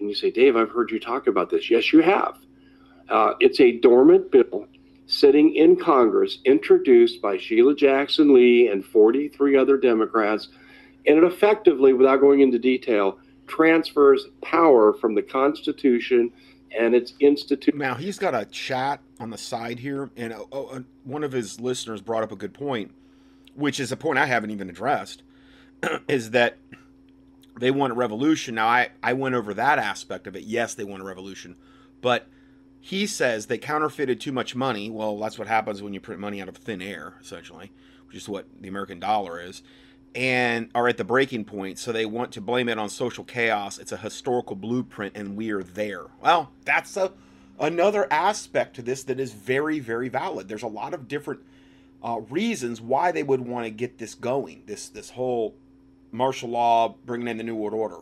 And 0.00 0.08
you 0.08 0.14
say, 0.16 0.32
Dave, 0.32 0.56
I've 0.56 0.70
heard 0.70 0.90
you 0.90 0.98
talk 0.98 1.28
about 1.28 1.50
this. 1.50 1.70
Yes, 1.70 1.92
you 1.92 2.00
have. 2.00 2.36
Uh, 3.08 3.34
it's 3.38 3.60
a 3.60 3.78
dormant 3.78 4.32
bill 4.32 4.66
sitting 5.06 5.54
in 5.54 5.76
Congress, 5.76 6.38
introduced 6.44 7.20
by 7.20 7.36
Sheila 7.36 7.74
Jackson 7.74 8.34
Lee 8.34 8.68
and 8.68 8.84
43 8.84 9.56
other 9.56 9.76
Democrats. 9.76 10.48
And 11.06 11.18
it 11.18 11.24
effectively, 11.24 11.92
without 11.92 12.20
going 12.20 12.40
into 12.40 12.58
detail, 12.58 13.18
transfers 13.46 14.26
power 14.42 14.92
from 14.94 15.14
the 15.14 15.22
Constitution 15.22 16.32
and 16.76 16.94
its 16.94 17.14
institute. 17.20 17.74
Now, 17.74 17.94
he's 17.94 18.18
got 18.18 18.34
a 18.34 18.46
chat 18.46 19.00
on 19.20 19.30
the 19.30 19.38
side 19.38 19.78
here, 19.78 20.10
and 20.16 20.32
uh, 20.32 20.44
uh, 20.52 20.80
one 21.04 21.22
of 21.22 21.32
his 21.32 21.60
listeners 21.60 22.00
brought 22.00 22.22
up 22.22 22.32
a 22.32 22.36
good 22.36 22.54
point, 22.54 22.92
which 23.54 23.78
is 23.78 23.92
a 23.92 23.96
point 23.96 24.18
I 24.18 24.26
haven't 24.26 24.50
even 24.50 24.68
addressed, 24.70 25.22
is 26.08 26.30
that 26.30 26.56
they 27.60 27.70
want 27.70 27.92
a 27.92 27.94
revolution. 27.94 28.54
Now, 28.56 28.66
I, 28.66 28.88
I 29.02 29.12
went 29.12 29.34
over 29.34 29.54
that 29.54 29.78
aspect 29.78 30.26
of 30.26 30.34
it. 30.34 30.44
Yes, 30.44 30.74
they 30.74 30.84
want 30.84 31.02
a 31.02 31.06
revolution. 31.06 31.56
But 32.00 32.26
he 32.84 33.06
says 33.06 33.46
they 33.46 33.56
counterfeited 33.56 34.20
too 34.20 34.30
much 34.30 34.54
money. 34.54 34.90
Well, 34.90 35.18
that's 35.18 35.38
what 35.38 35.48
happens 35.48 35.80
when 35.80 35.94
you 35.94 36.00
print 36.00 36.20
money 36.20 36.42
out 36.42 36.50
of 36.50 36.58
thin 36.58 36.82
air, 36.82 37.14
essentially, 37.18 37.72
which 38.06 38.14
is 38.14 38.28
what 38.28 38.44
the 38.60 38.68
American 38.68 39.00
dollar 39.00 39.40
is, 39.40 39.62
and 40.14 40.68
are 40.74 40.86
at 40.86 40.98
the 40.98 41.04
breaking 41.04 41.46
point. 41.46 41.78
So 41.78 41.92
they 41.92 42.04
want 42.04 42.30
to 42.32 42.42
blame 42.42 42.68
it 42.68 42.78
on 42.78 42.90
social 42.90 43.24
chaos. 43.24 43.78
It's 43.78 43.92
a 43.92 43.96
historical 43.96 44.54
blueprint, 44.54 45.16
and 45.16 45.34
we 45.34 45.50
are 45.50 45.62
there. 45.62 46.08
Well, 46.20 46.52
that's 46.66 46.94
a 46.98 47.12
another 47.58 48.06
aspect 48.12 48.76
to 48.76 48.82
this 48.82 49.02
that 49.04 49.18
is 49.18 49.32
very, 49.32 49.80
very 49.80 50.10
valid. 50.10 50.48
There's 50.48 50.62
a 50.62 50.66
lot 50.66 50.92
of 50.92 51.08
different 51.08 51.40
uh, 52.02 52.20
reasons 52.28 52.82
why 52.82 53.12
they 53.12 53.22
would 53.22 53.40
want 53.40 53.64
to 53.64 53.70
get 53.70 53.96
this 53.96 54.14
going. 54.14 54.64
This 54.66 54.90
this 54.90 55.08
whole 55.08 55.54
martial 56.12 56.50
law, 56.50 56.96
bringing 57.06 57.28
in 57.28 57.38
the 57.38 57.44
New 57.44 57.56
World 57.56 57.72
Order. 57.72 58.00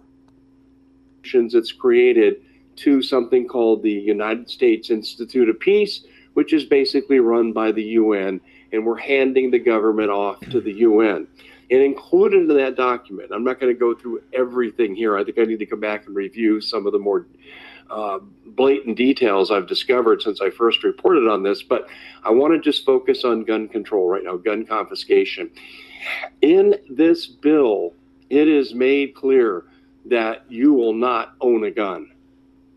It's 1.22 1.70
created 1.70 2.42
to 2.76 3.02
something 3.02 3.46
called 3.46 3.82
the 3.82 3.90
United 3.90 4.48
States 4.50 4.90
Institute 4.90 5.48
of 5.48 5.58
Peace, 5.60 6.04
which 6.34 6.52
is 6.52 6.64
basically 6.64 7.20
run 7.20 7.52
by 7.52 7.72
the 7.72 7.82
UN, 7.82 8.40
and 8.72 8.86
we're 8.86 8.98
handing 8.98 9.50
the 9.50 9.58
government 9.58 10.10
off 10.10 10.40
to 10.50 10.60
the 10.60 10.72
UN. 10.72 11.26
And 11.70 11.80
included 11.80 12.50
in 12.50 12.56
that 12.56 12.76
document, 12.76 13.30
I'm 13.32 13.44
not 13.44 13.60
going 13.60 13.72
to 13.72 13.78
go 13.78 13.94
through 13.94 14.22
everything 14.32 14.94
here. 14.94 15.16
I 15.16 15.24
think 15.24 15.38
I 15.38 15.44
need 15.44 15.58
to 15.58 15.66
come 15.66 15.80
back 15.80 16.06
and 16.06 16.14
review 16.14 16.60
some 16.60 16.86
of 16.86 16.92
the 16.92 16.98
more 16.98 17.26
uh, 17.90 18.18
blatant 18.46 18.96
details 18.96 19.50
I've 19.50 19.66
discovered 19.66 20.22
since 20.22 20.40
I 20.40 20.50
first 20.50 20.82
reported 20.82 21.28
on 21.28 21.42
this, 21.42 21.62
but 21.62 21.88
I 22.24 22.30
want 22.30 22.54
to 22.54 22.60
just 22.60 22.86
focus 22.86 23.24
on 23.24 23.44
gun 23.44 23.68
control 23.68 24.08
right 24.08 24.24
now, 24.24 24.36
gun 24.36 24.66
confiscation. 24.66 25.50
In 26.40 26.76
this 26.90 27.26
bill, 27.26 27.94
it 28.30 28.48
is 28.48 28.74
made 28.74 29.14
clear 29.14 29.64
that 30.06 30.44
you 30.48 30.72
will 30.72 30.94
not 30.94 31.34
own 31.40 31.64
a 31.64 31.70
gun 31.70 32.11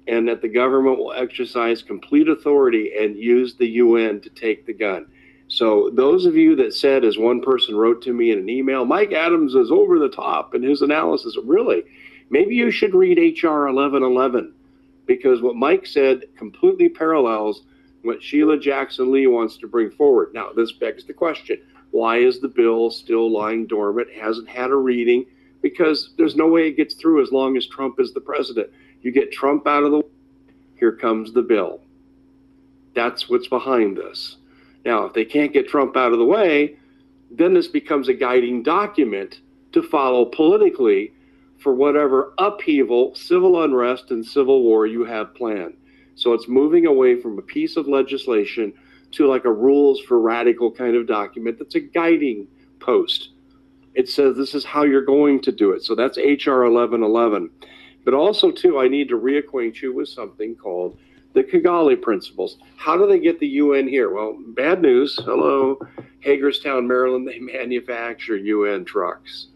and 0.07 0.27
that 0.27 0.41
the 0.41 0.47
government 0.47 0.97
will 0.97 1.13
exercise 1.13 1.81
complete 1.81 2.27
authority 2.27 2.93
and 2.99 3.15
use 3.15 3.55
the 3.55 3.67
UN 3.67 4.21
to 4.21 4.29
take 4.29 4.65
the 4.65 4.73
gun. 4.73 5.07
So, 5.47 5.91
those 5.93 6.25
of 6.25 6.35
you 6.35 6.55
that 6.55 6.73
said, 6.73 7.05
as 7.05 7.17
one 7.17 7.41
person 7.41 7.75
wrote 7.75 8.01
to 8.03 8.13
me 8.13 8.31
in 8.31 8.39
an 8.39 8.49
email, 8.49 8.83
Mike 8.83 9.11
Adams 9.11 9.53
is 9.53 9.71
over 9.71 9.99
the 9.99 10.09
top 10.09 10.55
in 10.55 10.63
his 10.63 10.81
analysis, 10.81 11.37
really, 11.43 11.83
maybe 12.29 12.55
you 12.55 12.71
should 12.71 12.95
read 12.95 13.19
H.R. 13.19 13.65
1111 13.71 14.53
because 15.05 15.41
what 15.41 15.55
Mike 15.55 15.85
said 15.85 16.23
completely 16.35 16.89
parallels 16.89 17.61
what 18.05 18.21
Sheila 18.21 18.59
Jackson 18.59 19.11
Lee 19.11 19.27
wants 19.27 19.57
to 19.57 19.67
bring 19.67 19.89
forward. 19.91 20.33
Now, 20.33 20.51
this 20.51 20.71
begs 20.71 21.05
the 21.05 21.13
question 21.13 21.59
why 21.91 22.17
is 22.17 22.39
the 22.39 22.47
bill 22.47 22.91
still 22.91 23.31
lying 23.31 23.67
dormant? 23.67 24.09
Hasn't 24.11 24.49
had 24.49 24.69
a 24.69 24.75
reading 24.75 25.25
because 25.61 26.13
there's 26.17 26.35
no 26.35 26.47
way 26.47 26.67
it 26.67 26.77
gets 26.77 26.95
through 26.95 27.23
as 27.23 27.31
long 27.31 27.55
as 27.57 27.67
Trump 27.67 27.99
is 27.99 28.13
the 28.13 28.19
president. 28.19 28.69
You 29.05 29.11
get 29.11 29.31
Trump 29.31 29.67
out 29.67 29.83
of 29.83 29.91
the 29.91 29.99
way, 29.99 30.07
here 30.79 30.91
comes 30.91 31.31
the 31.31 31.43
bill. 31.43 31.79
That's 32.95 33.29
what's 33.29 33.47
behind 33.47 33.95
this. 33.95 34.37
Now, 34.83 35.05
if 35.05 35.13
they 35.13 35.25
can't 35.25 35.53
get 35.53 35.67
Trump 35.67 35.95
out 35.95 36.11
of 36.11 36.17
the 36.17 36.25
way, 36.25 36.77
then 37.29 37.53
this 37.53 37.67
becomes 37.67 38.09
a 38.09 38.15
guiding 38.15 38.63
document 38.63 39.41
to 39.73 39.83
follow 39.83 40.25
politically 40.25 41.13
for 41.59 41.75
whatever 41.75 42.33
upheaval, 42.39 43.13
civil 43.13 43.61
unrest, 43.61 44.09
and 44.09 44.25
civil 44.25 44.63
war 44.63 44.87
you 44.87 45.05
have 45.05 45.35
planned. 45.35 45.77
So 46.15 46.33
it's 46.33 46.47
moving 46.47 46.87
away 46.87 47.21
from 47.21 47.37
a 47.37 47.43
piece 47.43 47.77
of 47.77 47.87
legislation 47.87 48.73
to 49.11 49.27
like 49.27 49.45
a 49.45 49.53
rules 49.53 50.01
for 50.01 50.19
radical 50.19 50.71
kind 50.71 50.95
of 50.95 51.05
document 51.05 51.59
that's 51.59 51.75
a 51.75 51.79
guiding 51.79 52.47
post 52.79 53.29
it 53.95 54.09
says 54.09 54.35
this 54.35 54.53
is 54.53 54.65
how 54.65 54.83
you're 54.83 55.05
going 55.05 55.41
to 55.41 55.51
do 55.51 55.71
it. 55.71 55.83
So 55.83 55.95
that's 55.95 56.17
HR 56.17 56.63
1111. 56.63 57.49
But 58.05 58.13
also, 58.13 58.51
too, 58.51 58.79
I 58.79 58.87
need 58.87 59.09
to 59.09 59.19
reacquaint 59.19 59.81
you 59.81 59.93
with 59.93 60.07
something 60.07 60.55
called 60.55 60.97
the 61.33 61.43
Kigali 61.43 62.01
Principles. 62.01 62.57
How 62.77 62.95
do 62.97 63.07
they 63.07 63.19
get 63.19 63.39
the 63.39 63.47
UN 63.47 63.87
here? 63.87 64.09
Well, 64.09 64.37
bad 64.49 64.81
news. 64.81 65.19
Hello, 65.25 65.79
Hagerstown, 66.21 66.87
Maryland. 66.87 67.27
They 67.27 67.39
manufacture 67.59 68.37
UN 68.37 68.85
trucks. 68.85 69.47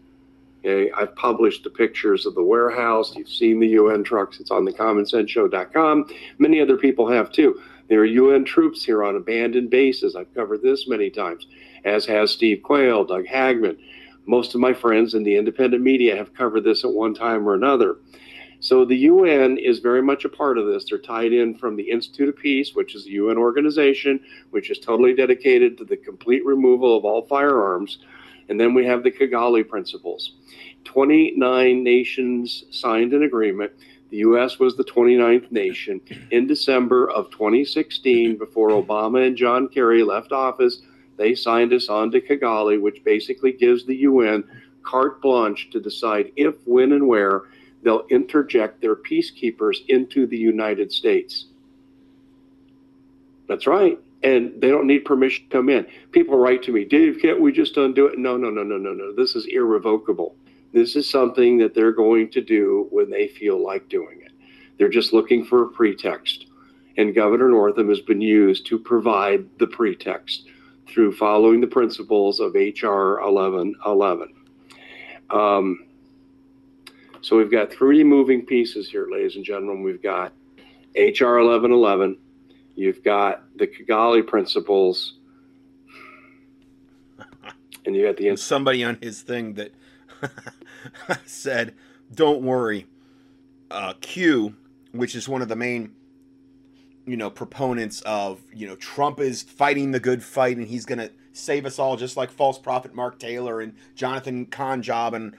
Okay, 0.58 0.90
I've 0.92 1.16
published 1.16 1.64
the 1.64 1.70
pictures 1.70 2.26
of 2.26 2.34
the 2.34 2.42
warehouse. 2.42 3.16
You've 3.16 3.30
seen 3.30 3.60
the 3.60 3.68
UN 3.68 4.04
trucks. 4.04 4.40
It's 4.40 4.50
on 4.50 4.66
the 4.66 4.72
commonsenseshow.com. 4.72 6.06
Many 6.38 6.60
other 6.60 6.76
people 6.76 7.08
have 7.08 7.32
too. 7.32 7.62
There 7.88 8.00
are 8.00 8.04
UN 8.04 8.44
troops 8.44 8.84
here 8.84 9.02
on 9.02 9.16
abandoned 9.16 9.70
bases. 9.70 10.14
I've 10.14 10.32
covered 10.34 10.60
this 10.60 10.86
many 10.86 11.08
times, 11.08 11.46
as 11.84 12.04
has 12.06 12.30
Steve 12.30 12.62
Quayle, 12.62 13.04
Doug 13.04 13.24
Hagmann. 13.26 13.78
most 14.26 14.54
of 14.54 14.60
my 14.60 14.74
friends 14.74 15.14
in 15.14 15.22
the 15.24 15.36
independent 15.36 15.82
media 15.82 16.14
have 16.14 16.34
covered 16.34 16.62
this 16.62 16.84
at 16.84 16.92
one 16.92 17.14
time 17.14 17.48
or 17.48 17.54
another. 17.54 17.96
So 18.60 18.84
the 18.84 18.96
UN 18.96 19.56
is 19.56 19.78
very 19.78 20.02
much 20.02 20.26
a 20.26 20.28
part 20.28 20.58
of 20.58 20.66
this. 20.66 20.84
They're 20.88 20.98
tied 20.98 21.32
in 21.32 21.56
from 21.56 21.76
the 21.76 21.90
Institute 21.90 22.28
of 22.28 22.36
Peace, 22.36 22.74
which 22.74 22.94
is 22.94 23.06
a 23.06 23.10
UN 23.10 23.38
organization 23.38 24.20
which 24.50 24.70
is 24.70 24.78
totally 24.78 25.14
dedicated 25.14 25.78
to 25.78 25.84
the 25.84 25.96
complete 25.96 26.44
removal 26.44 26.96
of 26.96 27.06
all 27.06 27.26
firearms. 27.26 27.98
And 28.50 28.60
then 28.60 28.74
we 28.74 28.84
have 28.84 29.02
the 29.02 29.10
Kigali 29.10 29.66
Principles. 29.66 30.34
29 30.84 31.82
nations 31.82 32.64
signed 32.70 33.14
an 33.14 33.22
agreement. 33.22 33.72
The 34.10 34.18
U.S. 34.18 34.58
was 34.58 34.76
the 34.76 34.84
29th 34.84 35.50
nation. 35.50 36.00
In 36.30 36.46
December 36.46 37.08
of 37.10 37.30
2016, 37.30 38.36
before 38.36 38.70
Obama 38.70 39.26
and 39.26 39.36
John 39.36 39.68
Kerry 39.68 40.02
left 40.02 40.32
office, 40.32 40.82
they 41.16 41.34
signed 41.34 41.72
us 41.72 41.88
on 41.88 42.10
to 42.10 42.20
Kigali, 42.20 42.80
which 42.80 43.04
basically 43.04 43.52
gives 43.52 43.86
the 43.86 43.96
UN 43.96 44.44
carte 44.82 45.22
blanche 45.22 45.70
to 45.70 45.80
decide 45.80 46.32
if, 46.36 46.56
when, 46.66 46.92
and 46.92 47.06
where 47.06 47.44
they'll 47.82 48.06
interject 48.10 48.80
their 48.80 48.96
peacekeepers 48.96 49.78
into 49.88 50.26
the 50.26 50.36
United 50.36 50.92
States. 50.92 51.46
That's 53.48 53.66
right. 53.66 53.98
And 54.22 54.60
they 54.60 54.68
don't 54.68 54.86
need 54.86 55.04
permission 55.04 55.44
to 55.44 55.50
come 55.50 55.68
in. 55.68 55.86
People 56.12 56.38
write 56.38 56.62
to 56.64 56.72
me, 56.72 56.84
Dave, 56.84 57.18
can't 57.20 57.40
we 57.40 57.52
just 57.52 57.76
undo 57.76 58.06
it? 58.06 58.18
No, 58.18 58.36
no, 58.36 58.50
no, 58.50 58.62
no, 58.62 58.76
no, 58.76 58.92
no. 58.92 59.14
This 59.14 59.34
is 59.34 59.46
irrevocable. 59.46 60.36
This 60.72 60.94
is 60.94 61.08
something 61.08 61.58
that 61.58 61.74
they're 61.74 61.92
going 61.92 62.30
to 62.30 62.40
do 62.40 62.86
when 62.90 63.10
they 63.10 63.28
feel 63.28 63.62
like 63.62 63.88
doing 63.88 64.20
it. 64.24 64.32
They're 64.78 64.88
just 64.88 65.12
looking 65.12 65.44
for 65.44 65.64
a 65.64 65.68
pretext. 65.68 66.46
And 66.96 67.14
Governor 67.14 67.48
Northam 67.48 67.88
has 67.88 68.00
been 68.00 68.20
used 68.20 68.66
to 68.66 68.78
provide 68.78 69.46
the 69.58 69.66
pretext 69.66 70.46
through 70.86 71.12
following 71.12 71.60
the 71.60 71.66
principles 71.66 72.40
of 72.40 72.56
H.R. 72.56 73.20
1111. 73.20 74.34
Um, 75.30 75.86
so 77.22 77.36
we've 77.36 77.50
got 77.50 77.72
three 77.72 78.02
moving 78.02 78.44
pieces 78.46 78.88
here, 78.88 79.08
ladies 79.10 79.36
and 79.36 79.44
gentlemen. 79.44 79.82
We've 79.82 80.02
got 80.02 80.32
H.R. 80.94 81.38
1111. 81.38 82.18
You've 82.74 83.02
got 83.04 83.44
the 83.56 83.66
Kigali 83.66 84.26
principles. 84.26 85.14
And 87.84 87.94
you 87.94 88.06
got 88.06 88.16
the. 88.16 88.28
And 88.28 88.38
Somebody 88.38 88.84
on 88.84 88.98
his 89.00 89.22
thing 89.22 89.54
that 89.54 89.72
said, 91.26 91.74
don't 92.14 92.42
worry. 92.42 92.86
Uh, 93.70 93.94
Q, 94.00 94.56
which 94.92 95.14
is 95.14 95.28
one 95.28 95.42
of 95.42 95.48
the 95.48 95.56
main 95.56 95.94
you 97.06 97.16
know 97.16 97.30
proponents 97.30 98.00
of 98.02 98.40
you 98.54 98.66
know 98.66 98.76
Trump 98.76 99.20
is 99.20 99.42
fighting 99.42 99.90
the 99.90 100.00
good 100.00 100.22
fight 100.22 100.56
and 100.56 100.66
he's 100.66 100.84
going 100.84 100.98
to 100.98 101.10
save 101.32 101.64
us 101.64 101.78
all 101.78 101.96
just 101.96 102.16
like 102.16 102.30
false 102.30 102.58
prophet 102.58 102.94
Mark 102.94 103.18
Taylor 103.18 103.60
and 103.60 103.74
Jonathan 103.94 104.46
Conjob 104.46 105.14
and 105.14 105.34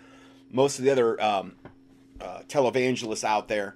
most 0.51 0.79
of 0.79 0.85
the 0.85 0.91
other 0.91 1.21
um, 1.21 1.53
uh, 2.22 2.41
televangelists 2.48 3.23
out 3.23 3.48
there 3.48 3.76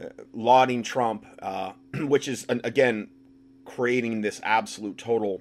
uh, 0.00 0.08
lauding 0.32 0.82
Trump, 0.82 1.26
uh, 1.40 1.72
which 1.94 2.28
is 2.28 2.46
again 2.48 3.08
creating 3.64 4.20
this 4.20 4.40
absolute 4.42 4.98
total 4.98 5.40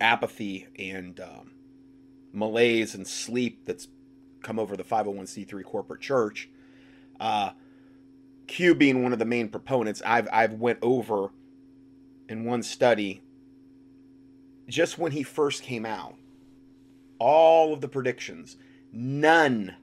apathy 0.00 0.66
and 0.78 1.20
um, 1.20 1.52
malaise 2.32 2.94
and 2.94 3.06
sleep 3.06 3.64
that's 3.66 3.88
come 4.42 4.58
over 4.58 4.76
the 4.76 4.84
501c3 4.84 5.62
corporate 5.64 6.00
church. 6.00 6.48
Uh, 7.18 7.50
Q 8.46 8.74
being 8.74 9.02
one 9.02 9.12
of 9.12 9.18
the 9.18 9.24
main 9.24 9.48
proponents, 9.48 10.02
I've 10.04 10.28
I've 10.32 10.54
went 10.54 10.78
over 10.82 11.30
in 12.28 12.44
one 12.44 12.62
study 12.62 13.22
just 14.68 14.98
when 14.98 15.12
he 15.12 15.22
first 15.22 15.62
came 15.62 15.84
out, 15.84 16.14
all 17.18 17.72
of 17.72 17.80
the 17.80 17.88
predictions, 17.88 18.56
none 18.92 19.76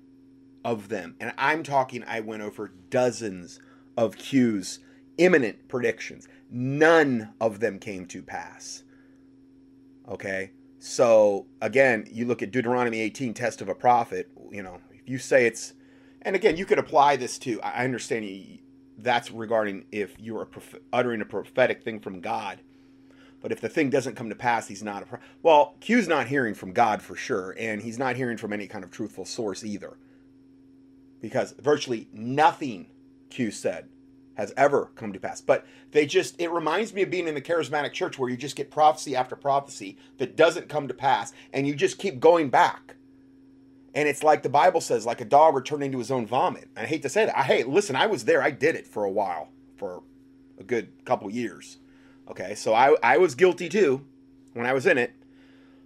of 0.68 0.89
them, 0.89 1.15
and 1.22 1.31
I'm 1.38 1.64
talking 1.64 2.03
I 2.06 2.19
went 2.19 2.44
over 2.44 2.73
dozens 2.89 3.61
of 3.95 4.18
Q's 4.18 4.80
imminent 5.18 5.69
predictions. 5.69 6.27
None 6.52 7.34
of 7.39 7.61
them 7.61 7.80
came 7.80 8.06
to 8.07 8.22
pass. 8.22 8.84
Okay? 10.10 10.52
So 10.77 11.48
again, 11.61 12.06
you 12.11 12.26
look 12.26 12.44
at 12.44 12.52
Deuteronomy 12.52 12.99
18, 12.99 13.34
test 13.34 13.61
of 13.61 13.69
a 13.69 13.76
prophet, 13.76 14.30
you 14.52 14.61
know, 14.61 14.81
if 14.91 15.07
you 15.07 15.18
say 15.18 15.45
it's 15.45 15.73
and 16.23 16.35
again, 16.35 16.57
you 16.57 16.65
could 16.65 16.80
apply 16.80 17.15
this 17.15 17.38
to. 17.39 17.61
I 17.61 17.85
understand 17.85 18.26
you, 18.26 18.57
that's 18.98 19.31
regarding 19.31 19.85
if 19.94 20.15
you're 20.19 20.45
prof- 20.45 20.81
uttering 20.91 21.22
a 21.22 21.26
prophetic 21.26 21.81
thing 21.81 22.02
from 22.02 22.19
God. 22.19 22.60
But 23.39 23.53
if 23.53 23.61
the 23.61 23.69
thing 23.69 23.89
doesn't 23.89 24.15
come 24.15 24.27
to 24.27 24.35
pass, 24.35 24.68
he's 24.68 24.84
not 24.84 25.03
a. 25.03 25.06
Pro- 25.06 25.19
well, 25.44 25.76
Q's 25.80 26.10
not 26.10 26.27
hearing 26.27 26.53
from 26.53 26.73
God 26.73 27.02
for 27.02 27.15
sure, 27.15 27.56
and 27.57 27.81
he's 27.81 27.98
not 27.98 28.18
hearing 28.18 28.35
from 28.35 28.52
any 28.52 28.68
kind 28.68 28.84
of 28.84 28.91
truthful 28.91 29.23
source 29.23 29.64
either. 29.64 29.98
Because 31.22 31.53
virtually 31.60 32.07
nothing 32.14 32.88
Q 33.30 33.52
said 33.52 33.89
has 34.35 34.53
ever 34.56 34.91
come 34.95 35.14
to 35.14 35.19
pass. 35.19 35.41
But 35.41 35.65
they 35.91 36.06
just, 36.06 36.39
it 36.39 36.52
reminds 36.52 36.94
me 36.94 37.02
of 37.02 37.10
being 37.10 37.27
in 37.27 37.34
the 37.34 37.41
charismatic 37.41 37.94
church 37.94 38.19
where 38.19 38.30
you 38.30 38.38
just 38.38 38.56
get 38.56 38.69
prophecy 38.69 39.15
after 39.15 39.35
prophecy 39.35 39.98
that 40.19 40.35
doesn't 40.35 40.69
come 40.69 40.88
to 40.88 40.94
pass, 40.94 41.34
and 41.53 41.68
you 41.68 41.76
just 41.76 41.98
keep 41.98 42.19
going 42.19 42.49
back 42.49 42.98
and 43.98 44.07
it's 44.07 44.22
like 44.22 44.44
the 44.44 44.49
Bible 44.49 44.80
says, 44.80 45.07
like 45.07 45.22
a 45.22 45.26
dog 45.26 45.56
returning 45.56 45.91
to 45.91 45.98
his 45.98 46.11
own 46.11 46.27
vomit. 46.27 46.69
I 46.77 46.85
hate 46.85 47.02
to 47.02 47.10
say 47.10 47.26
that. 47.26 47.35
I 47.35 47.41
hate, 47.41 47.68
listen, 47.68 47.95
I 47.95 48.06
was 48.06 48.26
there. 48.26 48.44
I 48.44 48.52
did 48.52 48.76
it 48.76 48.85
for 48.85 49.03
a 49.03 49.10
while, 49.10 49.49
for 49.76 50.03
a 50.60 50.64
good 50.64 51.03
couple 51.03 51.31
years. 51.31 51.77
Okay, 52.30 52.53
so 52.53 52.76
I, 52.76 52.95
I 53.02 53.18
was 53.18 53.34
guilty 53.34 53.69
too 53.69 54.06
when 54.53 54.68
I 54.68 54.73
was 54.73 54.85
in 54.85 54.99
it. 54.99 55.14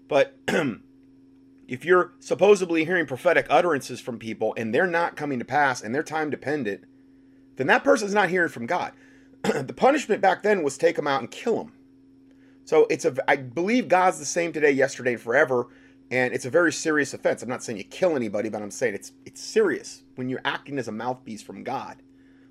But 0.10 0.38
if 1.72 1.86
you're 1.86 2.14
supposedly 2.20 2.86
hearing 2.86 3.06
prophetic 3.06 3.48
utterances 3.50 4.00
from 4.02 4.20
people 4.20 4.54
and 4.58 4.74
they're 4.74 4.86
not 4.86 5.16
coming 5.16 5.40
to 5.40 5.46
pass 5.46 5.82
and 5.82 5.96
they're 5.96 6.04
time 6.04 6.30
dependent, 6.30 6.84
then 7.56 7.68
that 7.68 7.84
person's 7.84 8.14
not 8.14 8.30
hearing 8.30 8.50
from 8.50 8.66
God. 8.66 8.92
the 9.44 9.74
punishment 9.74 10.22
back 10.22 10.44
then 10.44 10.64
was 10.64 10.78
take 10.78 10.98
them 10.98 11.08
out 11.08 11.22
and 11.22 11.32
kill 11.32 11.58
them. 11.58 11.74
So 12.66 12.86
it's 12.90 13.06
a, 13.06 13.16
I 13.28 13.38
believe 13.38 13.88
God's 13.88 14.20
the 14.20 14.26
same 14.26 14.54
today, 14.54 14.72
yesterday, 14.72 15.14
and 15.14 15.22
forever 15.22 15.68
and 16.12 16.34
it's 16.34 16.46
a 16.46 16.50
very 16.50 16.74
serious 16.74 17.14
offense. 17.14 17.42
I'm 17.42 17.48
not 17.48 17.64
saying 17.64 17.78
you 17.78 17.86
kill 17.86 18.18
anybody, 18.18 18.50
but 18.50 18.62
I'm 18.62 18.70
saying 18.70 18.94
it's 18.94 19.14
it's 19.26 19.42
serious 19.42 20.04
when 20.16 20.28
you're 20.30 20.42
acting 20.44 20.78
as 20.78 20.90
a 20.90 20.92
mouthpiece 20.92 21.42
from 21.42 21.64
God, 21.64 22.04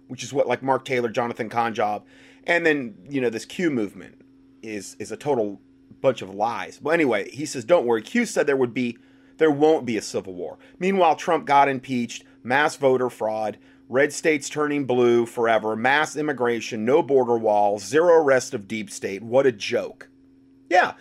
which 0.09 0.25
is 0.25 0.33
what 0.33 0.49
like 0.49 0.63
Mark 0.63 0.87
Taylor, 0.87 1.11
Jonathan 1.11 1.51
Conjob, 1.51 2.03
and 2.45 2.65
then 2.65 2.95
you 3.09 3.21
know 3.21 3.29
this 3.29 3.45
Q 3.45 3.71
movement 3.71 4.23
is 4.63 4.97
is 4.99 5.13
a 5.13 5.17
total 5.17 5.61
bunch 6.01 6.23
of 6.23 6.31
lies. 6.35 6.81
Well, 6.81 6.95
anyway, 6.95 7.31
he 7.31 7.45
says, 7.45 7.67
"Don't 7.67 7.85
worry." 7.85 8.01
Q 8.01 8.25
said 8.25 8.47
there 8.47 8.57
would 8.57 8.73
be 8.73 8.97
there 9.41 9.51
won't 9.51 9.87
be 9.87 9.97
a 9.97 10.03
civil 10.03 10.35
war. 10.35 10.59
Meanwhile, 10.79 11.17
Trump 11.17 11.47
got 11.47 11.69
impeached, 11.69 12.25
mass 12.45 12.77
voter 12.77 13.11
fraud, 13.11 13.59
red 13.89 14.13
states 14.13 14.49
turning 14.49 14.85
blue 14.85 15.27
forever, 15.27 15.75
mass 15.75 16.15
immigration, 16.15 16.85
no 16.85 17.03
border 17.03 17.39
walls, 17.39 17.83
zero 17.83 18.23
arrest 18.23 18.55
of 18.55 18.69
deep 18.69 18.91
state. 18.91 19.23
What 19.23 19.47
a 19.47 19.53
joke. 19.53 20.09
Yeah, 20.69 20.93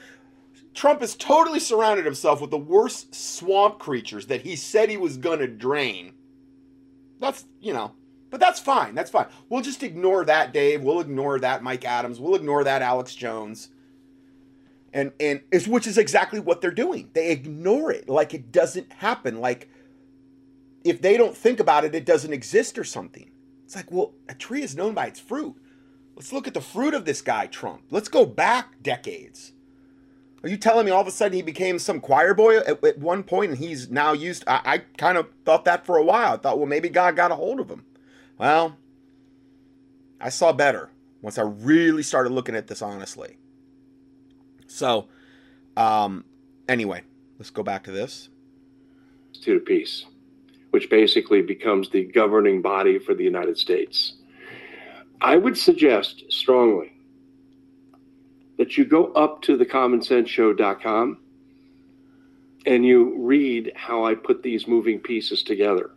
Trump 0.74 1.02
has 1.02 1.16
totally 1.16 1.60
surrounded 1.60 2.06
himself 2.06 2.40
with 2.40 2.49
the 2.49 2.57
worst 2.57 3.14
swamp 3.14 3.78
creatures 3.78 4.28
that 4.28 4.41
he 4.41 4.56
said 4.56 4.90
he 4.90 4.98
was 4.98 5.18
going 5.18 5.40
to 5.40 5.48
drain. 5.48 6.14
That's, 7.20 7.45
you 7.60 7.74
know, 7.74 7.91
but 8.30 8.40
that's 8.40 8.61
fine. 8.61 8.95
That's 8.95 9.11
fine. 9.11 9.28
We'll 9.49 9.61
just 9.61 9.84
ignore 9.84 10.24
that, 10.26 10.53
Dave. 10.53 10.82
We'll 10.82 11.02
ignore 11.02 11.40
that, 11.40 11.61
Mike 11.61 11.84
Adams. 11.84 12.20
We'll 12.20 12.36
ignore 12.36 12.64
that, 12.64 12.82
Alex 12.82 13.14
Jones. 13.14 13.70
And 14.94 15.11
and 15.20 15.41
which 15.68 15.88
is 15.88 15.98
exactly 15.98 16.40
what 16.40 16.61
they're 16.61 16.72
doing. 16.72 17.10
They 17.14 17.32
ignore 17.32 17.91
it 17.91 18.10
like 18.10 18.34
it 18.34 18.52
doesn't 18.52 18.91
happen. 18.94 19.40
Like 19.40 19.70
if 20.84 21.02
they 21.02 21.18
don't 21.18 21.38
think 21.38 21.60
about 21.60 21.86
it, 21.86 21.94
it 21.94 22.06
doesn't 22.06 22.34
exist 22.34 22.78
or 22.78 22.84
something. 22.84 23.32
It's 23.66 23.76
like, 23.76 23.91
well, 23.91 24.14
a 24.28 24.34
tree 24.34 24.64
is 24.64 24.76
known 24.76 24.94
by 24.94 25.07
its 25.07 25.20
fruit. 25.20 25.56
Let's 26.16 26.34
look 26.34 26.48
at 26.48 26.53
the 26.53 26.61
fruit 26.61 26.94
of 26.94 27.06
this 27.06 27.22
guy, 27.22 27.48
Trump. 27.48 27.84
Let's 27.91 28.10
go 28.10 28.26
back 28.26 28.82
decades. 28.82 29.53
Are 30.44 30.49
you 30.49 30.57
telling 30.57 30.86
me 30.86 30.91
all 30.91 31.02
of 31.02 31.07
a 31.07 31.11
sudden 31.11 31.36
he 31.36 31.41
became 31.41 31.80
some 31.80 31.99
choir 31.99 32.34
boy 32.34 32.57
at, 32.57 32.84
at 32.84 32.98
one 32.98 33.24
point 33.24 33.52
and 33.52 33.60
he's 33.60 33.90
now 33.90 34.14
used? 34.14 34.44
I, 34.48 34.61
I 34.66 34.78
kind 34.98 35.18
of 35.18 35.28
thought 35.45 35.66
that 35.66 35.86
for 35.86 35.98
a 35.98 36.03
while. 36.03 36.34
I 36.34 36.38
thought, 36.38 36.57
well, 36.57 36.68
maybe 36.68 36.90
God 36.90 37.16
got 37.16 37.32
a 37.32 37.36
hold 37.36 37.60
of 37.60 37.70
him. 37.70 37.86
Well, 38.38 38.78
I 40.20 40.30
saw 40.30 40.53
better 40.53 40.90
once 41.22 41.38
I 41.38 41.44
really 41.44 42.03
started 42.03 42.32
looking 42.32 42.56
at 42.56 42.68
this 42.68 42.82
honestly. 42.82 43.38
So, 44.70 45.08
um, 45.76 46.24
anyway, 46.68 47.02
let's 47.38 47.50
go 47.50 47.64
back 47.64 47.84
to 47.86 47.91
this. 47.91 48.30
To 49.41 49.56
the 49.56 49.60
peace, 49.60 50.06
which 50.72 50.90
basically 50.90 51.41
becomes 51.41 51.90
the 51.90 52.06
governing 52.06 52.62
body 52.62 53.00
for 53.00 53.14
the 53.14 53.24
United 53.24 53.58
States. 53.58 54.14
I 55.22 55.38
would 55.38 55.58
suggest 55.58 56.24
strongly 56.30 56.94
that 58.58 58.78
you 58.78 58.86
go 58.86 59.06
up 59.14 59.41
to 59.44 59.58
the 59.58 59.66
thecommonsenseshow.com 59.66 61.18
and 62.66 62.86
you 62.86 63.16
read 63.18 63.72
how 63.76 64.06
I 64.06 64.16
put 64.16 64.44
these 64.44 64.68
moving 64.68 65.00
pieces 65.00 65.44
together. 65.44 65.91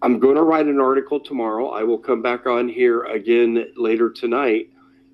I'm 0.00 0.18
going 0.18 0.36
to 0.36 0.42
write 0.42 0.66
an 0.66 0.80
article 0.80 1.20
tomorrow. 1.20 1.70
I 1.70 1.82
will 1.82 1.98
come 1.98 2.22
back 2.22 2.46
on 2.46 2.68
here 2.68 3.02
again 3.04 3.66
later 3.76 4.10
tonight 4.10 4.70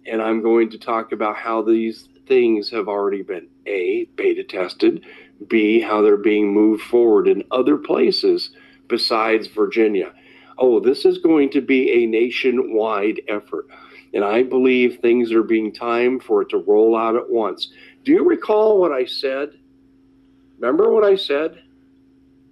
and 0.07 0.21
I'm 0.21 0.43
going 0.43 0.71
to 0.71 0.79
talk 0.79 1.13
about 1.13 1.37
how 1.37 1.63
these 1.63 2.09
things 2.31 2.71
have 2.71 2.87
already 2.87 3.23
been 3.23 3.49
A, 3.67 4.05
beta 4.15 4.45
tested, 4.45 5.05
B, 5.49 5.81
how 5.81 6.01
they're 6.01 6.17
being 6.17 6.55
moved 6.55 6.85
forward 6.85 7.27
in 7.27 7.43
other 7.51 7.77
places 7.77 8.51
besides 8.87 9.49
Virginia. 9.49 10.13
Oh, 10.57 10.79
this 10.79 11.05
is 11.05 11.19
going 11.19 11.51
to 11.51 11.61
be 11.61 11.91
a 11.91 12.07
nationwide 12.07 13.21
effort. 13.27 13.67
And 14.15 14.23
I 14.25 14.45
believe 14.45 15.01
things 15.01 15.33
are 15.33 15.43
being 15.43 15.73
timed 15.73 16.23
for 16.23 16.43
it 16.43 16.51
to 16.51 16.59
roll 16.59 16.97
out 16.97 17.17
at 17.17 17.29
once. 17.29 17.73
Do 18.05 18.13
you 18.13 18.25
recall 18.25 18.79
what 18.79 18.93
I 18.93 19.07
said? 19.07 19.51
Remember 20.61 20.93
what 20.93 21.03
I 21.03 21.17
said? 21.17 21.61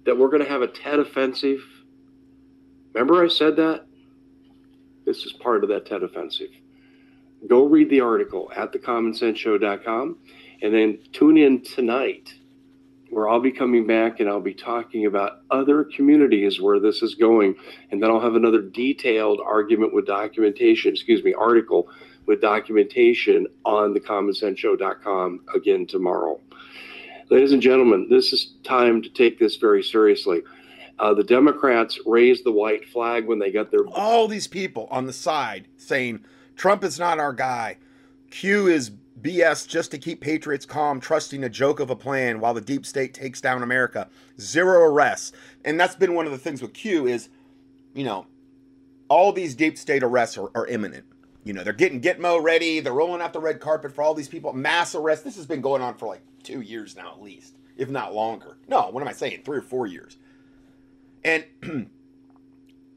That 0.05 0.17
we're 0.17 0.29
going 0.29 0.43
to 0.43 0.49
have 0.49 0.61
a 0.61 0.67
Tet 0.67 0.99
offensive? 0.99 1.61
Remember 2.93 3.23
I 3.23 3.29
said 3.29 3.55
that? 3.55 3.85
This 5.05 5.23
is 5.23 5.31
part 5.31 5.63
of 5.63 5.69
that 5.69 5.85
Tet 5.85 6.03
offensive. 6.03 6.49
Go 7.47 7.65
read 7.65 7.89
the 7.89 8.01
article 8.01 8.51
at 8.55 8.73
thecommonsenseshow.com 8.73 10.17
and 10.61 10.73
then 10.73 10.99
tune 11.13 11.37
in 11.37 11.61
tonight 11.61 12.33
where 13.09 13.27
I'll 13.27 13.39
be 13.39 13.51
coming 13.51 13.87
back 13.87 14.19
and 14.19 14.29
I'll 14.29 14.41
be 14.41 14.53
talking 14.53 15.05
about 15.05 15.41
other 15.49 15.83
communities 15.83 16.61
where 16.61 16.79
this 16.79 17.01
is 17.01 17.15
going. 17.15 17.55
And 17.91 18.01
then 18.01 18.11
I'll 18.11 18.19
have 18.19 18.35
another 18.35 18.61
detailed 18.61 19.39
argument 19.43 19.93
with 19.93 20.05
documentation, 20.05 20.91
excuse 20.91 21.23
me, 21.23 21.33
article 21.33 21.89
with 22.27 22.41
documentation 22.41 23.47
on 23.65 23.93
thecommonsenseshow.com 23.93 25.41
again 25.55 25.87
tomorrow. 25.87 26.39
Ladies 27.29 27.51
and 27.51 27.61
gentlemen, 27.61 28.07
this 28.09 28.33
is 28.33 28.53
time 28.63 29.01
to 29.01 29.09
take 29.09 29.39
this 29.39 29.55
very 29.55 29.83
seriously. 29.83 30.41
Uh, 30.99 31.13
the 31.13 31.23
Democrats 31.23 31.99
raised 32.05 32.43
the 32.43 32.51
white 32.51 32.87
flag 32.89 33.25
when 33.25 33.39
they 33.39 33.51
got 33.51 33.71
their. 33.71 33.87
All 33.87 34.27
these 34.27 34.47
people 34.47 34.87
on 34.91 35.05
the 35.05 35.13
side 35.13 35.67
saying 35.77 36.25
Trump 36.59 36.83
is 36.83 36.99
not 36.99 37.19
our 37.19 37.31
guy. 37.31 37.77
Q 38.31 38.67
is 38.67 38.91
BS 39.21 39.65
just 39.65 39.91
to 39.91 39.97
keep 39.97 40.19
patriots 40.19 40.65
calm, 40.65 40.99
trusting 40.99 41.41
a 41.41 41.47
joke 41.47 41.79
of 41.79 41.89
a 41.89 41.95
plan 41.95 42.41
while 42.41 42.53
the 42.53 42.59
deep 42.59 42.85
state 42.85 43.13
takes 43.13 43.39
down 43.39 43.63
America. 43.63 44.09
Zero 44.41 44.81
arrests. 44.81 45.31
And 45.63 45.79
that's 45.79 45.95
been 45.95 46.15
one 46.15 46.25
of 46.25 46.33
the 46.33 46.37
things 46.37 46.61
with 46.61 46.73
Q 46.73 47.07
is, 47.07 47.29
you 47.93 48.03
know, 48.03 48.27
all 49.07 49.31
these 49.31 49.55
deep 49.55 49.77
state 49.77 50.03
arrests 50.03 50.37
are, 50.37 50.51
are 50.53 50.67
imminent. 50.67 51.05
You 51.45 51.53
know, 51.53 51.63
they're 51.63 51.71
getting 51.71 52.01
Gitmo 52.01 52.43
ready. 52.43 52.81
They're 52.81 52.91
rolling 52.91 53.21
out 53.21 53.31
the 53.31 53.39
red 53.39 53.61
carpet 53.61 53.95
for 53.95 54.03
all 54.03 54.13
these 54.13 54.27
people. 54.27 54.51
Mass 54.51 54.93
arrests. 54.93 55.23
This 55.23 55.37
has 55.37 55.45
been 55.45 55.61
going 55.61 55.81
on 55.81 55.95
for 55.95 56.07
like 56.07 56.23
two 56.43 56.59
years 56.59 56.93
now, 56.93 57.13
at 57.13 57.21
least, 57.21 57.55
if 57.77 57.89
not 57.89 58.13
longer. 58.13 58.57
No, 58.67 58.89
what 58.89 58.99
am 58.99 59.07
I 59.07 59.13
saying? 59.13 59.43
Three 59.45 59.59
or 59.59 59.61
four 59.61 59.87
years. 59.87 60.17
And 61.23 61.45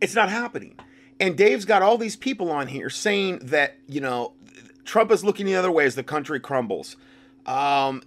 it's 0.00 0.16
not 0.16 0.30
happening. 0.30 0.74
And 1.22 1.36
Dave's 1.36 1.64
got 1.64 1.82
all 1.82 1.98
these 1.98 2.16
people 2.16 2.50
on 2.50 2.66
here 2.66 2.90
saying 2.90 3.38
that, 3.44 3.78
you 3.86 4.00
know, 4.00 4.32
Trump 4.84 5.12
is 5.12 5.24
looking 5.24 5.46
the 5.46 5.54
other 5.54 5.70
way 5.70 5.84
as 5.84 5.94
the 5.94 6.02
country 6.02 6.40
crumbles. 6.40 6.96
Um, 7.46 8.02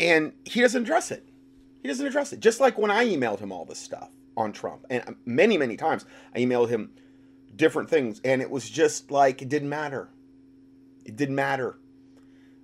and 0.00 0.32
he 0.46 0.62
doesn't 0.62 0.80
address 0.80 1.10
it. 1.10 1.28
He 1.82 1.88
doesn't 1.88 2.06
address 2.06 2.32
it. 2.32 2.40
Just 2.40 2.58
like 2.58 2.78
when 2.78 2.90
I 2.90 3.04
emailed 3.04 3.40
him 3.40 3.52
all 3.52 3.66
this 3.66 3.78
stuff 3.78 4.08
on 4.38 4.52
Trump. 4.52 4.86
And 4.88 5.16
many, 5.26 5.58
many 5.58 5.76
times 5.76 6.06
I 6.34 6.38
emailed 6.38 6.70
him 6.70 6.92
different 7.54 7.90
things. 7.90 8.22
And 8.24 8.40
it 8.40 8.50
was 8.50 8.70
just 8.70 9.10
like, 9.10 9.42
it 9.42 9.50
didn't 9.50 9.68
matter. 9.68 10.08
It 11.04 11.14
didn't 11.14 11.34
matter. 11.34 11.78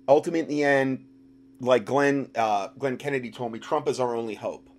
Ultimately, 0.07 0.39
in 0.39 0.47
the 0.47 0.63
end, 0.63 1.05
like 1.59 1.85
Glenn, 1.85 2.31
uh, 2.33 2.69
Glenn 2.79 2.97
Kennedy 2.97 3.29
told 3.29 3.51
me, 3.51 3.59
Trump 3.59 3.87
is 3.87 3.99
our 3.99 4.15
only 4.15 4.33
hope. 4.33 4.71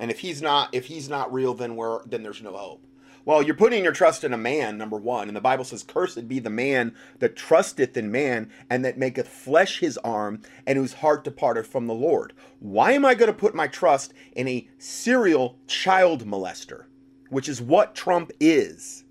And 0.00 0.10
if 0.10 0.18
he's 0.18 0.42
not, 0.42 0.74
if 0.74 0.86
he's 0.86 1.08
not 1.08 1.32
real, 1.32 1.54
then 1.54 1.76
we're, 1.76 2.04
then 2.06 2.24
there's 2.24 2.42
no 2.42 2.56
hope. 2.56 2.84
Well, 3.28 3.42
you're 3.42 3.54
putting 3.56 3.84
your 3.84 3.92
trust 3.92 4.24
in 4.24 4.32
a 4.32 4.38
man, 4.38 4.78
number 4.78 4.96
one. 4.96 5.28
And 5.28 5.36
the 5.36 5.42
Bible 5.42 5.62
says, 5.62 5.82
Cursed 5.82 6.28
be 6.28 6.38
the 6.38 6.48
man 6.48 6.94
that 7.18 7.36
trusteth 7.36 7.94
in 7.94 8.10
man, 8.10 8.50
and 8.70 8.82
that 8.86 8.96
maketh 8.96 9.28
flesh 9.28 9.80
his 9.80 9.98
arm, 9.98 10.40
and 10.66 10.78
whose 10.78 10.94
heart 10.94 11.24
departeth 11.24 11.66
from 11.66 11.88
the 11.88 11.94
Lord. 11.94 12.32
Why 12.58 12.92
am 12.92 13.04
I 13.04 13.14
going 13.14 13.30
to 13.30 13.38
put 13.38 13.54
my 13.54 13.66
trust 13.66 14.14
in 14.32 14.48
a 14.48 14.66
serial 14.78 15.58
child 15.66 16.24
molester, 16.24 16.86
which 17.28 17.50
is 17.50 17.60
what 17.60 17.94
Trump 17.94 18.32
is? 18.40 19.04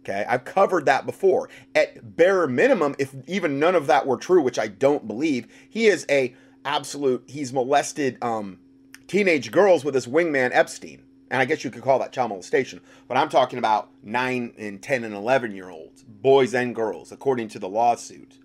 Okay, 0.00 0.26
I've 0.28 0.44
covered 0.44 0.84
that 0.84 1.06
before. 1.06 1.48
At 1.74 2.18
bare 2.18 2.46
minimum, 2.48 2.96
if 2.98 3.14
even 3.26 3.58
none 3.58 3.74
of 3.74 3.86
that 3.86 4.06
were 4.06 4.18
true, 4.18 4.42
which 4.42 4.58
I 4.58 4.68
don't 4.68 5.08
believe, 5.08 5.46
he 5.70 5.86
is 5.86 6.04
a 6.10 6.34
absolute. 6.66 7.24
He's 7.26 7.54
molested 7.54 8.18
um, 8.20 8.58
teenage 9.06 9.50
girls 9.50 9.86
with 9.86 9.94
his 9.94 10.06
wingman 10.06 10.50
Epstein. 10.52 11.04
And 11.30 11.42
I 11.42 11.44
guess 11.44 11.62
you 11.62 11.70
could 11.70 11.82
call 11.82 11.98
that 11.98 12.12
child 12.12 12.30
molestation. 12.30 12.80
But 13.06 13.16
I'm 13.16 13.28
talking 13.28 13.58
about 13.58 13.90
9 14.02 14.54
and 14.56 14.82
10 14.82 15.04
and 15.04 15.14
11 15.14 15.54
year 15.54 15.70
olds, 15.70 16.02
boys 16.02 16.54
and 16.54 16.74
girls, 16.74 17.12
according 17.12 17.48
to 17.48 17.58
the 17.58 17.68
lawsuit, 17.68 18.38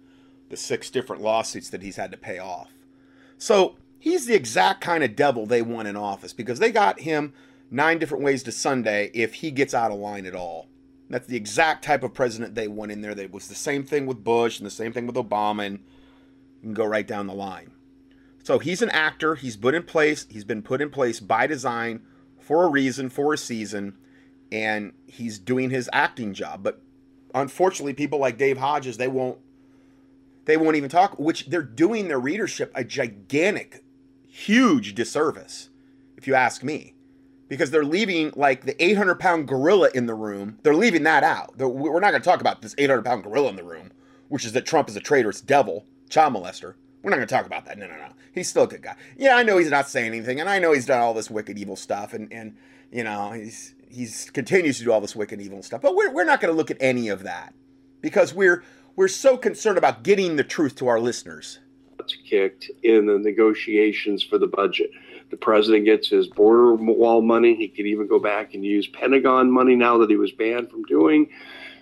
the 0.50 0.58
six 0.58 0.90
different 0.90 1.22
lawsuits 1.22 1.70
that 1.70 1.82
he's 1.82 1.96
had 1.96 2.12
to 2.12 2.18
pay 2.18 2.40
off. 2.40 2.72
So 3.38 3.78
he's 4.00 4.26
the 4.26 4.36
exact 4.36 4.82
kind 4.82 5.04
of 5.04 5.16
devil 5.16 5.46
they 5.46 5.62
want 5.62 5.88
in 5.88 5.96
office 5.96 6.34
because 6.34 6.60
they 6.60 6.72
got 6.72 7.02
him 7.02 7.34
nine 7.72 8.00
different 8.00 8.24
ways 8.24 8.44
to 8.44 8.52
Sunday 8.52 9.10
if 9.14 9.36
he 9.36 9.52
gets 9.52 9.74
out 9.74 9.92
of 9.92 9.98
line 9.98 10.26
at 10.26 10.36
all. 10.36 10.68
That's 11.10 11.28
the 11.28 11.38
exact 11.38 11.84
type 11.84 12.04
of 12.04 12.14
president 12.14 12.56
they 12.56 12.68
want 12.68 12.92
in 12.92 13.02
there. 13.02 13.16
That 13.16 13.32
was 13.32 13.48
the 13.48 13.56
same 13.56 13.84
thing 13.84 14.06
with 14.06 14.24
Bush 14.24 14.58
and 14.58 14.66
the 14.66 14.72
same 14.72 14.92
thing 14.94 15.06
with 15.06 15.16
Obama, 15.16 15.66
and 15.66 15.80
you 16.62 16.68
can 16.68 16.74
go 16.74 16.86
right 16.86 17.08
down 17.08 17.28
the 17.28 17.34
line. 17.34 17.72
So 18.44 18.60
he's 18.60 18.82
an 18.82 18.90
actor. 18.90 19.36
He's 19.36 19.56
put 19.56 19.76
in 19.76 19.84
place. 19.84 20.26
He's 20.30 20.44
been 20.44 20.62
put 20.62 20.82
in 20.82 20.90
place 20.90 21.20
by 21.20 21.48
design 21.48 22.02
for 22.54 22.66
a 22.66 22.70
reason, 22.70 23.10
for 23.10 23.34
a 23.34 23.38
season, 23.38 23.98
and 24.52 24.94
he's 25.08 25.40
doing 25.40 25.72
his 25.72 25.90
acting 25.92 26.36
job. 26.36 26.62
But 26.62 26.80
unfortunately, 27.34 27.96
people 27.96 28.20
like 28.20 28.38
Dave 28.38 28.60
Hodges, 28.60 28.98
they 28.98 29.08
won't 29.08 29.40
they 30.46 30.56
won't 30.56 30.76
even 30.76 30.88
talk, 30.88 31.18
which 31.18 31.48
they're 31.48 31.64
doing 31.64 32.10
their 32.10 32.20
readership 32.20 32.72
a 32.76 32.84
gigantic, 32.84 33.84
huge 34.28 34.94
disservice, 34.94 35.70
if 36.16 36.28
you 36.28 36.36
ask 36.36 36.62
me. 36.62 36.94
Because 37.48 37.72
they're 37.72 37.84
leaving 37.84 38.32
like 38.36 38.66
the 38.66 38.84
800 38.84 39.16
pound 39.16 39.48
gorilla 39.48 39.90
in 39.96 40.06
the 40.06 40.14
room. 40.14 40.60
They're 40.62 40.76
leaving 40.76 41.02
that 41.04 41.24
out. 41.24 41.58
We're 41.58 42.00
not 42.02 42.12
going 42.12 42.22
to 42.22 42.30
talk 42.30 42.40
about 42.40 42.62
this 42.62 42.76
800 42.78 43.04
pound 43.04 43.24
gorilla 43.24 43.50
in 43.50 43.56
the 43.56 43.64
room, 43.64 43.92
which 44.28 44.46
is 44.46 44.52
that 44.52 44.68
Trump 44.68 44.90
is 44.90 44.96
a 44.96 45.02
traitorous 45.02 45.42
devil, 45.42 45.88
child 46.08 46.36
molester. 46.36 46.76
We're 47.04 47.10
not 47.10 47.18
going 47.18 47.28
to 47.28 47.36
talk 47.36 47.46
about 47.46 47.66
that. 47.66 47.78
No, 47.78 47.86
no, 47.86 47.96
no. 47.98 48.08
He's 48.34 48.50
still 48.50 48.64
a 48.64 48.68
good 48.68 48.82
guy. 48.82 48.96
Yeah, 49.18 49.36
I 49.36 49.44
know 49.44 49.58
he's 49.58 49.70
not 49.70 49.90
saying 49.90 50.08
anything, 50.08 50.40
and 50.40 50.50
I 50.50 50.58
know 50.58 50.72
he's 50.72 50.86
done 50.86 51.02
all 51.02 51.14
this 51.14 51.30
wicked, 51.30 51.60
evil 51.60 51.76
stuff, 51.76 52.14
and 52.14 52.32
and 52.32 52.56
you 52.92 53.04
know 53.04 53.32
he's 53.32 53.76
he's 53.90 54.30
continues 54.32 54.78
to 54.80 54.86
do 54.86 54.92
all 54.92 55.02
this 55.02 55.16
wicked, 55.16 55.42
evil 55.42 55.62
stuff. 55.62 55.82
But 55.82 55.96
we're 55.96 56.12
we're 56.12 56.24
not 56.24 56.40
going 56.40 56.52
to 56.52 56.58
look 56.58 56.72
at 56.72 56.78
any 56.80 57.10
of 57.10 57.24
that 57.24 57.54
because 58.02 58.34
we're 58.34 58.64
we're 58.96 59.10
so 59.10 59.38
concerned 59.38 59.78
about 59.78 60.04
getting 60.04 60.38
the 60.38 60.44
truth 60.44 60.76
to 60.78 60.88
our 60.88 61.00
listeners. 61.00 61.60
Kicked 62.30 62.70
in 62.84 63.06
the 63.06 63.18
negotiations 63.18 64.24
for 64.24 64.38
the 64.38 64.48
budget. 64.48 64.92
The 65.30 65.38
president 65.38 65.86
gets 65.86 66.10
his 66.10 66.28
border 66.28 66.76
wall 66.76 67.22
money. 67.22 67.56
He 67.56 67.68
could 67.68 67.86
even 67.86 68.08
go 68.08 68.20
back 68.20 68.54
and 68.54 68.64
use 68.64 68.88
Pentagon 68.88 69.50
money 69.50 69.76
now 69.76 69.98
that 70.00 70.10
he 70.10 70.18
was 70.18 70.32
banned 70.32 70.70
from 70.70 70.84
doing. 70.84 71.30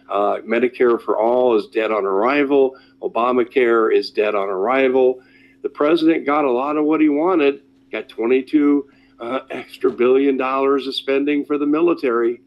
Uh, 0.09 0.37
Medicare 0.47 1.01
for 1.01 1.17
all 1.17 1.57
is 1.57 1.67
dead 1.67 1.91
on 1.91 2.05
arrival. 2.05 2.75
Obamacare 3.01 3.93
is 3.95 4.11
dead 4.11 4.35
on 4.35 4.49
arrival. 4.49 5.21
The 5.61 5.69
president 5.69 6.25
got 6.25 6.45
a 6.45 6.51
lot 6.51 6.77
of 6.77 6.85
what 6.85 7.01
he 7.01 7.09
wanted, 7.09 7.61
got 7.91 8.09
22 8.09 8.89
uh, 9.19 9.39
extra 9.49 9.91
billion 9.91 10.37
dollars 10.37 10.87
of 10.87 10.95
spending 10.95 11.45
for 11.45 11.57
the 11.57 11.65
military. 11.65 12.41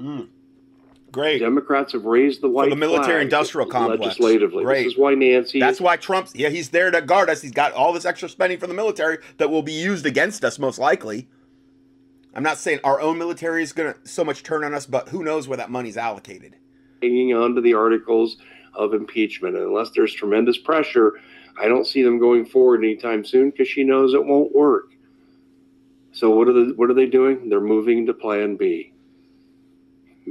Mm. 0.00 0.28
Great. 1.12 1.38
Democrats 1.38 1.92
have 1.92 2.04
raised 2.04 2.40
the 2.40 2.48
white 2.48 2.66
for 2.66 2.70
the 2.70 2.76
military 2.76 3.22
industrial 3.22 3.68
complex 3.68 4.00
legislatively. 4.00 4.64
Great. 4.64 4.84
This 4.84 4.92
is 4.92 4.98
why 4.98 5.14
Nancy. 5.14 5.58
That's 5.58 5.80
why 5.80 5.96
Trump's. 5.96 6.34
Yeah, 6.36 6.50
he's 6.50 6.68
there 6.68 6.90
to 6.90 7.02
guard 7.02 7.28
us. 7.28 7.42
He's 7.42 7.50
got 7.50 7.72
all 7.72 7.92
this 7.92 8.04
extra 8.04 8.28
spending 8.28 8.58
for 8.58 8.68
the 8.68 8.74
military 8.74 9.18
that 9.38 9.50
will 9.50 9.62
be 9.62 9.72
used 9.72 10.06
against 10.06 10.44
us 10.44 10.58
most 10.58 10.78
likely. 10.78 11.28
I'm 12.32 12.44
not 12.44 12.58
saying 12.58 12.78
our 12.84 13.00
own 13.00 13.18
military 13.18 13.62
is 13.64 13.72
going 13.72 13.92
to 13.92 14.08
so 14.08 14.22
much 14.22 14.44
turn 14.44 14.62
on 14.62 14.72
us, 14.72 14.86
but 14.86 15.08
who 15.08 15.24
knows 15.24 15.48
where 15.48 15.56
that 15.56 15.68
money's 15.68 15.96
allocated. 15.96 16.54
Hanging 17.02 17.34
on 17.34 17.56
to 17.56 17.60
the 17.60 17.74
articles 17.74 18.36
of 18.74 18.94
impeachment. 18.94 19.56
And 19.56 19.64
unless 19.64 19.90
there's 19.90 20.12
tremendous 20.12 20.58
pressure, 20.58 21.20
I 21.60 21.68
don't 21.68 21.86
see 21.86 22.02
them 22.02 22.18
going 22.18 22.46
forward 22.46 22.84
anytime 22.84 23.24
soon 23.24 23.50
because 23.50 23.68
she 23.68 23.84
knows 23.84 24.14
it 24.14 24.24
won't 24.24 24.54
work. 24.54 24.92
So 26.12 26.30
what 26.30 26.48
are 26.48 26.52
the 26.52 26.72
what 26.76 26.90
are 26.90 26.94
they 26.94 27.06
doing? 27.06 27.48
They're 27.48 27.60
moving 27.60 28.06
to 28.06 28.14
Plan 28.14 28.56
B. 28.56 28.92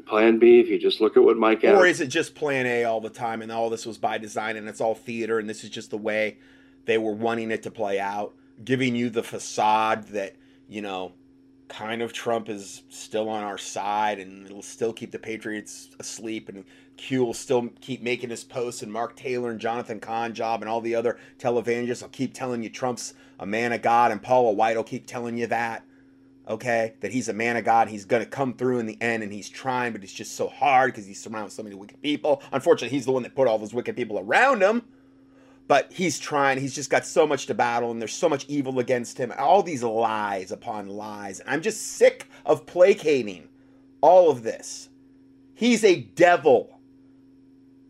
Plan 0.06 0.40
B, 0.40 0.60
if 0.60 0.70
you 0.70 0.80
just 0.80 1.02
look 1.02 1.18
at 1.18 1.24
what 1.24 1.38
Mike 1.38 1.64
Or 1.64 1.86
is 1.86 2.00
it 2.00 2.08
just 2.08 2.36
Plan 2.36 2.66
A 2.66 2.86
all 2.86 3.02
the 3.02 3.10
time, 3.10 3.42
and 3.42 3.52
all 3.52 3.70
this 3.70 3.86
was 3.86 3.98
by 3.98 4.18
design, 4.18 4.56
and 4.56 4.68
it's 4.70 4.82
all 4.82 4.96
theater, 4.96 5.40
and 5.40 5.50
this 5.50 5.64
is 5.64 5.70
just 5.70 5.90
the 5.90 5.98
way 5.98 6.38
they 6.86 6.98
were 6.98 7.12
wanting 7.12 7.52
it 7.52 7.64
to 7.64 7.72
play 7.72 8.00
out, 8.00 8.34
giving 8.64 8.96
you 8.96 9.10
the 9.10 9.24
facade 9.24 10.08
that 10.10 10.36
you 10.68 10.82
know 10.82 11.14
kind 11.70 12.02
of 12.02 12.12
Trump 12.12 12.50
is 12.50 12.84
still 12.90 13.30
on 13.30 13.44
our 13.44 13.58
side 13.58 14.20
and 14.20 14.46
it'll 14.46 14.62
still 14.62 14.92
keep 14.92 15.12
the 15.12 15.20
Patriots 15.20 15.90
asleep 16.00 16.50
and 16.50 16.66
Q 17.00 17.24
will 17.24 17.34
still 17.34 17.70
keep 17.82 18.02
making 18.02 18.30
his 18.30 18.44
posts 18.44 18.84
and 18.84 18.92
Mark 18.92 19.16
Taylor 19.16 19.50
and 19.50 19.60
Jonathan 19.60 20.00
Conjob 20.00 20.62
and 20.62 20.70
all 20.70 20.82
the 20.82 20.96
other 20.96 21.18
televangelists 21.38 22.02
will 22.02 22.10
keep 22.10 22.34
telling 22.34 22.62
you 22.62 22.70
Trump's 22.70 23.14
a 23.40 23.46
man 23.46 23.72
of 23.72 23.82
God 23.82 24.12
and 24.12 24.22
Paula 24.22 24.52
White 24.52 24.76
will 24.76 24.84
keep 24.84 25.08
telling 25.08 25.38
you 25.38 25.48
that. 25.48 25.84
Okay, 26.48 26.96
that 27.02 27.12
he's 27.12 27.30
a 27.30 27.34
man 27.34 27.58
of 27.58 27.64
God. 27.64 27.90
He's 27.90 28.06
to 28.06 28.26
come 28.26 28.56
through 28.56 28.80
in 28.80 28.88
the 28.88 29.00
end, 29.00 29.22
and 29.22 29.32
he's 29.32 29.50
trying, 29.50 29.92
but 29.92 30.04
it's 30.04 30.12
just 30.12 30.36
so 30.36 30.48
hard 30.48 30.92
because 30.92 31.06
he's 31.06 31.22
surrounded 31.22 31.46
with 31.46 31.54
so 31.54 31.62
many 31.62 31.76
wicked 31.76 32.02
people. 32.02 32.42
Unfortunately, 32.52 32.90
he's 32.90 33.06
the 33.06 33.12
one 33.12 33.22
that 33.22 33.36
put 33.36 33.48
all 33.48 33.60
those 33.60 33.74
wicked 33.74 33.96
people 33.96 34.18
around 34.18 34.62
him 34.62 34.82
but 35.70 35.94
he's 35.94 36.18
trying 36.18 36.58
he's 36.58 36.74
just 36.74 36.90
got 36.90 37.06
so 37.06 37.28
much 37.28 37.46
to 37.46 37.54
battle 37.54 37.92
and 37.92 38.02
there's 38.02 38.14
so 38.14 38.28
much 38.28 38.46
evil 38.50 38.80
against 38.80 39.18
him 39.18 39.32
all 39.38 39.62
these 39.62 39.84
lies 39.84 40.52
upon 40.52 40.90
lies 40.90 41.40
and 41.40 41.50
i'm 41.50 41.62
just 41.62 41.80
sick 41.80 42.28
of 42.46 42.66
placating 42.66 43.48
all 44.02 44.30
of 44.30 44.44
this 44.44 44.90
he's 45.54 45.84
a 45.84 46.02
devil 46.02 46.79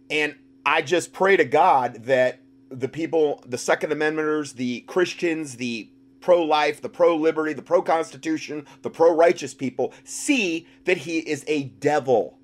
and 0.09 0.35
i 0.65 0.81
just 0.81 1.13
pray 1.13 1.37
to 1.37 1.45
god 1.45 2.03
that 2.05 2.39
the 2.69 2.87
people 2.87 3.43
the 3.47 3.57
second 3.57 3.91
amendmenters 3.91 4.55
the 4.55 4.81
christians 4.81 5.57
the 5.57 5.89
pro-life 6.21 6.81
the 6.81 6.89
pro-liberty 6.89 7.53
the 7.53 7.61
pro-constitution 7.61 8.65
the 8.81 8.89
pro-righteous 8.89 9.53
people 9.53 9.93
see 10.03 10.67
that 10.85 10.97
he 10.97 11.19
is 11.19 11.43
a 11.47 11.63
devil 11.63 12.39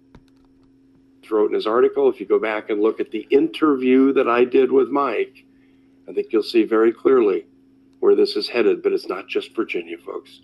wrote 1.32 1.50
in 1.50 1.56
his 1.56 1.68
article. 1.68 2.10
If 2.10 2.20
you 2.20 2.26
go 2.26 2.40
back 2.40 2.70
and 2.70 2.82
look 2.82 3.00
at 3.00 3.12
the 3.12 3.28
interview 3.30 4.14
that 4.14 4.28
I 4.28 4.46
did 4.46 4.72
with 4.72 4.90
Mike, 4.90 5.46
I 6.08 6.14
think 6.14 6.28
you'll 6.32 6.44
see 6.44 6.64
very 6.64 6.92
clearly 6.92 7.46
where 8.00 8.16
this 8.16 8.36
is 8.36 8.48
headed, 8.48 8.84
but 8.84 8.94
it's 8.94 9.08
not 9.08 9.28
just 9.28 9.56
Virginia, 9.56 9.98
folks. 9.98 10.42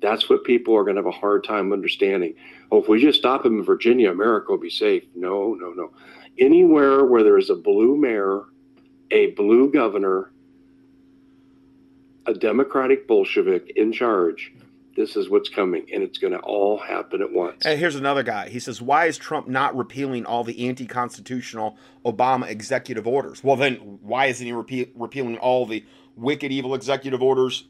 That's 0.00 0.28
what 0.28 0.44
people 0.44 0.74
are 0.74 0.82
going 0.84 0.96
to 0.96 1.02
have 1.02 1.06
a 1.06 1.12
hard 1.12 1.44
time 1.44 1.72
understanding. 1.72 2.34
Oh, 2.70 2.80
if 2.80 2.88
we 2.88 3.00
just 3.00 3.18
stop 3.18 3.44
him 3.44 3.58
in 3.58 3.64
Virginia, 3.64 4.10
America 4.10 4.50
will 4.50 4.58
be 4.58 4.70
safe. 4.70 5.04
No, 5.14 5.54
no, 5.54 5.70
no. 5.70 5.92
Anywhere 6.38 7.04
where 7.04 7.22
there 7.22 7.38
is 7.38 7.50
a 7.50 7.54
blue 7.54 7.96
mayor, 7.96 8.42
a 9.10 9.32
blue 9.32 9.70
governor, 9.70 10.30
a 12.26 12.34
Democratic 12.34 13.06
Bolshevik 13.06 13.72
in 13.76 13.92
charge, 13.92 14.52
this 14.96 15.16
is 15.16 15.28
what's 15.28 15.48
coming, 15.48 15.86
and 15.92 16.02
it's 16.02 16.18
going 16.18 16.32
to 16.32 16.38
all 16.40 16.78
happen 16.78 17.22
at 17.22 17.32
once. 17.32 17.64
And 17.64 17.78
here's 17.78 17.94
another 17.94 18.22
guy. 18.22 18.48
He 18.48 18.58
says, 18.58 18.82
Why 18.82 19.06
is 19.06 19.16
Trump 19.16 19.48
not 19.48 19.76
repealing 19.76 20.26
all 20.26 20.44
the 20.44 20.68
anti 20.68 20.86
constitutional 20.86 21.76
Obama 22.04 22.48
executive 22.48 23.06
orders? 23.06 23.42
Well, 23.42 23.56
then, 23.56 23.76
why 24.02 24.26
isn't 24.26 24.46
he 24.46 24.52
repe- 24.52 24.90
repealing 24.94 25.38
all 25.38 25.66
the 25.66 25.84
wicked, 26.16 26.52
evil 26.52 26.74
executive 26.74 27.22
orders 27.22 27.64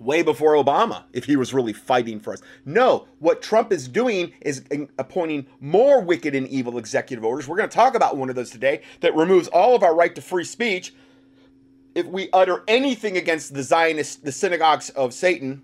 way 0.00 0.22
before 0.22 0.54
Obama 0.54 1.04
if 1.12 1.24
he 1.24 1.36
was 1.36 1.54
really 1.54 1.72
fighting 1.72 2.20
for 2.20 2.32
us? 2.32 2.42
No, 2.64 3.06
what 3.18 3.42
Trump 3.42 3.72
is 3.72 3.88
doing 3.88 4.32
is 4.40 4.64
appointing 4.98 5.46
more 5.60 6.00
wicked 6.00 6.34
and 6.34 6.46
evil 6.48 6.78
executive 6.78 7.24
orders. 7.24 7.48
We're 7.48 7.56
going 7.56 7.68
to 7.68 7.74
talk 7.74 7.94
about 7.94 8.16
one 8.16 8.30
of 8.30 8.36
those 8.36 8.50
today 8.50 8.82
that 9.00 9.14
removes 9.14 9.48
all 9.48 9.74
of 9.74 9.82
our 9.82 9.94
right 9.94 10.14
to 10.14 10.22
free 10.22 10.44
speech 10.44 10.94
if 11.94 12.06
we 12.06 12.28
utter 12.32 12.62
anything 12.68 13.16
against 13.16 13.54
the 13.54 13.62
Zionists, 13.62 14.16
the 14.16 14.30
synagogues 14.30 14.90
of 14.90 15.12
Satan 15.12 15.62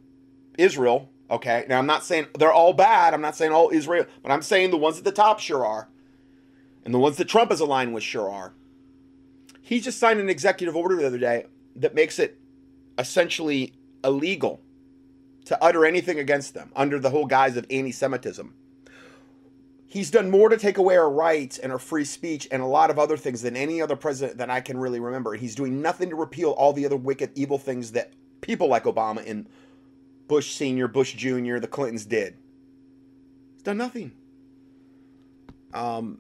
Israel, 0.59 1.09
okay? 1.31 1.65
Now, 1.69 1.79
I'm 1.79 1.87
not 1.87 2.05
saying 2.05 2.27
they're 2.39 2.53
all 2.53 2.73
bad. 2.73 3.15
I'm 3.15 3.21
not 3.21 3.37
saying 3.37 3.53
all 3.53 3.71
Israel, 3.73 4.07
but 4.23 4.33
I'm 4.33 4.43
saying 4.43 4.71
the 4.71 4.77
ones 4.77 4.99
at 4.99 5.05
the 5.05 5.13
top 5.13 5.39
sure 5.39 5.65
are. 5.65 5.89
And 6.85 6.93
the 6.93 6.99
ones 6.99 7.17
that 7.17 7.29
Trump 7.29 7.51
is 7.53 7.61
aligned 7.61 7.95
with 7.95 8.03
sure 8.03 8.31
are. 8.31 8.53
He 9.63 9.81
just 9.81 9.99
signed 9.99 10.21
an 10.21 10.29
executive 10.29 10.77
order 10.77 10.97
the 10.97 11.07
other 11.07 11.19
day 11.19 11.47
that 11.77 11.95
makes 11.95 12.19
it 12.19 12.39
essentially 12.99 13.73
illegal 14.05 14.61
to 15.47 15.63
utter 15.63 15.85
anything 15.85 16.19
against 16.19 16.55
them 16.55 16.71
under 16.77 16.99
the 16.99 17.11
whole 17.11 17.27
guise 17.27 17.57
of 17.57 17.67
anti 17.71 17.93
Semitism. 17.93 18.55
He's 19.87 20.11
done 20.11 20.29
more 20.29 20.49
to 20.49 20.57
take 20.57 20.77
away 20.77 20.97
our 20.97 21.11
rights 21.11 21.59
and 21.59 21.71
our 21.71 21.79
free 21.79 22.05
speech 22.05 22.49
and 22.51 22.61
a 22.61 22.67
lot 22.67 22.91
of 22.91 22.99
other 22.99 23.17
things 23.17 23.43
than 23.43 23.57
any 23.57 23.81
other 23.81 23.95
president 23.95 24.39
that 24.39 24.51
I 24.51 24.61
can 24.61 24.77
really 24.77 24.99
remember. 24.99 25.33
And 25.33 25.41
he's 25.41 25.55
doing 25.55 25.81
nothing 25.81 26.11
to 26.11 26.17
repeal 26.17 26.51
all 26.51 26.73
the 26.73 26.85
other 26.85 26.97
wicked, 26.97 27.31
evil 27.37 27.59
things 27.59 27.93
that 27.93 28.13
people 28.41 28.67
like 28.67 28.85
Obama 28.85 29.25
and 29.29 29.49
Bush 30.27 30.53
Sr., 30.53 30.89
Bush 30.89 31.15
Jr., 31.15 31.59
the 31.59 31.69
Clintons 31.69 32.07
did. 32.07 32.37
He's 33.53 33.63
done 33.63 33.77
nothing. 33.77 34.13
Um, 35.73 36.19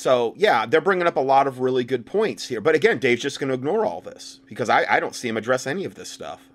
so, 0.00 0.32
yeah, 0.34 0.64
they're 0.64 0.80
bringing 0.80 1.06
up 1.06 1.16
a 1.16 1.20
lot 1.20 1.46
of 1.46 1.60
really 1.60 1.84
good 1.84 2.06
points 2.06 2.48
here. 2.48 2.62
But 2.62 2.74
again, 2.74 2.98
Dave's 2.98 3.20
just 3.20 3.38
going 3.38 3.48
to 3.48 3.54
ignore 3.54 3.84
all 3.84 4.00
this 4.00 4.40
because 4.46 4.70
I, 4.70 4.86
I 4.88 4.98
don't 4.98 5.14
see 5.14 5.28
him 5.28 5.36
address 5.36 5.66
any 5.66 5.84
of 5.84 5.94
this 5.94 6.08
stuff. 6.08 6.48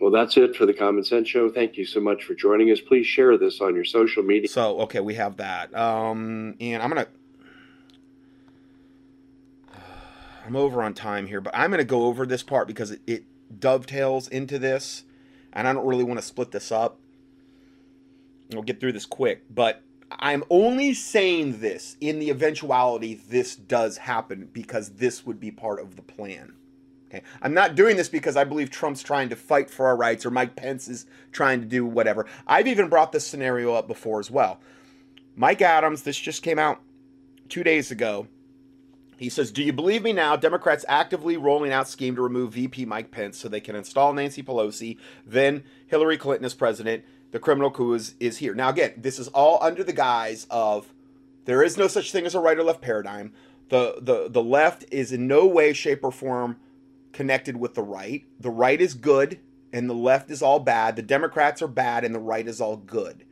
Well, 0.00 0.10
that's 0.10 0.36
it 0.36 0.56
for 0.56 0.66
the 0.66 0.74
Common 0.74 1.04
Sense 1.04 1.28
Show. 1.28 1.48
Thank 1.48 1.76
you 1.76 1.86
so 1.86 2.00
much 2.00 2.24
for 2.24 2.34
joining 2.34 2.72
us. 2.72 2.80
Please 2.80 3.06
share 3.06 3.38
this 3.38 3.60
on 3.60 3.76
your 3.76 3.84
social 3.84 4.24
media. 4.24 4.48
So, 4.48 4.80
okay, 4.80 4.98
we 4.98 5.14
have 5.14 5.36
that. 5.36 5.72
Um, 5.76 6.56
and 6.58 6.82
I'm 6.82 6.90
going 6.90 7.06
to. 7.06 7.08
I'm 10.44 10.56
over 10.56 10.82
on 10.82 10.92
time 10.92 11.28
here, 11.28 11.40
but 11.40 11.56
I'm 11.56 11.70
going 11.70 11.78
to 11.78 11.84
go 11.84 12.06
over 12.06 12.26
this 12.26 12.42
part 12.42 12.66
because 12.66 12.90
it, 12.90 13.00
it 13.06 13.24
dovetails 13.60 14.26
into 14.26 14.58
this, 14.58 15.04
and 15.52 15.68
I 15.68 15.72
don't 15.72 15.86
really 15.86 16.02
want 16.02 16.18
to 16.18 16.26
split 16.26 16.50
this 16.50 16.72
up. 16.72 16.98
We'll 18.50 18.62
get 18.62 18.80
through 18.80 18.94
this 18.94 19.06
quick, 19.06 19.44
but 19.48 19.83
I'm 20.18 20.44
only 20.50 20.94
saying 20.94 21.60
this 21.60 21.96
in 22.00 22.18
the 22.18 22.30
eventuality 22.30 23.14
this 23.14 23.56
does 23.56 23.98
happen 23.98 24.48
because 24.52 24.90
this 24.90 25.26
would 25.26 25.40
be 25.40 25.50
part 25.50 25.80
of 25.80 25.96
the 25.96 26.02
plan. 26.02 26.54
Okay. 27.08 27.24
I'm 27.42 27.54
not 27.54 27.76
doing 27.76 27.96
this 27.96 28.08
because 28.08 28.36
I 28.36 28.44
believe 28.44 28.70
Trump's 28.70 29.02
trying 29.02 29.28
to 29.28 29.36
fight 29.36 29.70
for 29.70 29.86
our 29.86 29.96
rights 29.96 30.26
or 30.26 30.30
Mike 30.30 30.56
Pence 30.56 30.88
is 30.88 31.06
trying 31.30 31.60
to 31.60 31.66
do 31.66 31.86
whatever. 31.86 32.26
I've 32.46 32.66
even 32.66 32.88
brought 32.88 33.12
this 33.12 33.26
scenario 33.26 33.74
up 33.74 33.86
before 33.86 34.18
as 34.18 34.30
well. 34.30 34.60
Mike 35.36 35.62
Adams, 35.62 36.02
this 36.02 36.18
just 36.18 36.42
came 36.42 36.58
out 36.58 36.80
two 37.48 37.62
days 37.62 37.90
ago. 37.90 38.26
He 39.16 39.28
says, 39.28 39.52
Do 39.52 39.62
you 39.62 39.72
believe 39.72 40.02
me 40.02 40.12
now? 40.12 40.34
Democrats 40.36 40.84
actively 40.88 41.36
rolling 41.36 41.72
out 41.72 41.88
scheme 41.88 42.16
to 42.16 42.22
remove 42.22 42.54
VP 42.54 42.84
Mike 42.84 43.10
Pence 43.10 43.38
so 43.38 43.48
they 43.48 43.60
can 43.60 43.76
install 43.76 44.12
Nancy 44.12 44.42
Pelosi, 44.42 44.98
then 45.24 45.62
Hillary 45.86 46.18
Clinton 46.18 46.44
as 46.44 46.54
president. 46.54 47.04
The 47.34 47.40
criminal 47.40 47.72
coup 47.72 47.94
is, 47.94 48.14
is 48.20 48.38
here. 48.38 48.54
Now, 48.54 48.68
again, 48.68 48.92
this 48.96 49.18
is 49.18 49.26
all 49.26 49.58
under 49.60 49.82
the 49.82 49.92
guise 49.92 50.46
of 50.50 50.94
there 51.46 51.64
is 51.64 51.76
no 51.76 51.88
such 51.88 52.12
thing 52.12 52.26
as 52.26 52.36
a 52.36 52.38
right 52.38 52.56
or 52.56 52.62
left 52.62 52.80
paradigm. 52.80 53.32
The, 53.70 53.96
the, 54.00 54.28
the 54.30 54.40
left 54.40 54.84
is 54.92 55.10
in 55.10 55.26
no 55.26 55.44
way, 55.44 55.72
shape, 55.72 56.04
or 56.04 56.12
form 56.12 56.58
connected 57.12 57.56
with 57.56 57.74
the 57.74 57.82
right. 57.82 58.24
The 58.38 58.50
right 58.50 58.80
is 58.80 58.94
good 58.94 59.40
and 59.72 59.90
the 59.90 59.94
left 59.94 60.30
is 60.30 60.42
all 60.42 60.60
bad. 60.60 60.94
The 60.94 61.02
Democrats 61.02 61.60
are 61.60 61.66
bad 61.66 62.04
and 62.04 62.14
the 62.14 62.20
right 62.20 62.46
is 62.46 62.60
all 62.60 62.76
good. 62.76 63.24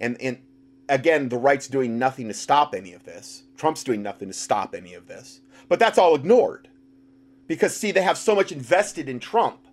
And, 0.00 0.18
and 0.22 0.38
again, 0.88 1.28
the 1.28 1.36
right's 1.36 1.68
doing 1.68 1.98
nothing 1.98 2.28
to 2.28 2.34
stop 2.34 2.74
any 2.74 2.94
of 2.94 3.04
this. 3.04 3.42
Trump's 3.58 3.84
doing 3.84 4.02
nothing 4.02 4.28
to 4.28 4.34
stop 4.34 4.74
any 4.74 4.94
of 4.94 5.06
this. 5.06 5.42
But 5.68 5.78
that's 5.78 5.98
all 5.98 6.14
ignored. 6.14 6.70
Because, 7.46 7.76
see, 7.76 7.92
they 7.92 8.00
have 8.00 8.16
so 8.16 8.34
much 8.34 8.52
invested 8.52 9.06
in 9.06 9.20
Trump 9.20 9.66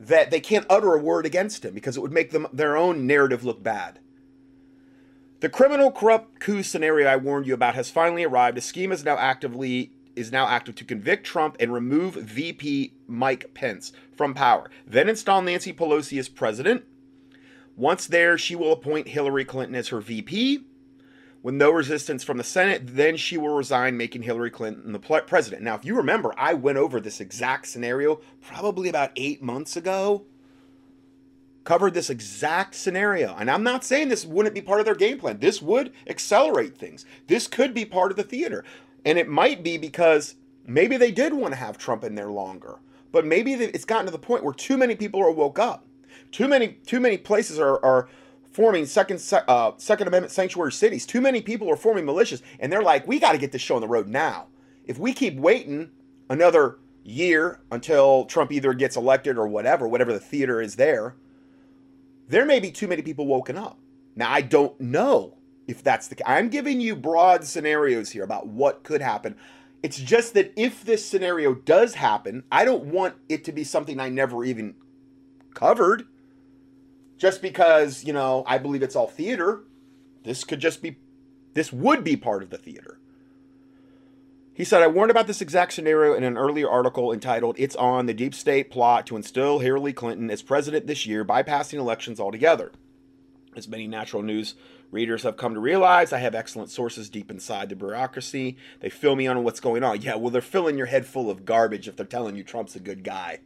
that 0.00 0.30
they 0.30 0.40
can't 0.40 0.66
utter 0.68 0.94
a 0.94 0.98
word 0.98 1.26
against 1.26 1.64
him 1.64 1.74
because 1.74 1.96
it 1.96 2.00
would 2.00 2.12
make 2.12 2.30
them 2.30 2.48
their 2.52 2.76
own 2.76 3.06
narrative 3.06 3.44
look 3.44 3.62
bad. 3.62 4.00
The 5.40 5.48
criminal 5.48 5.92
corrupt 5.92 6.40
coup 6.40 6.62
scenario 6.62 7.06
I 7.06 7.16
warned 7.16 7.46
you 7.46 7.54
about 7.54 7.74
has 7.74 7.90
finally 7.90 8.24
arrived. 8.24 8.58
A 8.58 8.60
scheme 8.60 8.92
is 8.92 9.04
now 9.04 9.16
actively 9.16 9.92
is 10.16 10.32
now 10.32 10.48
active 10.48 10.74
to 10.74 10.84
convict 10.84 11.24
Trump 11.24 11.56
and 11.60 11.72
remove 11.72 12.14
VP 12.14 12.92
Mike 13.06 13.54
Pence 13.54 13.92
from 14.12 14.34
power. 14.34 14.68
Then 14.84 15.08
install 15.08 15.40
Nancy 15.40 15.72
Pelosi 15.72 16.18
as 16.18 16.28
president 16.28 16.84
once 17.80 18.06
there, 18.06 18.36
she 18.36 18.54
will 18.54 18.72
appoint 18.72 19.08
Hillary 19.08 19.46
Clinton 19.46 19.74
as 19.74 19.88
her 19.88 20.02
VP. 20.02 20.66
With 21.42 21.54
no 21.54 21.70
resistance 21.70 22.22
from 22.22 22.36
the 22.36 22.44
Senate, 22.44 22.82
then 22.84 23.16
she 23.16 23.38
will 23.38 23.54
resign, 23.54 23.96
making 23.96 24.22
Hillary 24.22 24.50
Clinton 24.50 24.92
the 24.92 24.98
president. 24.98 25.62
Now, 25.62 25.74
if 25.74 25.86
you 25.86 25.96
remember, 25.96 26.34
I 26.36 26.52
went 26.52 26.76
over 26.76 27.00
this 27.00 27.20
exact 27.20 27.66
scenario 27.66 28.20
probably 28.42 28.90
about 28.90 29.12
eight 29.16 29.42
months 29.42 29.74
ago. 29.74 30.26
Covered 31.64 31.94
this 31.94 32.10
exact 32.10 32.74
scenario. 32.74 33.34
And 33.36 33.50
I'm 33.50 33.62
not 33.62 33.84
saying 33.84 34.08
this 34.08 34.26
wouldn't 34.26 34.54
be 34.54 34.60
part 34.60 34.80
of 34.80 34.86
their 34.86 34.94
game 34.94 35.18
plan. 35.18 35.38
This 35.38 35.62
would 35.62 35.92
accelerate 36.06 36.76
things. 36.76 37.06
This 37.26 37.46
could 37.46 37.72
be 37.72 37.84
part 37.86 38.10
of 38.10 38.16
the 38.16 38.22
theater. 38.22 38.64
And 39.04 39.18
it 39.18 39.28
might 39.28 39.62
be 39.62 39.78
because 39.78 40.34
maybe 40.66 40.98
they 40.98 41.10
did 41.10 41.32
want 41.32 41.52
to 41.52 41.60
have 41.60 41.78
Trump 41.78 42.04
in 42.04 42.16
there 42.16 42.30
longer. 42.30 42.80
But 43.12 43.24
maybe 43.24 43.54
it's 43.54 43.84
gotten 43.84 44.06
to 44.06 44.12
the 44.12 44.18
point 44.18 44.44
where 44.44 44.54
too 44.54 44.76
many 44.76 44.94
people 44.94 45.22
are 45.22 45.30
woke 45.30 45.58
up 45.58 45.86
too 46.32 46.48
many 46.48 46.68
too 46.86 47.00
many 47.00 47.16
places 47.16 47.58
are, 47.58 47.84
are 47.84 48.08
forming 48.50 48.86
second 48.86 49.22
uh, 49.48 49.72
Second 49.76 50.08
Amendment 50.08 50.32
sanctuary 50.32 50.72
cities. 50.72 51.06
Too 51.06 51.20
many 51.20 51.40
people 51.40 51.70
are 51.70 51.76
forming 51.76 52.04
militias, 52.04 52.42
and 52.58 52.72
they're 52.72 52.82
like, 52.82 53.06
we 53.06 53.18
got 53.18 53.32
to 53.32 53.38
get 53.38 53.52
this 53.52 53.62
show 53.62 53.76
on 53.76 53.80
the 53.80 53.88
road 53.88 54.08
now. 54.08 54.48
If 54.84 54.98
we 54.98 55.12
keep 55.12 55.36
waiting 55.36 55.90
another 56.28 56.78
year 57.04 57.60
until 57.70 58.24
Trump 58.26 58.52
either 58.52 58.74
gets 58.74 58.96
elected 58.96 59.38
or 59.38 59.46
whatever, 59.46 59.86
whatever 59.88 60.12
the 60.12 60.20
theater 60.20 60.60
is 60.60 60.76
there, 60.76 61.16
there 62.28 62.44
may 62.44 62.60
be 62.60 62.70
too 62.70 62.88
many 62.88 63.02
people 63.02 63.26
woken 63.26 63.56
up. 63.56 63.78
Now 64.16 64.30
I 64.30 64.40
don't 64.40 64.78
know 64.80 65.36
if 65.66 65.82
that's 65.82 66.08
the. 66.08 66.28
I'm 66.28 66.48
giving 66.48 66.80
you 66.80 66.96
broad 66.96 67.44
scenarios 67.44 68.10
here 68.10 68.24
about 68.24 68.48
what 68.48 68.82
could 68.82 69.00
happen. 69.00 69.36
It's 69.82 69.98
just 69.98 70.34
that 70.34 70.52
if 70.56 70.84
this 70.84 71.06
scenario 71.06 71.54
does 71.54 71.94
happen, 71.94 72.44
I 72.52 72.66
don't 72.66 72.84
want 72.86 73.14
it 73.28 73.44
to 73.44 73.52
be 73.52 73.64
something 73.64 73.98
I 73.98 74.10
never 74.10 74.44
even 74.44 74.74
covered 75.54 76.06
just 77.20 77.42
because, 77.42 78.02
you 78.02 78.14
know, 78.14 78.42
I 78.46 78.56
believe 78.56 78.82
it's 78.82 78.96
all 78.96 79.06
theater. 79.06 79.60
This 80.24 80.42
could 80.42 80.58
just 80.58 80.80
be, 80.80 80.96
this 81.52 81.70
would 81.70 82.02
be 82.02 82.16
part 82.16 82.42
of 82.42 82.48
the 82.48 82.56
theater. 82.56 82.98
He 84.54 84.64
said, 84.64 84.82
I 84.82 84.86
warned 84.86 85.10
about 85.10 85.26
this 85.26 85.42
exact 85.42 85.74
scenario 85.74 86.14
in 86.14 86.24
an 86.24 86.38
earlier 86.38 86.68
article 86.68 87.12
entitled, 87.12 87.56
It's 87.58 87.76
on 87.76 88.06
the 88.06 88.14
Deep 88.14 88.34
State 88.34 88.70
Plot 88.70 89.06
to 89.06 89.16
Instill 89.16 89.58
Hillary 89.58 89.92
Clinton 89.92 90.30
as 90.30 90.42
President 90.42 90.86
This 90.86 91.04
Year, 91.06 91.24
Bypassing 91.24 91.78
Elections 91.78 92.18
Altogether. 92.18 92.72
As 93.54 93.68
many 93.68 93.86
natural 93.86 94.22
news 94.22 94.54
readers 94.90 95.22
have 95.22 95.36
come 95.36 95.52
to 95.54 95.60
realize, 95.60 96.14
I 96.14 96.18
have 96.18 96.34
excellent 96.34 96.70
sources 96.70 97.10
deep 97.10 97.30
inside 97.30 97.68
the 97.68 97.76
bureaucracy. 97.76 98.56
They 98.80 98.88
fill 98.88 99.16
me 99.16 99.26
on 99.26 99.44
what's 99.44 99.60
going 99.60 99.84
on. 99.84 100.00
Yeah, 100.00 100.14
well, 100.16 100.30
they're 100.30 100.40
filling 100.40 100.78
your 100.78 100.86
head 100.86 101.04
full 101.04 101.30
of 101.30 101.44
garbage 101.44 101.86
if 101.86 101.96
they're 101.96 102.06
telling 102.06 102.36
you 102.36 102.44
Trump's 102.44 102.76
a 102.76 102.80
good 102.80 103.04
guy 103.04 103.40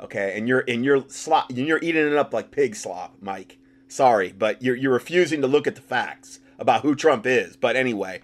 okay? 0.00 0.34
And 0.36 0.48
you're 0.48 0.64
and 0.66 0.84
you're 0.84 1.04
slop 1.08 1.50
and 1.50 1.58
you're 1.58 1.80
eating 1.82 2.06
it 2.06 2.16
up 2.16 2.32
like 2.32 2.50
pig 2.50 2.76
slop, 2.76 3.16
Mike. 3.20 3.58
Sorry, 3.88 4.32
but 4.36 4.62
you're 4.62 4.76
you're 4.76 4.92
refusing 4.92 5.40
to 5.40 5.46
look 5.46 5.66
at 5.66 5.74
the 5.74 5.80
facts 5.80 6.40
about 6.58 6.82
who 6.82 6.94
Trump 6.94 7.26
is. 7.26 7.56
But 7.56 7.76
anyway, 7.76 8.20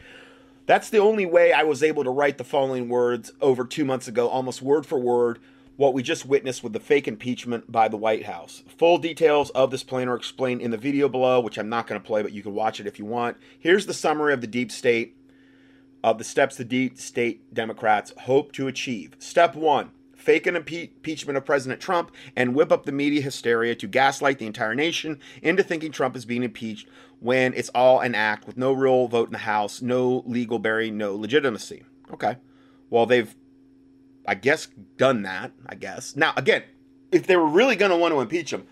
that's 0.67 0.91
the 0.91 0.99
only 0.99 1.27
way 1.27 1.53
I 1.53 1.63
was 1.63 1.83
able 1.83 2.05
to 2.05 2.11
write 2.11 2.39
the 2.39 2.45
following 2.45 2.89
words 2.89 3.33
over 3.41 3.65
two 3.65 3.85
months 3.85 4.09
ago, 4.09 4.29
almost 4.29 4.63
word 4.63 4.87
for 4.87 4.99
word, 4.99 5.39
what 5.77 5.95
we 5.95 6.03
just 6.03 6.27
witnessed 6.27 6.63
with 6.63 6.73
the 6.73 6.81
fake 6.81 7.09
impeachment 7.09 7.73
by 7.73 7.89
the 7.89 7.97
White 7.97 8.27
House. 8.27 8.63
Full 8.79 8.99
details 8.99 9.51
of 9.51 9.71
this 9.71 9.83
plan 9.83 10.09
are 10.09 10.17
explained 10.17 10.61
in 10.61 10.71
the 10.71 10.77
video 10.77 11.09
below, 11.09 11.41
which 11.41 11.59
I'm 11.59 11.69
not 11.69 11.87
going 11.87 12.01
to 12.01 12.07
play, 12.07 12.23
but 12.23 12.33
you 12.33 12.43
can 12.43 12.55
watch 12.55 12.81
it 12.81 12.87
if 12.87 12.99
you 12.99 13.05
want. 13.05 13.37
Here's 13.59 13.87
the 13.87 13.95
summary 13.95 14.33
of 14.33 14.41
the 14.41 14.47
deep 14.47 14.71
state 14.71 15.17
of 16.03 16.19
the 16.19 16.25
steps 16.25 16.57
the 16.57 16.65
deep 16.65 16.99
state 16.99 17.53
Democrats 17.53 18.13
hope 18.21 18.53
to 18.53 18.69
achieve. 18.69 19.15
Step 19.19 19.55
one 19.55 19.91
fake 20.21 20.47
an 20.47 20.57
impeachment 20.57 21.37
of 21.37 21.45
President 21.45 21.81
Trump, 21.81 22.13
and 22.37 22.55
whip 22.55 22.71
up 22.71 22.85
the 22.85 22.93
media 22.93 23.23
hysteria 23.23 23.75
to 23.75 23.87
gaslight 23.87 24.39
the 24.39 24.47
entire 24.47 24.75
nation 24.75 25.19
into 25.43 25.63
thinking 25.63 25.91
Trump 25.91 26.15
is 26.17 26.25
being 26.25 26.43
impeached 26.43 26.89
when 27.21 27.55
it's 27.55 27.71
all 27.71 28.01
an 28.01 28.15
act 28.15 28.47
with 28.47 28.57
no 28.57 28.73
real 28.73 29.09
vote 29.09 29.29
in 29.29 29.33
the 29.33 29.39
House, 29.39 29.83
no 29.83 30.23
legal 30.27 30.59
bearing, 30.59 30.97
no 30.97 31.15
legitimacy. 31.15 31.85
Okay. 32.13 32.37
Well, 32.89 33.07
they've, 33.07 33.35
I 34.27 34.35
guess, 34.35 34.69
done 34.97 35.23
that, 35.23 35.53
I 35.67 35.75
guess. 35.75 36.17
Now, 36.17 36.33
again, 36.37 36.65
if 37.13 37.27
they 37.27 37.37
were 37.37 37.47
really 37.47 37.77
going 37.77 37.91
to 37.91 37.97
want 37.97 38.13
to 38.13 38.21
impeach 38.21 38.53
him, 38.53 38.67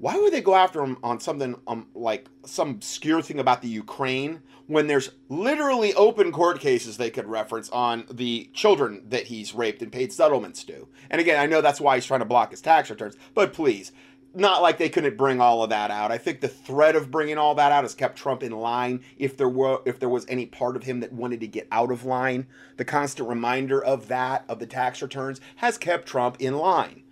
why 0.00 0.16
would 0.16 0.32
they 0.32 0.40
go 0.40 0.54
after 0.54 0.82
him 0.82 0.96
on 1.02 1.20
something 1.20 1.54
um, 1.66 1.86
like 1.94 2.26
some 2.46 2.70
obscure 2.70 3.20
thing 3.20 3.38
about 3.38 3.60
the 3.60 3.68
Ukraine 3.68 4.40
when 4.66 4.86
there's 4.86 5.10
literally 5.28 5.92
open 5.92 6.32
court 6.32 6.58
cases 6.58 6.96
they 6.96 7.10
could 7.10 7.26
reference 7.26 7.68
on 7.68 8.06
the 8.10 8.48
children 8.54 9.02
that 9.10 9.26
he's 9.26 9.54
raped 9.54 9.82
and 9.82 9.92
paid 9.92 10.10
settlements 10.10 10.64
to? 10.64 10.88
And 11.10 11.20
again, 11.20 11.38
I 11.38 11.44
know 11.44 11.60
that's 11.60 11.82
why 11.82 11.96
he's 11.96 12.06
trying 12.06 12.20
to 12.20 12.26
block 12.26 12.50
his 12.50 12.62
tax 12.62 12.88
returns, 12.88 13.16
but 13.34 13.52
please, 13.52 13.92
not 14.32 14.62
like 14.62 14.78
they 14.78 14.88
couldn't 14.88 15.18
bring 15.18 15.38
all 15.38 15.62
of 15.62 15.68
that 15.68 15.90
out. 15.90 16.10
I 16.10 16.16
think 16.16 16.40
the 16.40 16.48
threat 16.48 16.96
of 16.96 17.10
bringing 17.10 17.36
all 17.36 17.54
that 17.56 17.72
out 17.72 17.84
has 17.84 17.94
kept 17.94 18.16
Trump 18.16 18.42
in 18.42 18.52
line. 18.52 19.02
If 19.18 19.36
there 19.36 19.48
were, 19.50 19.82
if 19.84 19.98
there 19.98 20.08
was 20.08 20.24
any 20.28 20.46
part 20.46 20.76
of 20.76 20.84
him 20.84 21.00
that 21.00 21.12
wanted 21.12 21.40
to 21.40 21.46
get 21.46 21.68
out 21.70 21.92
of 21.92 22.06
line, 22.06 22.46
the 22.78 22.86
constant 22.86 23.28
reminder 23.28 23.84
of 23.84 24.08
that 24.08 24.46
of 24.48 24.60
the 24.60 24.66
tax 24.66 25.02
returns 25.02 25.42
has 25.56 25.76
kept 25.76 26.08
Trump 26.08 26.36
in 26.38 26.56
line. 26.56 27.02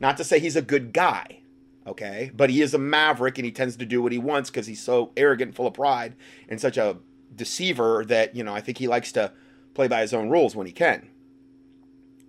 Not 0.00 0.16
to 0.16 0.24
say 0.24 0.40
he's 0.40 0.56
a 0.56 0.62
good 0.62 0.92
guy 0.92 1.41
okay? 1.86 2.30
But 2.34 2.50
he 2.50 2.62
is 2.62 2.74
a 2.74 2.78
maverick 2.78 3.38
and 3.38 3.44
he 3.44 3.52
tends 3.52 3.76
to 3.76 3.86
do 3.86 4.02
what 4.02 4.12
he 4.12 4.18
wants 4.18 4.50
because 4.50 4.66
he's 4.66 4.82
so 4.82 5.12
arrogant 5.16 5.50
and 5.50 5.56
full 5.56 5.66
of 5.66 5.74
pride 5.74 6.14
and 6.48 6.60
such 6.60 6.76
a 6.76 6.98
deceiver 7.34 8.04
that, 8.06 8.34
you 8.36 8.44
know, 8.44 8.54
I 8.54 8.60
think 8.60 8.78
he 8.78 8.88
likes 8.88 9.12
to 9.12 9.32
play 9.74 9.88
by 9.88 10.00
his 10.00 10.14
own 10.14 10.28
rules 10.28 10.54
when 10.54 10.66
he 10.66 10.72
can. 10.72 11.08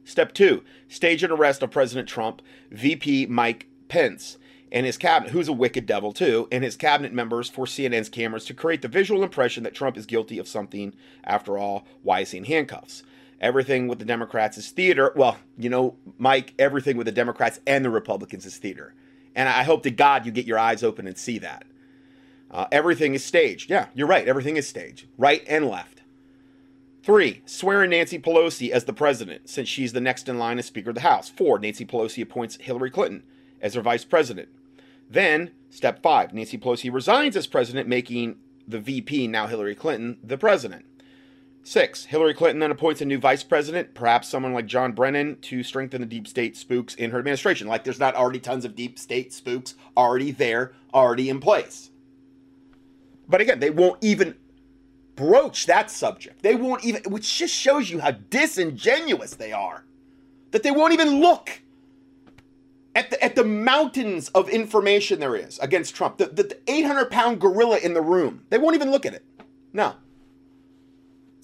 Step 0.05 0.33
two 0.33 0.63
stage 0.87 1.23
an 1.23 1.31
arrest 1.31 1.61
of 1.61 1.71
President 1.71 2.07
Trump, 2.07 2.41
VP 2.71 3.27
Mike 3.27 3.67
Pence, 3.87 4.37
and 4.71 4.85
his 4.85 4.97
cabinet, 4.97 5.31
who's 5.31 5.47
a 5.47 5.53
wicked 5.53 5.85
devil 5.85 6.11
too, 6.11 6.47
and 6.51 6.63
his 6.63 6.75
cabinet 6.75 7.13
members 7.13 7.49
for 7.49 7.65
CNN's 7.65 8.09
cameras 8.09 8.45
to 8.45 8.53
create 8.53 8.81
the 8.81 8.87
visual 8.87 9.23
impression 9.23 9.63
that 9.63 9.75
Trump 9.75 9.97
is 9.97 10.05
guilty 10.05 10.39
of 10.39 10.47
something. 10.47 10.93
After 11.23 11.57
all, 11.57 11.85
why 12.01 12.21
is 12.21 12.31
he 12.31 12.39
in 12.39 12.45
handcuffs? 12.45 13.03
Everything 13.39 13.87
with 13.87 13.99
the 13.99 14.05
Democrats 14.05 14.57
is 14.57 14.69
theater. 14.69 15.13
Well, 15.15 15.37
you 15.57 15.69
know, 15.69 15.95
Mike, 16.17 16.53
everything 16.57 16.97
with 16.97 17.05
the 17.05 17.11
Democrats 17.11 17.59
and 17.67 17.85
the 17.85 17.89
Republicans 17.89 18.45
is 18.45 18.57
theater. 18.57 18.93
And 19.35 19.49
I 19.49 19.63
hope 19.63 19.83
to 19.83 19.91
God 19.91 20.25
you 20.25 20.31
get 20.31 20.45
your 20.45 20.59
eyes 20.59 20.83
open 20.83 21.07
and 21.07 21.17
see 21.17 21.39
that. 21.39 21.65
Uh, 22.51 22.67
everything 22.71 23.15
is 23.15 23.23
staged. 23.23 23.69
Yeah, 23.69 23.87
you're 23.95 24.07
right. 24.07 24.27
Everything 24.27 24.57
is 24.57 24.67
staged, 24.67 25.07
right 25.17 25.43
and 25.47 25.67
left. 25.67 26.01
Three, 27.01 27.41
swearing 27.45 27.89
Nancy 27.89 28.17
Pelosi 28.17 28.69
as 28.69 28.85
the 28.85 28.93
president, 28.93 29.49
since 29.49 29.67
she's 29.67 29.91
the 29.91 29.99
next 29.99 30.29
in 30.29 30.39
line 30.39 30.57
as 30.59 30.67
Speaker 30.67 30.91
of 30.91 30.95
the 30.95 31.01
House. 31.01 31.29
Four, 31.29 31.59
Nancy 31.59 31.85
Pelosi 31.85 32.21
appoints 32.21 32.55
Hillary 32.57 32.91
Clinton 32.91 33.23
as 33.59 33.73
her 33.73 33.81
vice 33.81 34.05
president. 34.05 34.47
Then, 35.09 35.51
step 35.69 36.01
five, 36.01 36.33
Nancy 36.33 36.57
Pelosi 36.57 36.93
resigns 36.93 37.35
as 37.35 37.47
president, 37.47 37.89
making 37.89 38.37
the 38.67 38.79
VP, 38.79 39.27
now 39.27 39.47
Hillary 39.47 39.75
Clinton, 39.75 40.17
the 40.23 40.37
president. 40.37 40.85
Six, 41.65 42.03
Hillary 42.05 42.33
Clinton 42.33 42.59
then 42.59 42.71
appoints 42.71 42.99
a 42.99 43.05
new 43.05 43.17
vice 43.17 43.41
president, 43.41 43.93
perhaps 43.93 44.27
someone 44.27 44.53
like 44.53 44.65
John 44.65 44.91
Brennan, 44.91 45.37
to 45.43 45.63
strengthen 45.63 46.01
the 46.01 46.07
deep 46.07 46.27
state 46.27 46.57
spooks 46.57 46.93
in 46.93 47.11
her 47.11 47.19
administration. 47.19 47.67
Like 47.67 47.85
there's 47.85 48.01
not 48.01 48.15
already 48.15 48.39
tons 48.39 48.65
of 48.65 48.75
deep 48.75 48.99
state 48.99 49.31
spooks 49.31 49.75
already 49.95 50.31
there, 50.31 50.73
already 50.93 51.29
in 51.29 51.39
place. 51.39 51.89
But 53.29 53.39
again, 53.39 53.61
they 53.61 53.69
won't 53.69 53.97
even 54.01 54.35
broach 55.15 55.65
that 55.67 55.89
subject. 55.89 56.43
They 56.43 56.55
won't 56.55 56.83
even, 56.83 57.01
which 57.03 57.37
just 57.37 57.55
shows 57.55 57.89
you 57.89 58.01
how 58.01 58.11
disingenuous 58.11 59.35
they 59.35 59.53
are. 59.53 59.85
That 60.51 60.63
they 60.63 60.71
won't 60.71 60.93
even 60.93 61.21
look 61.21 61.61
at 62.93 63.09
the, 63.09 63.23
at 63.23 63.35
the 63.35 63.45
mountains 63.45 64.27
of 64.29 64.49
information 64.49 65.21
there 65.21 65.37
is 65.37 65.59
against 65.59 65.95
Trump, 65.95 66.17
the, 66.17 66.25
the, 66.25 66.43
the 66.43 66.59
800 66.67 67.09
pound 67.09 67.39
gorilla 67.39 67.77
in 67.77 67.93
the 67.93 68.01
room. 68.01 68.43
They 68.49 68.57
won't 68.57 68.75
even 68.75 68.91
look 68.91 69.05
at 69.05 69.13
it. 69.13 69.23
No 69.71 69.95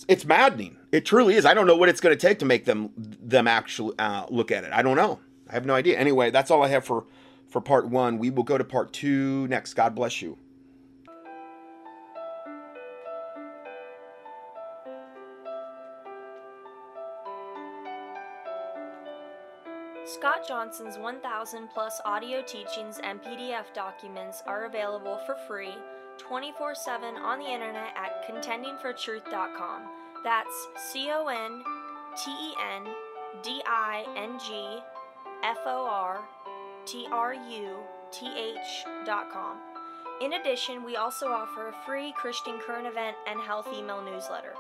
it's 0.08 0.26
maddening. 0.26 0.78
It 0.92 1.06
truly 1.06 1.36
is. 1.36 1.46
I 1.46 1.54
don't 1.54 1.68
know 1.68 1.76
what 1.76 1.90
it's 1.90 2.02
going 2.02 2.18
to 2.18 2.28
take 2.28 2.40
to 2.40 2.46
make 2.46 2.66
them 2.66 2.92
them 2.96 3.48
actually 3.48 3.96
uh, 4.00 4.26
look 4.30 4.52
at 4.52 4.64
it. 4.64 4.72
I 4.72 4.82
don't 4.82 4.96
know. 4.96 5.20
I 5.50 5.54
have 5.54 5.66
no 5.66 5.76
idea. 5.76 5.98
Anyway, 5.98 6.32
that's 6.32 6.52
all 6.52 6.64
I 6.64 6.68
have 6.70 6.86
for 6.86 7.06
for 7.48 7.62
part 7.62 7.88
one. 7.88 8.18
We 8.18 8.30
will 8.30 8.44
go 8.44 8.58
to 8.58 8.64
part 8.64 8.94
two 8.94 9.48
next. 9.48 9.74
God 9.74 9.96
bless 9.96 10.22
you. 10.22 10.38
Scott 20.06 20.48
Johnson's 20.48 20.98
1,000 20.98 21.70
plus 21.70 22.02
audio 22.04 22.42
teachings 22.42 23.00
and 23.04 23.22
PDF 23.22 23.72
documents 23.76 24.42
are 24.48 24.66
available 24.66 25.20
for 25.28 25.36
free 25.48 25.76
24 26.20 26.76
7 26.76 27.16
on 27.16 27.40
the 27.40 27.46
internet 27.46 27.94
at 27.96 28.28
contendingfortruth.com. 28.30 29.82
That's 30.24 30.68
C 30.92 31.10
O 31.12 31.28
N 31.28 31.64
T 32.16 32.30
E 32.32 32.54
N 32.76 32.94
D 33.42 33.62
I 33.66 34.06
N 34.16 34.38
G 34.40 34.80
F 35.44 35.60
O 35.66 35.88
R 35.90 36.22
T 36.86 37.08
R 37.12 37.34
U 37.34 37.78
T 38.12 38.28
H.com. 38.28 39.58
In 40.22 40.34
addition, 40.34 40.84
we 40.84 40.98
also 40.98 41.28
offer 41.28 41.70
a 41.70 41.86
free 41.86 42.14
Christian 42.18 42.60
current 42.60 42.86
event 42.86 43.16
and 43.28 43.40
health 43.40 43.68
email 43.74 44.02
newsletter. 44.02 44.54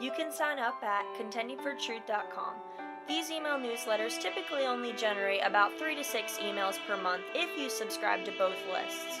You 0.00 0.10
can 0.10 0.32
sign 0.32 0.58
up 0.58 0.82
at 0.82 1.04
contendingfortruth.com. 1.18 2.54
These 3.06 3.30
email 3.30 3.58
newsletters 3.58 4.20
typically 4.20 4.62
only 4.62 4.92
generate 4.92 5.40
about 5.44 5.76
3 5.78 5.96
to 5.96 6.04
6 6.04 6.38
emails 6.38 6.78
per 6.86 6.96
month 6.96 7.24
if 7.34 7.58
you 7.58 7.68
subscribe 7.68 8.24
to 8.24 8.32
both 8.38 8.56
lists. 8.72 9.20